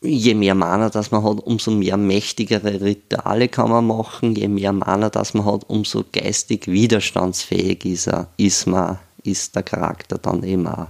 je 0.01 0.33
mehr 0.33 0.55
Mana 0.55 0.89
das 0.89 1.11
man 1.11 1.23
hat, 1.23 1.39
umso 1.39 1.71
mehr 1.71 1.97
mächtigere 1.97 2.81
Rituale 2.81 3.47
kann 3.47 3.69
man 3.69 3.87
machen, 3.87 4.35
je 4.35 4.47
mehr 4.47 4.73
Mana 4.73 5.09
das 5.09 5.33
man 5.33 5.45
hat, 5.45 5.69
umso 5.69 6.03
geistig 6.11 6.67
widerstandsfähig 6.67 7.85
ist, 7.85 8.07
er, 8.07 8.27
ist, 8.37 8.67
man, 8.67 8.99
ist 9.23 9.55
der 9.55 9.63
Charakter 9.63 10.17
dann 10.17 10.43
eben 10.43 10.67
auch. 10.67 10.87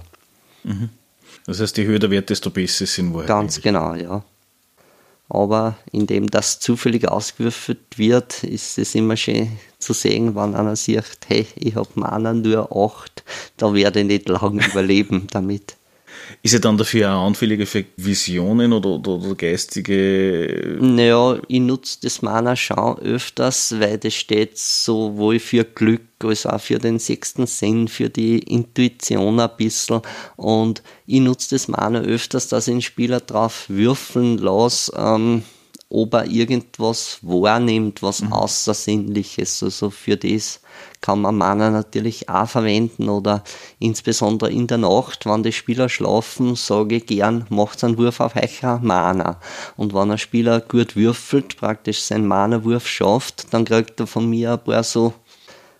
Mhm. 0.64 0.90
Das 1.46 1.60
heißt, 1.60 1.76
je 1.76 1.84
höher 1.84 1.98
der 1.98 2.10
Wert, 2.10 2.30
desto 2.30 2.50
besser 2.50 2.86
sind 2.86 3.14
wir. 3.14 3.24
Ganz 3.24 3.56
eigentlich. 3.56 3.64
genau, 3.64 3.94
ja. 3.94 4.24
Aber 5.28 5.76
indem 5.90 6.28
das 6.28 6.60
zufällig 6.60 7.08
ausgewürfelt 7.08 7.96
wird, 7.96 8.44
ist 8.44 8.78
es 8.78 8.94
immer 8.94 9.16
schön 9.16 9.58
zu 9.78 9.92
sehen, 9.92 10.34
wenn 10.34 10.54
einer 10.54 10.76
sagt, 10.76 11.26
hey, 11.28 11.46
ich 11.56 11.74
habe 11.76 11.88
Mana 11.94 12.32
nur 12.34 12.74
8, 12.74 13.24
da 13.56 13.72
werde 13.72 14.00
ich 14.00 14.06
nicht 14.06 14.28
lange 14.28 14.66
überleben 14.66 15.26
damit. 15.30 15.76
Ist 16.44 16.52
er 16.52 16.60
dann 16.60 16.76
dafür 16.76 17.10
auch 17.10 17.26
anfälliger 17.26 17.64
für 17.64 17.86
Visionen 17.96 18.74
oder, 18.74 18.90
oder, 18.90 19.12
oder 19.12 19.34
geistige? 19.34 20.76
Naja, 20.78 21.38
ich 21.48 21.60
nutze 21.60 22.00
das 22.02 22.20
Mana 22.20 22.54
schon 22.54 22.98
öfters, 22.98 23.74
weil 23.78 23.96
das 23.96 24.12
steht 24.12 24.58
sowohl 24.58 25.38
für 25.38 25.64
Glück 25.64 26.02
als 26.22 26.44
auch 26.44 26.60
für 26.60 26.78
den 26.78 26.98
sechsten 26.98 27.46
Sinn, 27.46 27.88
für 27.88 28.10
die 28.10 28.40
Intuition 28.40 29.40
ein 29.40 29.48
bisschen. 29.56 30.02
Und 30.36 30.82
ich 31.06 31.20
nutze 31.20 31.54
das 31.54 31.66
Mana 31.68 32.00
öfters, 32.00 32.48
dass 32.48 32.68
ich 32.68 32.74
den 32.74 32.82
Spieler 32.82 33.20
drauf 33.20 33.64
würfeln 33.68 34.36
lasse, 34.36 34.92
ähm, 34.98 35.44
ob 35.88 36.12
er 36.12 36.26
irgendwas 36.26 37.20
wahrnimmt, 37.22 38.02
was 38.02 38.20
mhm. 38.20 38.34
Außersinnliches. 38.34 39.62
Also 39.62 39.88
für 39.88 40.18
das 40.18 40.60
kann 41.00 41.20
man 41.20 41.36
Mana 41.36 41.70
natürlich 41.70 42.28
auch 42.28 42.48
verwenden 42.48 43.08
oder 43.08 43.44
insbesondere 43.78 44.50
in 44.50 44.66
der 44.66 44.78
Nacht, 44.78 45.26
wenn 45.26 45.42
die 45.42 45.52
Spieler 45.52 45.88
schlafen, 45.88 46.56
sage 46.56 46.96
ich 46.96 47.06
gern, 47.06 47.46
macht 47.50 47.84
einen 47.84 47.98
Wurf 47.98 48.20
auf 48.20 48.36
euch 48.36 48.62
Mana. 48.62 49.38
Und 49.76 49.94
wenn 49.94 50.10
ein 50.10 50.18
Spieler 50.18 50.60
gut 50.60 50.96
würfelt, 50.96 51.56
praktisch 51.58 52.00
seinen 52.00 52.26
Mana-Wurf 52.26 52.86
schafft, 52.88 53.52
dann 53.52 53.64
kriegt 53.64 54.00
er 54.00 54.06
von 54.06 54.28
mir 54.30 54.52
ein 54.52 54.64
paar 54.64 54.82
so 54.82 55.12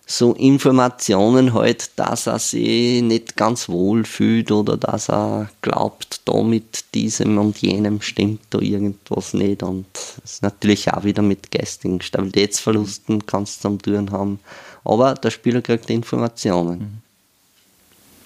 so 0.07 0.33
Informationen 0.33 1.53
halt, 1.53 1.97
dass 1.97 2.27
er 2.27 2.37
sich 2.37 3.01
nicht 3.01 3.35
ganz 3.35 3.69
wohl 3.69 4.05
fühlt 4.05 4.51
oder 4.51 4.77
dass 4.77 5.09
er 5.09 5.49
glaubt, 5.61 6.21
da 6.25 6.43
mit 6.43 6.93
diesem 6.93 7.37
und 7.39 7.57
jenem 7.57 8.01
stimmt 8.01 8.41
da 8.51 8.59
irgendwas 8.59 9.33
nicht. 9.33 9.63
Und 9.63 9.87
das 9.93 10.33
ist 10.33 10.43
natürlich 10.43 10.93
auch 10.93 11.03
wieder 11.03 11.23
mit 11.23 11.51
geistigen 11.51 12.01
Stabilitätsverlusten 12.01 13.25
kannst 13.25 13.63
du 13.63 13.69
am 13.69 13.81
tun 13.81 14.11
haben. 14.11 14.39
Aber 14.85 15.15
der 15.15 15.31
Spieler 15.31 15.61
kriegt 15.61 15.89
Informationen. 15.89 17.01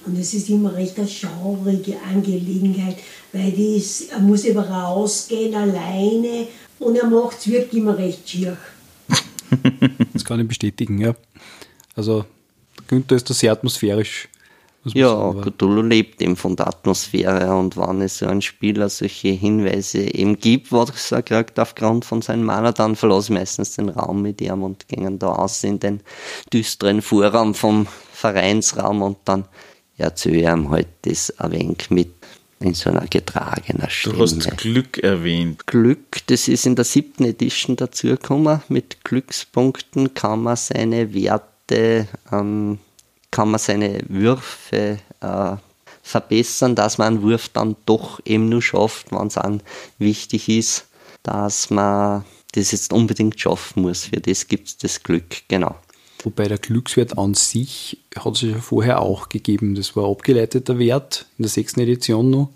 Und 0.05 0.17
es 0.17 0.33
ist 0.33 0.49
immer 0.49 0.73
recht 0.75 0.97
eine 0.97 1.07
schaurige 1.07 1.95
Angelegenheit, 2.01 2.97
weil 3.33 3.51
das, 3.51 4.01
er 4.01 4.19
muss 4.19 4.45
eben 4.45 4.59
rausgehen 4.59 5.55
alleine 5.55 6.47
und 6.79 6.95
er 6.95 7.07
macht 7.07 7.39
es 7.39 7.47
wirklich 7.47 7.81
immer 7.81 7.97
recht 7.97 8.29
schier. 8.29 8.57
das 10.13 10.23
kann 10.23 10.39
ich 10.39 10.47
bestätigen, 10.47 10.99
ja. 10.99 11.15
Also 11.95 12.25
Günther 12.87 13.15
ist 13.15 13.29
da 13.29 13.33
sehr 13.33 13.51
atmosphärisch. 13.51 14.29
Ja, 14.85 15.33
Cthulhu 15.33 15.81
lebt 15.81 16.21
eben 16.21 16.35
von 16.35 16.55
der 16.55 16.67
Atmosphäre 16.67 17.53
und 17.55 17.75
wenn 17.75 18.01
es 18.01 18.19
so 18.19 18.27
ein 18.27 18.41
Spieler 18.41 18.89
solche 18.89 19.29
Hinweise 19.29 19.99
eben 19.99 20.39
gibt, 20.39 20.71
was 20.71 21.11
er 21.11 21.21
kriegt 21.21 21.59
aufgrund 21.59 22.05
von 22.05 22.21
seinem 22.21 22.45
Mana, 22.45 22.71
dann 22.71 22.95
verlasse 22.95 23.33
meistens 23.33 23.75
den 23.75 23.89
Raum 23.89 24.21
mit 24.21 24.39
ihm 24.41 24.63
und 24.63 24.87
gehen 24.87 25.19
da 25.19 25.33
aus 25.33 25.63
in 25.63 25.79
den 25.79 25.99
düsteren 26.53 27.01
Vorraum 27.01 27.53
vom 27.53 27.87
Vereinsraum 28.13 29.01
und 29.01 29.17
dann 29.25 29.45
erzähle 29.97 30.37
ich 30.37 30.47
ihm 30.47 30.69
halt 30.69 30.87
das 31.01 31.37
ein 31.39 31.51
wenig 31.51 31.89
mit 31.89 32.13
in 32.61 32.73
so 32.73 32.89
einer 32.89 33.07
getragenen 33.07 33.89
Stimme. 33.89 34.15
Du 34.15 34.21
hast 34.21 34.57
Glück 34.57 34.97
erwähnt. 34.97 35.65
Glück, 35.65 36.25
das 36.27 36.47
ist 36.47 36.65
in 36.65 36.75
der 36.75 36.85
siebten 36.85 37.23
Edition 37.23 37.75
dazugekommen. 37.75 38.61
Mit 38.67 39.03
Glückspunkten 39.03 40.13
kann 40.13 40.43
man 40.43 40.57
seine 40.57 41.13
Werte 41.13 42.07
ähm, 42.31 42.79
kann 43.31 43.51
man 43.51 43.59
seine 43.59 43.99
Würfe 44.07 44.99
äh, 45.21 45.55
verbessern, 46.01 46.75
dass 46.75 46.97
man 46.97 47.15
einen 47.15 47.21
Wurf 47.23 47.49
dann 47.49 47.75
doch 47.85 48.19
eben 48.25 48.49
nur 48.49 48.61
schafft, 48.61 49.11
wenn 49.11 49.27
es 49.27 49.35
dann 49.35 49.61
wichtig 49.97 50.49
ist, 50.49 50.87
dass 51.23 51.69
man 51.69 52.25
das 52.53 52.71
jetzt 52.71 52.91
unbedingt 52.93 53.39
schaffen 53.39 53.83
muss. 53.83 54.05
Für 54.05 54.19
das 54.19 54.47
gibt 54.47 54.67
es 54.67 54.77
das 54.77 55.03
Glück, 55.03 55.47
genau. 55.47 55.75
Wobei 56.23 56.47
der 56.47 56.57
Glückswert 56.57 57.17
an 57.17 57.33
sich 57.33 57.99
hat 58.17 58.35
es 58.35 58.41
ja 58.41 58.59
vorher 58.59 59.01
auch 59.01 59.29
gegeben. 59.29 59.75
Das 59.75 59.95
war 59.95 60.09
abgeleiteter 60.09 60.77
Wert 60.79 61.25
in 61.37 61.43
der 61.43 61.49
sechsten 61.49 61.79
Edition 61.79 62.29
noch. 62.29 62.49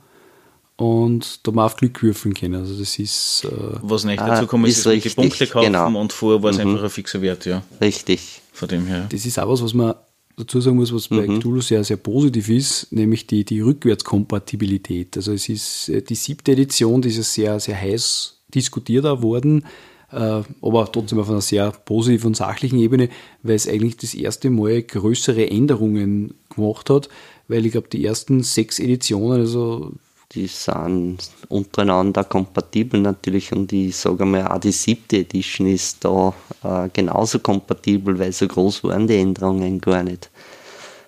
Und 0.75 1.45
da 1.47 1.51
man 1.51 1.65
auf 1.65 1.77
Glück 1.77 2.01
würfeln 2.01 2.33
können. 2.33 2.55
Also 2.55 2.77
das 2.77 2.97
ist. 2.97 3.45
Äh 3.45 3.77
Was 3.81 4.03
nicht 4.03 4.19
dazu 4.19 4.47
kommt, 4.47 4.67
ist, 4.67 4.79
ist 4.79 4.87
richtig, 4.87 5.15
Punkte 5.15 5.47
kaufen 5.47 5.67
genau. 5.67 5.99
und 5.99 6.11
vorher 6.11 6.41
war 6.41 6.49
es 6.49 6.57
mhm. 6.57 6.71
einfach 6.71 6.83
ein 6.85 6.89
fixer 6.89 7.21
Wert, 7.21 7.45
ja. 7.45 7.61
Richtig. 7.79 8.41
Von 8.51 8.67
dem 8.67 8.87
her. 8.87 9.07
Das 9.09 9.25
ist 9.25 9.39
auch 9.39 9.47
was, 9.47 9.63
was 9.63 9.73
man 9.73 9.93
dazu 10.37 10.61
sagen 10.61 10.77
muss, 10.77 10.93
was 10.93 11.07
bei 11.07 11.27
mhm. 11.27 11.39
Cthulhu 11.39 11.61
sehr, 11.61 11.83
sehr 11.83 11.97
positiv 11.97 12.49
ist, 12.49 12.91
nämlich 12.91 13.27
die, 13.27 13.45
die 13.45 13.61
Rückwärtskompatibilität. 13.61 15.17
Also 15.17 15.33
es 15.33 15.49
ist 15.49 15.89
äh, 15.89 16.01
die 16.01 16.15
siebte 16.15 16.53
Edition, 16.53 17.01
die 17.01 17.09
ist 17.09 17.33
sehr, 17.33 17.59
sehr 17.59 17.79
heiß 17.79 18.41
diskutiert 18.53 19.05
worden, 19.21 19.65
äh, 20.11 20.41
aber 20.61 20.91
trotzdem 20.91 21.19
auf 21.19 21.29
einer 21.29 21.41
sehr 21.41 21.71
positiven 21.71 22.27
und 22.27 22.37
sachlichen 22.37 22.79
Ebene, 22.79 23.09
weil 23.41 23.55
es 23.55 23.67
eigentlich 23.67 23.97
das 23.97 24.13
erste 24.13 24.49
Mal 24.49 24.83
größere 24.83 25.49
Änderungen 25.49 26.35
gemacht 26.49 26.89
hat, 26.89 27.09
weil 27.47 27.65
ich 27.65 27.71
glaube, 27.71 27.89
die 27.89 28.05
ersten 28.05 28.43
sechs 28.43 28.79
Editionen, 28.79 29.39
also 29.39 29.93
die 30.35 30.47
sind 30.47 31.17
untereinander 31.49 32.23
kompatibel 32.23 32.99
natürlich 32.99 33.51
und 33.51 33.71
ich 33.71 33.95
sage 33.95 34.25
mal, 34.25 34.47
auch 34.47 34.59
die 34.59 34.71
siebte 34.71 35.17
Edition 35.17 35.67
ist 35.67 36.03
da 36.03 36.33
äh, 36.63 36.89
genauso 36.91 37.39
kompatibel, 37.39 38.17
weil 38.17 38.31
so 38.31 38.47
groß 38.47 38.83
waren 38.83 39.07
die 39.07 39.17
Änderungen 39.17 39.79
gar 39.79 40.03
nicht. 40.03 40.29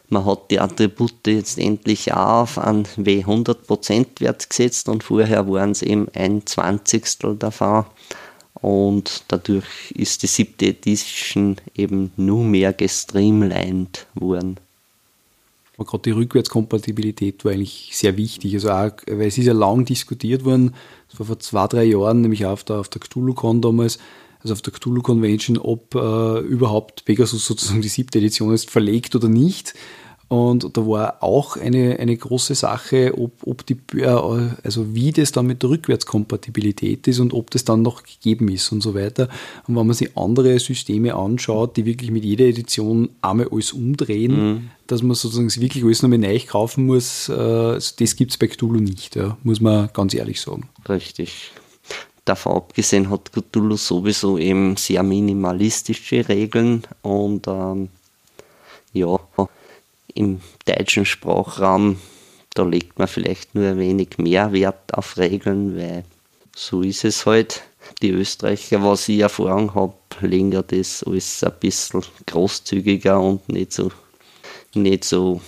Man 0.10 0.26
hat 0.26 0.52
die 0.52 0.60
Attribute 0.60 1.26
jetzt 1.26 1.58
endlich 1.58 2.14
auch 2.14 2.42
auf 2.42 2.58
einen 2.60 2.86
W100% 2.86 4.20
Wert 4.20 4.50
gesetzt 4.50 4.88
und 4.88 5.04
vorher 5.04 5.50
waren 5.50 5.72
es 5.72 5.82
eben 5.82 6.08
ein 6.14 6.46
Zwanzigstel 6.46 7.36
davon. 7.36 7.86
Und 8.54 9.24
dadurch 9.28 9.92
ist 9.92 10.24
die 10.24 10.28
siebte 10.28 10.68
Edition 10.68 11.58
eben 11.76 12.12
nur 12.18 12.44
mehr 12.44 12.72
gestreamlined 12.72 14.06
worden. 14.14 14.60
Aber 15.78 15.86
gerade 15.86 16.04
die 16.04 16.12
Rückwärtskompatibilität 16.12 17.44
war 17.44 17.52
eigentlich 17.52 17.92
sehr 17.94 18.18
wichtig. 18.18 18.54
Also 18.54 18.72
auch, 18.72 18.92
weil 19.08 19.28
es 19.28 19.38
ist 19.38 19.46
ja 19.46 19.54
lang 19.54 19.86
diskutiert 19.86 20.46
worden, 20.46 20.74
das 21.10 21.20
war 21.20 21.28
vor 21.28 21.40
zwei, 21.40 21.68
drei 21.68 21.84
Jahren, 21.84 22.22
nämlich 22.22 22.46
auch 22.46 22.52
auf 22.52 22.64
der, 22.64 22.78
auf 22.78 22.90
der 22.90 23.02
CthulhuCon 23.02 23.62
damals, 23.62 24.00
also 24.42 24.54
auf 24.54 24.62
der 24.62 24.74
Cthulhu 24.74 25.02
Convention, 25.02 25.58
ob 25.58 25.96
äh, 25.96 26.40
überhaupt 26.40 27.06
Pegasus 27.06 27.46
sozusagen 27.46 27.82
die 27.82 27.88
siebte 27.88 28.20
Edition 28.20 28.54
ist 28.54 28.70
verlegt 28.70 29.16
oder 29.16 29.28
nicht. 29.28 29.74
Und 30.28 30.76
da 30.76 30.88
war 30.88 31.22
auch 31.22 31.56
eine, 31.56 32.00
eine 32.00 32.18
große 32.18 32.56
Sache, 32.56 33.14
ob, 33.16 33.32
ob 33.46 33.66
die, 33.66 33.78
also 34.04 34.96
wie 34.96 35.12
das 35.12 35.32
dann 35.32 35.46
mit 35.46 35.62
der 35.62 35.70
Rückwärtskompatibilität 35.70 37.08
ist 37.08 37.20
und 37.20 37.32
ob 37.34 37.52
das 37.52 37.64
dann 37.64 37.84
noch 37.84 38.02
gegeben 38.04 38.50
ist 38.50 38.72
und 38.72 38.82
so 38.82 38.96
weiter. 38.96 39.30
Und 39.68 39.76
wenn 39.76 39.86
man 39.86 39.96
sich 39.96 40.18
andere 40.18 40.58
Systeme 40.58 41.14
anschaut, 41.14 41.78
die 41.78 41.86
wirklich 41.86 42.10
mit 42.10 42.26
jeder 42.26 42.46
Edition 42.46 43.10
einmal 43.22 43.50
alles 43.52 43.72
umdrehen, 43.72 44.32
mhm. 44.32 44.70
dass 44.88 45.04
man 45.04 45.16
sozusagen 45.16 45.54
wirklich 45.62 45.84
alles 45.84 46.02
nochmal 46.02 46.18
neu 46.18 46.40
kaufen 46.40 46.88
muss, 46.88 47.30
äh, 47.30 47.80
das 48.00 48.16
gibt 48.16 48.32
es 48.32 48.38
bei 48.38 48.48
Cthulhu 48.48 48.80
nicht, 48.80 49.16
ja, 49.16 49.38
muss 49.44 49.62
man 49.62 49.90
ganz 49.94 50.16
ehrlich 50.16 50.42
sagen. 50.42 50.70
Richtig. 50.90 51.52
Davon 52.26 52.54
abgesehen 52.54 53.12
hat 53.12 53.32
Cthulhu 53.32 53.76
sowieso 53.76 54.40
eben 54.40 54.76
sehr 54.78 55.04
minimalistische 55.04 56.28
Regeln 56.28 56.84
und 57.04 57.48
ähm, 57.48 57.90
ja, 58.94 59.20
im 60.16 60.42
deutschen 60.66 61.06
Sprachraum, 61.06 62.00
da 62.56 62.64
legt 62.64 62.98
man 62.98 63.08
vielleicht 63.08 63.54
nur 63.54 63.68
ein 63.68 63.78
wenig 63.78 64.18
mehr 64.18 64.52
Wert 64.54 64.94
auf 64.94 65.18
Regeln, 65.18 65.78
weil 65.78 66.04
so 66.56 66.82
ist 66.82 67.06
es 67.06 67.26
halt. 67.26 67.62
Die 68.02 68.10
Österreicher, 68.10 68.84
was 68.84 69.08
ich 69.10 69.20
Erfahrung 69.20 69.76
habe, 69.76 69.94
legen 70.22 70.52
ja 70.52 70.64
das 70.64 71.04
alles 71.04 71.44
ein 71.44 71.54
bisschen 71.60 72.02
großzügiger 72.26 73.20
und 73.20 73.48
nicht 73.48 73.74
so, 73.74 73.92
nicht 74.74 75.04
so. 75.04 75.40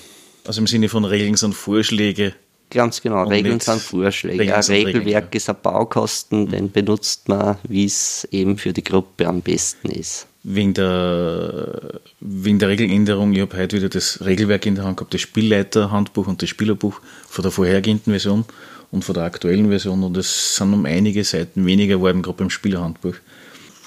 Also 0.45 0.61
im 0.61 0.67
Sinne 0.67 0.87
von 0.87 1.03
Regeln 1.03 1.35
sind 1.35 1.55
Vorschläge. 1.55 2.35
Ganz 2.69 3.01
genau, 3.01 3.23
Regeln 3.23 3.59
sind 3.59 3.81
Vorschläge. 3.81 4.41
Regeln 4.41 4.55
ein 4.55 4.63
Regelwerk 4.63 5.25
Regeln. 5.25 5.37
ist 5.37 5.49
ein 5.49 5.55
Baukasten, 5.63 6.49
den 6.49 6.71
benutzt 6.71 7.27
man, 7.27 7.57
wie 7.63 7.85
es 7.85 8.27
eben 8.31 8.57
für 8.57 8.73
die 8.73 8.83
Gruppe 8.83 9.25
am 9.25 9.41
besten 9.41 9.89
ist. 9.89 10.27
Wegen 10.49 10.73
der, 10.73 11.99
wegen 12.21 12.57
der 12.57 12.69
Regeländerung, 12.69 13.33
ich 13.33 13.41
habe 13.41 13.57
heute 13.57 13.75
wieder 13.75 13.89
das 13.89 14.23
Regelwerk 14.23 14.65
in 14.65 14.75
der 14.75 14.85
Hand 14.85 14.95
gehabt, 14.95 15.13
das 15.13 15.19
Spielleiterhandbuch 15.19 16.25
und 16.25 16.41
das 16.41 16.47
Spielerbuch 16.47 17.01
von 17.27 17.43
der 17.43 17.51
vorhergehenden 17.51 18.13
Version 18.13 18.45
und 18.89 19.03
von 19.03 19.13
der 19.13 19.25
aktuellen 19.25 19.67
Version 19.67 20.03
und 20.03 20.15
es 20.15 20.55
sind 20.55 20.73
um 20.73 20.85
einige 20.85 21.25
Seiten 21.25 21.65
weniger 21.65 21.97
geworden, 21.97 22.21
gerade 22.21 22.37
beim 22.37 22.49
Spielerhandbuch. 22.49 23.15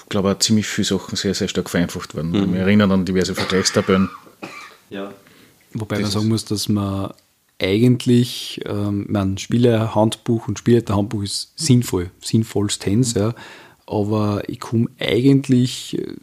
Ich 0.03 0.09
glaube 0.09 0.31
auch 0.31 0.37
ziemlich 0.37 0.67
viele 0.67 0.85
Sachen 0.85 1.15
sehr, 1.15 1.33
sehr 1.33 1.47
stark 1.47 1.67
vereinfacht 1.67 2.13
worden. 2.13 2.29
Mhm. 2.29 2.53
Ich 2.53 2.59
erinnere 2.59 2.93
an 2.93 3.05
diverse 3.05 3.33
Vergleichstabellen. 3.33 4.09
Ja. 4.91 5.11
Wobei 5.73 5.95
das 5.95 6.03
man 6.03 6.11
sagen 6.11 6.27
muss, 6.27 6.45
dass 6.45 6.69
man 6.69 7.11
eigentlich, 7.59 8.61
ähm, 8.65 9.07
mein 9.09 9.39
Spielerhandbuch 9.39 10.47
und 10.47 10.59
Spielerhandbuch 10.59 11.23
ist 11.23 11.53
sinnvoll, 11.55 12.11
sinnvollstens, 12.21 13.15
mhm. 13.15 13.21
ja, 13.21 13.35
aber 13.87 14.43
ich 14.47 14.59
komme 14.59 14.89
eigentlich 14.99 15.97
äh, 15.97 16.13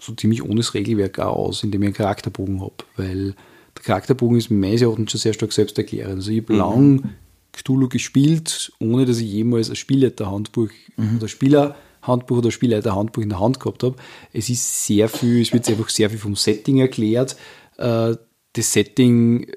so 0.00 0.14
ziemlich 0.14 0.42
ohne 0.42 0.56
das 0.56 0.74
Regelwerk 0.74 1.18
auch 1.18 1.36
aus, 1.36 1.62
indem 1.62 1.82
ich 1.82 1.86
einen 1.86 1.94
Charakterbogen 1.94 2.60
habe, 2.60 2.74
weil 2.96 3.34
der 3.76 3.84
Charakterbogen 3.84 4.38
ist 4.38 4.50
meines 4.50 4.82
Erachtens 4.82 5.10
schon 5.10 5.20
sehr 5.20 5.32
stark 5.32 5.52
selbsterklärend. 5.52 6.16
Also 6.16 6.30
ich 6.30 6.42
habe 6.42 6.52
mhm. 6.52 6.58
lang 6.58 7.14
Cthulhu 7.52 7.88
gespielt, 7.88 8.72
ohne 8.78 9.06
dass 9.06 9.18
ich 9.18 9.30
jemals 9.30 9.70
ein 9.70 9.76
Spielleiterhandbuch 9.76 10.70
mhm. 10.96 11.16
oder 11.16 11.28
Spielerhandbuch 11.28 12.38
oder 12.38 12.50
Spielleiterhandbuch 12.50 13.22
in 13.22 13.30
der 13.30 13.40
Hand 13.40 13.60
gehabt 13.60 13.82
habe. 13.82 13.96
Es 14.32 14.48
ist 14.48 14.86
sehr 14.86 15.08
viel, 15.08 15.40
es 15.40 15.52
wird 15.52 15.68
einfach 15.68 15.88
sehr 15.88 16.10
viel 16.10 16.18
vom 16.18 16.36
Setting 16.36 16.78
erklärt. 16.78 17.36
Äh, 17.78 18.16
das 18.52 18.72
Setting, 18.72 19.50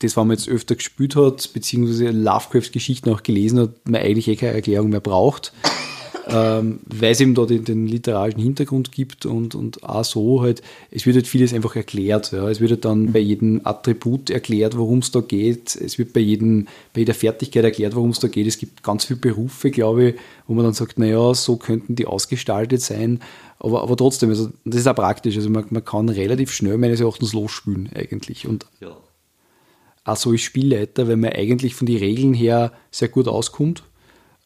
das, 0.00 0.16
was 0.16 0.24
man 0.24 0.36
jetzt 0.36 0.48
öfter 0.48 0.74
gespielt 0.74 1.16
hat, 1.16 1.52
beziehungsweise 1.52 2.10
Lovecrafts 2.10 2.72
Geschichten 2.72 3.10
auch 3.10 3.22
gelesen 3.22 3.60
hat, 3.60 3.88
man 3.88 4.00
eigentlich 4.00 4.28
eh 4.28 4.36
keine 4.36 4.54
Erklärung 4.54 4.90
mehr 4.90 5.00
braucht 5.00 5.52
ähm, 6.28 6.80
weil 6.86 7.12
es 7.12 7.20
eben 7.20 7.34
da 7.36 7.46
den, 7.46 7.64
den, 7.64 7.86
literarischen 7.86 8.42
Hintergrund 8.42 8.90
gibt 8.90 9.26
und, 9.26 9.54
und 9.54 9.84
auch 9.84 10.04
so 10.04 10.42
halt, 10.42 10.60
es 10.90 11.06
wird 11.06 11.14
halt 11.14 11.28
vieles 11.28 11.54
einfach 11.54 11.76
erklärt. 11.76 12.32
Ja. 12.32 12.48
Es 12.48 12.60
wird 12.60 12.72
halt 12.72 12.84
dann 12.84 13.12
bei 13.12 13.20
jedem 13.20 13.60
Attribut 13.62 14.30
erklärt, 14.30 14.76
worum 14.76 14.98
es 14.98 15.12
da 15.12 15.20
geht. 15.20 15.76
Es 15.76 15.98
wird 15.98 16.12
bei, 16.12 16.20
jedem, 16.20 16.66
bei 16.92 17.00
jeder 17.00 17.14
Fertigkeit 17.14 17.62
erklärt, 17.62 17.94
worum 17.94 18.10
es 18.10 18.18
da 18.18 18.26
geht. 18.26 18.48
Es 18.48 18.58
gibt 18.58 18.82
ganz 18.82 19.04
viele 19.04 19.20
Berufe, 19.20 19.70
glaube 19.70 20.08
ich, 20.10 20.14
wo 20.48 20.54
man 20.54 20.64
dann 20.64 20.74
sagt, 20.74 20.98
naja, 20.98 21.32
so 21.32 21.56
könnten 21.56 21.94
die 21.94 22.06
ausgestaltet 22.06 22.82
sein. 22.82 23.20
Aber, 23.60 23.82
aber 23.82 23.96
trotzdem, 23.96 24.30
also 24.30 24.50
das 24.64 24.80
ist 24.80 24.88
auch 24.88 24.96
praktisch. 24.96 25.36
Also 25.36 25.48
man, 25.48 25.66
man 25.70 25.84
kann 25.84 26.08
relativ 26.08 26.50
schnell 26.50 26.76
meines 26.76 27.00
Erachtens 27.00 27.34
losspülen 27.34 27.88
eigentlich. 27.94 28.48
Und 28.48 28.66
ja. 28.80 28.96
auch 30.04 30.16
so 30.16 30.30
als 30.30 30.40
Spielleiter, 30.40 31.06
weil 31.06 31.16
man 31.16 31.30
eigentlich 31.30 31.76
von 31.76 31.86
den 31.86 31.98
Regeln 31.98 32.34
her 32.34 32.72
sehr 32.90 33.08
gut 33.08 33.28
auskommt 33.28 33.84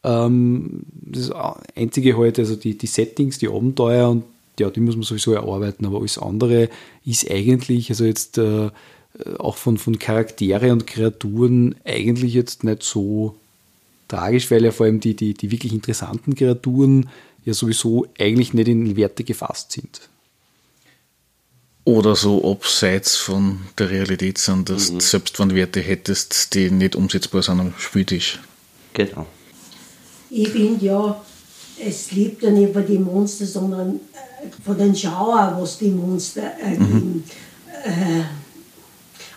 ähm, 0.02 0.82
das 0.90 1.30
Einzige 1.76 2.16
halt, 2.16 2.38
also 2.38 2.56
die, 2.56 2.76
die 2.76 2.86
Settings, 2.86 3.38
die 3.38 3.48
Abenteuer 3.48 4.10
und 4.10 4.24
ja, 4.58 4.70
die 4.70 4.80
muss 4.80 4.96
man 4.96 5.04
sowieso 5.04 5.32
erarbeiten, 5.32 5.86
aber 5.86 5.98
alles 5.98 6.18
andere 6.18 6.68
ist 7.04 7.30
eigentlich, 7.30 7.90
also 7.90 8.04
jetzt 8.04 8.38
äh, 8.38 8.70
auch 9.38 9.56
von, 9.56 9.78
von 9.78 9.98
Charaktere 9.98 10.72
und 10.72 10.86
Kreaturen 10.86 11.74
eigentlich 11.84 12.34
jetzt 12.34 12.64
nicht 12.64 12.82
so 12.82 13.36
tragisch, 14.08 14.50
weil 14.50 14.64
ja 14.64 14.70
vor 14.70 14.86
allem 14.86 15.00
die, 15.00 15.14
die, 15.14 15.34
die 15.34 15.50
wirklich 15.50 15.72
interessanten 15.72 16.34
Kreaturen 16.34 17.08
ja 17.44 17.54
sowieso 17.54 18.06
eigentlich 18.18 18.54
nicht 18.54 18.68
in 18.68 18.96
Werte 18.96 19.24
gefasst 19.24 19.72
sind. 19.72 20.08
Oder 21.84 22.14
so 22.14 22.50
abseits 22.50 23.16
von 23.16 23.60
der 23.78 23.90
Realität 23.90 24.38
sind, 24.38 24.68
dass 24.68 24.92
mhm. 24.92 25.00
selbst 25.00 25.38
wenn 25.38 25.48
du 25.48 25.54
Werte 25.54 25.80
hättest, 25.80 26.54
die 26.54 26.70
nicht 26.70 26.94
umsetzbar 26.94 27.42
sind 27.42 27.60
am 27.60 27.72
Spieltisch. 27.78 28.38
Genau. 28.92 29.26
Ich 30.30 30.48
finde 30.48 30.86
ja, 30.86 31.20
es 31.84 32.12
lebt 32.12 32.42
ja 32.42 32.50
nicht 32.50 32.72
von 32.72 32.86
den 32.86 33.02
Monstern, 33.02 33.46
sondern 33.46 33.96
äh, 33.96 34.64
von 34.64 34.78
den 34.78 34.94
Schauern, 34.94 35.60
was 35.60 35.78
die 35.78 35.90
Monster 35.90 36.42
ergeben. 36.42 37.14
Mhm. 37.16 37.24
Äh, 37.84 38.22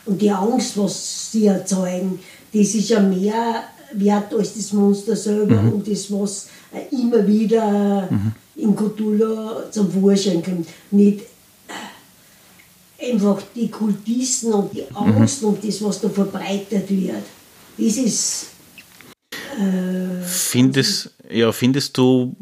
und 0.06 0.22
die 0.22 0.30
Angst, 0.30 0.78
was 0.78 1.32
sie 1.32 1.48
erzeugen, 1.48 2.20
das 2.54 2.76
ist 2.76 2.90
ja 2.90 3.00
mehr 3.00 3.64
wert 3.94 4.34
als 4.34 4.54
das 4.56 4.74
Monster 4.74 5.16
selber 5.16 5.62
mhm. 5.62 5.74
und 5.74 5.88
das, 5.88 6.12
was 6.12 6.48
äh, 6.74 6.94
immer 6.94 7.26
wieder 7.26 8.08
mhm. 8.10 8.34
im 8.56 8.76
Cthulhu 8.76 9.70
zum 9.72 9.92
Vorschein 9.92 10.44
kommt. 10.44 10.68
Nicht 10.92 11.22
einfach 13.02 13.42
die 13.56 13.70
Kultisten 13.70 14.54
und 14.54 14.74
die 14.74 14.82
mhm. 14.82 14.96
Angst 14.96 15.44
und 15.44 15.64
das, 15.64 15.84
was 15.84 16.02
da 16.02 16.10
verbreitet 16.10 16.90
wird. 16.90 17.24
Das 17.78 17.98
ist 17.98 18.44
äh, 18.44 18.53
findest, 20.26 21.12
ja, 21.30 21.52
findest 21.52 21.98
du 21.98 22.36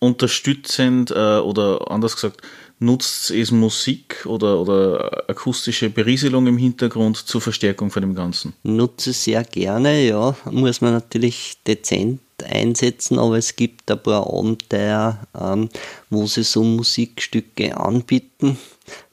unterstützend 0.00 1.10
äh, 1.10 1.38
oder 1.38 1.90
anders 1.90 2.14
gesagt, 2.14 2.42
nutzt 2.78 3.30
es 3.30 3.50
Musik 3.50 4.24
oder, 4.26 4.60
oder 4.60 5.24
akustische 5.28 5.90
Berieselung 5.90 6.46
im 6.46 6.58
Hintergrund 6.58 7.16
zur 7.16 7.40
Verstärkung 7.40 7.90
von 7.90 8.02
dem 8.02 8.14
Ganzen? 8.14 8.54
Nutze 8.62 9.12
sehr 9.12 9.44
gerne, 9.44 10.06
ja. 10.06 10.36
Muss 10.50 10.80
man 10.80 10.92
natürlich 10.92 11.56
dezent 11.66 12.20
einsetzen, 12.44 13.18
aber 13.18 13.36
es 13.36 13.56
gibt 13.56 13.90
ein 13.90 14.00
paar 14.00 14.26
Abenteuer, 14.26 15.18
ähm, 15.38 15.68
wo 16.10 16.26
sie 16.26 16.44
so 16.44 16.62
Musikstücke 16.62 17.76
anbieten. 17.76 18.58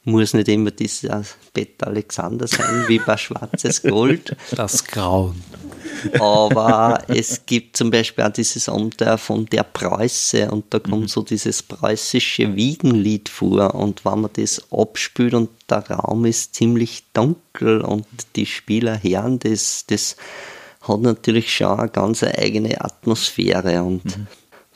Muss 0.04 0.34
nicht 0.34 0.48
immer 0.48 0.70
dieses 0.70 1.36
Bett 1.52 1.82
Alexander 1.82 2.46
sein, 2.46 2.84
wie 2.86 2.98
bei 2.98 3.16
Schwarzes 3.16 3.82
Gold. 3.82 4.36
Das 4.50 4.84
Grauen. 4.84 5.42
Aber 6.18 7.02
es 7.08 7.46
gibt 7.46 7.76
zum 7.76 7.90
Beispiel 7.90 8.24
auch 8.24 8.32
dieses 8.32 8.68
Abenteuer 8.68 9.18
von 9.18 9.46
der 9.46 9.62
Preuße 9.62 10.50
und 10.50 10.66
da 10.70 10.78
kommt 10.78 11.02
mhm. 11.02 11.08
so 11.08 11.22
dieses 11.22 11.62
preußische 11.62 12.54
Wiegenlied 12.54 13.28
vor 13.28 13.74
und 13.74 14.04
wenn 14.04 14.20
man 14.20 14.30
das 14.34 14.62
abspült 14.70 15.34
und 15.34 15.50
der 15.70 15.88
Raum 15.88 16.24
ist 16.24 16.54
ziemlich 16.54 17.04
dunkel 17.12 17.80
und 17.80 18.06
die 18.36 18.46
Spieler 18.46 19.02
hören 19.02 19.38
das, 19.38 19.84
das 19.86 20.16
hat 20.82 21.00
natürlich 21.00 21.54
schon 21.54 21.78
eine 21.78 21.88
ganz 21.88 22.22
eigene 22.22 22.80
Atmosphäre 22.80 23.82
und 23.82 24.04
mhm. 24.04 24.26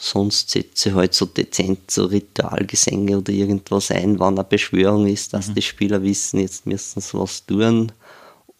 Sonst 0.01 0.51
setze 0.51 0.89
ich 0.89 0.95
halt 0.95 1.15
so 1.15 1.27
dezent 1.27 1.91
so 1.91 2.07
Ritualgesänge 2.07 3.19
oder 3.19 3.33
irgendwas 3.33 3.91
ein, 3.91 4.19
wann 4.19 4.39
eine 4.39 4.45
Beschwörung 4.45 5.07
ist, 5.07 5.35
dass 5.35 5.49
mhm. 5.49 5.55
die 5.55 5.63
Spieler 5.63 6.03
wissen, 6.03 6.41
jetzt 6.41 6.67
müssen 6.67 7.01
sie 7.01 7.19
was 7.19 7.45
tun. 7.45 7.93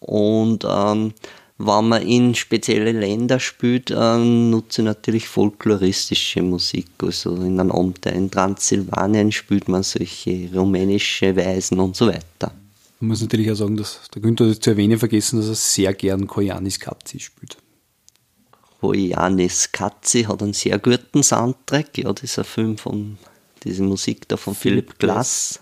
Und 0.01 0.65
ähm, 0.69 1.15
wenn 1.59 1.89
man 1.89 2.03
in 2.03 2.35
spezielle 2.35 2.93
Länder 2.93 3.39
spielt, 3.39 3.91
äh, 3.91 4.19
nutze 4.19 4.83
ich 4.83 4.87
natürlich 4.87 5.29
folkloristische 5.29 6.43
Musik. 6.43 6.89
Also 7.03 7.35
in 7.37 7.61
einem 7.61 7.71
Amt 7.71 8.07
in 8.07 8.31
Transsilvanien 8.31 9.31
spielt 9.31 9.69
man 9.69 9.83
solche 9.83 10.49
rumänische 10.55 11.37
Weisen 11.37 11.79
und 11.81 11.97
so 11.97 12.07
weiter. 12.07 12.53
Man 13.01 13.09
muss 13.09 13.21
natürlich 13.21 13.51
auch 13.51 13.57
sagen, 13.57 13.77
dass 13.77 14.01
der 14.15 14.21
Günther 14.23 14.59
zu 14.59 14.71
erwähnen 14.71 14.99
vergessen, 14.99 15.39
dass 15.39 15.49
er 15.49 15.55
sehr 15.55 15.95
gern 15.95 16.27
Koyanis 16.27 16.81
Katzi 16.81 17.19
spielt. 17.19 17.57
Koyanis 18.81 19.73
Katzi 19.73 20.23
hat 20.25 20.43
einen 20.43 20.55
sehr 20.55 20.79
guten 20.79 21.23
Soundtrack. 21.23 21.99
Ja, 21.99 22.13
das 22.13 22.25
ist 22.25 22.39
ein 22.39 22.45
Film 22.45 22.79
von 22.79 23.19
diese 23.63 23.83
Musik 23.83 24.27
da 24.29 24.37
von 24.37 24.55
Philipp 24.55 24.99
Glass. 24.99 25.61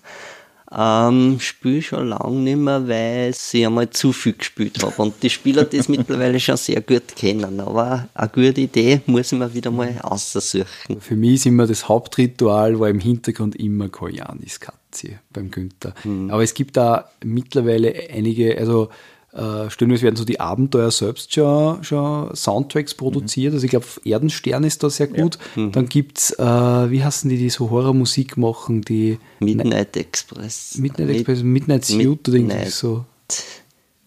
Ähm, 0.71 1.41
spiele 1.41 1.81
schon 1.81 2.09
lange 2.09 2.41
nicht 2.41 2.59
mehr, 2.59 2.87
weil 2.87 3.31
ich 3.31 3.67
einmal 3.67 3.89
zu 3.89 4.13
viel 4.13 4.35
gespielt 4.35 4.83
habe 4.83 5.01
und 5.01 5.15
die 5.23 5.31
Spieler 5.31 5.65
das 5.65 5.89
mittlerweile 5.89 6.39
schon 6.39 6.59
sehr 6.59 6.83
gut 6.83 7.17
kennen. 7.17 7.59
Aber 7.61 8.07
eine 8.15 8.29
gute 8.29 8.61
Idee 8.61 9.01
muss 9.07 9.33
ich 9.33 9.39
mir 9.39 9.53
wieder 9.53 9.71
mal 9.71 9.99
aussuchen. 10.03 10.67
Für 11.01 11.17
mich 11.17 11.35
ist 11.35 11.47
immer 11.47 11.67
das 11.67 11.89
Hauptritual, 11.89 12.79
war 12.79 12.91
im 12.91 13.01
Hintergrund 13.01 13.57
immer 13.57 13.89
Koyanis 13.89 14.61
Katze 14.61 15.19
beim 15.33 15.51
Günther. 15.51 15.95
Mhm. 16.05 16.31
Aber 16.31 16.43
es 16.43 16.53
gibt 16.53 16.77
da 16.77 17.11
mittlerweile 17.25 18.11
einige, 18.11 18.59
also 18.59 18.91
äh, 19.33 19.69
stellenweise 19.69 20.03
werden 20.05 20.17
so 20.17 20.25
die 20.25 20.41
Abenteuer 20.41 20.91
selbst 20.91 21.35
schon, 21.35 21.85
schon 21.85 22.35
Soundtracks 22.35 22.95
produziert. 22.95 23.53
Mhm. 23.53 23.57
Also 23.57 23.65
ich 23.65 23.71
glaube, 23.71 23.87
Erdenstern 24.05 24.65
ist 24.65 24.83
da 24.83 24.89
sehr 24.89 25.07
gut. 25.07 25.39
Ja. 25.55 25.63
Mhm. 25.63 25.73
Dann 25.73 25.89
gibt 25.89 26.19
es, 26.19 26.31
äh, 26.39 26.43
wie 26.91 27.05
heißen 27.05 27.29
die, 27.29 27.37
die 27.37 27.51
so 27.51 27.71
Horrormusik 27.71 28.37
machen, 28.37 28.83
die 28.83 29.19
Midnight 29.41 29.97
Express. 29.97 30.79
Midnight 30.79 31.11
Express, 31.11 31.43
Midnight 31.43 31.85
Suit 31.85 32.29
oder 32.29 32.39
irgendwie 32.39 32.71
so. 32.71 33.05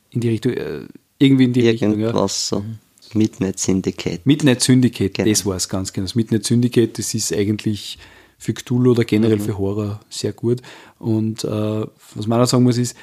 In 0.09 0.21
die 0.21 0.29
Richtung, 0.29 0.53
äh, 0.53 0.81
irgendwie 1.19 1.43
in 1.45 1.53
die 1.53 1.65
Irgendwas 1.65 1.81
Richtung. 1.81 1.99
Ja. 1.99 2.27
so. 2.27 2.63
Midnight 3.13 3.59
Syndicate. 3.59 4.25
Midnight 4.25 4.61
Syndicate, 4.61 5.13
genau. 5.13 5.29
das 5.29 5.45
war 5.45 5.55
es 5.55 5.69
ganz 5.69 5.93
genau. 5.93 6.05
Das 6.05 6.15
Midnight 6.15 6.45
Syndicate, 6.45 6.97
das 6.97 7.13
ist 7.13 7.33
eigentlich 7.33 7.99
für 8.37 8.53
Cthulhu 8.53 8.91
oder 8.91 9.03
generell 9.03 9.37
mhm. 9.37 9.41
für 9.41 9.57
Horror 9.57 9.99
sehr 10.09 10.33
gut. 10.33 10.61
Und 10.97 11.43
äh, 11.43 11.47
was 12.15 12.27
man 12.27 12.41
auch 12.41 12.47
sagen 12.47 12.63
muss, 12.63 12.77
ist, 12.77 12.95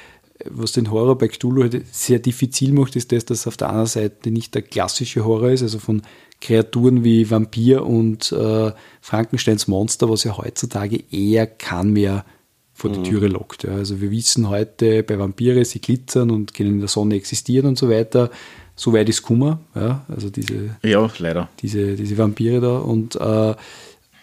was 0.45 0.71
den 0.71 0.91
Horror 0.91 1.17
bei 1.17 1.27
Cthulhu 1.27 1.63
halt 1.63 1.83
sehr 1.91 2.19
diffizil 2.19 2.71
macht, 2.71 2.95
ist 2.95 3.11
das, 3.11 3.25
dass 3.25 3.47
auf 3.47 3.57
der 3.57 3.69
anderen 3.69 3.87
Seite 3.87 4.31
nicht 4.31 4.55
der 4.55 4.61
klassische 4.61 5.25
Horror 5.25 5.49
ist, 5.51 5.63
also 5.63 5.79
von 5.79 6.01
Kreaturen 6.41 7.03
wie 7.03 7.29
Vampir 7.29 7.85
und 7.85 8.31
äh, 8.31 8.71
Frankensteins 9.01 9.67
Monster, 9.67 10.09
was 10.09 10.23
ja 10.23 10.37
heutzutage 10.37 11.03
eher 11.11 11.47
kann 11.47 11.91
mehr 11.91 12.25
vor 12.73 12.91
die 12.91 12.99
mhm. 12.99 13.03
Türe 13.03 13.27
lockt. 13.27 13.63
Ja. 13.63 13.71
Also 13.71 13.99
wir 13.99 14.09
wissen 14.09 14.49
heute 14.49 15.03
bei 15.03 15.19
Vampire, 15.19 15.65
sie 15.65 15.81
glitzern 15.81 16.31
und 16.31 16.53
können 16.53 16.75
in 16.75 16.79
der 16.79 16.87
Sonne 16.87 17.15
existieren 17.15 17.67
und 17.67 17.77
so 17.77 17.89
weiter. 17.89 18.29
So 18.75 18.93
weit 18.93 19.09
ist 19.09 19.23
Kummer, 19.23 19.59
ja, 19.75 20.05
also 20.07 20.29
diese, 20.29 20.77
ja, 20.83 21.09
leider. 21.17 21.49
Diese, 21.61 21.95
diese 21.95 22.17
Vampire 22.17 22.61
da. 22.61 22.77
Und 22.77 23.17
äh, 23.17 23.55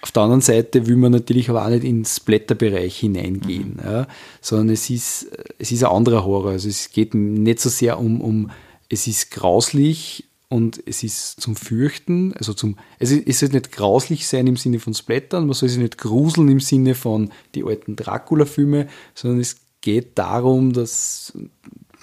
Auf 0.03 0.13
der 0.13 0.23
anderen 0.23 0.41
Seite 0.41 0.87
will 0.87 0.97
man 0.97 1.13
natürlich 1.13 1.51
aber 1.51 1.65
auch 1.65 1.71
nicht 1.71 1.85
ins 1.85 2.21
Blätterbereich 2.21 2.99
hineingehen, 2.99 3.79
mhm. 3.79 3.85
ja, 3.85 4.07
sondern 4.41 4.71
es 4.71 4.91
ist, 4.91 5.27
es 5.59 5.73
ist 5.73 5.83
ein 5.83 5.91
anderer 5.91 6.25
Horror. 6.25 6.53
Also 6.53 6.69
es 6.69 6.91
geht 6.91 7.15
nicht 7.15 7.61
so 7.61 7.69
sehr 7.69 7.99
um, 7.99 8.21
um 8.21 8.51
es 8.89 9.07
ist 9.07 9.31
grauslich 9.31 10.25
und 10.49 10.81
es 10.87 11.03
ist 11.03 11.41
zum 11.41 11.57
Fürchten, 11.57 12.33
also 12.35 12.55
zum, 12.55 12.77
es 12.99 13.11
ist 13.11 13.43
halt 13.43 13.53
nicht 13.53 13.73
grauslich 13.73 14.29
sein 14.29 14.47
im 14.47 14.57
Sinne 14.57 14.79
von 14.79 14.95
Splattern, 14.95 15.47
man 15.47 15.55
soll 15.55 15.69
sich 15.69 15.79
nicht 15.79 15.99
gruseln 15.99 16.49
im 16.49 16.61
Sinne 16.61 16.95
von 16.95 17.31
die 17.55 17.65
alten 17.65 17.97
Dracula-Filme, 17.97 18.87
sondern 19.15 19.41
es 19.41 19.57
geht 19.81 20.19
darum, 20.19 20.73
dass, 20.73 21.33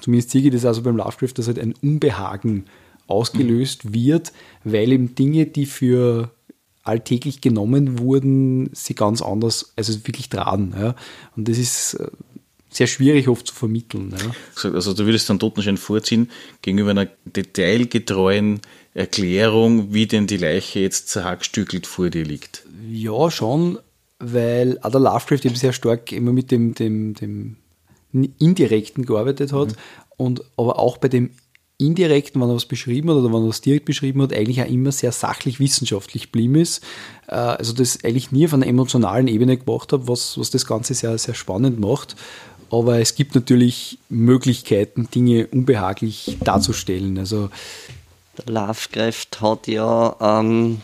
zumindest 0.01 0.31
sehe 0.31 0.41
ich 0.41 0.51
das 0.51 0.65
also 0.65 0.81
beim 0.81 0.97
Lovecraft, 0.97 1.33
dass 1.35 1.47
halt 1.47 1.59
ein 1.59 1.73
Unbehagen 1.81 2.65
ausgelöst 3.07 3.85
mhm. 3.85 3.93
wird, 3.93 4.33
weil 4.63 4.91
eben 4.91 5.15
Dinge, 5.15 5.45
die 5.45 5.65
für 5.65 6.31
alltäglich 6.83 7.41
genommen 7.41 7.99
wurden, 7.99 8.69
sie 8.73 8.93
ganz 8.93 9.21
anders, 9.21 9.73
also 9.75 9.93
wirklich 10.05 10.29
tragen. 10.29 10.73
Ja. 10.77 10.95
Und 11.35 11.47
das 11.47 11.57
ist 11.57 11.95
äh, 11.95 12.07
sehr 12.69 12.87
schwierig 12.87 13.27
oft 13.27 13.47
zu 13.47 13.55
vermitteln. 13.55 14.13
Ja. 14.17 14.71
Also 14.71 14.93
du 14.93 15.05
würdest 15.05 15.29
dann 15.29 15.39
Totenschein 15.39 15.77
vorziehen 15.77 16.29
gegenüber 16.61 16.91
einer 16.91 17.07
detailgetreuen 17.25 18.61
Erklärung, 18.93 19.93
wie 19.93 20.07
denn 20.07 20.27
die 20.27 20.37
Leiche 20.37 20.79
jetzt 20.79 21.09
zerhackstückelt 21.09 21.87
vor 21.87 22.09
dir 22.09 22.25
liegt. 22.25 22.65
Ja, 22.89 23.31
schon, 23.31 23.79
weil 24.19 24.75
der 24.75 24.99
Lovecraft 24.99 25.45
eben 25.45 25.55
sehr 25.55 25.73
stark 25.73 26.11
immer 26.11 26.33
mit 26.33 26.51
dem, 26.51 26.75
dem, 26.75 27.13
dem 27.13 27.57
Indirekten 28.11 29.05
gearbeitet 29.05 29.53
hat 29.53 29.69
mhm. 29.69 29.75
und 30.17 30.43
aber 30.57 30.79
auch 30.79 30.97
bei 30.97 31.07
dem 31.07 31.31
Indirekten, 31.77 32.41
wenn 32.41 32.49
er 32.49 32.55
was 32.55 32.65
beschrieben 32.65 33.09
hat 33.09 33.17
oder 33.17 33.33
wenn 33.33 33.43
er 33.43 33.49
was 33.49 33.61
direkt 33.61 33.85
beschrieben 33.85 34.21
hat, 34.21 34.33
eigentlich 34.33 34.61
auch 34.61 34.67
immer 34.67 34.91
sehr 34.91 35.11
sachlich 35.11 35.59
wissenschaftlich 35.59 36.31
blieben 36.31 36.55
ist. 36.55 36.83
Äh, 37.27 37.35
also 37.35 37.73
das 37.73 38.03
eigentlich 38.03 38.31
nie 38.31 38.45
auf 38.45 38.53
einer 38.53 38.67
emotionalen 38.67 39.27
Ebene 39.27 39.57
gemacht 39.57 39.91
hat, 39.93 40.07
was, 40.07 40.37
was 40.37 40.51
das 40.51 40.65
Ganze 40.65 40.93
sehr, 40.93 41.17
sehr 41.17 41.33
spannend 41.33 41.79
macht 41.79 42.15
aber 42.73 42.99
es 42.99 43.13
gibt 43.13 43.35
natürlich 43.35 43.99
Möglichkeiten, 44.09 45.07
Dinge 45.13 45.47
unbehaglich 45.47 46.37
darzustellen. 46.43 47.19
Also 47.19 47.51
der 48.37 48.51
Lovecraft 48.51 49.41
hat 49.41 49.67
ja 49.67 50.15
ähm, 50.19 50.81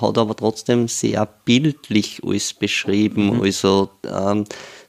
hat 0.00 0.18
aber 0.18 0.34
trotzdem 0.34 0.88
sehr 0.88 1.24
bildlich 1.44 2.20
alles 2.24 2.52
beschrieben. 2.52 3.36
Mhm. 3.36 3.42
Also 3.42 3.90
ähm, 4.04 4.44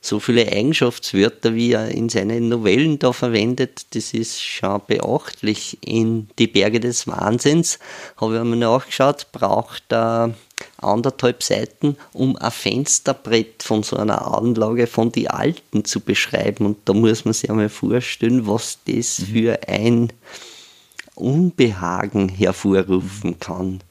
so 0.07 0.19
viele 0.21 0.47
Eigenschaftswörter, 0.47 1.53
wie 1.53 1.73
er 1.73 1.89
in 1.89 2.07
seinen 2.07 2.47
Novellen 2.47 2.97
da 2.97 3.11
verwendet, 3.11 3.87
das 3.93 4.13
ist 4.13 4.41
schon 4.41 4.81
beachtlich. 4.87 5.77
In 5.81 6.29
Die 6.39 6.47
Berge 6.47 6.79
des 6.79 7.07
Wahnsinns 7.07 7.77
habe 8.15 8.37
ich 8.37 8.43
mir 8.43 8.55
nachgeschaut, 8.55 9.27
braucht 9.33 9.83
er 9.89 10.33
anderthalb 10.77 11.43
Seiten, 11.43 11.97
um 12.13 12.37
ein 12.37 12.51
Fensterbrett 12.51 13.63
von 13.63 13.83
so 13.83 13.97
einer 13.97 14.33
Anlage 14.33 14.87
von 14.87 15.11
die 15.11 15.29
Alten 15.29 15.83
zu 15.83 15.99
beschreiben. 15.99 16.65
Und 16.65 16.77
da 16.85 16.93
muss 16.93 17.25
man 17.25 17.33
sich 17.33 17.49
einmal 17.49 17.69
vorstellen, 17.69 18.47
was 18.47 18.79
das 18.87 19.19
mhm. 19.19 19.25
für 19.25 19.59
ein 19.67 20.13
Unbehagen 21.15 22.29
hervorrufen 22.29 23.39
kann. 23.39 23.81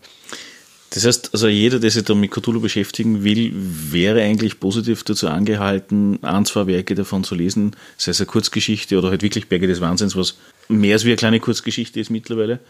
Das 0.96 1.04
heißt, 1.04 1.34
also 1.34 1.48
jeder, 1.48 1.78
der 1.78 1.90
sich 1.90 2.04
da 2.04 2.14
mit 2.14 2.30
Cthulhu 2.30 2.58
beschäftigen 2.58 3.22
will, 3.22 3.52
wäre 3.54 4.22
eigentlich 4.22 4.58
positiv 4.58 5.04
dazu 5.04 5.28
angehalten, 5.28 6.18
ein, 6.22 6.46
zwei 6.46 6.66
Werke 6.66 6.94
davon 6.94 7.22
zu 7.22 7.34
lesen, 7.34 7.76
sei 7.98 8.12
es 8.12 8.20
eine 8.20 8.26
Kurzgeschichte 8.26 8.96
oder 8.96 9.10
halt 9.10 9.20
wirklich 9.20 9.46
Berge 9.46 9.66
des 9.66 9.82
Wahnsinns, 9.82 10.16
was 10.16 10.38
mehr 10.68 10.94
als 10.94 11.04
wie 11.04 11.10
eine 11.10 11.18
kleine 11.18 11.40
Kurzgeschichte 11.40 12.00
ist 12.00 12.08
mittlerweile. 12.08 12.60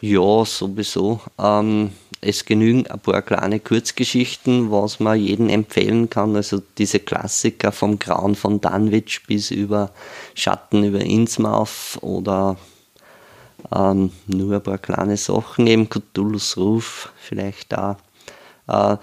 Ja, 0.00 0.46
sowieso. 0.46 1.20
Ähm, 1.38 1.90
es 2.22 2.46
genügen 2.46 2.86
ein 2.86 3.00
paar 3.00 3.20
kleine 3.20 3.60
Kurzgeschichten, 3.60 4.70
was 4.70 4.98
man 4.98 5.20
jedem 5.20 5.50
empfehlen 5.50 6.08
kann. 6.08 6.36
Also 6.36 6.62
diese 6.78 7.00
Klassiker 7.00 7.70
vom 7.70 7.98
Grauen 7.98 8.34
von 8.34 8.62
Dunwich 8.62 9.24
bis 9.26 9.50
über 9.50 9.92
Schatten 10.34 10.84
über 10.84 11.00
Innsmouth 11.00 11.98
oder 12.00 12.56
ähm, 13.74 14.10
nur 14.26 14.56
ein 14.56 14.62
paar 14.62 14.78
kleine 14.78 15.16
Sachen, 15.16 15.66
eben 15.66 15.88
Cthulhu's 15.88 16.56
Ruf 16.56 17.12
vielleicht 17.16 17.72
da. 17.72 17.96
Äh, 18.66 18.96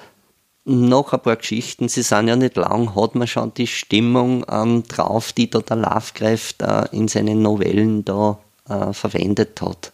noch 0.64 1.14
ein 1.14 1.22
paar 1.22 1.38
Geschichten, 1.38 1.90
sie 1.90 2.04
sind 2.04 2.28
ja 2.28 2.36
nicht 2.36 2.56
lang, 2.56 2.96
hat 2.96 3.16
man 3.16 3.28
schon 3.28 3.54
die 3.54 3.68
Stimmung 3.68 4.46
ähm, 4.50 4.84
drauf, 4.84 5.34
die 5.34 5.50
da 5.50 5.60
der 5.60 5.78
Lovecraft 5.78 6.62
äh, 6.62 6.96
in 6.96 7.08
seinen 7.08 7.42
Novellen 7.42 8.06
da 8.06 8.38
äh, 8.70 8.94
verwendet 8.94 9.62
hat 9.62 9.92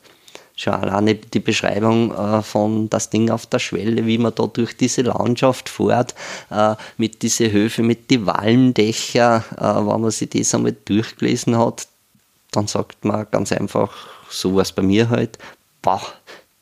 schon 0.58 0.74
alleine 0.74 1.16
die 1.16 1.40
Beschreibung 1.40 2.14
äh, 2.14 2.42
von 2.42 2.90
das 2.90 3.10
Ding 3.10 3.30
auf 3.30 3.46
der 3.46 3.60
Schwelle, 3.60 4.06
wie 4.06 4.18
man 4.18 4.34
da 4.36 4.48
durch 4.48 4.76
diese 4.76 5.04
Landschaft 5.04 5.70
fährt, 5.70 6.16
äh, 6.50 6.76
mit 6.98 7.22
diese 7.22 7.52
Höfe, 7.52 7.84
mit 7.84 8.10
die 8.10 8.26
Walmdächer, 8.26 9.44
äh, 9.56 9.62
wenn 9.62 10.02
man 10.02 10.12
sich 10.12 10.30
das 10.30 10.54
einmal 10.56 10.76
durchgelesen 10.86 11.58
hat, 11.58 11.88
dann 12.52 12.68
sagt 12.68 13.06
man 13.06 13.28
ganz 13.30 13.52
einfach, 13.52 13.92
so 14.30 14.56
was 14.56 14.72
bei 14.72 14.82
mir 14.82 15.10
halt, 15.10 15.38
boah, 15.82 16.02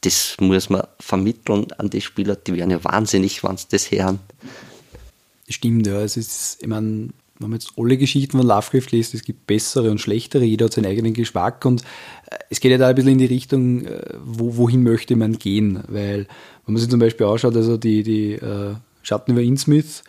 das 0.02 0.36
muss 0.40 0.70
man 0.70 0.84
vermitteln 1.00 1.68
an 1.78 1.90
die 1.90 2.02
Spieler, 2.02 2.36
die 2.36 2.56
werden 2.56 2.72
ja 2.72 2.84
wahnsinnig, 2.84 3.44
wenn 3.44 3.58
sie 3.58 3.68
das 3.72 3.92
hören. 3.92 4.20
Stimmt, 5.50 5.88
ja. 5.88 6.02
Es 6.02 6.18
ist, 6.18 6.58
ich 6.62 6.68
meine, 6.68 7.10
wenn 7.40 7.50
man 7.50 7.60
jetzt 7.60 7.74
alle 7.78 7.98
Geschichten 7.98 8.38
von 8.38 8.48
Lovecraft 8.48 8.92
liest, 8.92 9.14
es 9.14 9.24
gibt 9.24 9.46
bessere 9.48 9.92
und 9.92 10.00
schlechtere, 10.00 10.44
jeder 10.44 10.66
hat 10.66 10.74
seinen 10.74 10.86
eigenen 10.86 11.14
Geschmack 11.14 11.66
und 11.66 11.82
äh, 12.30 12.38
es 12.50 12.60
geht 12.60 12.72
ja 12.72 12.78
da 12.78 12.88
ein 12.88 12.96
bisschen 12.96 13.12
in 13.12 13.18
die 13.18 13.26
Richtung, 13.26 13.86
äh, 13.86 14.02
wo, 14.24 14.58
wohin 14.58 14.84
möchte 14.84 15.16
man 15.16 15.38
gehen, 15.38 15.84
weil 15.88 16.28
wenn 16.66 16.74
man 16.74 16.78
sich 16.78 16.90
zum 16.90 17.00
Beispiel 17.00 17.26
anschaut, 17.26 17.56
also 17.56 17.78
die, 17.78 18.04
die 18.04 18.34
äh, 18.34 18.76
Schatten 19.04 19.34
über 19.34 19.42
Innsmouth, 19.42 20.04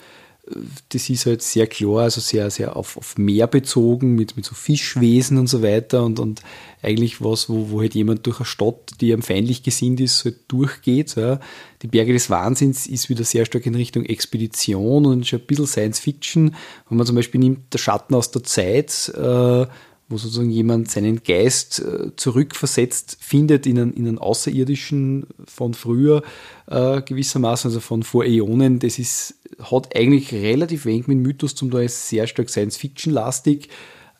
das 0.90 1.10
ist 1.10 1.26
halt 1.26 1.42
sehr 1.42 1.66
klar, 1.66 2.02
also 2.02 2.20
sehr, 2.20 2.50
sehr 2.50 2.76
auf, 2.76 2.96
auf 2.96 3.18
Meer 3.18 3.46
bezogen, 3.46 4.14
mit, 4.14 4.36
mit 4.36 4.44
so 4.44 4.54
Fischwesen 4.54 5.38
und 5.38 5.48
so 5.48 5.62
weiter 5.62 6.04
und, 6.04 6.20
und 6.20 6.42
eigentlich 6.82 7.22
was, 7.22 7.48
wo, 7.48 7.70
wo 7.70 7.80
halt 7.80 7.94
jemand 7.94 8.26
durch 8.26 8.38
eine 8.38 8.46
Stadt, 8.46 8.92
die 9.00 9.10
ihm 9.10 9.22
feindlich 9.22 9.62
gesinnt 9.64 10.00
ist, 10.00 10.24
halt 10.24 10.36
durchgeht. 10.48 11.16
Ja. 11.16 11.40
Die 11.82 11.88
Berge 11.88 12.12
des 12.12 12.30
Wahnsinns 12.30 12.86
ist 12.86 13.08
wieder 13.08 13.24
sehr 13.24 13.44
stark 13.44 13.66
in 13.66 13.74
Richtung 13.74 14.04
Expedition 14.04 15.04
und 15.06 15.26
schon 15.26 15.40
ein 15.40 15.46
bisschen 15.46 15.66
Science 15.66 15.98
Fiction. 15.98 16.54
Wenn 16.88 16.98
man 16.98 17.06
zum 17.06 17.16
Beispiel 17.16 17.40
nimmt 17.40 17.72
der 17.72 17.78
Schatten 17.78 18.14
aus 18.14 18.30
der 18.30 18.44
Zeit, 18.44 19.12
äh, 19.16 19.66
wo 20.08 20.18
sozusagen 20.18 20.50
jemand 20.50 20.90
seinen 20.90 21.22
Geist 21.24 21.80
äh, 21.80 22.14
zurückversetzt 22.14 23.18
findet 23.20 23.66
in 23.66 23.78
einen, 23.78 23.92
in 23.94 24.06
einen 24.06 24.18
Außerirdischen 24.18 25.26
von 25.46 25.74
früher 25.74 26.22
äh, 26.68 27.02
gewissermaßen, 27.02 27.70
also 27.70 27.80
von 27.80 28.04
vor 28.04 28.24
Äonen. 28.24 28.78
Das 28.78 29.00
ist, 29.00 29.34
hat 29.62 29.96
eigentlich 29.96 30.32
relativ 30.32 30.86
wenig 30.86 31.06
mit 31.06 31.18
Mythos 31.18 31.54
zum 31.54 31.70
Teil, 31.70 31.84
ist 31.84 32.08
sehr 32.08 32.26
stark 32.26 32.50
Science-Fiction-lastig. 32.50 33.68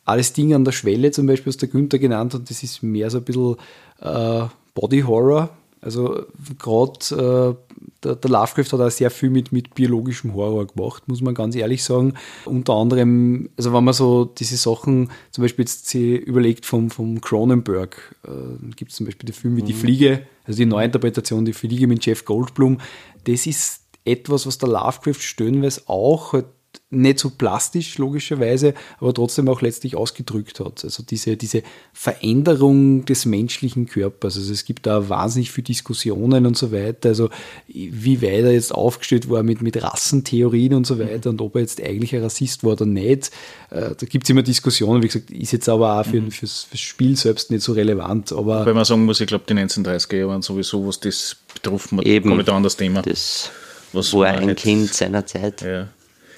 Alles 0.05 0.33
Ding 0.33 0.53
an 0.53 0.65
der 0.65 0.71
Schwelle 0.71 1.11
zum 1.11 1.27
Beispiel, 1.27 1.49
was 1.49 1.57
der 1.57 1.69
Günther 1.69 1.99
genannt 1.99 2.33
hat, 2.33 2.49
das 2.49 2.63
ist 2.63 2.81
mehr 2.81 3.09
so 3.09 3.17
ein 3.17 3.23
bisschen 3.23 3.55
äh, 4.01 4.47
Body-Horror, 4.73 5.49
also 5.81 6.25
gerade 6.59 6.99
äh, 7.11 7.75
der, 8.03 8.15
der, 8.15 8.29
Lovecraft 8.29 8.73
hat 8.73 8.81
auch 8.81 8.91
sehr 8.91 9.11
viel 9.11 9.29
mit, 9.29 9.51
mit 9.51 9.75
biologischem 9.75 10.33
Horror 10.33 10.67
gemacht, 10.67 11.07
muss 11.07 11.21
man 11.21 11.33
ganz 11.33 11.55
ehrlich 11.55 11.83
sagen. 11.83 12.13
Unter 12.45 12.73
anderem, 12.73 13.49
also 13.57 13.73
wenn 13.73 13.83
man 13.83 13.93
so 13.93 14.25
diese 14.25 14.57
Sachen, 14.57 15.09
zum 15.31 15.43
Beispiel 15.43 15.63
jetzt 15.63 15.87
sie 15.87 16.15
überlegt 16.15 16.65
vom, 16.65 16.89
vom 16.89 17.21
Cronenberg, 17.21 18.15
äh, 18.25 18.73
gibt 18.75 18.91
es 18.91 18.97
zum 18.97 19.05
Beispiel 19.05 19.27
den 19.27 19.33
Film 19.33 19.55
wie 19.57 19.61
mhm. 19.61 19.67
Die 19.67 19.73
Fliege, 19.73 20.23
also 20.45 20.57
die 20.57 20.65
Neuinterpretation 20.65 21.45
Die 21.45 21.53
Fliege 21.53 21.87
mit 21.87 22.05
Jeff 22.05 22.25
Goldblum, 22.25 22.79
das 23.25 23.45
ist 23.45 23.86
etwas, 24.07 24.45
was 24.45 24.57
der 24.57 24.69
Lovecraft 24.69 25.21
stöhnweise 25.21 25.83
auch 25.87 26.33
halt 26.33 26.45
nicht 26.89 27.19
so 27.19 27.29
plastisch, 27.29 27.97
logischerweise, 27.97 28.73
aber 28.99 29.13
trotzdem 29.13 29.49
auch 29.49 29.61
letztlich 29.61 29.97
ausgedrückt 29.97 30.61
hat. 30.61 30.85
Also 30.85 31.03
diese, 31.03 31.35
diese 31.35 31.63
Veränderung 31.91 33.03
des 33.03 33.25
menschlichen 33.25 33.87
Körpers. 33.87 34.37
Also 34.37 34.53
es 34.53 34.63
gibt 34.63 34.85
da 34.85 35.09
wahnsinnig 35.09 35.51
viele 35.51 35.65
Diskussionen 35.65 36.45
und 36.45 36.57
so 36.57 36.71
weiter. 36.71 37.09
Also 37.09 37.29
wie 37.67 38.21
weit 38.21 38.45
er 38.45 38.53
jetzt 38.53 38.73
aufgestellt 38.73 39.29
war 39.29 39.43
mit, 39.43 39.61
mit 39.61 39.81
Rassentheorien 39.81 40.75
und 40.75 40.87
so 40.87 40.97
weiter 40.97 41.29
und 41.29 41.41
ob 41.41 41.55
er 41.55 41.61
jetzt 41.61 41.83
eigentlich 41.83 42.15
ein 42.15 42.23
Rassist 42.23 42.63
war 42.63 42.73
oder 42.73 42.85
nicht. 42.85 43.31
Äh, 43.69 43.95
da 43.97 44.05
gibt 44.05 44.23
es 44.23 44.29
immer 44.29 44.43
Diskussionen. 44.43 45.03
Wie 45.03 45.07
gesagt, 45.07 45.29
ist 45.29 45.51
jetzt 45.51 45.67
aber 45.67 45.99
auch 45.99 46.05
für, 46.05 46.21
mhm. 46.21 46.31
fürs, 46.31 46.63
fürs 46.63 46.81
Spiel 46.81 47.17
selbst 47.17 47.51
nicht 47.51 47.63
so 47.63 47.73
relevant. 47.73 48.31
Aber 48.31 48.65
Weil 48.65 48.73
man 48.73 48.85
sagen 48.85 49.03
muss, 49.03 49.19
ich 49.19 49.27
glaube, 49.27 49.43
die 49.49 49.53
1930er 49.53 50.15
Jahre 50.15 50.29
waren 50.29 50.41
sowieso, 50.41 50.87
was 50.87 51.01
das 51.01 51.35
betroffen 51.53 51.97
hat, 51.97 52.05
Eben, 52.05 52.29
kommt 52.29 52.47
da 52.47 52.55
an 52.55 52.63
das 52.63 52.77
Thema. 52.77 53.01
Das 53.01 53.51
was 53.93 54.13
war 54.13 54.27
ein 54.27 54.55
Kind 54.55 54.93
seiner 54.93 55.25
Zeit. 55.25 55.61
Ja 55.61 55.87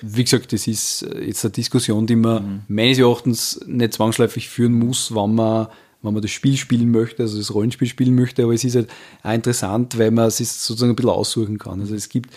wie 0.02 0.24
gesagt, 0.24 0.54
das 0.54 0.68
ist 0.68 1.04
äh, 1.04 1.26
jetzt 1.26 1.44
eine 1.46 1.52
Diskussion, 1.52 2.08
die 2.08 2.16
man 2.16 2.44
mhm. 2.44 2.62
meines 2.68 3.00
Erachtens 3.00 3.60
nicht 3.66 3.94
zwangsläufig 3.94 4.50
führen 4.50 4.74
muss, 4.74 5.14
wenn 5.14 5.36
man, 5.36 5.68
wenn 6.02 6.14
man 6.14 6.22
das 6.22 6.32
Spiel 6.32 6.58
spielen 6.58 6.92
möchte, 6.92 7.24
also 7.24 7.38
das 7.38 7.54
Rollenspiel 7.54 7.88
spielen 7.88 8.16
möchte, 8.16 8.44
aber 8.44 8.54
es 8.54 8.64
ist 8.64 8.76
halt 8.76 8.90
auch 9.24 9.34
interessant, 9.34 9.98
weil 9.98 10.12
man 10.12 10.28
es 10.28 10.38
sozusagen 10.38 10.92
ein 10.92 10.96
bisschen 10.96 11.12
aussuchen 11.12 11.58
kann. 11.58 11.82
Also 11.82 11.96
es 11.96 12.10
gibt 12.10 12.34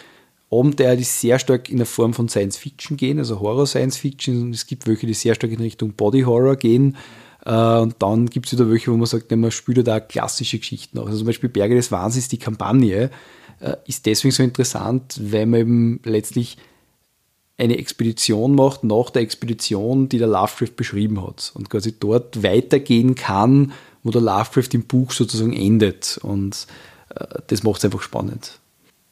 Abenteuer, 0.51 0.97
die 0.97 1.05
sehr 1.05 1.39
stark 1.39 1.71
in 1.71 1.79
der 1.79 1.87
Form 1.87 2.13
von 2.13 2.29
Science 2.29 2.59
Fiction 2.59 2.97
gehen, 2.97 3.19
also 3.19 3.41
Horror 3.41 3.67
Science 3.67 3.97
Fiction, 3.97 4.43
und 4.43 4.55
es 4.55 4.67
gibt 4.67 4.87
welche, 4.87 5.07
die 5.07 5.15
sehr 5.15 5.35
stark 5.35 5.53
in 5.53 5.61
Richtung 5.61 5.93
Body 5.95 6.23
Horror 6.23 6.57
gehen. 6.57 6.97
Äh, 7.47 7.79
und 7.79 7.95
dann 8.01 8.27
gibt 8.27 8.47
es 8.47 8.53
wieder 8.53 8.71
welche, 8.71 8.93
wo 8.93 8.97
man 8.97 9.07
sagt, 9.07 9.31
man 9.31 9.51
spielt 9.51 9.87
da 9.87 10.01
klassische 10.01 10.59
Geschichten 10.59 10.99
auch. 10.99 11.07
Also 11.07 11.19
zum 11.19 11.27
Beispiel 11.27 11.49
Berge 11.49 11.75
des 11.75 11.91
Wahnsinns, 11.91 12.29
die 12.29 12.39
Kampagne, 12.39 13.11
ist 13.87 14.07
deswegen 14.07 14.33
so 14.33 14.43
interessant, 14.43 15.19
weil 15.21 15.47
man 15.47 15.61
eben 15.61 16.01
letztlich 16.05 16.57
eine 17.59 17.79
Expedition 17.79 18.55
macht 18.55 18.83
nach 18.83 19.11
der 19.11 19.23
Expedition, 19.23 20.09
die 20.09 20.19
der 20.19 20.27
Lovecraft 20.27 20.75
beschrieben 20.77 21.25
hat 21.25 21.53
und 21.55 21.71
quasi 21.71 21.95
dort 21.99 22.43
weitergehen 22.43 23.15
kann, 23.15 23.73
wo 24.03 24.11
der 24.11 24.23
Lovecraft 24.23 24.69
im 24.73 24.85
Buch 24.85 25.13
sozusagen 25.13 25.53
endet 25.53 26.19
und 26.23 26.67
äh, 27.15 27.25
das 27.47 27.63
macht 27.63 27.79
es 27.79 27.85
einfach 27.85 28.03
spannend. 28.03 28.59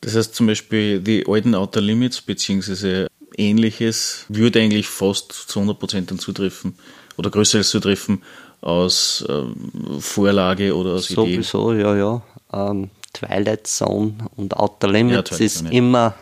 Das 0.00 0.16
heißt 0.16 0.34
zum 0.34 0.46
Beispiel 0.46 1.00
die 1.00 1.26
alten 1.28 1.54
Outer 1.54 1.80
Limits 1.80 2.22
beziehungsweise 2.22 3.06
ähnliches 3.36 4.24
würde 4.28 4.60
eigentlich 4.60 4.88
fast 4.88 5.32
zu 5.32 5.60
100% 5.60 6.06
dann 6.06 6.18
zutreffen 6.18 6.74
oder 7.16 7.30
größeres 7.30 7.68
zutreffen 7.68 8.22
aus 8.62 9.24
ähm, 9.28 10.00
Vorlage 10.00 10.74
oder 10.74 10.94
aus 10.94 11.10
Ideen. 11.10 11.42
Sowieso, 11.42 11.72
ja, 11.74 11.96
ja. 11.96 12.22
Ähm, 12.52 12.90
Twilight 13.12 13.66
Zone 13.66 14.14
und 14.36 14.56
Outer 14.56 14.88
Limits 14.88 15.30
ja, 15.30 15.44
ist 15.44 15.58
Zone, 15.58 15.70
ja. 15.70 15.78
immer 15.78 16.14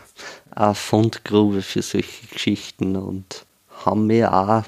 eine 0.51 0.75
Fundgrube 0.75 1.61
für 1.61 1.81
solche 1.81 2.27
Geschichten 2.27 2.95
und 2.95 3.45
haben 3.85 4.07
mir 4.07 4.33
auch 4.33 4.63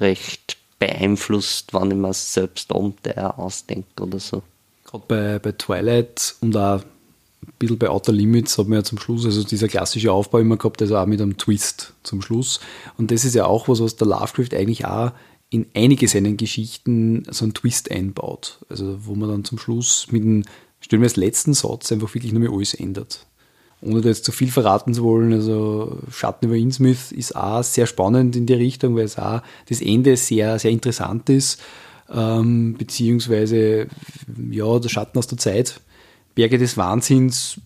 recht 0.00 0.56
beeinflusst, 0.78 1.72
wann 1.72 1.90
ich 1.90 1.96
mir 1.96 2.12
selbst 2.12 2.72
Abenteuer 2.72 3.38
ausdenke 3.38 4.02
oder 4.02 4.18
so. 4.18 4.42
Gerade 4.84 5.04
bei, 5.08 5.38
bei 5.38 5.52
Twilight 5.52 6.36
und 6.40 6.56
auch 6.56 6.80
ein 6.80 7.52
bisschen 7.58 7.78
bei 7.78 7.88
Outer 7.88 8.12
Limits 8.12 8.58
hat 8.58 8.68
man 8.68 8.78
ja 8.78 8.84
zum 8.84 8.98
Schluss, 8.98 9.24
also 9.24 9.44
dieser 9.44 9.68
klassische 9.68 10.12
Aufbau 10.12 10.38
immer 10.38 10.56
gehabt, 10.56 10.80
also 10.82 10.96
auch 10.96 11.06
mit 11.06 11.20
einem 11.20 11.36
Twist 11.36 11.92
zum 12.02 12.22
Schluss. 12.22 12.60
Und 12.96 13.10
das 13.10 13.24
ist 13.24 13.34
ja 13.34 13.46
auch 13.46 13.68
was, 13.68 13.80
was 13.80 13.96
der 13.96 14.08
Lovecraft 14.08 14.56
eigentlich 14.56 14.86
auch 14.86 15.12
in 15.50 15.66
einige 15.74 16.08
seiner 16.08 16.32
Geschichten 16.32 17.24
so 17.30 17.44
einen 17.44 17.54
Twist 17.54 17.90
einbaut. 17.90 18.58
Also 18.68 18.98
wo 19.06 19.14
man 19.14 19.28
dann 19.28 19.44
zum 19.44 19.58
Schluss 19.58 20.08
mit 20.10 20.46
stellen 20.84 21.00
wir 21.00 21.06
als 21.06 21.16
letzten 21.16 21.54
Satz, 21.54 21.90
einfach 21.92 22.14
wirklich 22.14 22.32
nur 22.32 22.42
mehr 22.42 22.52
alles 22.52 22.74
ändert. 22.74 23.26
Ohne 23.80 24.02
da 24.02 24.10
jetzt 24.10 24.26
zu 24.26 24.32
viel 24.32 24.50
verraten 24.50 24.92
zu 24.92 25.02
wollen, 25.02 25.32
also 25.32 25.98
Schatten 26.10 26.44
über 26.44 26.56
Innsmouth 26.56 27.10
ist 27.10 27.34
auch 27.34 27.62
sehr 27.62 27.86
spannend 27.86 28.36
in 28.36 28.44
die 28.44 28.52
Richtung, 28.52 28.94
weil 28.94 29.04
es 29.04 29.18
auch 29.18 29.40
das 29.66 29.80
Ende 29.80 30.14
sehr, 30.18 30.58
sehr 30.58 30.70
interessant 30.70 31.30
ist. 31.30 31.58
Ähm, 32.12 32.74
beziehungsweise, 32.76 33.86
ja, 34.50 34.78
der 34.78 34.88
Schatten 34.90 35.18
aus 35.18 35.26
der 35.26 35.38
Zeit. 35.38 35.80
Berge 36.34 36.58
des 36.58 36.76
Wahnsinns 36.76 37.60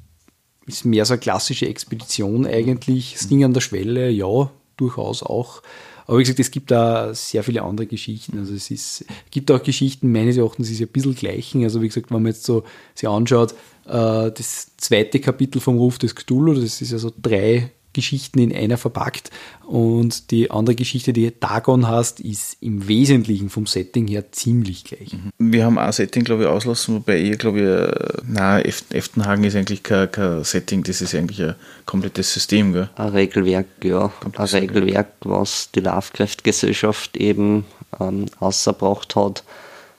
ist 0.66 0.85
mehr 0.85 1.05
so 1.05 1.15
eine 1.15 1.20
klassische 1.20 1.66
Expedition 1.66 2.47
eigentlich. 2.47 3.15
Das 3.15 3.27
Ding 3.27 3.43
an 3.43 3.53
der 3.53 3.62
Schwelle, 3.62 4.11
ja, 4.11 4.49
durchaus 4.77 5.24
auch. 5.24 5.62
Aber 6.09 6.18
wie 6.18 6.22
gesagt, 6.22 6.40
es 6.40 6.51
gibt 6.51 6.70
da 6.70 7.14
sehr 7.14 7.44
viele 7.44 7.62
andere 7.62 7.86
Geschichten. 7.86 8.39
Also 8.39 8.55
es 8.55 8.70
ist, 8.70 9.05
gibt 9.30 9.51
auch 9.51 9.62
Geschichten, 9.62 10.10
meines 10.10 10.39
Erachtens 10.39 10.70
ist 10.70 10.80
ja 10.80 10.86
ein 10.86 10.93
bisschen 10.93 11.14
gleichen. 11.14 11.62
Also 11.64 11.82
wie 11.82 11.89
gesagt, 11.89 12.10
wenn 12.10 12.22
man 12.22 12.32
jetzt 12.32 12.44
so 12.44 12.64
sich 12.94 13.06
anschaut, 13.06 13.52
äh, 13.85 14.32
das 14.32 14.74
zweite 14.78 15.20
Kapitel 15.20 15.60
vom 15.60 15.76
Ruf 15.76 15.98
des 15.98 16.14
Cthulhu, 16.14 16.55
das 16.55 16.80
ist 16.80 16.93
ja 16.93 16.98
so 16.98 17.12
drei 17.20 17.72
Geschichten 17.99 18.39
in 18.39 18.55
einer 18.55 18.77
verpackt. 18.77 19.31
Und 19.66 20.31
die 20.31 20.51
andere 20.53 20.77
Geschichte, 20.77 21.12
die 21.12 21.33
Dagon 21.39 21.89
hast, 21.89 22.20
ist 22.20 22.57
im 22.61 22.87
Wesentlichen 22.87 23.51
vom 23.51 23.66
Setting 23.66 24.07
her 24.07 24.31
ziemlich 24.31 24.85
gleich. 24.85 25.12
Mhm. 25.12 25.53
Wir 25.53 25.65
haben 25.65 25.79
ein 25.79 25.93
Setting, 25.93 26.23
glaube 26.23 26.45
ich, 26.45 26.49
auslassen, 26.49 26.95
wobei 26.95 27.19
ihr, 27.19 27.37
glaube 27.37 27.61
ich, 27.61 28.23
na, 28.29 28.61
Eftenhagen 28.61 29.45
ist 29.45 29.57
eigentlich 29.57 29.83
kein, 29.83 30.11
kein, 30.12 30.45
Setting, 30.45 30.85
das 30.85 31.01
ist 31.01 31.15
eigentlich 31.15 31.43
ein 31.43 31.57
komplettes 31.87 32.33
System, 32.33 32.73
gell? 32.73 32.89
Ein 32.95 33.09
Regelwerk, 33.09 33.66
ja. 33.83 34.12
Komplettes 34.20 34.55
ein 34.55 34.61
Regelwerk, 34.61 35.09
was 35.25 35.70
die 35.73 35.81
Lovecraft-Gesellschaft 35.81 37.16
eben 37.16 37.65
ähm, 37.99 38.27
ausgebracht 38.39 39.16
hat, 39.16 39.43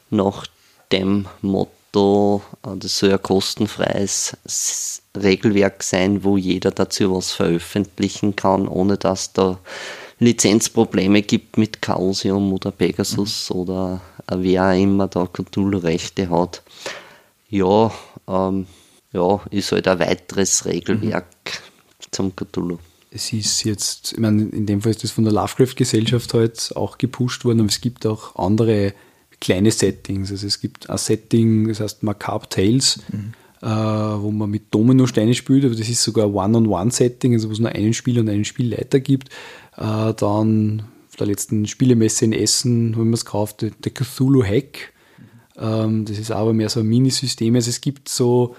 nach 0.10 0.48
dem 0.92 1.26
Motto, 1.42 1.72
Äh, 1.96 2.40
das 2.78 3.00
soll 3.00 3.12
ein 3.12 3.22
kostenfreies 3.22 5.02
Regelwerk 5.18 5.84
sein, 5.84 6.24
wo 6.24 6.38
jeder 6.38 6.72
dazu 6.72 7.16
was 7.16 7.32
veröffentlichen 7.32 8.36
kann, 8.36 8.68
ohne 8.68 8.98
dass 8.98 9.34
da 9.34 9.60
Lizenzprobleme 10.20 11.22
gibt 11.22 11.58
mit 11.58 11.82
Chaosium 11.82 12.52
oder 12.54 12.72
Pegasus 12.72 13.50
mhm. 13.50 13.56
oder 13.56 14.02
äh, 14.28 14.36
wer 14.38 14.74
immer 14.74 15.08
da 15.08 15.26
Cthulhu-Rechte 15.26 16.30
hat. 16.30 16.62
Ja, 17.50 17.92
ähm, 18.28 18.68
ja, 19.12 19.42
ist 19.50 19.72
halt 19.72 19.88
ein 19.88 20.00
weiteres 20.00 20.66
Regelwerk 20.66 21.26
mhm. 21.46 22.06
zum 22.12 22.36
Cthulhu. 22.36 22.78
Es 23.12 23.34
ist 23.34 23.64
jetzt, 23.64 24.12
ich 24.12 24.20
meine, 24.20 24.44
in 24.44 24.68
dem 24.68 24.82
Fall 24.82 24.92
ist 24.92 25.04
das 25.04 25.12
von 25.12 25.24
der 25.24 25.34
Lovecraft-Gesellschaft 25.34 26.34
halt 26.36 26.76
auch 26.76 27.00
gepusht 27.00 27.44
worden, 27.44 27.62
aber 27.62 27.70
es 27.70 27.82
gibt 27.82 28.06
auch 28.06 28.36
andere 28.36 28.94
kleine 29.40 29.72
Settings. 29.72 30.32
Also 30.32 30.48
es 30.48 30.60
gibt 30.60 30.90
ein 30.90 30.98
Setting, 30.98 31.68
das 31.68 31.80
heißt 31.80 32.04
Macabre 32.04 32.50
Tales, 32.50 33.00
mhm. 33.12 33.34
äh, 33.62 33.68
wo 33.68 34.32
man 34.32 34.50
mit 34.50 34.64
Dominosteine 34.72 35.34
spielt, 35.34 35.66
aber 35.66 35.76
das 35.76 35.90
ist 35.90 36.04
sogar 36.04 36.26
ein 36.26 36.34
One-on-One-Setting, 36.34 37.34
also 37.34 37.50
wo 37.50 37.54
es 37.54 37.60
nur 37.60 37.72
einen 37.72 37.94
Spieler 37.94 38.22
und 38.22 38.30
einen 38.30 38.46
Spielleiter 38.46 39.00
gibt. 39.00 39.30
Äh, 39.78 40.14
dann 40.14 40.84
auf 41.08 41.16
der 41.18 41.28
letzten 41.28 41.68
Spielemesse 41.68 42.26
in 42.26 42.34
Essen 42.34 42.96
haben 42.96 43.10
wir 43.10 43.16
es 43.16 43.26
gekauft, 43.26 43.62
der 43.62 43.92
Cthulhu 43.92 44.44
Hack. 44.44 44.94
Ähm, 45.58 46.06
das 46.06 46.18
ist 46.18 46.32
aber 46.32 46.54
mehr 46.54 46.70
so 46.70 46.80
ein 46.80 46.88
Minisystem. 46.88 47.56
Also 47.56 47.70
es 47.70 47.82
gibt 47.82 48.10
so 48.10 48.56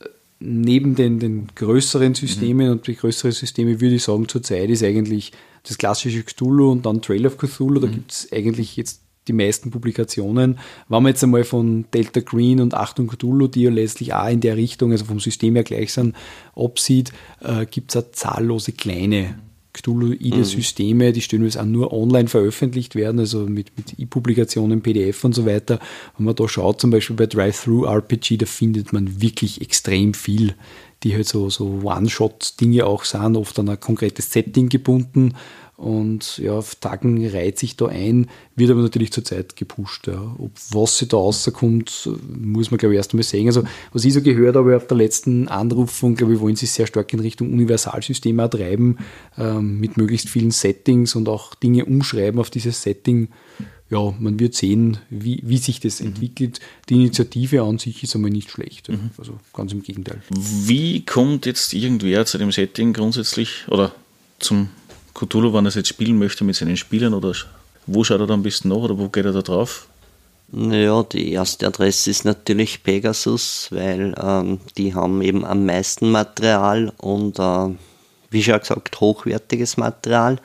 äh, 0.00 0.08
neben 0.40 0.94
den, 0.94 1.18
den 1.18 1.48
größeren 1.54 2.14
Systemen 2.14 2.66
mhm. 2.66 2.72
und 2.72 2.86
die 2.86 2.96
größeren 2.96 3.32
Systeme 3.32 3.80
würde 3.80 3.96
ich 3.96 4.02
sagen, 4.02 4.28
zurzeit 4.28 4.70
ist 4.70 4.82
eigentlich 4.82 5.32
das 5.62 5.78
klassische 5.78 6.22
Cthulhu 6.22 6.70
und 6.72 6.84
dann 6.84 7.00
Trail 7.00 7.26
of 7.26 7.38
Cthulhu. 7.38 7.80
Da 7.80 7.86
mhm. 7.86 7.92
gibt 7.92 8.12
es 8.12 8.32
eigentlich 8.32 8.76
jetzt 8.76 9.00
die 9.28 9.32
meisten 9.32 9.70
Publikationen. 9.70 10.58
Wenn 10.88 11.02
man 11.02 11.10
jetzt 11.10 11.22
einmal 11.22 11.44
von 11.44 11.86
Delta 11.92 12.20
Green 12.20 12.60
und 12.60 12.74
Achtung 12.74 13.08
Cthulhu, 13.08 13.46
die 13.46 13.62
ja 13.62 13.70
letztlich 13.70 14.14
auch 14.14 14.28
in 14.28 14.40
der 14.40 14.56
Richtung, 14.56 14.92
also 14.92 15.04
vom 15.04 15.20
System 15.20 15.54
her 15.54 15.64
gleich 15.64 15.92
sind, 15.92 16.14
absieht, 16.54 17.12
äh, 17.40 17.66
gibt 17.66 17.94
es 17.94 18.02
auch 18.02 18.10
zahllose 18.12 18.72
kleine 18.72 19.36
Cthulhuide 19.74 20.44
Systeme, 20.44 21.12
die 21.12 21.20
stellenweise 21.20 21.60
auch 21.60 21.66
nur 21.66 21.92
online 21.92 22.28
veröffentlicht 22.28 22.94
werden, 22.94 23.18
also 23.18 23.40
mit, 23.40 23.76
mit 23.76 23.98
E-Publikationen, 23.98 24.82
PDF 24.82 25.24
und 25.24 25.34
so 25.34 25.44
weiter. 25.46 25.80
Wenn 26.16 26.26
man 26.26 26.36
da 26.36 26.48
schaut, 26.48 26.80
zum 26.80 26.90
Beispiel 26.90 27.16
bei 27.16 27.26
Drive-Thru-RPG, 27.26 28.36
da 28.36 28.46
findet 28.46 28.92
man 28.92 29.20
wirklich 29.20 29.60
extrem 29.60 30.14
viel, 30.14 30.54
die 31.02 31.14
halt 31.14 31.26
so, 31.26 31.50
so 31.50 31.80
One-Shot-Dinge 31.82 32.86
auch 32.86 33.04
sind, 33.04 33.36
oft 33.36 33.58
an 33.58 33.68
ein 33.68 33.80
konkretes 33.80 34.32
Setting 34.32 34.68
gebunden 34.68 35.34
und 35.76 36.38
ja, 36.38 36.52
auf 36.52 36.76
Tagen 36.76 37.26
reiht 37.26 37.58
sich 37.58 37.76
da 37.76 37.86
ein, 37.86 38.28
wird 38.54 38.70
aber 38.70 38.82
natürlich 38.82 39.12
zurzeit 39.12 39.56
gepusht. 39.56 40.06
Ja. 40.06 40.36
Ob 40.38 40.52
was 40.70 40.98
sie 40.98 41.08
da 41.08 41.16
rauskommt, 41.16 42.08
muss 42.28 42.70
man 42.70 42.78
glaube 42.78 42.94
ich 42.94 42.98
erst 42.98 43.12
einmal 43.12 43.24
sehen. 43.24 43.48
Also 43.48 43.64
was 43.92 44.04
ich 44.04 44.12
so 44.12 44.22
gehört 44.22 44.54
habe 44.54 44.76
auf 44.76 44.86
der 44.86 44.96
letzten 44.96 45.48
Anrufung, 45.48 46.14
glaube 46.14 46.34
ich, 46.34 46.40
wollen 46.40 46.54
sie 46.54 46.66
sehr 46.66 46.86
stark 46.86 47.12
in 47.12 47.20
Richtung 47.20 47.52
Universalsysteme 47.52 48.48
treiben, 48.48 48.98
ähm, 49.36 49.80
mit 49.80 49.96
möglichst 49.96 50.28
vielen 50.28 50.52
Settings 50.52 51.16
und 51.16 51.28
auch 51.28 51.56
Dinge 51.56 51.84
umschreiben 51.84 52.38
auf 52.38 52.50
dieses 52.50 52.80
Setting. 52.82 53.28
Ja, 53.90 54.14
man 54.18 54.38
wird 54.38 54.54
sehen, 54.54 54.98
wie, 55.10 55.42
wie 55.44 55.58
sich 55.58 55.80
das 55.80 56.00
mhm. 56.00 56.06
entwickelt. 56.06 56.60
Die 56.88 56.94
Initiative 56.94 57.62
an 57.62 57.78
sich 57.78 58.02
ist 58.04 58.14
einmal 58.14 58.30
nicht 58.30 58.50
schlecht. 58.50 58.88
Mhm. 58.88 59.10
Also 59.18 59.38
ganz 59.52 59.72
im 59.72 59.82
Gegenteil. 59.82 60.22
Wie 60.30 61.04
kommt 61.04 61.46
jetzt 61.46 61.74
irgendwer 61.74 62.24
zu 62.26 62.38
dem 62.38 62.52
Setting 62.52 62.92
grundsätzlich 62.92 63.64
oder 63.68 63.92
zum 64.38 64.68
Cthulhu, 65.14 65.52
wenn 65.54 65.66
er 65.66 65.68
es 65.68 65.74
jetzt 65.76 65.88
spielen 65.88 66.18
möchte 66.18 66.44
mit 66.44 66.56
seinen 66.56 66.76
Spielern 66.76 67.14
oder 67.14 67.32
wo 67.86 68.04
schaut 68.04 68.20
er 68.20 68.26
da 68.26 68.34
am 68.34 68.42
besten 68.42 68.68
nach 68.68 68.76
oder 68.76 68.98
wo 68.98 69.08
geht 69.08 69.24
er 69.24 69.32
da 69.32 69.42
drauf? 69.42 69.86
Naja, 70.48 71.02
die 71.02 71.32
erste 71.32 71.66
Adresse 71.66 72.10
ist 72.10 72.24
natürlich 72.24 72.82
Pegasus, 72.82 73.68
weil 73.70 74.14
ähm, 74.20 74.60
die 74.76 74.94
haben 74.94 75.22
eben 75.22 75.44
am 75.44 75.66
meisten 75.66 76.10
Material 76.10 76.92
und 76.98 77.38
äh, 77.38 77.74
wie 78.30 78.42
schon 78.42 78.58
gesagt, 78.58 79.00
hochwertiges 79.00 79.76
Material. 79.76 80.38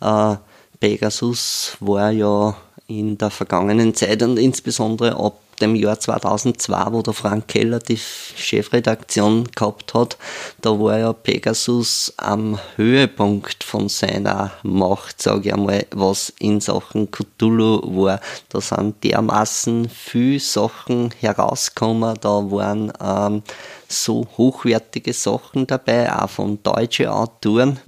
Äh, 0.00 0.36
Pegasus 0.78 1.76
war 1.80 2.10
ja 2.10 2.56
in 2.86 3.18
der 3.18 3.30
vergangenen 3.30 3.94
Zeit 3.94 4.22
und 4.22 4.38
insbesondere 4.38 5.16
ab 5.16 5.40
dem 5.60 5.74
Jahr 5.74 5.98
2002, 5.98 6.92
wo 6.92 7.02
der 7.02 7.12
Frank 7.12 7.48
Keller 7.48 7.78
die 7.78 7.98
Chefredaktion 7.98 9.44
gehabt 9.54 9.94
hat, 9.94 10.16
da 10.60 10.70
war 10.70 10.98
ja 10.98 11.12
Pegasus 11.12 12.12
am 12.16 12.58
Höhepunkt 12.76 13.64
von 13.64 13.88
seiner 13.88 14.52
Macht, 14.62 15.22
sage 15.22 15.48
ich 15.48 15.54
einmal, 15.54 15.86
was 15.90 16.32
in 16.38 16.60
Sachen 16.60 17.10
Cthulhu 17.10 17.80
war. 18.04 18.20
Da 18.48 18.60
sind 18.60 19.02
dermaßen 19.04 19.88
viele 19.88 20.40
Sachen 20.40 21.10
herausgekommen, 21.20 22.16
da 22.20 22.28
waren 22.28 22.92
ähm, 23.00 23.42
so 23.90 24.26
hochwertige 24.36 25.12
Sachen 25.12 25.66
dabei, 25.66 26.12
auch 26.12 26.30
von 26.30 26.62
deutschen 26.62 27.06
Autoren. 27.06 27.80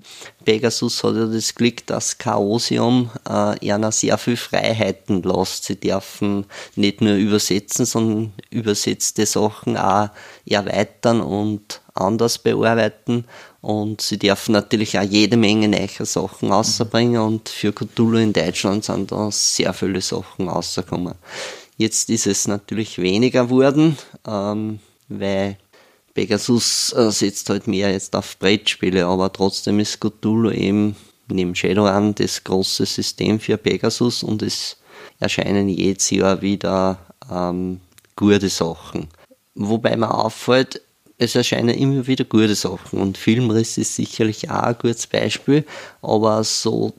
Pegasus 0.45 1.05
hat 1.05 1.15
ja 1.15 1.27
das 1.27 1.55
Glück, 1.55 1.87
dass 1.87 2.19
Chaosium 2.19 3.11
äh, 3.29 3.73
einer 3.73 3.93
sehr 3.93 4.19
viel 4.19 4.37
Freiheiten 4.37 5.23
lässt. 5.23 5.65
Sie 5.65 5.79
dürfen 5.79 6.47
nicht 6.75 7.01
nur 7.01 7.15
übersetzen, 7.15 7.87
sondern 7.87 8.33
übersetzte 8.51 9.27
Sachen 9.27 9.77
auch 9.77 10.11
erweitern 10.45 11.21
und 11.21 11.81
anders 11.95 12.39
bearbeiten. 12.39 13.25
Und 13.61 14.01
sie 14.01 14.19
dürfen 14.19 14.53
natürlich 14.53 14.99
auch 14.99 15.03
jede 15.03 15.37
Menge 15.37 15.69
neue 15.69 16.05
Sachen 16.05 16.51
rausbringen. 16.51 17.21
Und 17.21 17.49
für 17.49 17.73
Cthulhu 17.73 18.17
in 18.17 18.33
Deutschland 18.33 18.85
sind 18.85 19.13
da 19.13 19.31
sehr 19.31 19.73
viele 19.73 20.01
Sachen 20.01 20.49
rausgekommen. 20.49 21.15
Jetzt 21.77 22.11
ist 22.11 22.27
es 22.27 22.49
natürlich 22.49 22.99
weniger 22.99 23.45
geworden, 23.45 23.97
ähm, 24.27 24.81
weil 25.09 25.57
Pegasus 26.15 26.93
äh, 26.93 27.11
setzt 27.11 27.49
halt 27.49 27.67
mehr 27.67 27.91
jetzt 27.91 28.15
auf 28.15 28.39
Brettspiele, 28.39 29.07
aber 29.07 29.33
trotzdem 29.33 29.81
ist 29.81 30.01
Cthulhu 30.01 30.51
eben 30.51 30.97
neben 31.29 31.55
Shadowrun 31.55 32.15
das 32.15 32.45
große 32.45 32.85
System 32.85 33.41
für 33.41 33.57
Pegasus 33.57 34.23
und 34.23 34.43
es 34.43 34.77
erscheinen 35.19 35.69
jedes 35.69 36.11
Jahr 36.11 36.43
wieder 36.43 36.99
ähm, 37.31 37.81
gute 38.17 38.49
Sachen. 38.49 39.09
Wobei 39.55 39.97
mir 39.97 40.13
auffällt, 40.13 40.83
es 41.19 41.35
erscheinen 41.35 41.71
immer 41.71 42.07
wieder 42.07 42.25
gute 42.25 42.55
Sachen 42.55 43.01
und 43.01 43.17
Filmriss 43.17 43.79
ist 43.79 43.95
sicherlich 43.95 44.51
auch 44.51 44.63
ein 44.63 44.77
gutes 44.79 45.07
Beispiel, 45.07 45.65
aber 46.03 46.43
so 46.45 46.93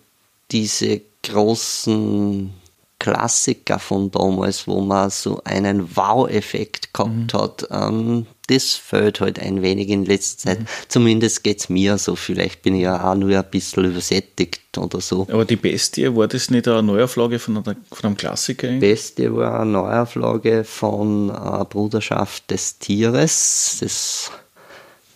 diese 0.52 1.02
großen 1.24 2.54
Klassiker 3.00 3.80
von 3.80 4.12
damals, 4.12 4.68
wo 4.68 4.80
man 4.82 5.10
so 5.10 5.42
einen 5.44 5.96
Wow-Effekt 5.96 6.94
gehabt 6.94 7.34
mhm. 7.34 7.38
hat, 7.38 7.68
ähm, 7.70 8.26
das 8.48 8.74
fällt 8.74 9.22
halt 9.22 9.40
ein 9.40 9.62
wenig 9.62 9.90
in 9.90 10.06
letzter 10.06 10.50
Zeit. 10.50 10.60
Mhm. 10.62 10.66
Zumindest 10.90 11.44
geht 11.44 11.60
es 11.60 11.70
mir 11.70 11.98
so. 11.98 12.16
Vielleicht 12.16 12.62
bin 12.62 12.76
ich 12.76 12.84
ja 12.84 13.10
auch 13.10 13.16
nur 13.16 13.38
ein 13.38 13.46
bisschen 13.50 13.86
übersättigt 13.86 14.78
oder 14.78 15.00
so. 15.02 15.28
Aber 15.32 15.46
die 15.46 15.56
Bestie, 15.56 16.14
war 16.16 16.28
das 16.28 16.50
nicht 16.50 16.68
eine 16.68 16.84
Neuauflage 16.84 17.40
von, 17.40 17.58
einer, 17.58 17.76
von 17.92 18.04
einem 18.04 18.18
Klassiker? 18.18 18.68
Die 18.68 18.80
Bestie 18.80 19.34
war 19.34 19.62
eine 19.62 19.72
Neuauflage 19.72 20.64
von 20.64 21.30
äh, 21.30 21.66
Bruderschaft 21.66 22.52
des 22.52 22.80
Tieres. 22.80 23.78
Das 23.80 24.32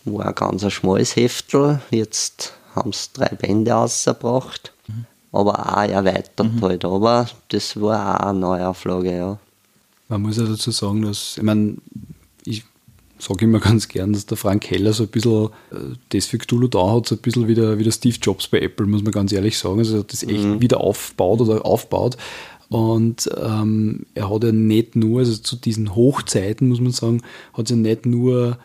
war 0.04 0.26
ein 0.26 0.34
ganz 0.34 0.70
schmales 0.72 1.16
Heftel. 1.16 1.80
Jetzt 1.90 2.54
haben 2.74 2.92
sie 2.92 3.08
drei 3.12 3.28
Bände 3.34 3.72
rausgebracht. 3.72 4.72
Aber 5.32 5.58
auch 5.58 5.88
erweitert 5.88 6.54
mhm. 6.54 6.62
halt. 6.62 6.84
Aber 6.84 7.28
das 7.48 7.80
war 7.80 8.20
auch 8.20 8.28
eine 8.28 8.38
Neuauflage, 8.38 9.16
ja. 9.16 9.38
Man 10.08 10.22
muss 10.22 10.38
ja 10.38 10.44
dazu 10.44 10.70
sagen, 10.70 11.02
dass, 11.02 11.36
ich 11.36 11.42
meine, 11.42 11.76
ich 12.44 12.64
sage 13.18 13.44
immer 13.44 13.60
ganz 13.60 13.88
gern, 13.88 14.12
dass 14.12 14.26
der 14.26 14.36
Frank 14.36 14.70
Heller 14.70 14.92
so 14.92 15.04
ein 15.04 15.08
bisschen 15.08 15.46
äh, 15.70 15.96
das 16.10 16.26
für 16.26 16.38
Cthulhu 16.38 16.68
da 16.68 16.92
hat, 16.92 17.08
so 17.08 17.14
ein 17.14 17.20
bisschen 17.20 17.46
wie 17.46 17.54
der, 17.54 17.78
wie 17.78 17.84
der 17.84 17.92
Steve 17.92 18.16
Jobs 18.20 18.48
bei 18.48 18.60
Apple, 18.60 18.86
muss 18.86 19.02
man 19.02 19.12
ganz 19.12 19.32
ehrlich 19.32 19.58
sagen. 19.58 19.78
Also 19.78 19.96
er 19.96 20.00
hat 20.00 20.12
das 20.12 20.22
echt 20.22 20.44
mhm. 20.44 20.60
wieder 20.60 20.80
aufgebaut 20.80 21.40
oder 21.40 21.64
aufbaut. 21.64 22.16
Und 22.70 23.30
ähm, 23.36 24.04
er 24.14 24.30
hat 24.30 24.44
ja 24.44 24.52
nicht 24.52 24.94
nur, 24.94 25.20
also 25.20 25.36
zu 25.36 25.56
diesen 25.56 25.94
Hochzeiten, 25.94 26.68
muss 26.68 26.80
man 26.80 26.92
sagen, 26.92 27.22
hat 27.54 27.64
es 27.64 27.70
ja 27.70 27.76
nicht 27.76 28.04
nur 28.04 28.58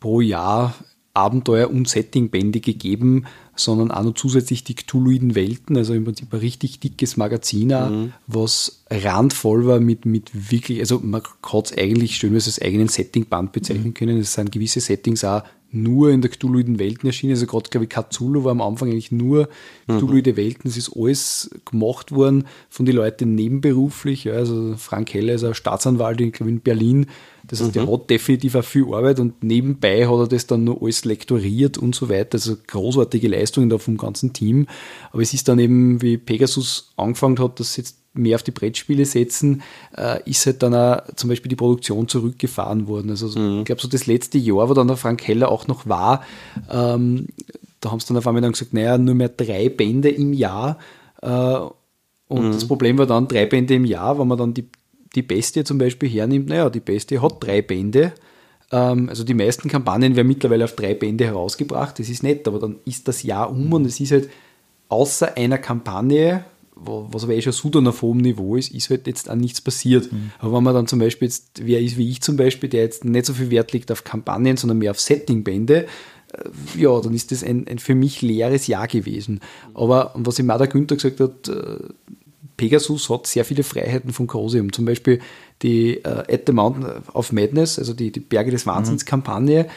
pro 0.00 0.20
Jahr 0.20 0.74
Abenteuer- 1.18 1.70
und 1.70 1.88
Settingbände 1.88 2.60
gegeben, 2.60 3.26
sondern 3.56 3.90
auch 3.90 4.04
noch 4.04 4.14
zusätzlich 4.14 4.62
die 4.62 4.74
Cthulhuiden 4.74 5.34
Welten, 5.34 5.76
also 5.76 5.92
im 5.92 6.04
Prinzip 6.04 6.32
ein 6.32 6.38
richtig 6.38 6.78
dickes 6.78 7.16
Magazin, 7.16 7.68
mhm. 7.68 8.12
was 8.26 8.84
randvoll 8.88 9.66
war 9.66 9.80
mit, 9.80 10.06
mit 10.06 10.50
wirklich, 10.50 10.78
also 10.78 11.00
man 11.00 11.22
kann 11.42 11.62
es 11.64 11.76
eigentlich 11.76 12.16
schön 12.16 12.34
als 12.34 12.62
eigenen 12.62 12.88
Settingband 12.88 13.52
bezeichnen 13.52 13.88
mhm. 13.88 13.94
können. 13.94 14.18
Es 14.18 14.34
sind 14.34 14.52
gewisse 14.52 14.80
Settings 14.80 15.24
auch 15.24 15.42
nur 15.70 16.10
in 16.10 16.22
der 16.22 16.30
Cthulhuiden 16.30 16.78
Welten 16.78 17.06
erschienen. 17.06 17.32
Also 17.32 17.46
gerade, 17.46 17.68
glaube 17.68 17.84
ich, 17.84 17.90
Cthulhu 17.90 18.44
war 18.44 18.52
am 18.52 18.62
Anfang 18.62 18.88
eigentlich 18.90 19.12
nur 19.12 19.48
mhm. 19.86 19.98
Cthulhuide 19.98 20.36
Welten. 20.36 20.68
Es 20.68 20.76
ist 20.76 20.92
alles 20.96 21.50
gemacht 21.64 22.12
worden 22.12 22.46
von 22.70 22.86
den 22.86 22.96
Leuten 22.96 23.34
nebenberuflich. 23.34 24.24
Ja, 24.24 24.34
also 24.34 24.74
Frank 24.78 25.12
Heller 25.12 25.34
ist 25.34 25.44
ein 25.44 25.54
Staatsanwalt, 25.54 26.20
ich 26.20 26.32
glaube 26.32 26.50
in 26.50 26.60
Berlin. 26.60 27.06
Das 27.46 27.60
heißt, 27.60 27.70
mhm. 27.70 27.86
der 27.86 27.92
hat 27.92 28.10
definitiv 28.10 28.54
auch 28.54 28.64
viel 28.64 28.84
Arbeit 28.92 29.20
und 29.20 29.42
nebenbei 29.44 30.06
hat 30.06 30.18
er 30.18 30.28
das 30.28 30.46
dann 30.46 30.64
nur 30.64 30.82
alles 30.82 31.04
lektoriert 31.04 31.76
und 31.76 31.94
so 31.94 32.08
weiter. 32.08 32.34
Also 32.34 32.56
großartige 32.66 33.28
Leistungen 33.28 33.68
da 33.68 33.78
vom 33.78 33.98
ganzen 33.98 34.32
Team. 34.32 34.66
Aber 35.12 35.22
es 35.22 35.34
ist 35.34 35.48
dann 35.48 35.58
eben, 35.58 36.00
wie 36.00 36.16
Pegasus 36.16 36.92
angefangen 36.96 37.38
hat, 37.38 37.60
dass 37.60 37.76
jetzt 37.76 37.98
mehr 38.18 38.36
auf 38.36 38.42
die 38.42 38.50
Brettspiele 38.50 39.04
setzen, 39.04 39.62
äh, 39.96 40.20
ist 40.28 40.44
halt 40.46 40.62
dann 40.62 40.74
auch 40.74 41.02
zum 41.16 41.30
Beispiel 41.30 41.48
die 41.48 41.56
Produktion 41.56 42.08
zurückgefahren 42.08 42.86
worden. 42.86 43.10
Also 43.10 43.38
mhm. 43.38 43.60
ich 43.60 43.64
glaube, 43.64 43.80
so 43.80 43.88
das 43.88 44.06
letzte 44.06 44.38
Jahr, 44.38 44.68
wo 44.68 44.74
dann 44.74 44.88
der 44.88 44.96
Frank 44.96 45.26
Heller 45.26 45.50
auch 45.50 45.66
noch 45.66 45.86
war, 45.88 46.24
ähm, 46.70 47.28
da 47.80 47.90
haben 47.90 48.00
sie 48.00 48.08
dann 48.08 48.16
auf 48.16 48.26
einmal 48.26 48.42
dann 48.42 48.52
gesagt, 48.52 48.74
naja, 48.74 48.98
nur 48.98 49.14
mehr 49.14 49.28
drei 49.28 49.68
Bände 49.68 50.10
im 50.10 50.32
Jahr. 50.32 50.78
Äh, 51.22 51.58
und 52.28 52.48
mhm. 52.48 52.52
das 52.52 52.66
Problem 52.66 52.98
war 52.98 53.06
dann 53.06 53.28
drei 53.28 53.46
Bände 53.46 53.74
im 53.74 53.84
Jahr, 53.84 54.18
wenn 54.18 54.28
man 54.28 54.38
dann 54.38 54.54
die, 54.54 54.68
die 55.14 55.22
Bestie 55.22 55.64
zum 55.64 55.78
Beispiel 55.78 56.08
hernimmt, 56.08 56.48
naja, 56.48 56.68
die 56.70 56.80
Bestie 56.80 57.20
hat 57.20 57.36
drei 57.40 57.62
Bände. 57.62 58.12
Ähm, 58.70 59.08
also 59.08 59.24
die 59.24 59.34
meisten 59.34 59.68
Kampagnen 59.68 60.16
werden 60.16 60.28
mittlerweile 60.28 60.64
auf 60.64 60.74
drei 60.74 60.94
Bände 60.94 61.24
herausgebracht. 61.24 61.98
Das 61.98 62.08
ist 62.08 62.22
nett, 62.22 62.46
aber 62.46 62.58
dann 62.58 62.76
ist 62.84 63.08
das 63.08 63.22
Jahr 63.22 63.50
um 63.50 63.72
und 63.72 63.86
es 63.86 64.00
ist 64.00 64.12
halt 64.12 64.28
außer 64.88 65.36
einer 65.36 65.58
Kampagne, 65.58 66.44
was 66.80 67.24
aber 67.24 67.34
eh 67.34 67.42
schon 67.42 67.52
Sudan 67.52 67.86
auf 67.86 68.02
hohem 68.02 68.18
Niveau 68.18 68.56
ist, 68.56 68.72
ist 68.72 68.90
halt 68.90 69.06
jetzt 69.06 69.30
auch 69.30 69.34
nichts 69.34 69.60
passiert. 69.60 70.12
Mhm. 70.12 70.30
Aber 70.38 70.56
wenn 70.56 70.64
man 70.64 70.74
dann 70.74 70.86
zum 70.86 70.98
Beispiel 70.98 71.26
jetzt, 71.26 71.60
wer 71.64 71.80
ist 71.80 71.96
wie 71.96 72.10
ich 72.10 72.22
zum 72.22 72.36
Beispiel, 72.36 72.68
der 72.68 72.82
jetzt 72.82 73.04
nicht 73.04 73.26
so 73.26 73.34
viel 73.34 73.50
Wert 73.50 73.72
legt 73.72 73.90
auf 73.90 74.04
Kampagnen, 74.04 74.56
sondern 74.56 74.78
mehr 74.78 74.92
auf 74.92 75.00
Settingbände, 75.00 75.86
äh, 76.32 76.80
ja, 76.80 77.00
dann 77.00 77.14
ist 77.14 77.32
das 77.32 77.42
ein, 77.42 77.66
ein 77.68 77.78
für 77.78 77.94
mich 77.94 78.22
leeres 78.22 78.66
Jahr 78.66 78.86
gewesen. 78.86 79.40
Aber 79.74 80.12
was 80.14 80.40
auch 80.40 80.58
der 80.58 80.66
Günther 80.66 80.96
gesagt 80.96 81.20
hat, 81.20 81.48
äh, 81.48 81.78
Pegasus 82.58 83.08
hat 83.08 83.26
sehr 83.26 83.44
viele 83.44 83.62
Freiheiten 83.62 84.12
von 84.12 84.26
Chaosium. 84.26 84.72
Zum 84.72 84.84
Beispiel 84.84 85.20
die 85.62 86.02
uh, 86.04 86.30
At 86.30 86.42
the 86.46 86.52
Mountain 86.52 87.04
of 87.14 87.32
Madness, 87.32 87.78
also 87.78 87.94
die, 87.94 88.12
die 88.12 88.20
Berge 88.20 88.50
des 88.50 88.66
Wahnsinns 88.66 89.04
mhm. 89.04 89.08
Kampagne, 89.08 89.68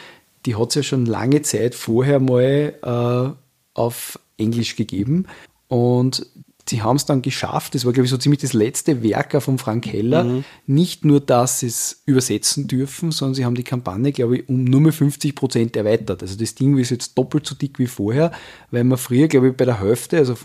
die 0.44 0.56
hat 0.56 0.70
es 0.70 0.74
ja 0.74 0.82
schon 0.82 1.06
lange 1.06 1.42
Zeit 1.42 1.74
vorher 1.74 2.18
mal 2.18 2.74
uh, 2.84 3.36
auf 3.74 4.18
Englisch 4.36 4.76
gegeben. 4.76 5.26
Und 5.68 6.26
sie 6.68 6.82
haben 6.82 6.96
es 6.96 7.06
dann 7.06 7.22
geschafft, 7.22 7.74
das 7.74 7.84
war 7.84 7.92
glaube 7.92 8.04
ich 8.04 8.10
so 8.10 8.16
ziemlich 8.16 8.40
das 8.40 8.52
letzte 8.52 9.02
Werk 9.02 9.40
von 9.42 9.58
Frank 9.58 9.86
Heller, 9.86 10.24
mhm. 10.24 10.44
nicht 10.66 11.04
nur, 11.04 11.20
dass 11.20 11.60
sie 11.60 11.66
es 11.66 12.02
übersetzen 12.06 12.68
dürfen, 12.68 13.10
sondern 13.10 13.34
sie 13.34 13.44
haben 13.44 13.54
die 13.54 13.64
Kampagne, 13.64 14.12
glaube 14.12 14.38
ich, 14.38 14.48
um 14.48 14.64
nur 14.64 14.80
mehr 14.80 14.92
50 14.92 15.34
Prozent 15.34 15.76
erweitert. 15.76 16.22
Also 16.22 16.36
das 16.36 16.54
Ding 16.54 16.76
ist 16.78 16.90
jetzt 16.90 17.16
doppelt 17.18 17.46
so 17.46 17.54
dick 17.54 17.78
wie 17.78 17.86
vorher, 17.86 18.32
weil 18.70 18.84
man 18.84 18.98
früher, 18.98 19.28
glaube 19.28 19.48
ich, 19.48 19.56
bei 19.56 19.64
der 19.64 19.80
Hälfte, 19.80 20.18
also 20.18 20.36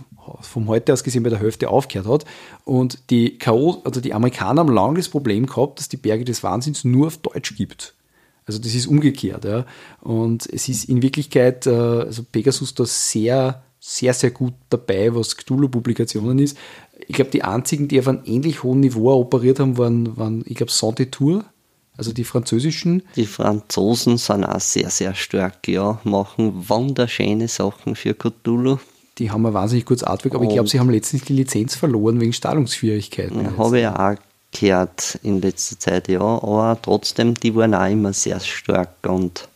vom 0.41 0.67
heute 0.67 0.93
aus 0.93 1.03
gesehen 1.03 1.23
bei 1.23 1.29
der 1.29 1.39
Hälfte 1.39 1.69
aufgehört 1.69 2.07
hat. 2.07 2.25
Und 2.65 2.99
die 3.09 3.37
K.O., 3.37 3.81
also 3.83 4.01
die 4.01 4.13
Amerikaner 4.13 4.61
haben 4.61 4.73
lange 4.73 4.97
das 4.97 5.09
Problem 5.09 5.45
gehabt, 5.45 5.79
dass 5.79 5.89
die 5.89 5.97
Berge 5.97 6.25
des 6.25 6.43
Wahnsinns 6.43 6.83
nur 6.83 7.07
auf 7.07 7.17
Deutsch 7.17 7.55
gibt. 7.55 7.93
Also 8.45 8.59
das 8.59 8.73
ist 8.73 8.87
umgekehrt. 8.87 9.45
Ja. 9.45 9.65
Und 10.01 10.47
es 10.51 10.69
ist 10.69 10.85
in 10.85 11.01
Wirklichkeit, 11.01 11.67
äh, 11.67 11.71
also 11.71 12.23
Pegasus 12.23 12.73
da 12.73 12.85
sehr 12.85 13.63
sehr, 13.87 14.13
sehr 14.13 14.31
gut 14.31 14.53
dabei, 14.69 15.15
was 15.15 15.37
Cthulhu-Publikationen 15.37 16.39
ist. 16.39 16.57
Ich 17.07 17.15
glaube, 17.15 17.31
die 17.31 17.43
einzigen, 17.43 17.87
die 17.87 17.99
auf 17.99 18.09
einem 18.09 18.19
ähnlich 18.25 18.61
hohen 18.61 18.81
Niveau 18.81 19.13
operiert 19.13 19.61
haben, 19.61 19.77
waren, 19.77 20.17
waren 20.17 20.43
ich 20.45 20.55
glaube, 20.55 20.73
Saint-Tour, 20.73 21.45
also 21.95 22.11
die 22.11 22.25
französischen. 22.25 23.03
Die 23.15 23.25
Franzosen 23.25 24.17
sind 24.17 24.43
auch 24.43 24.59
sehr, 24.59 24.89
sehr 24.89 25.15
stark, 25.15 25.69
ja, 25.69 26.01
machen 26.03 26.67
wunderschöne 26.67 27.47
Sachen 27.47 27.95
für 27.95 28.13
Cthulhu. 28.13 28.77
Die 29.19 29.31
haben 29.31 29.45
ein 29.45 29.53
wahnsinnig 29.53 29.85
gutes 29.85 30.03
Artwork, 30.03 30.35
aber 30.35 30.41
Und 30.43 30.49
ich 30.49 30.55
glaube, 30.55 30.67
sie 30.67 30.81
haben 30.81 30.89
letztlich 30.89 31.23
die 31.23 31.33
Lizenz 31.33 31.75
verloren 31.75 32.19
wegen 32.19 32.33
Stahlungsschwierigkeiten. 32.33 33.57
Habe 33.57 33.79
ich 33.79 33.87
auch 33.87 34.15
gehört 34.51 35.17
in 35.23 35.41
letzter 35.41 35.79
Zeit, 35.79 36.09
ja, 36.09 36.19
aber 36.19 36.77
trotzdem, 36.81 37.35
die 37.35 37.55
waren 37.55 37.73
auch 37.73 37.89
immer 37.89 38.11
sehr 38.11 38.41
stark 38.41 38.95
und 39.07 39.47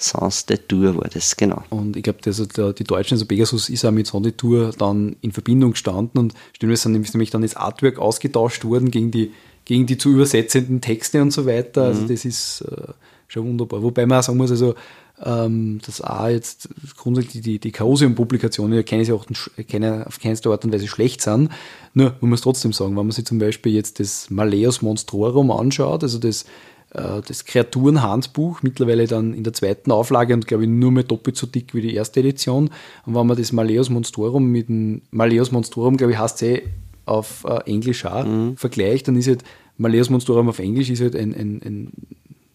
Sans 0.00 0.46
de 0.46 0.56
Tour 0.56 0.96
war 0.96 1.08
das, 1.12 1.36
genau. 1.36 1.64
Und 1.70 1.96
ich 1.96 2.04
glaube, 2.04 2.20
also 2.24 2.44
die 2.72 2.84
Deutschen, 2.84 3.14
also 3.14 3.26
Pegasus 3.26 3.68
ist 3.68 3.84
auch 3.84 3.90
mit 3.90 4.06
Sans 4.06 4.22
de 4.22 4.30
Tour 4.30 4.70
dann 4.78 5.16
in 5.22 5.32
Verbindung 5.32 5.72
gestanden 5.72 6.20
und 6.20 6.34
stimmt, 6.52 6.78
sind 6.78 6.92
nämlich 6.92 7.30
dann 7.30 7.42
das 7.42 7.56
Artwork 7.56 7.98
ausgetauscht 7.98 8.64
worden 8.64 8.92
gegen 8.92 9.10
die, 9.10 9.32
gegen 9.64 9.86
die 9.86 9.98
zu 9.98 10.10
übersetzenden 10.10 10.80
Texte 10.80 11.20
und 11.20 11.32
so 11.32 11.46
weiter. 11.46 11.82
Also 11.82 12.02
mhm. 12.02 12.08
das 12.08 12.24
ist 12.24 12.60
äh, 12.60 12.92
schon 13.26 13.48
wunderbar. 13.48 13.82
Wobei 13.82 14.06
man 14.06 14.20
auch 14.20 14.22
sagen 14.22 14.38
muss, 14.38 14.52
also 14.52 14.76
ähm, 15.24 15.80
dass 15.84 16.00
auch 16.00 16.28
jetzt 16.28 16.68
grundsätzlich 16.96 17.42
die, 17.42 17.58
die 17.58 17.72
Chaosium-Publikationen 17.72 18.76
ja 18.76 18.84
keine, 18.84 19.12
auch 19.12 19.26
keine, 19.68 20.06
auf 20.06 20.20
keinster 20.20 20.50
Art 20.50 20.64
und 20.64 20.72
Weise 20.72 20.86
schlecht 20.86 21.22
sind. 21.22 21.50
Nur, 21.92 22.14
man 22.20 22.30
muss 22.30 22.42
trotzdem 22.42 22.72
sagen, 22.72 22.90
wenn 22.90 23.06
man 23.06 23.10
sich 23.10 23.26
zum 23.26 23.40
Beispiel 23.40 23.72
jetzt 23.72 23.98
das 23.98 24.30
Malleus 24.30 24.80
Monstrorum 24.80 25.50
anschaut, 25.50 26.04
also 26.04 26.18
das 26.18 26.44
das 26.90 27.44
Kreaturenhandbuch, 27.44 28.62
mittlerweile 28.62 29.06
dann 29.06 29.34
in 29.34 29.44
der 29.44 29.52
zweiten 29.52 29.92
Auflage 29.92 30.32
und 30.32 30.46
glaube 30.46 30.64
ich 30.64 30.70
nur 30.70 30.90
mehr 30.90 31.02
doppelt 31.02 31.36
so 31.36 31.46
dick 31.46 31.74
wie 31.74 31.82
die 31.82 31.94
erste 31.94 32.20
Edition. 32.20 32.70
Und 33.04 33.14
wenn 33.14 33.26
man 33.26 33.36
das 33.36 33.52
Malleus 33.52 33.90
Monstorum 33.90 34.46
mit 34.46 34.68
dem 34.68 35.02
Malleus 35.10 35.52
Monstorum, 35.52 35.98
glaube 35.98 36.12
ich, 36.12 36.18
heißt 36.18 36.36
es 36.36 36.48
eh 36.48 36.62
auf 37.04 37.44
äh, 37.44 37.70
Englisch 37.70 38.06
auch, 38.06 38.24
mhm. 38.24 38.56
vergleicht, 38.56 39.08
dann 39.08 39.16
ist 39.16 39.28
halt 39.28 39.44
Malleus 39.76 40.10
Monstorum 40.10 40.48
auf 40.48 40.58
Englisch 40.58 40.90
ist 40.90 41.00
halt 41.00 41.14
ein, 41.14 41.34
ein, 41.34 41.62
ein 41.64 41.92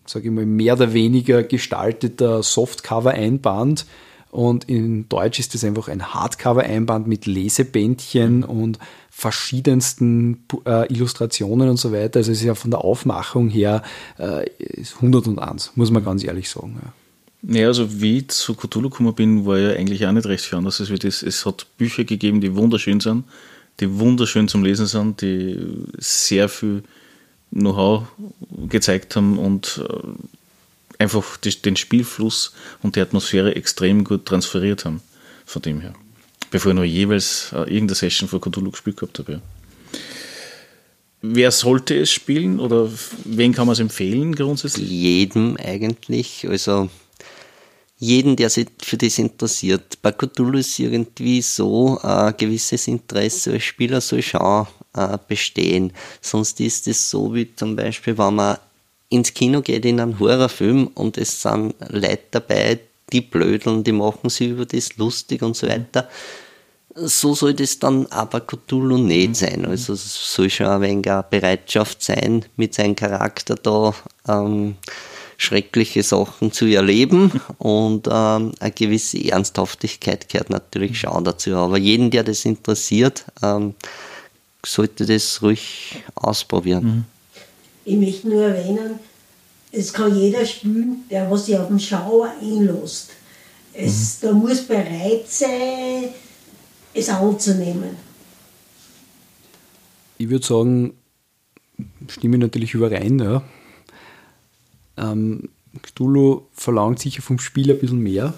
sage 0.06 0.28
ich 0.28 0.34
mal, 0.34 0.46
mehr 0.46 0.74
oder 0.74 0.94
weniger 0.94 1.44
gestalteter 1.44 2.44
Softcover-Einband. 2.44 3.86
Und 4.32 4.68
in 4.68 5.08
Deutsch 5.10 5.40
ist 5.40 5.54
das 5.54 5.64
einfach 5.64 5.88
ein 5.88 6.14
Hardcover-Einband 6.14 7.08
mit 7.08 7.28
Lesebändchen 7.28 8.38
mhm. 8.38 8.44
und 8.44 8.80
verschiedensten 9.16 10.44
äh, 10.66 10.92
Illustrationen 10.92 11.70
und 11.70 11.78
so 11.78 11.92
weiter. 11.94 12.20
Also 12.20 12.32
es 12.32 12.40
ist 12.40 12.46
ja 12.46 12.56
von 12.56 12.72
der 12.72 12.82
Aufmachung 12.82 13.48
her 13.48 13.84
äh, 14.18 14.46
101, 14.96 15.74
muss 15.76 15.92
man 15.92 16.04
ganz 16.04 16.24
ehrlich 16.24 16.50
sagen. 16.50 16.82
Ja. 16.84 16.94
Ja, 17.46 17.68
also 17.68 18.02
wie 18.02 18.20
ich 18.20 18.30
zu 18.30 18.56
Cthulhu 18.56 18.90
gekommen 18.90 19.14
bin, 19.14 19.46
war 19.46 19.60
ja 19.60 19.72
eigentlich 19.72 20.06
auch 20.06 20.14
nicht 20.14 20.26
recht 20.26 20.46
viel 20.46 20.58
anders. 20.58 20.78
Das, 20.78 21.24
es 21.24 21.46
hat 21.46 21.68
Bücher 21.78 22.06
gegeben, 22.06 22.40
die 22.40 22.56
wunderschön 22.56 23.02
sind, 23.02 23.26
die 23.82 24.00
wunderschön 24.00 24.48
zum 24.48 24.64
Lesen 24.64 24.88
sind, 24.88 25.22
die 25.22 25.60
sehr 25.98 26.48
viel 26.48 26.84
Know-how 27.52 28.08
gezeigt 28.70 29.16
haben 29.18 29.38
und 29.38 29.84
äh, 29.88 31.04
einfach 31.04 31.38
den 31.38 31.76
Spielfluss 31.76 32.54
und 32.82 32.96
die 32.96 33.02
Atmosphäre 33.02 33.56
extrem 33.56 34.06
gut 34.06 34.26
transferiert 34.26 34.86
haben. 34.86 35.02
Von 35.46 35.62
dem 35.62 35.82
her. 35.82 35.94
Bevor 36.54 36.72
ich 36.72 36.76
noch 36.76 36.84
jeweils 36.84 37.52
äh, 37.52 37.62
irgendeine 37.62 37.96
Session 37.96 38.30
von 38.30 38.40
Cthulhu 38.40 38.70
gespielt 38.70 38.98
gehabt 38.98 39.18
habe. 39.18 39.32
Ja. 39.32 39.42
Wer 41.24 41.50
sollte 41.50 42.00
es 42.00 42.12
spielen 42.12 42.60
oder 42.60 42.92
wen 43.26 43.54
kann 43.54 43.66
man 43.66 43.74
es 43.74 43.80
empfehlen 43.80 44.36
grundsätzlich? 44.36 44.88
Jedem 44.88 45.58
eigentlich. 45.58 46.48
Also 46.48 46.92
jeden, 47.98 48.36
der 48.36 48.52
sich 48.52 48.68
für 48.84 48.98
das 48.98 49.18
interessiert. 49.18 50.00
Bei 50.04 50.12
Cthulhu 50.12 50.60
ist 50.60 50.78
irgendwie 50.78 51.42
so 51.42 52.00
ein 52.04 52.38
gewisses 52.38 52.88
Interesse 52.88 53.54
als 53.54 53.64
Spieler 53.64 54.00
soll 54.00 54.22
schon 54.22 54.68
äh, 54.94 55.18
bestehen. 55.28 55.92
Sonst 56.22 56.60
ist 56.60 56.88
es 56.88 57.10
so 57.10 57.34
wie 57.34 57.56
zum 57.56 57.76
Beispiel, 57.76 58.16
wenn 58.16 58.36
man 58.36 58.60
ins 59.10 59.34
Kino 59.34 59.64
geht 59.64 59.86
in 59.86 60.00
einen 60.00 60.20
Horrorfilm 60.20 60.86
und 60.94 61.18
es 61.18 61.42
sind 61.42 61.74
Leute 61.90 62.26
dabei, 62.30 62.80
die 63.12 63.22
blödeln, 63.22 63.84
die 63.84 63.92
machen 63.92 64.30
sich 64.30 64.50
über 64.50 64.68
das 64.68 64.98
lustig 64.98 65.42
und 65.42 65.56
so 65.56 65.68
weiter. 65.68 66.08
So 66.96 67.34
soll 67.34 67.56
das 67.56 67.80
dann 67.80 68.06
aber 68.08 68.42
Cthulhu 68.42 68.98
nicht 68.98 69.30
mhm. 69.30 69.36
sein. 69.36 69.66
Also 69.66 69.94
es 69.94 70.34
soll 70.34 70.50
schon 70.50 70.68
ein 70.68 70.82
wenig 70.82 71.10
eine 71.10 71.26
Bereitschaft 71.30 72.04
sein, 72.04 72.46
mit 72.56 72.76
seinem 72.76 72.96
Charakter 72.96 73.56
da 73.56 73.96
ähm, 74.28 74.76
schreckliche 75.38 76.04
Sachen 76.04 76.52
zu 76.52 76.66
erleben 76.66 77.42
und 77.58 78.08
ähm, 78.08 78.54
eine 78.60 78.72
gewisse 78.72 79.24
Ernsthaftigkeit 79.32 80.30
gehört 80.30 80.50
natürlich 80.50 81.00
schon 81.00 81.24
dazu. 81.24 81.56
Aber 81.56 81.78
jeden, 81.78 82.12
der 82.12 82.24
das 82.24 82.46
interessiert, 82.46 83.26
ähm, 83.42 83.74
sollte 84.66 85.06
das 85.06 85.42
ruhig 85.42 86.04
ausprobieren. 86.16 86.86
Mhm. 86.86 87.06
Ich 87.86 87.98
möchte 87.98 88.30
nur 88.30 88.44
erwähnen, 88.44 89.00
es 89.72 89.92
kann 89.92 90.16
jeder 90.16 90.46
spielen, 90.46 91.04
der 91.10 91.30
was 91.30 91.48
sich 91.48 91.58
auf 91.58 91.68
den 91.68 91.80
Schauer 91.80 92.32
einlässt. 92.40 93.10
Es, 93.74 94.22
mhm. 94.22 94.28
Da 94.28 94.34
muss 94.34 94.62
bereit 94.62 95.26
sein, 95.28 96.10
es 96.94 97.10
anzunehmen. 97.10 97.98
Ich 100.18 100.30
würde 100.30 100.46
sagen, 100.46 100.94
stimme 102.08 102.38
ich 102.38 102.42
natürlich 102.42 102.74
überein. 102.74 103.20
Ja. 103.20 103.44
Ähm, 104.98 105.50
Cthulhu 105.82 106.44
verlangt 106.54 107.00
sicher 107.00 107.22
vom 107.22 107.40
Spiel 107.40 107.72
ein 107.72 107.80
bisschen 107.80 108.00
mehr. 108.00 108.34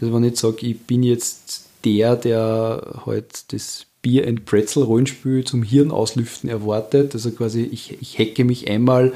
Also 0.00 0.14
wenn 0.14 0.24
ich 0.24 0.30
jetzt 0.30 0.40
sage, 0.40 0.66
ich 0.66 0.78
bin 0.80 1.02
jetzt 1.02 1.64
der, 1.84 2.16
der 2.16 3.02
halt 3.06 3.52
das 3.52 3.86
Bier 4.02 4.28
and 4.28 4.44
Pretzel 4.44 4.82
Rollenspiel 4.82 5.44
zum 5.44 5.62
Hirn 5.62 5.90
auslüften 5.90 6.50
erwartet. 6.50 7.14
Also 7.14 7.30
quasi 7.30 7.62
ich, 7.62 8.00
ich 8.00 8.18
hacke 8.18 8.44
mich 8.44 8.68
einmal 8.68 9.14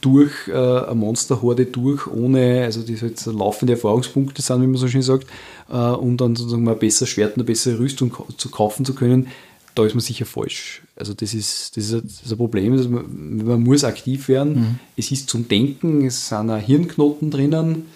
durch 0.00 0.48
äh, 0.48 0.52
eine 0.52 0.94
Monsterhorde 0.96 1.66
durch, 1.66 2.08
ohne, 2.08 2.64
also 2.64 2.82
die 2.82 3.00
halt 3.00 3.24
laufende 3.26 3.74
Erfahrungspunkte 3.74 4.42
sind, 4.42 4.62
wie 4.62 4.66
man 4.66 4.76
so 4.76 4.88
schön 4.88 5.02
sagt, 5.02 5.28
um 5.76 6.16
dann 6.16 6.36
sozusagen 6.36 6.64
mal 6.64 6.76
besser 6.76 7.06
Schwert, 7.06 7.36
eine 7.36 7.44
bessere 7.44 7.78
Rüstung 7.78 8.14
zu 8.36 8.50
kaufen 8.50 8.84
zu 8.84 8.94
können, 8.94 9.28
da 9.74 9.84
ist 9.84 9.94
man 9.94 10.00
sicher 10.00 10.26
falsch. 10.26 10.82
Also 10.96 11.14
das 11.14 11.32
ist, 11.32 11.76
das 11.76 11.84
ist, 11.84 11.94
ein, 11.94 12.02
das 12.02 12.22
ist 12.22 12.32
ein 12.32 12.36
Problem, 12.36 12.72
also 12.72 12.88
man, 12.90 13.44
man, 13.44 13.62
muss 13.62 13.84
aktiv 13.84 14.28
werden. 14.28 14.54
Mhm. 14.54 14.78
Es 14.96 15.10
ist 15.10 15.30
zum 15.30 15.48
Denken, 15.48 16.04
es 16.04 16.28
sind 16.28 16.50
auch 16.50 16.58
Hirnknoten 16.58 17.30
drinnen. 17.30 17.86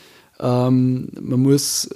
Ähm, 0.40 1.08
man 1.20 1.40
muss 1.40 1.88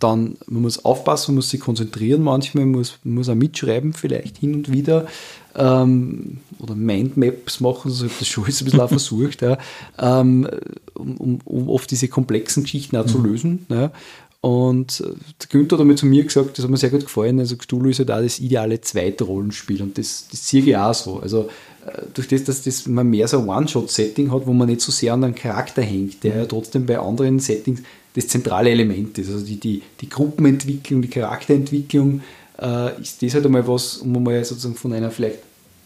dann, 0.00 0.36
man 0.46 0.62
muss 0.62 0.84
aufpassen, 0.84 1.32
man 1.32 1.36
muss 1.36 1.50
sich 1.50 1.60
konzentrieren 1.60 2.22
manchmal, 2.22 2.64
man 2.64 2.78
muss, 2.78 2.98
man 3.04 3.14
muss 3.14 3.28
auch 3.28 3.34
mitschreiben 3.34 3.92
vielleicht 3.92 4.38
hin 4.38 4.54
und 4.54 4.72
wieder 4.72 5.06
ähm, 5.54 6.38
oder 6.58 6.74
Mindmaps 6.74 7.60
machen, 7.60 7.90
so 7.90 8.04
habe 8.04 8.14
das 8.18 8.28
schon 8.28 8.44
ein 8.44 8.46
bisschen 8.46 8.80
auch 8.80 8.88
versucht, 8.88 9.42
ja, 9.42 9.58
ähm, 9.98 10.48
um, 10.94 11.40
um, 11.44 11.68
oft 11.68 11.90
diese 11.90 12.08
komplexen 12.08 12.62
Geschichten 12.64 12.96
auch 12.96 13.04
mhm. 13.04 13.08
zu 13.08 13.22
lösen. 13.22 13.66
Ja. 13.68 13.92
Und 14.42 15.00
der 15.00 15.48
Günther 15.50 15.76
hat 15.76 15.82
einmal 15.82 15.96
zu 15.96 16.06
mir 16.06 16.24
gesagt, 16.24 16.56
das 16.56 16.64
hat 16.64 16.70
mir 16.70 16.78
sehr 16.78 16.88
gut 16.88 17.02
gefallen, 17.02 17.38
also 17.40 17.56
Cthulhu 17.56 17.90
ist 17.90 17.98
halt 17.98 18.10
auch 18.10 18.22
das 18.22 18.38
ideale 18.38 18.80
zweite 18.80 19.24
Rollenspiel 19.24 19.82
und 19.82 19.98
das, 19.98 20.28
das 20.30 20.48
sehe 20.48 20.62
ich 20.62 20.74
auch 20.74 20.94
so. 20.94 21.18
Also 21.18 21.50
äh, 21.86 22.02
durch 22.14 22.28
das, 22.28 22.44
dass 22.44 22.62
das 22.62 22.86
man 22.86 23.10
mehr 23.10 23.28
so 23.28 23.40
ein 23.40 23.48
One-Shot-Setting 23.48 24.32
hat, 24.32 24.46
wo 24.46 24.54
man 24.54 24.68
nicht 24.68 24.80
so 24.80 24.92
sehr 24.92 25.12
an 25.12 25.24
einen 25.24 25.34
Charakter 25.34 25.82
hängt, 25.82 26.24
der 26.24 26.36
ja 26.38 26.46
trotzdem 26.46 26.86
bei 26.86 26.98
anderen 26.98 27.38
Settings 27.38 27.82
das 28.14 28.28
zentrale 28.28 28.70
Element 28.70 29.18
ist. 29.18 29.30
Also 29.30 29.44
die, 29.44 29.60
die, 29.60 29.82
die 30.00 30.08
Gruppenentwicklung, 30.08 31.02
die 31.02 31.08
Charakterentwicklung 31.08 32.22
äh, 32.60 33.00
ist 33.00 33.22
das 33.22 33.34
halt 33.34 33.44
einmal 33.44 33.68
was, 33.68 33.98
um 33.98 34.22
mal 34.22 34.42
sozusagen 34.42 34.74
von 34.74 34.94
einer 34.94 35.10
vielleicht 35.10 35.38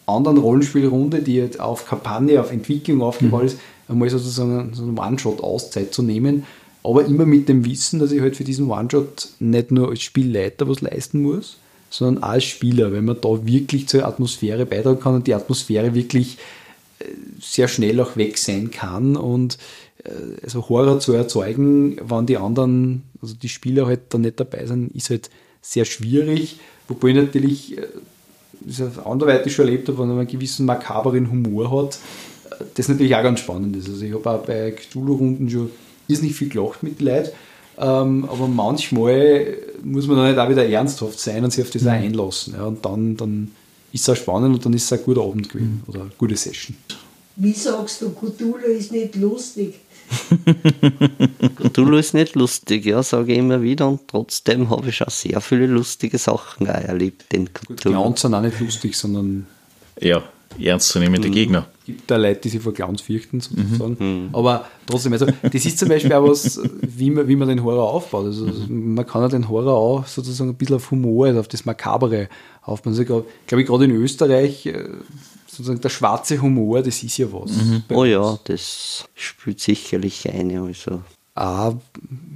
anderen 0.06 0.38
Rollenspielrunde, 0.38 1.22
die 1.22 1.40
halt 1.40 1.58
auf 1.58 1.86
Kampagne, 1.86 2.40
auf 2.40 2.52
Entwicklung 2.52 3.02
aufgebaut 3.02 3.42
mhm. 3.42 3.46
ist, 3.48 3.58
einmal 3.88 4.10
sozusagen 4.10 4.74
so 4.74 4.82
einen 4.82 4.98
One-Shot-Auszeit 4.98 5.92
zu 5.92 6.02
nehmen. 6.02 6.44
Aber 6.84 7.06
immer 7.06 7.24
mit 7.24 7.48
dem 7.48 7.64
Wissen, 7.64 7.98
dass 7.98 8.12
ich 8.12 8.20
halt 8.20 8.36
für 8.36 8.44
diesen 8.44 8.70
One-Shot 8.70 9.30
nicht 9.40 9.70
nur 9.70 9.88
als 9.88 10.02
Spielleiter 10.02 10.68
was 10.68 10.82
leisten 10.82 11.22
muss, 11.22 11.56
sondern 11.88 12.22
als 12.22 12.44
Spieler, 12.44 12.92
wenn 12.92 13.06
man 13.06 13.20
da 13.20 13.46
wirklich 13.46 13.88
zur 13.88 14.06
Atmosphäre 14.06 14.66
beitragen 14.66 15.00
kann 15.00 15.14
und 15.14 15.26
die 15.26 15.34
Atmosphäre 15.34 15.94
wirklich 15.94 16.36
äh, 16.98 17.04
sehr 17.40 17.68
schnell 17.68 17.98
auch 18.00 18.16
weg 18.16 18.36
sein 18.36 18.70
kann 18.70 19.16
und 19.16 19.58
äh, 20.04 20.10
also 20.42 20.68
Horror 20.68 21.00
zu 21.00 21.14
erzeugen, 21.14 21.96
wann 22.02 22.26
die 22.26 22.36
anderen, 22.36 23.02
also 23.22 23.34
die 23.34 23.48
Spieler 23.48 23.86
halt 23.86 24.00
da 24.10 24.18
nicht 24.18 24.38
dabei 24.38 24.66
sind, 24.66 24.94
ist 24.94 25.08
halt 25.08 25.30
sehr 25.62 25.86
schwierig. 25.86 26.58
Wobei 26.88 27.12
natürlich, 27.12 27.78
äh, 27.78 27.86
das 28.60 28.80
ist 28.80 28.98
anderweitig 28.98 29.54
schon 29.54 29.66
erlebt 29.66 29.88
habe, 29.88 29.98
wenn 30.00 30.08
man 30.08 30.18
einen 30.18 30.28
gewissen 30.28 30.66
makaberen 30.66 31.30
Humor 31.30 31.70
hat, 31.70 31.98
das 32.74 32.88
natürlich 32.88 33.16
auch 33.16 33.22
ganz 33.22 33.40
spannend 33.40 33.74
ist. 33.76 33.88
Also 33.88 34.04
ich 34.04 34.12
habe 34.12 34.30
auch 34.30 34.44
bei 34.44 34.70
Cthulhu-Runden 34.72 35.48
schon 35.48 35.70
nicht 36.08 36.34
viel 36.34 36.48
gelacht 36.48 36.82
mit 36.82 37.00
Leid, 37.00 37.32
ähm, 37.78 38.28
aber 38.30 38.46
manchmal 38.48 39.56
muss 39.82 40.06
man 40.06 40.16
dann 40.16 40.26
halt 40.26 40.38
auch 40.38 40.48
wieder 40.48 40.66
ernsthaft 40.66 41.18
sein 41.18 41.44
und 41.44 41.52
sich 41.52 41.64
auf 41.64 41.70
das 41.70 41.82
mhm. 41.82 41.88
auch 41.88 41.92
einlassen. 41.92 42.54
Ja, 42.54 42.64
und 42.64 42.84
dann, 42.84 43.16
dann 43.16 43.50
ist 43.92 44.02
es 44.02 44.08
auch 44.08 44.16
spannend 44.16 44.54
und 44.54 44.64
dann 44.64 44.72
ist 44.72 44.84
es 44.84 44.92
ein 44.92 45.04
guter 45.04 45.22
Abend 45.22 45.48
gewesen 45.48 45.82
mhm. 45.84 45.92
oder 45.92 46.02
eine 46.02 46.10
gute 46.16 46.36
Session. 46.36 46.76
Wie 47.36 47.52
sagst 47.52 48.00
du, 48.00 48.10
Cthulhu 48.10 48.56
ist 48.58 48.92
nicht 48.92 49.16
lustig? 49.16 49.74
Cthulhu 51.56 51.96
ist 51.96 52.14
nicht 52.14 52.36
lustig, 52.36 52.84
ja, 52.84 53.02
sage 53.02 53.32
ich 53.32 53.38
immer 53.38 53.60
wieder. 53.60 53.88
Und 53.88 54.06
trotzdem 54.06 54.70
habe 54.70 54.90
ich 54.90 55.02
auch 55.02 55.10
sehr 55.10 55.40
viele 55.40 55.66
lustige 55.66 56.18
Sachen 56.18 56.66
erlebt. 56.66 57.32
Den 57.32 57.52
Cthulhu. 57.52 57.76
Clowns 57.76 58.20
sind 58.20 58.34
auch 58.34 58.40
nicht 58.40 58.60
lustig, 58.60 58.96
sondern. 58.96 59.46
Ja, 60.00 60.22
ernstzunehmende 60.60 61.28
mhm. 61.28 61.32
Gegner. 61.32 61.66
Gibt 61.84 62.10
da 62.10 62.16
Leute, 62.16 62.40
die 62.40 62.48
sich 62.48 62.62
vor 62.62 62.72
Clowns 62.72 63.02
fürchten, 63.02 63.40
sozusagen. 63.40 63.96
Mhm. 63.98 64.28
Aber 64.34 64.64
trotzdem, 64.86 65.12
also, 65.12 65.26
das 65.42 65.66
ist 65.66 65.78
zum 65.78 65.90
Beispiel 65.90 66.12
auch 66.14 66.26
was, 66.26 66.58
wie 66.80 67.10
man, 67.10 67.28
wie 67.28 67.36
man 67.36 67.48
den 67.48 67.62
Horror 67.62 67.90
aufbaut. 67.92 68.24
Also, 68.26 68.46
mhm. 68.46 68.94
man 68.94 69.06
kann 69.06 69.20
ja 69.22 69.28
den 69.28 69.48
Horror 69.48 69.74
auch 69.74 70.06
sozusagen 70.06 70.50
ein 70.50 70.56
bisschen 70.56 70.76
auf 70.76 70.90
Humor, 70.90 71.26
also 71.26 71.40
auf 71.40 71.48
das 71.48 71.66
Makabere 71.66 72.28
aufbauen. 72.62 72.94
Also, 72.94 73.04
glaube 73.04 73.26
ich, 73.48 73.66
gerade 73.66 73.84
in 73.84 73.90
Österreich 73.90 74.64
äh, 74.66 74.84
sozusagen 75.46 75.80
der 75.80 75.90
schwarze 75.90 76.40
Humor, 76.40 76.82
das 76.82 77.02
ist 77.02 77.18
ja 77.18 77.26
was. 77.32 77.52
Mhm. 77.52 77.82
Oh 77.90 78.04
ja, 78.04 78.38
das 78.44 79.06
spielt 79.14 79.60
sicherlich 79.60 80.28
eine. 80.30 80.62
Also. 80.62 81.02
Ah, 81.36 81.72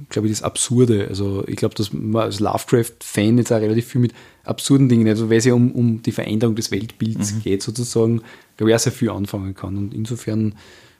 glaube 0.09 0.27
ich, 0.27 0.33
das 0.33 0.43
Absurde. 0.43 1.07
Also 1.07 1.43
ich 1.47 1.55
glaube, 1.55 1.75
dass 1.75 1.93
man 1.93 2.23
als 2.23 2.39
Lovecraft-Fan 2.39 3.37
jetzt 3.37 3.51
auch 3.51 3.59
relativ 3.59 3.87
viel 3.87 4.01
mit 4.01 4.13
absurden 4.49 4.89
Dingen, 4.89 5.07
also 5.07 5.29
weil 5.29 5.37
es 5.37 5.45
ja 5.45 5.53
um, 5.53 5.71
um 5.71 6.01
die 6.01 6.11
Veränderung 6.11 6.55
des 6.55 6.71
Weltbilds 6.71 7.33
mhm. 7.33 7.41
geht, 7.43 7.63
sozusagen, 7.63 8.21
glaube 8.57 8.71
ich, 8.71 8.75
auch 8.75 8.79
sehr 8.79 8.91
viel 8.91 9.09
anfangen 9.09 9.53
kann. 9.55 9.77
Und 9.77 9.93
insofern 9.93 10.55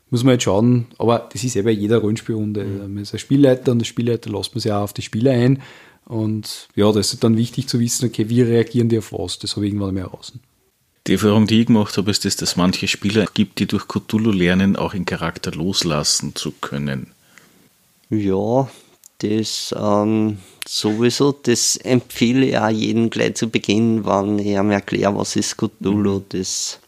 muss 0.09 0.23
man 0.23 0.33
jetzt 0.33 0.43
schauen, 0.43 0.85
aber 0.97 1.29
das 1.31 1.43
ist 1.43 1.55
ja 1.55 1.61
bei 1.61 1.71
jeder 1.71 1.97
Rollenspielrunde. 1.97 2.63
Mhm. 2.63 2.93
Man 2.93 3.03
ist 3.03 3.13
ein 3.13 3.19
Spielleiter 3.19 3.71
und 3.71 3.79
der 3.79 3.85
Spielleiter 3.85 4.29
lässt 4.31 4.53
man 4.53 4.61
sich 4.61 4.71
auch 4.71 4.81
auf 4.81 4.93
die 4.93 5.01
Spieler 5.01 5.31
ein. 5.31 5.61
Und 6.05 6.69
ja, 6.75 6.91
da 6.91 6.99
ist 6.99 7.23
dann 7.23 7.37
wichtig 7.37 7.67
zu 7.67 7.79
wissen, 7.79 8.07
okay, 8.07 8.29
wie 8.29 8.41
reagieren 8.41 8.89
die 8.89 8.97
auf 8.97 9.13
was? 9.13 9.37
Das 9.37 9.55
habe 9.55 9.65
ich 9.65 9.73
irgendwann 9.73 9.93
mal 9.93 10.03
heraus. 10.03 10.33
Die 11.05 11.13
Erfahrung, 11.13 11.47
die 11.47 11.61
ich 11.61 11.67
gemacht 11.67 11.97
habe, 11.97 12.11
ist, 12.11 12.25
dass 12.25 12.41
es 12.41 12.55
manche 12.55 12.87
Spieler 12.87 13.25
gibt, 13.33 13.59
die 13.59 13.67
durch 13.67 13.87
Cthulhu 13.87 14.31
lernen, 14.31 14.75
auch 14.75 14.93
in 14.93 15.05
Charakter 15.05 15.51
loslassen 15.51 16.35
zu 16.35 16.51
können. 16.51 17.07
Ja, 18.09 18.69
das 19.19 19.73
ähm, 19.77 20.39
sowieso, 20.67 21.31
das 21.31 21.77
empfehle 21.77 22.45
ich 22.47 22.57
auch 22.57 22.69
jedem 22.69 23.09
gleich 23.09 23.35
zu 23.35 23.49
Beginn, 23.49 24.05
wenn 24.05 24.39
ich 24.39 24.47
ihm 24.47 24.71
erkläre, 24.71 25.15
was 25.15 25.35
ist 25.35 25.57
Cthulhu. 25.57 26.21
Das 26.29 26.79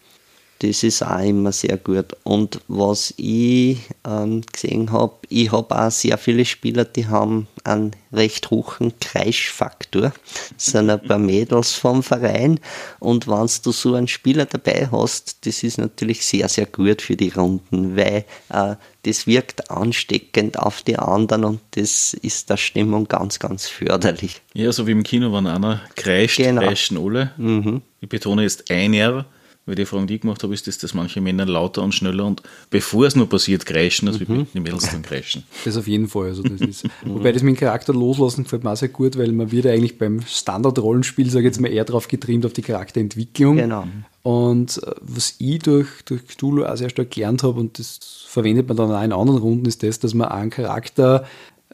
das 0.61 0.83
ist 0.83 1.01
auch 1.01 1.23
immer 1.23 1.51
sehr 1.51 1.77
gut. 1.77 2.15
Und 2.23 2.61
was 2.67 3.15
ich 3.17 3.79
ähm, 4.07 4.43
gesehen 4.51 4.91
habe, 4.91 5.15
ich 5.27 5.51
habe 5.51 5.75
auch 5.75 5.89
sehr 5.89 6.19
viele 6.19 6.45
Spieler, 6.45 6.85
die 6.85 7.07
haben 7.07 7.47
einen 7.63 7.95
recht 8.13 8.51
hohen 8.51 8.93
Kreischfaktor. 8.99 10.13
Das 10.53 10.65
sind 10.67 10.91
ein 10.91 11.01
paar 11.01 11.17
Mädels 11.17 11.73
vom 11.73 12.03
Verein. 12.03 12.59
Und 12.99 13.27
wenn 13.27 13.49
du 13.63 13.71
so 13.71 13.95
einen 13.95 14.07
Spieler 14.07 14.45
dabei 14.45 14.87
hast, 14.91 15.47
das 15.47 15.63
ist 15.63 15.79
natürlich 15.79 16.23
sehr, 16.23 16.47
sehr 16.47 16.67
gut 16.67 17.01
für 17.01 17.15
die 17.15 17.29
Runden, 17.29 17.97
weil 17.97 18.25
äh, 18.49 18.75
das 19.03 19.25
wirkt 19.25 19.71
ansteckend 19.71 20.59
auf 20.59 20.83
die 20.83 20.99
anderen 20.99 21.43
und 21.43 21.61
das 21.71 22.13
ist 22.13 22.51
der 22.51 22.57
Stimmung 22.57 23.07
ganz, 23.07 23.39
ganz 23.39 23.67
förderlich. 23.67 24.41
Ja, 24.53 24.71
so 24.71 24.85
wie 24.85 24.91
im 24.91 25.01
Kino, 25.01 25.33
wenn 25.33 25.47
einer 25.47 25.81
kreischt, 25.95 26.37
genau. 26.37 26.61
kreischen 26.61 26.99
alle. 26.99 27.31
Mhm. 27.37 27.81
Ich 27.99 28.09
betone 28.09 28.43
jetzt 28.43 28.69
einer 28.69 29.25
weil 29.65 29.75
die 29.75 29.85
Fragen, 29.85 30.07
die 30.07 30.15
ich 30.15 30.21
gemacht 30.21 30.41
habe, 30.43 30.53
ist, 30.53 30.67
dass 30.67 30.77
das 30.79 30.93
manche 30.93 31.21
Männer 31.21 31.45
lauter 31.45 31.83
und 31.83 31.93
schneller 31.93 32.25
und 32.25 32.41
bevor 32.69 33.05
es 33.05 33.15
nur 33.15 33.29
passiert, 33.29 33.65
kreischen, 33.65 34.07
als 34.07 34.19
mhm. 34.19 34.27
wie 34.27 34.45
die 34.53 34.59
Mädels 34.59 34.89
dann 34.89 35.03
kreischen. 35.03 35.43
Das 35.65 35.77
auf 35.77 35.87
jeden 35.87 36.07
Fall. 36.07 36.27
Also 36.27 36.43
das 36.43 36.61
ist, 36.61 36.87
wobei 37.05 37.31
das 37.31 37.43
mit 37.43 37.55
dem 37.55 37.59
Charakter 37.59 37.93
loslassen 37.93 38.43
gefällt 38.43 38.63
mir 38.63 38.71
auch 38.71 38.77
sehr 38.77 38.89
gut, 38.89 39.17
weil 39.17 39.31
man 39.31 39.51
wird 39.51 39.67
eigentlich 39.67 39.97
beim 39.97 40.21
Standard-Rollenspiel, 40.21 41.29
sage 41.29 41.47
ich 41.47 41.53
jetzt 41.53 41.61
mal, 41.61 41.71
eher 41.71 41.85
darauf 41.85 42.07
getrimmt, 42.07 42.45
auf 42.45 42.53
die 42.53 42.63
Charakterentwicklung. 42.63 43.57
Genau. 43.57 43.85
Und 44.23 44.81
äh, 44.83 44.91
was 45.01 45.35
ich 45.39 45.59
durch, 45.59 45.87
durch 46.05 46.27
Cthulhu 46.27 46.65
auch 46.65 46.75
sehr 46.75 46.89
stark 46.89 47.11
gelernt 47.11 47.43
habe, 47.43 47.59
und 47.59 47.77
das 47.79 47.99
verwendet 48.27 48.67
man 48.67 48.77
dann 48.77 48.91
auch 48.91 49.03
in 49.03 49.13
anderen 49.13 49.39
Runden, 49.39 49.65
ist 49.65 49.83
das, 49.83 49.99
dass 49.99 50.13
man 50.13 50.29
einen 50.29 50.49
Charakter 50.49 51.25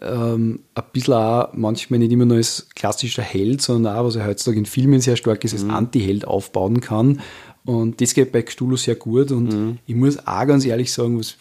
ähm, 0.01 0.59
ein 0.75 0.83
bisschen 0.93 1.13
auch 1.15 1.49
manchmal 1.53 1.99
nicht 1.99 2.11
immer 2.11 2.25
nur 2.25 2.37
als 2.37 2.67
klassischer 2.75 3.23
Held, 3.23 3.61
sondern 3.61 3.95
auch, 3.95 4.05
was 4.05 4.15
ja 4.15 4.25
heutzutage 4.25 4.59
in 4.59 4.65
Filmen 4.65 5.01
sehr 5.01 5.15
stark 5.15 5.43
ist, 5.43 5.53
als 5.53 5.63
mhm. 5.63 5.71
Anti-Held 5.71 6.27
aufbauen 6.27 6.81
kann. 6.81 7.21
Und 7.67 7.99
das 7.99 8.13
geht 8.13 8.31
bei 8.31 8.43
Cthulhu 8.43 8.77
sehr 8.77 8.95
gut. 8.95 9.29
Und 9.29 9.51
mhm. 9.51 9.77
ich 9.85 9.93
muss 9.93 10.25
auch 10.25 10.47
ganz 10.47 10.65
ehrlich 10.65 10.89
sagen, 10.91 11.19
was, 11.19 11.35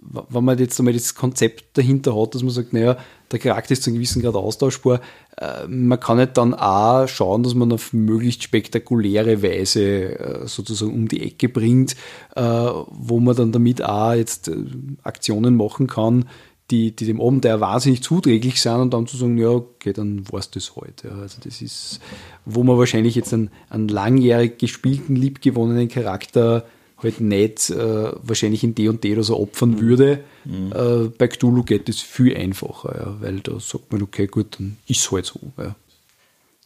wenn 0.00 0.42
man 0.42 0.58
jetzt 0.58 0.78
einmal 0.78 0.94
das 0.94 1.14
Konzept 1.14 1.76
dahinter 1.76 2.18
hat, 2.18 2.34
dass 2.34 2.42
man 2.42 2.50
sagt, 2.50 2.72
naja, 2.72 2.96
der 3.30 3.38
Charakter 3.38 3.72
ist 3.72 3.82
zu 3.82 3.90
einem 3.90 3.96
gewissen 3.96 4.22
Grad 4.22 4.36
austauschbar, 4.36 5.02
äh, 5.36 5.66
man 5.68 6.00
kann 6.00 6.16
nicht 6.16 6.38
dann 6.38 6.54
auch 6.54 7.06
schauen, 7.08 7.42
dass 7.42 7.54
man 7.54 7.72
auf 7.72 7.92
möglichst 7.92 8.42
spektakuläre 8.42 9.42
Weise 9.42 10.18
äh, 10.18 10.46
sozusagen 10.46 10.94
um 10.94 11.08
die 11.08 11.22
Ecke 11.22 11.50
bringt, 11.50 11.94
äh, 12.34 12.40
wo 12.40 13.20
man 13.20 13.36
dann 13.36 13.52
damit 13.52 13.84
auch 13.84 14.14
jetzt 14.14 14.48
äh, 14.48 14.56
Aktionen 15.02 15.56
machen 15.56 15.88
kann, 15.88 16.24
die, 16.70 16.94
die 16.94 17.06
dem 17.06 17.20
Abenteuer 17.20 17.60
wahnsinnig 17.60 18.02
zuträglich 18.02 18.60
sind 18.60 18.80
und 18.80 18.94
dann 18.94 19.06
zu 19.06 19.16
sagen, 19.16 19.38
ja, 19.38 19.50
okay, 19.50 19.92
dann 19.92 20.30
war 20.32 20.40
es 20.40 20.50
das 20.50 20.74
heute. 20.74 21.10
Halt. 21.10 21.16
Ja, 21.16 21.22
also 21.22 21.38
das 21.42 21.62
ist, 21.62 22.00
wo 22.44 22.64
man 22.64 22.78
wahrscheinlich 22.78 23.14
jetzt 23.14 23.32
einen, 23.32 23.50
einen 23.70 23.88
langjährig 23.88 24.58
gespielten, 24.58 25.14
liebgewonnenen 25.14 25.88
Charakter 25.88 26.66
halt 27.02 27.20
nicht 27.20 27.70
äh, 27.70 28.12
wahrscheinlich 28.22 28.64
in 28.64 28.74
D 28.74 28.88
und 28.88 29.04
D 29.04 29.12
oder 29.12 29.22
so 29.22 29.38
opfern 29.38 29.72
mhm. 29.72 29.80
würde. 29.80 30.24
Mhm. 30.44 30.72
Äh, 30.72 31.08
bei 31.16 31.28
Cthulhu 31.28 31.62
geht 31.62 31.88
es 31.88 32.00
viel 32.00 32.36
einfacher, 32.36 32.96
ja, 32.98 33.16
weil 33.20 33.40
da 33.40 33.60
sagt 33.60 33.92
man, 33.92 34.02
okay, 34.02 34.26
gut, 34.26 34.58
dann 34.58 34.78
ist 34.88 35.00
es 35.00 35.12
halt 35.12 35.26
so. 35.26 35.40
Ja. 35.58 35.76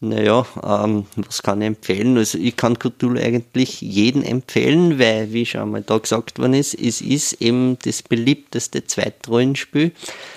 Naja, 0.03 0.47
ähm, 0.65 1.05
was 1.17 1.43
kann 1.43 1.61
ich 1.61 1.67
empfehlen? 1.67 2.17
Also 2.17 2.39
ich 2.39 2.57
kann 2.57 2.79
Cthulhu 2.79 3.19
eigentlich 3.19 3.83
jeden 3.83 4.23
empfehlen, 4.23 4.99
weil, 4.99 5.31
wie 5.35 5.45
schon 5.45 5.61
einmal 5.61 5.83
da 5.83 5.99
gesagt 5.99 6.39
worden 6.39 6.55
ist, 6.55 6.73
es 6.73 7.03
ist 7.03 7.35
eben 7.35 7.79
das 7.85 8.03
beliebteste 8.03 8.87
Zweitrollenspiel 8.87 9.93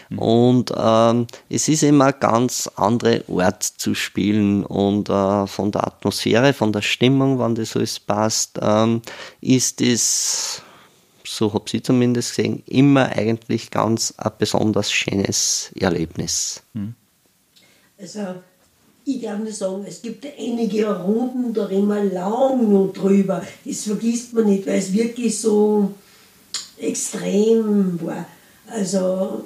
mhm. 0.09 0.19
und 0.19 0.73
ähm, 0.75 1.27
es 1.49 1.69
ist 1.69 1.81
immer 1.83 2.07
ein 2.07 2.19
ganz 2.19 2.69
andere 2.75 3.23
Ort 3.29 3.63
zu 3.63 3.95
spielen 3.95 4.65
und 4.65 5.07
äh, 5.07 5.47
von 5.47 5.71
der 5.71 5.87
Atmosphäre, 5.87 6.51
von 6.51 6.73
der 6.73 6.81
Stimmung, 6.81 7.39
wann 7.39 7.55
das 7.55 7.77
alles 7.77 8.01
passt, 8.01 8.59
ähm, 8.61 9.01
ist 9.39 9.79
es 9.79 10.61
so 11.25 11.53
habe 11.53 11.63
ich 11.71 11.83
zumindest 11.85 12.35
gesehen, 12.35 12.63
immer 12.65 13.05
eigentlich 13.05 13.71
ganz 13.71 14.13
ein 14.17 14.31
besonders 14.37 14.91
schönes 14.91 15.71
Erlebnis. 15.79 16.63
Mhm. 16.73 16.95
Also 17.97 18.43
ich 19.05 19.21
darf 19.21 19.39
nur 19.39 19.51
sagen, 19.51 19.85
es 19.87 20.01
gibt 20.01 20.25
einige 20.37 20.87
Runden, 20.87 21.53
da 21.53 21.65
reden 21.65 21.87
wir 21.87 22.03
lang 22.03 22.71
noch 22.71 22.93
drüber. 22.93 23.43
Das 23.65 23.83
vergisst 23.83 24.33
man 24.33 24.45
nicht, 24.45 24.65
weil 24.65 24.79
es 24.79 24.93
wirklich 24.93 25.37
so 25.37 25.93
extrem 26.77 27.99
war. 28.01 28.25
Also 28.67 29.43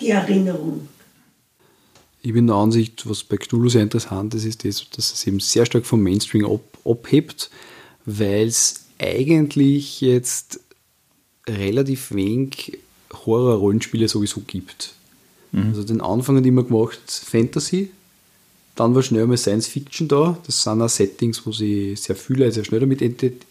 die 0.00 0.10
Erinnerung. 0.10 0.88
Ich 2.22 2.32
bin 2.32 2.48
der 2.48 2.56
Ansicht, 2.56 3.08
was 3.08 3.22
bei 3.22 3.36
Cthulhu 3.36 3.68
sehr 3.68 3.82
interessant 3.82 4.34
ist, 4.34 4.44
ist 4.44 4.64
das, 4.64 4.84
dass 4.90 5.12
es 5.12 5.26
eben 5.26 5.38
sehr 5.38 5.64
stark 5.64 5.86
vom 5.86 6.02
Mainstream 6.02 6.44
ab, 6.44 6.60
abhebt, 6.84 7.50
weil 8.04 8.48
es 8.48 8.86
eigentlich 8.98 10.00
jetzt 10.00 10.60
relativ 11.48 12.12
wenig 12.12 12.78
Horror-Rollenspiele 13.12 14.08
sowieso 14.08 14.40
gibt. 14.40 14.94
Mhm. 15.52 15.68
Also 15.68 15.84
den 15.84 16.00
Anfang 16.00 16.36
hat 16.36 16.46
immer 16.46 16.64
gemacht 16.64 17.00
Fantasy, 17.08 17.90
dann 18.76 18.94
war 18.94 19.02
schnell 19.02 19.26
mal 19.26 19.36
Science 19.36 19.66
Fiction 19.66 20.06
da. 20.06 20.38
Das 20.46 20.62
sind 20.62 20.80
auch 20.80 20.88
Settings, 20.88 21.44
wo 21.46 21.52
sie 21.52 21.96
sehr 21.96 22.14
viele 22.14 22.52
sehr 22.52 22.64
schnell 22.64 22.80
damit 22.80 23.02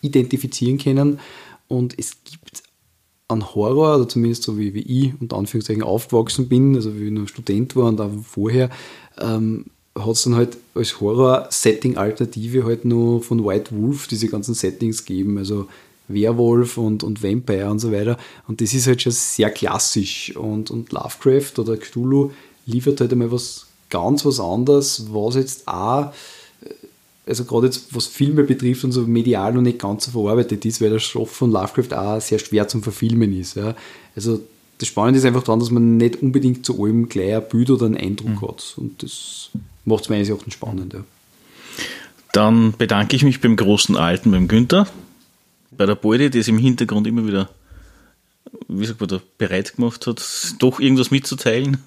identifizieren 0.02 0.78
können. 0.78 1.20
Und 1.68 1.98
es 1.98 2.12
gibt 2.24 2.64
an 3.28 3.56
Horror, 3.56 3.98
oder 3.98 4.08
zumindest 4.08 4.44
so 4.44 4.58
wie, 4.58 4.74
wie 4.74 4.82
ich 4.82 5.14
unter 5.20 5.38
Anführungszeichen 5.38 5.84
aufgewachsen 5.84 6.48
bin, 6.48 6.76
also 6.76 6.98
wie 6.98 7.08
ich 7.08 7.12
noch 7.12 7.28
Student 7.28 7.76
war 7.76 7.86
und 7.86 8.00
auch 8.00 8.12
vorher, 8.24 8.70
ähm, 9.18 9.66
hat 9.98 10.12
es 10.12 10.24
dann 10.24 10.36
halt 10.36 10.58
als 10.76 11.00
Horror-Setting-Alternative 11.02 12.66
halt 12.66 12.86
nur 12.86 13.24
von 13.24 13.44
White 13.44 13.76
Wolf 13.76 14.08
diese 14.08 14.28
ganzen 14.28 14.54
Settings 14.54 15.06
gegeben, 15.06 15.38
also 15.38 15.68
Werwolf 16.08 16.78
und, 16.78 17.04
und 17.04 17.24
Vampire 17.24 17.72
und 17.72 17.80
so 17.80 17.92
weiter. 17.92 18.18
Und 18.48 18.62
das 18.62 18.74
ist 18.74 18.86
halt 18.86 19.02
schon 19.02 19.12
sehr 19.12 19.50
klassisch. 19.50 20.36
Und, 20.36 20.70
und 20.70 20.92
Lovecraft 20.92 21.58
oder 21.58 21.78
Cthulhu 21.78 22.32
liefert 22.68 23.02
halt 23.02 23.12
einmal 23.12 23.32
was 23.32 23.65
ganz 23.90 24.26
was 24.26 24.40
anderes, 24.40 25.06
was 25.12 25.36
jetzt 25.36 25.68
auch, 25.68 26.14
äh, 26.62 26.70
also 27.28 27.46
gerade 27.46 27.68
jetzt 27.68 27.94
was 27.96 28.08
Filme 28.08 28.44
betrifft 28.44 28.84
und 28.84 28.92
so 28.92 29.02
medial 29.02 29.54
noch 29.54 29.62
nicht 29.62 29.80
ganz 29.80 30.06
so 30.06 30.12
verarbeitet 30.12 30.66
ist, 30.66 30.82
weil 30.82 30.92
der 30.92 31.00
Stoff 31.00 31.32
von 31.32 31.52
Lovecraft 31.52 31.96
auch 31.96 32.22
sehr 32.22 32.40
schwer 32.40 32.68
zum 32.68 32.84
Verfilmen 32.84 33.38
ist. 33.40 33.56
Ja. 33.56 33.76
Also 34.16 34.42
das 34.78 34.88
Spannende 34.90 35.20
ist 35.20 35.26
einfach 35.26 35.44
daran, 35.44 35.60
dass 35.60 35.72
man 35.72 35.98
nicht 35.98 36.22
unbedingt 36.22 36.66
zu 36.66 36.82
allem 36.84 37.08
gleich 37.08 37.36
ein 37.36 37.48
Bild 37.50 37.70
oder 37.70 37.86
einen 37.86 37.98
Eindruck 37.98 38.42
mhm. 38.42 38.48
hat. 38.48 38.74
Und 38.78 39.02
das 39.02 39.50
macht 39.86 40.04
es 40.04 40.10
meines 40.10 40.30
Erachtens 40.30 40.54
spannend. 40.54 40.94
Ja. 40.94 41.04
Dann 42.34 42.74
bedanke 42.78 43.16
ich 43.16 43.24
mich 43.24 43.40
beim 43.40 43.56
großen 43.56 43.96
Alten, 43.96 44.32
beim 44.32 44.50
Günther, 44.50 44.88
bei 45.72 45.86
der 45.86 45.96
Beute, 45.96 46.30
die 46.30 46.40
es 46.40 46.50
im 46.50 46.58
Hintergrund 46.58 47.08
immer 47.08 47.26
wieder, 47.26 47.50
wie 48.68 48.86
sagt 48.86 49.00
man 49.00 49.08
da, 49.08 49.22
bereit 49.38 49.78
gemacht 49.78 50.06
hat, 50.06 50.22
doch 50.60 50.82
irgendwas 50.82 51.12
mitzuteilen 51.12 51.78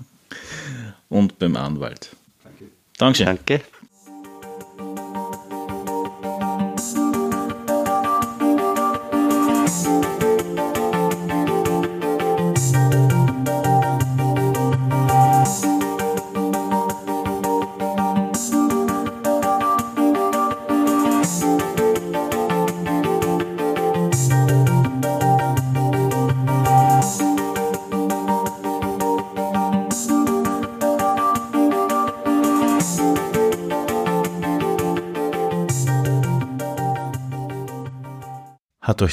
und 1.09 1.39
beim 1.39 1.57
Anwalt. 1.57 2.17
Danke. 2.45 2.65
Dankeschön. 2.99 3.27
Danke. 3.27 3.61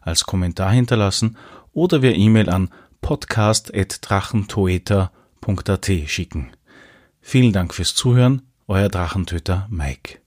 als 0.00 0.24
Kommentar 0.24 0.72
hinterlassen 0.72 1.36
oder 1.72 2.02
via 2.02 2.12
E-Mail 2.12 2.48
an 2.48 2.70
podcast.drachentoeter.at 3.00 5.90
schicken. 6.06 6.50
Vielen 7.20 7.52
Dank 7.52 7.74
fürs 7.74 7.94
Zuhören, 7.94 8.42
euer 8.66 8.88
Drachentöter 8.88 9.68
Mike. 9.70 10.21